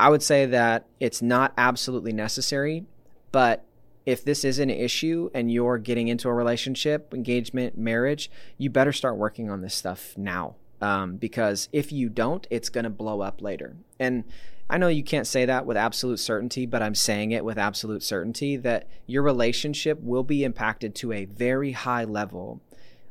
I 0.00 0.08
would 0.08 0.22
say 0.22 0.46
that 0.46 0.86
it's 0.98 1.20
not 1.20 1.52
absolutely 1.58 2.12
necessary, 2.12 2.86
but 3.32 3.64
if 4.06 4.24
this 4.24 4.44
is 4.44 4.58
an 4.58 4.70
issue 4.70 5.28
and 5.34 5.52
you're 5.52 5.78
getting 5.78 6.08
into 6.08 6.28
a 6.28 6.32
relationship, 6.32 7.12
engagement, 7.12 7.76
marriage, 7.76 8.30
you 8.56 8.70
better 8.70 8.92
start 8.92 9.16
working 9.16 9.50
on 9.50 9.60
this 9.60 9.74
stuff 9.74 10.16
now. 10.16 10.54
Um, 10.80 11.16
because 11.16 11.68
if 11.72 11.90
you 11.90 12.08
don't, 12.08 12.46
it's 12.50 12.68
going 12.68 12.84
to 12.84 12.90
blow 12.90 13.22
up 13.22 13.40
later. 13.40 13.76
And 13.98 14.24
I 14.68 14.78
know 14.78 14.88
you 14.88 15.04
can't 15.04 15.26
say 15.26 15.44
that 15.44 15.64
with 15.64 15.76
absolute 15.76 16.18
certainty, 16.18 16.66
but 16.66 16.82
I'm 16.82 16.94
saying 16.94 17.30
it 17.30 17.44
with 17.44 17.56
absolute 17.56 18.02
certainty 18.02 18.56
that 18.56 18.88
your 19.06 19.22
relationship 19.22 20.00
will 20.02 20.24
be 20.24 20.42
impacted 20.42 20.94
to 20.96 21.12
a 21.12 21.24
very 21.24 21.72
high 21.72 22.04
level 22.04 22.60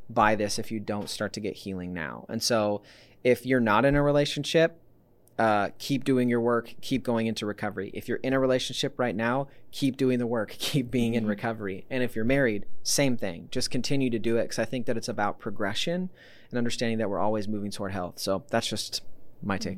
by 0.10 0.36
this 0.36 0.60
if 0.60 0.70
you 0.72 0.80
don't 0.80 1.10
start 1.10 1.34
to 1.34 1.40
get 1.40 1.56
healing 1.56 1.94
now. 1.94 2.26
And 2.28 2.44
so 2.44 2.82
if 3.24 3.46
you're 3.46 3.62
not 3.62 3.86
in 3.86 3.96
a 3.96 4.04
relationship, 4.04 4.82
uh, 5.38 5.70
keep 5.80 6.04
doing 6.04 6.30
your 6.30 6.40
work, 6.40 6.76
keep 6.82 7.04
going 7.04 7.28
into 7.28 7.46
recovery. 7.46 7.92
If 7.94 8.08
you're 8.08 8.20
in 8.20 8.34
a 8.34 8.40
relationship 8.40 8.98
right 8.98 9.16
now, 9.16 9.48
keep 9.72 9.98
doing 9.98 10.20
the 10.20 10.28
work, 10.28 10.50
keep 10.60 10.92
being 10.92 11.14
in 11.14 11.26
recovery. 11.26 11.86
And 11.90 12.04
if 12.04 12.16
you're 12.16 12.26
married, 12.26 12.66
same 12.84 13.18
thing. 13.18 13.48
Just 13.52 13.72
continue 13.72 14.10
to 14.10 14.20
do 14.20 14.38
it 14.38 14.44
because 14.44 14.60
I 14.60 14.66
think 14.66 14.86
that 14.86 14.98
it's 14.98 15.10
about 15.10 15.40
progression 15.40 16.10
and 16.50 16.58
understanding 16.58 16.98
that 17.00 17.10
we're 17.10 17.20
always 17.20 17.48
moving 17.48 17.72
toward 17.72 17.92
health. 17.92 18.20
So 18.20 18.44
that's 18.50 18.68
just 18.68 19.02
my 19.42 19.58
take. 19.58 19.78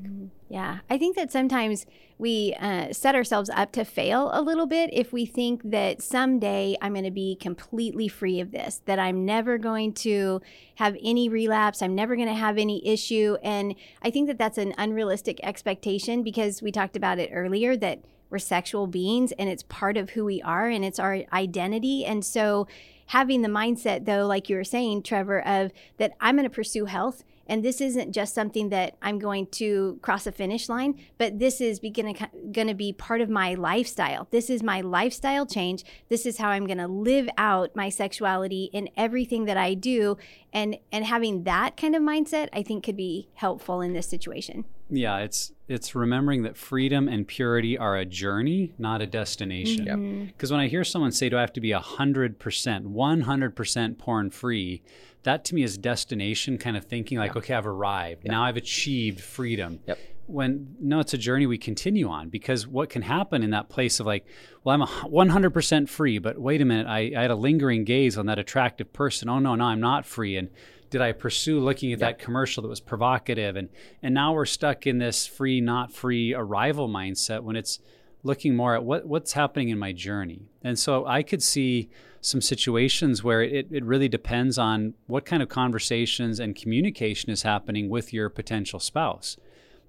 Yeah, 0.49 0.79
I 0.89 0.97
think 0.97 1.15
that 1.17 1.31
sometimes 1.31 1.85
we 2.17 2.55
uh, 2.59 2.93
set 2.93 3.15
ourselves 3.15 3.49
up 3.49 3.73
to 3.73 3.83
fail 3.83 4.31
a 4.33 4.41
little 4.41 4.65
bit 4.65 4.89
if 4.93 5.11
we 5.11 5.25
think 5.25 5.61
that 5.71 6.01
someday 6.01 6.77
I'm 6.81 6.93
going 6.93 7.03
to 7.03 7.11
be 7.11 7.35
completely 7.35 8.07
free 8.07 8.39
of 8.39 8.51
this, 8.51 8.81
that 8.85 8.97
I'm 8.97 9.25
never 9.25 9.57
going 9.57 9.93
to 9.95 10.41
have 10.75 10.95
any 11.03 11.27
relapse, 11.27 11.81
I'm 11.81 11.95
never 11.95 12.15
going 12.15 12.29
to 12.29 12.33
have 12.33 12.57
any 12.57 12.85
issue. 12.87 13.37
And 13.43 13.75
I 14.01 14.09
think 14.09 14.27
that 14.27 14.37
that's 14.37 14.57
an 14.57 14.73
unrealistic 14.77 15.39
expectation 15.43 16.23
because 16.23 16.61
we 16.61 16.71
talked 16.71 16.95
about 16.95 17.19
it 17.19 17.29
earlier 17.33 17.75
that 17.77 17.99
we're 18.29 18.39
sexual 18.39 18.87
beings 18.87 19.31
and 19.33 19.49
it's 19.49 19.63
part 19.63 19.97
of 19.97 20.11
who 20.11 20.25
we 20.25 20.41
are 20.41 20.67
and 20.67 20.83
it's 20.83 20.99
our 20.99 21.23
identity. 21.33 22.05
And 22.05 22.25
so, 22.25 22.67
having 23.07 23.41
the 23.41 23.47
mindset, 23.47 24.05
though, 24.05 24.25
like 24.25 24.49
you 24.49 24.57
were 24.57 24.65
saying, 24.65 25.03
Trevor, 25.03 25.39
of 25.41 25.71
that 25.97 26.11
I'm 26.19 26.35
going 26.35 26.43
to 26.43 26.53
pursue 26.53 26.85
health 26.85 27.23
and 27.47 27.63
this 27.63 27.81
isn't 27.81 28.11
just 28.11 28.33
something 28.33 28.69
that 28.69 28.97
I'm 29.01 29.19
going 29.19 29.47
to 29.47 29.99
cross 30.01 30.27
a 30.27 30.31
finish 30.31 30.69
line, 30.69 30.99
but 31.17 31.39
this 31.39 31.59
is 31.61 31.79
going 31.79 32.67
to 32.67 32.73
be 32.73 32.93
part 32.93 33.21
of 33.21 33.29
my 33.29 33.53
lifestyle. 33.53 34.27
This 34.31 34.49
is 34.49 34.61
my 34.61 34.81
lifestyle 34.81 35.45
change. 35.45 35.83
This 36.09 36.25
is 36.25 36.37
how 36.37 36.49
I'm 36.49 36.65
going 36.65 36.77
to 36.77 36.87
live 36.87 37.29
out 37.37 37.75
my 37.75 37.89
sexuality 37.89 38.69
in 38.73 38.89
everything 38.95 39.45
that 39.45 39.57
I 39.57 39.73
do. 39.73 40.17
And 40.53 40.77
and 40.91 41.05
having 41.05 41.43
that 41.43 41.77
kind 41.77 41.95
of 41.95 42.01
mindset, 42.01 42.49
I 42.53 42.63
think, 42.63 42.83
could 42.83 42.97
be 42.97 43.29
helpful 43.35 43.81
in 43.81 43.93
this 43.93 44.07
situation. 44.07 44.65
Yeah, 44.89 45.17
it's 45.19 45.51
it's 45.67 45.95
remembering 45.95 46.43
that 46.43 46.55
freedom 46.55 47.09
and 47.09 47.27
purity 47.27 47.77
are 47.77 47.97
a 47.97 48.05
journey, 48.05 48.73
not 48.77 49.01
a 49.01 49.05
destination. 49.05 49.85
Mm-hmm. 49.85 50.25
Because 50.25 50.49
when 50.49 50.61
I 50.61 50.67
hear 50.67 50.83
someone 50.83 51.11
say, 51.11 51.29
"Do 51.29 51.37
I 51.37 51.41
have 51.41 51.53
to 51.53 51.61
be 51.61 51.71
hundred 51.71 52.39
percent, 52.39 52.87
one 52.87 53.21
hundred 53.21 53.55
percent 53.55 53.97
porn 53.97 54.29
free?" 54.29 54.81
that 55.27 55.43
to 55.43 55.55
me 55.55 55.61
is 55.61 55.77
destination 55.77 56.57
kind 56.57 56.77
of 56.77 56.85
thinking 56.85 57.17
like, 57.17 57.35
okay, 57.35 57.53
I've 57.53 57.67
arrived. 57.67 58.25
Now 58.25 58.43
I've 58.45 58.55
achieved 58.55 59.19
freedom. 59.19 59.81
Yep. 59.85 59.99
When 60.27 60.75
no, 60.79 60.99
it's 60.99 61.13
a 61.13 61.17
journey 61.17 61.45
we 61.45 61.57
continue 61.57 62.09
on 62.09 62.29
because 62.29 62.65
what 62.65 62.89
can 62.89 63.01
happen 63.01 63.43
in 63.43 63.49
that 63.51 63.67
place 63.69 63.99
of 63.99 64.05
like, 64.05 64.25
well, 64.63 64.81
I'm 64.81 64.87
100% 64.87 65.89
free, 65.89 66.17
but 66.17 66.37
wait 66.37 66.61
a 66.61 66.65
minute, 66.65 66.87
I, 66.87 67.11
I 67.15 67.21
had 67.23 67.31
a 67.31 67.35
lingering 67.35 67.83
gaze 67.83 68.17
on 68.17 68.25
that 68.27 68.39
attractive 68.39 68.91
person. 68.93 69.29
Oh 69.29 69.39
no, 69.39 69.55
no, 69.55 69.65
I'm 69.65 69.81
not 69.81 70.05
free. 70.05 70.37
And 70.37 70.49
did 70.89 71.01
I 71.01 71.11
pursue 71.11 71.59
looking 71.59 71.93
at 71.93 71.99
that 71.99 72.19
commercial 72.19 72.61
that 72.63 72.69
was 72.69 72.79
provocative? 72.79 73.55
And 73.55 73.69
and 74.01 74.13
now 74.13 74.33
we're 74.33 74.45
stuck 74.45 74.87
in 74.87 74.97
this 74.99 75.27
free, 75.27 75.61
not 75.61 75.91
free 75.91 76.33
arrival 76.33 76.87
mindset 76.89 77.43
when 77.43 77.55
it's 77.55 77.79
looking 78.23 78.55
more 78.55 78.75
at 78.75 78.83
what 78.83 79.05
what's 79.05 79.33
happening 79.33 79.69
in 79.69 79.79
my 79.79 79.91
journey. 79.91 80.47
And 80.63 80.77
so 80.77 81.05
I 81.05 81.23
could 81.23 81.43
see 81.43 81.89
some 82.21 82.41
situations 82.41 83.23
where 83.23 83.41
it, 83.41 83.67
it 83.71 83.83
really 83.83 84.09
depends 84.09 84.57
on 84.57 84.93
what 85.07 85.25
kind 85.25 85.41
of 85.41 85.49
conversations 85.49 86.39
and 86.39 86.55
communication 86.55 87.31
is 87.31 87.43
happening 87.43 87.89
with 87.89 88.13
your 88.13 88.29
potential 88.29 88.79
spouse. 88.79 89.37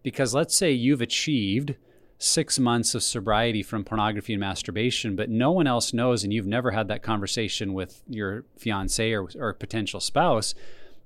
Because 0.03 0.35
let's 0.35 0.55
say 0.55 0.71
you've 0.71 1.01
achieved 1.01 1.75
six 2.19 2.59
months 2.59 2.95
of 2.95 3.03
sobriety 3.03 3.63
from 3.63 3.85
pornography 3.85 4.35
and 4.35 4.41
masturbation, 4.41 5.15
but 5.15 5.31
no 5.31 5.53
one 5.53 5.67
else 5.67 5.93
knows, 5.93 6.25
and 6.25 6.33
you've 6.33 6.47
never 6.47 6.73
had 6.73 6.89
that 6.89 7.03
conversation 7.03 7.73
with 7.73 8.03
your 8.09 8.45
fiance 8.57 9.13
or, 9.13 9.29
or 9.39 9.53
potential 9.55 10.01
spouse, 10.01 10.55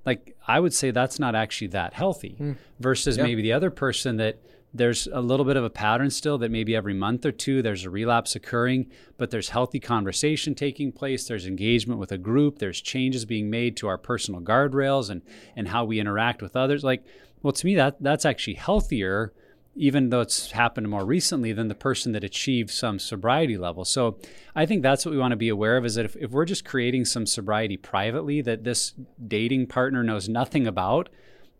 like 0.05 0.35
I 0.47 0.59
would 0.59 0.73
say 0.73 0.91
that's 0.91 1.19
not 1.19 1.35
actually 1.35 1.67
that 1.67 1.93
healthy 1.93 2.35
mm. 2.39 2.57
versus 2.79 3.17
maybe 3.17 3.41
the 3.41 3.53
other 3.53 3.69
person 3.69 4.17
that 4.17 4.39
there's 4.73 5.07
a 5.13 5.21
little 5.21 5.45
bit 5.45 5.55
of 5.55 5.63
a 5.63 5.69
pattern 5.69 6.09
still 6.09 6.37
that 6.39 6.49
maybe 6.49 6.75
every 6.75 6.95
month 6.95 7.25
or 7.25 7.31
two 7.31 7.61
there's 7.61 7.85
a 7.85 7.89
relapse 7.89 8.35
occurring, 8.35 8.89
but 9.17 9.29
there's 9.29 9.49
healthy 9.49 9.79
conversation 9.79 10.55
taking 10.55 10.91
place. 10.91 11.27
There's 11.27 11.45
engagement 11.45 11.99
with 11.99 12.11
a 12.11 12.17
group. 12.17 12.57
There's 12.57 12.81
changes 12.81 13.23
being 13.23 13.51
made 13.51 13.77
to 13.77 13.87
our 13.87 13.99
personal 13.99 14.41
guardrails 14.41 15.09
and, 15.11 15.21
and 15.55 15.67
how 15.67 15.85
we 15.85 15.99
interact 15.99 16.41
with 16.41 16.55
others. 16.55 16.83
Like, 16.83 17.05
well, 17.43 17.53
to 17.53 17.65
me, 17.65 17.75
that 17.75 18.01
that's 18.01 18.25
actually 18.25 18.55
healthier, 18.55 19.31
even 19.75 20.09
though 20.09 20.21
it's 20.21 20.51
happened 20.51 20.89
more 20.89 21.05
recently 21.05 21.51
than 21.51 21.67
the 21.67 21.75
person 21.75 22.11
that 22.11 22.23
achieved 22.23 22.69
some 22.69 22.99
sobriety 22.99 23.57
level. 23.57 23.83
So 23.85 24.17
I 24.55 24.65
think 24.65 24.83
that's 24.83 25.05
what 25.05 25.11
we 25.11 25.17
want 25.17 25.31
to 25.31 25.37
be 25.37 25.49
aware 25.49 25.77
of 25.77 25.85
is 25.85 25.95
that 25.95 26.05
if, 26.05 26.15
if 26.17 26.31
we're 26.31 26.45
just 26.45 26.65
creating 26.65 27.05
some 27.05 27.25
sobriety 27.25 27.77
privately 27.77 28.41
that 28.41 28.63
this 28.63 28.93
dating 29.27 29.67
partner 29.67 30.03
knows 30.03 30.29
nothing 30.29 30.67
about, 30.67 31.09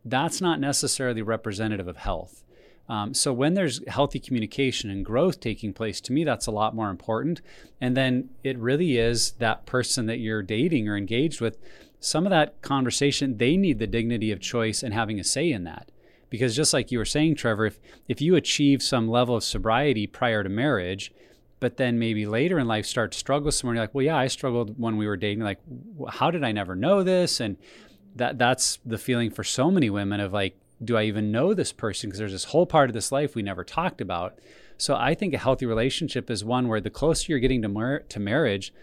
that's 0.05 0.41
not 0.41 0.59
necessarily 0.59 1.21
representative 1.21 1.87
of 1.87 1.97
health. 1.97 2.43
Um, 2.89 3.13
so 3.13 3.31
when 3.31 3.53
there's 3.53 3.81
healthy 3.87 4.19
communication 4.19 4.89
and 4.89 5.05
growth 5.05 5.39
taking 5.39 5.73
place, 5.73 6.01
to 6.01 6.13
me, 6.13 6.23
that's 6.23 6.47
a 6.47 6.51
lot 6.51 6.75
more 6.75 6.89
important. 6.89 7.41
And 7.79 7.95
then 7.95 8.29
it 8.43 8.57
really 8.57 8.97
is 8.97 9.31
that 9.39 9.65
person 9.65 10.05
that 10.07 10.19
you're 10.19 10.43
dating 10.43 10.89
or 10.89 10.97
engaged 10.97 11.39
with. 11.39 11.57
Some 11.99 12.25
of 12.25 12.31
that 12.31 12.61
conversation, 12.61 13.37
they 13.37 13.55
need 13.55 13.79
the 13.79 13.87
dignity 13.87 14.31
of 14.31 14.41
choice 14.41 14.83
and 14.83 14.93
having 14.93 15.19
a 15.19 15.23
say 15.23 15.49
in 15.49 15.63
that. 15.63 15.89
Because 16.33 16.55
just 16.55 16.73
like 16.73 16.91
you 16.91 16.97
were 16.97 17.05
saying, 17.05 17.35
Trevor, 17.35 17.67
if, 17.67 17.79
if 18.07 18.19
you 18.19 18.35
achieve 18.35 18.81
some 18.81 19.07
level 19.07 19.35
of 19.35 19.43
sobriety 19.43 20.07
prior 20.07 20.41
to 20.41 20.49
marriage, 20.49 21.13
but 21.59 21.77
then 21.77 21.99
maybe 21.99 22.25
later 22.25 22.57
in 22.57 22.67
life 22.67 22.87
start 22.87 23.11
to 23.11 23.19
struggle 23.19 23.51
somewhere, 23.51 23.75
you're 23.75 23.83
like, 23.83 23.93
well, 23.93 24.03
yeah, 24.03 24.17
I 24.17 24.25
struggled 24.25 24.79
when 24.79 24.97
we 24.97 25.05
were 25.05 25.15
dating. 25.15 25.43
Like, 25.43 25.59
how 26.09 26.31
did 26.31 26.43
I 26.43 26.51
never 26.51 26.75
know 26.75 27.03
this? 27.03 27.39
And 27.39 27.55
that 28.15 28.39
that's 28.39 28.79
the 28.83 28.97
feeling 28.97 29.29
for 29.29 29.43
so 29.43 29.69
many 29.69 29.91
women 29.91 30.19
of 30.19 30.33
like, 30.33 30.57
do 30.83 30.97
I 30.97 31.03
even 31.03 31.31
know 31.31 31.53
this 31.53 31.71
person? 31.71 32.09
Because 32.09 32.17
there's 32.17 32.31
this 32.31 32.45
whole 32.45 32.65
part 32.65 32.89
of 32.89 32.95
this 32.95 33.11
life 33.11 33.35
we 33.35 33.43
never 33.43 33.63
talked 33.63 34.01
about. 34.01 34.39
So 34.75 34.95
I 34.95 35.13
think 35.13 35.35
a 35.35 35.37
healthy 35.37 35.67
relationship 35.67 36.31
is 36.31 36.43
one 36.43 36.67
where 36.67 36.81
the 36.81 36.89
closer 36.89 37.31
you're 37.31 37.37
getting 37.37 37.61
to, 37.61 37.69
mar- 37.69 38.05
to 38.09 38.19
marriage, 38.19 38.73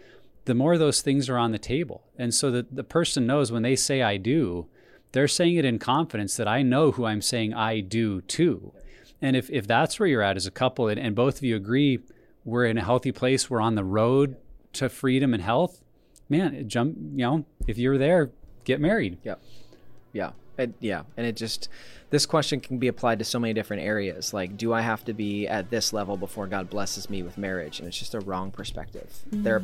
the 0.45 0.55
more 0.55 0.79
those 0.79 1.03
things 1.03 1.29
are 1.29 1.37
on 1.37 1.51
the 1.51 1.59
table. 1.59 2.05
And 2.17 2.33
so 2.33 2.53
that 2.53 2.77
the 2.77 2.85
person 2.85 3.27
knows 3.27 3.51
when 3.51 3.63
they 3.63 3.75
say 3.75 4.03
I 4.03 4.19
do, 4.19 4.69
they're 5.13 5.29
saying 5.29 5.57
it 5.57 5.65
in 5.65 5.79
confidence 5.79 6.37
that 6.37 6.49
I 6.49 6.63
know 6.63 6.93
who 6.93 7.05
I'm 7.05 7.23
saying 7.23 7.55
I 7.55 7.81
do 7.81 8.21
to. 8.23 8.73
And 9.23 9.37
if, 9.37 9.51
if 9.51 9.67
that's 9.67 9.99
where 10.01 10.09
you're 10.09 10.23
at 10.23 10.37
as 10.37 10.47
a 10.47 10.51
couple 10.51 10.89
and, 10.89 10.99
and 10.99 11.15
both 11.15 11.39
of 11.39 11.45
you 11.45 11.57
agree 11.57 12.01
we're 12.45 12.65
in 12.65 12.79
a 12.79 12.85
healthy 12.85 13.13
place, 13.13 13.51
we're 13.51 13.61
on 13.61 13.75
the 13.75 13.85
road 13.85 14.37
to 14.75 14.89
freedom 14.89 15.35
and 15.35 15.43
health, 15.43 15.83
man, 16.29 16.69
jump, 16.69 16.97
you 16.97 17.25
know, 17.25 17.45
if 17.67 17.77
you're 17.77 17.99
there, 17.99 18.31
get 18.65 18.81
married. 18.81 19.19
Yep. 19.25 19.41
Yeah. 20.13 20.31
It, 20.61 20.75
yeah, 20.79 21.05
and 21.17 21.27
it 21.27 21.37
just 21.37 21.71
this 22.11 22.27
question 22.27 22.61
can 22.61 22.79
be 22.79 22.89
applied 22.89 23.19
to 23.21 23.25
so 23.25 23.39
many 23.39 23.55
different 23.55 23.83
areas. 23.83 24.35
Like, 24.35 24.59
do 24.59 24.75
I 24.75 24.83
have 24.83 25.05
to 25.07 25.15
be 25.15 25.49
at 25.49 25.71
this 25.71 25.93
level 25.93 26.19
before 26.19 26.47
God 26.47 26.69
blesses 26.69 27.09
me 27.09 27.23
with 27.23 27.39
marriage? 27.39 27.79
And 27.79 27.89
it's 27.89 27.99
just 27.99 28.15
a 28.15 28.21
wrong 28.21 28.51
perspective. 28.51 29.11
Mm. 29.31 29.45
There 29.45 29.57
are 29.57 29.63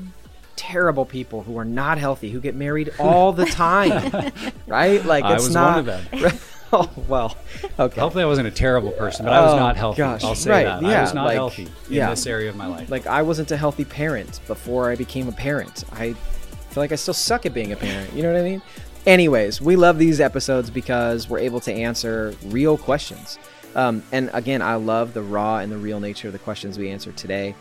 terrible 0.57 1.05
people 1.05 1.43
who 1.43 1.59
are 1.59 1.65
not 1.65 1.99
healthy 1.99 2.31
who 2.31 2.41
get 2.41 2.55
married 2.55 2.93
all 2.99 3.33
the 3.33 3.47
time, 3.47 4.33
right? 4.67 5.05
Like, 5.05 5.25
I 5.25 5.35
it's 5.35 5.51
not. 5.51 5.85
One 5.85 5.89
of 5.89 6.11
them. 6.11 6.39
oh 6.73 6.91
well, 7.09 7.37
okay. 7.79 8.01
Hopefully, 8.01 8.25
I 8.25 8.27
wasn't 8.27 8.49
a 8.49 8.53
terrible 8.53 8.91
person, 8.93 9.25
but 9.25 9.35
I 9.35 9.43
was 9.43 9.55
oh, 9.55 9.59
not 9.59 9.77
healthy. 9.77 9.99
Gosh. 9.99 10.25
I'll 10.25 10.35
say 10.35 10.51
right. 10.51 10.65
that 10.65 10.83
Yeah, 10.83 10.99
I 10.99 11.03
was 11.03 11.15
not 11.15 11.27
like, 11.27 11.35
healthy 11.35 11.65
in 11.65 11.71
yeah. 11.89 12.11
this 12.11 12.27
area 12.27 12.51
of 12.51 12.57
my 12.57 12.67
life. 12.67 12.91
Like, 12.91 13.07
I 13.07 13.23
wasn't 13.23 13.51
a 13.51 13.57
healthy 13.57 13.85
parent 13.85 14.41
before 14.47 14.91
I 14.91 14.97
became 14.97 15.29
a 15.29 15.33
parent. 15.33 15.85
I 15.93 16.15
feel 16.15 16.83
like 16.83 16.93
I 16.93 16.97
still 16.97 17.15
suck 17.15 17.47
at 17.47 17.55
being 17.55 17.73
a 17.73 17.77
parent. 17.77 18.13
You 18.13 18.23
know 18.23 18.33
what 18.33 18.41
I 18.41 18.45
mean? 18.45 18.63
Anyways, 19.07 19.61
we 19.61 19.77
love 19.77 19.99
these 19.99 20.21
episodes 20.21 20.69
because 20.69 21.29
we're 21.29 21.39
able 21.39 21.61
to 21.61 21.73
answer 21.73 22.35
real 22.47 22.77
questions. 22.77 23.39
Um, 23.77 24.03
and 24.11 24.31
again, 24.33 24.63
I 24.63 24.75
love 24.75 25.15
the 25.15 25.23
raw 25.23 25.59
and 25.59 25.71
the 25.71 25.77
real 25.77 26.01
nature 26.01 26.29
of 26.29 26.33
the 26.33 26.39
questions 26.41 26.79
we 26.79 26.91
answered 26.91 27.17
today. 27.17 27.55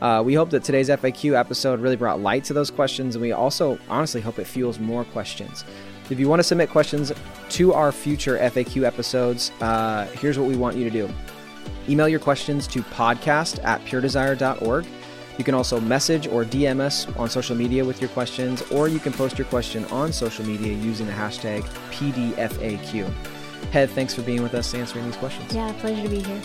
Uh, 0.00 0.22
we 0.24 0.34
hope 0.34 0.50
that 0.50 0.64
today's 0.64 0.88
FAQ 0.88 1.38
episode 1.38 1.80
really 1.80 1.96
brought 1.96 2.20
light 2.20 2.44
to 2.44 2.52
those 2.52 2.70
questions, 2.70 3.14
and 3.14 3.22
we 3.22 3.32
also 3.32 3.78
honestly 3.88 4.20
hope 4.20 4.38
it 4.38 4.46
fuels 4.46 4.78
more 4.78 5.04
questions. 5.04 5.64
If 6.08 6.18
you 6.18 6.28
want 6.28 6.40
to 6.40 6.44
submit 6.44 6.70
questions 6.70 7.12
to 7.50 7.72
our 7.72 7.92
future 7.92 8.38
FAQ 8.38 8.84
episodes, 8.84 9.52
uh, 9.60 10.06
here's 10.06 10.38
what 10.38 10.48
we 10.48 10.56
want 10.56 10.76
you 10.76 10.84
to 10.84 10.90
do 10.90 11.08
email 11.88 12.08
your 12.08 12.20
questions 12.20 12.66
to 12.68 12.82
podcast 12.82 13.62
at 13.64 13.84
puredesire.org. 13.84 14.86
You 15.38 15.44
can 15.44 15.54
also 15.54 15.80
message 15.80 16.26
or 16.26 16.44
DM 16.44 16.80
us 16.80 17.08
on 17.16 17.30
social 17.30 17.56
media 17.56 17.84
with 17.84 18.00
your 18.00 18.10
questions, 18.10 18.62
or 18.70 18.88
you 18.88 18.98
can 18.98 19.12
post 19.12 19.38
your 19.38 19.46
question 19.46 19.84
on 19.86 20.12
social 20.12 20.44
media 20.44 20.72
using 20.72 21.06
the 21.06 21.12
hashtag 21.12 21.62
PDFAQ. 21.90 23.10
Head, 23.72 23.90
thanks 23.90 24.14
for 24.14 24.22
being 24.22 24.42
with 24.42 24.54
us 24.54 24.74
answering 24.74 25.06
these 25.06 25.16
questions. 25.16 25.54
Yeah, 25.54 25.72
pleasure 25.80 26.02
to 26.02 26.08
be 26.08 26.20
here. 26.20 26.42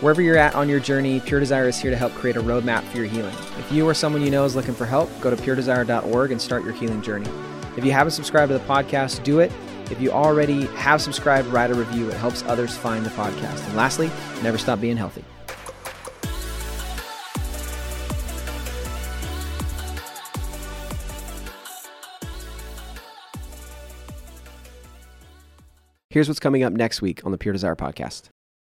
Wherever 0.00 0.22
you're 0.22 0.36
at 0.36 0.54
on 0.54 0.68
your 0.68 0.78
journey, 0.78 1.18
Pure 1.18 1.40
Desire 1.40 1.66
is 1.66 1.76
here 1.76 1.90
to 1.90 1.96
help 1.96 2.12
create 2.12 2.36
a 2.36 2.40
roadmap 2.40 2.84
for 2.84 2.98
your 2.98 3.06
healing. 3.06 3.34
If 3.58 3.72
you 3.72 3.84
or 3.84 3.94
someone 3.94 4.22
you 4.22 4.30
know 4.30 4.44
is 4.44 4.54
looking 4.54 4.74
for 4.74 4.86
help, 4.86 5.10
go 5.20 5.28
to 5.28 5.34
puredesire.org 5.34 6.30
and 6.30 6.40
start 6.40 6.62
your 6.62 6.72
healing 6.72 7.02
journey. 7.02 7.28
If 7.76 7.84
you 7.84 7.90
haven't 7.90 8.12
subscribed 8.12 8.50
to 8.50 8.58
the 8.58 8.64
podcast, 8.64 9.24
do 9.24 9.40
it. 9.40 9.50
If 9.90 10.00
you 10.00 10.12
already 10.12 10.66
have 10.66 11.02
subscribed, 11.02 11.48
write 11.48 11.72
a 11.72 11.74
review. 11.74 12.08
It 12.10 12.14
helps 12.14 12.44
others 12.44 12.76
find 12.76 13.04
the 13.04 13.10
podcast. 13.10 13.66
And 13.66 13.76
lastly, 13.76 14.08
never 14.40 14.56
stop 14.56 14.80
being 14.80 14.96
healthy. 14.96 15.24
Here's 26.10 26.28
what's 26.28 26.38
coming 26.38 26.62
up 26.62 26.72
next 26.72 27.02
week 27.02 27.26
on 27.26 27.32
the 27.32 27.38
Pure 27.38 27.54
Desire 27.54 27.74
podcast. 27.74 28.30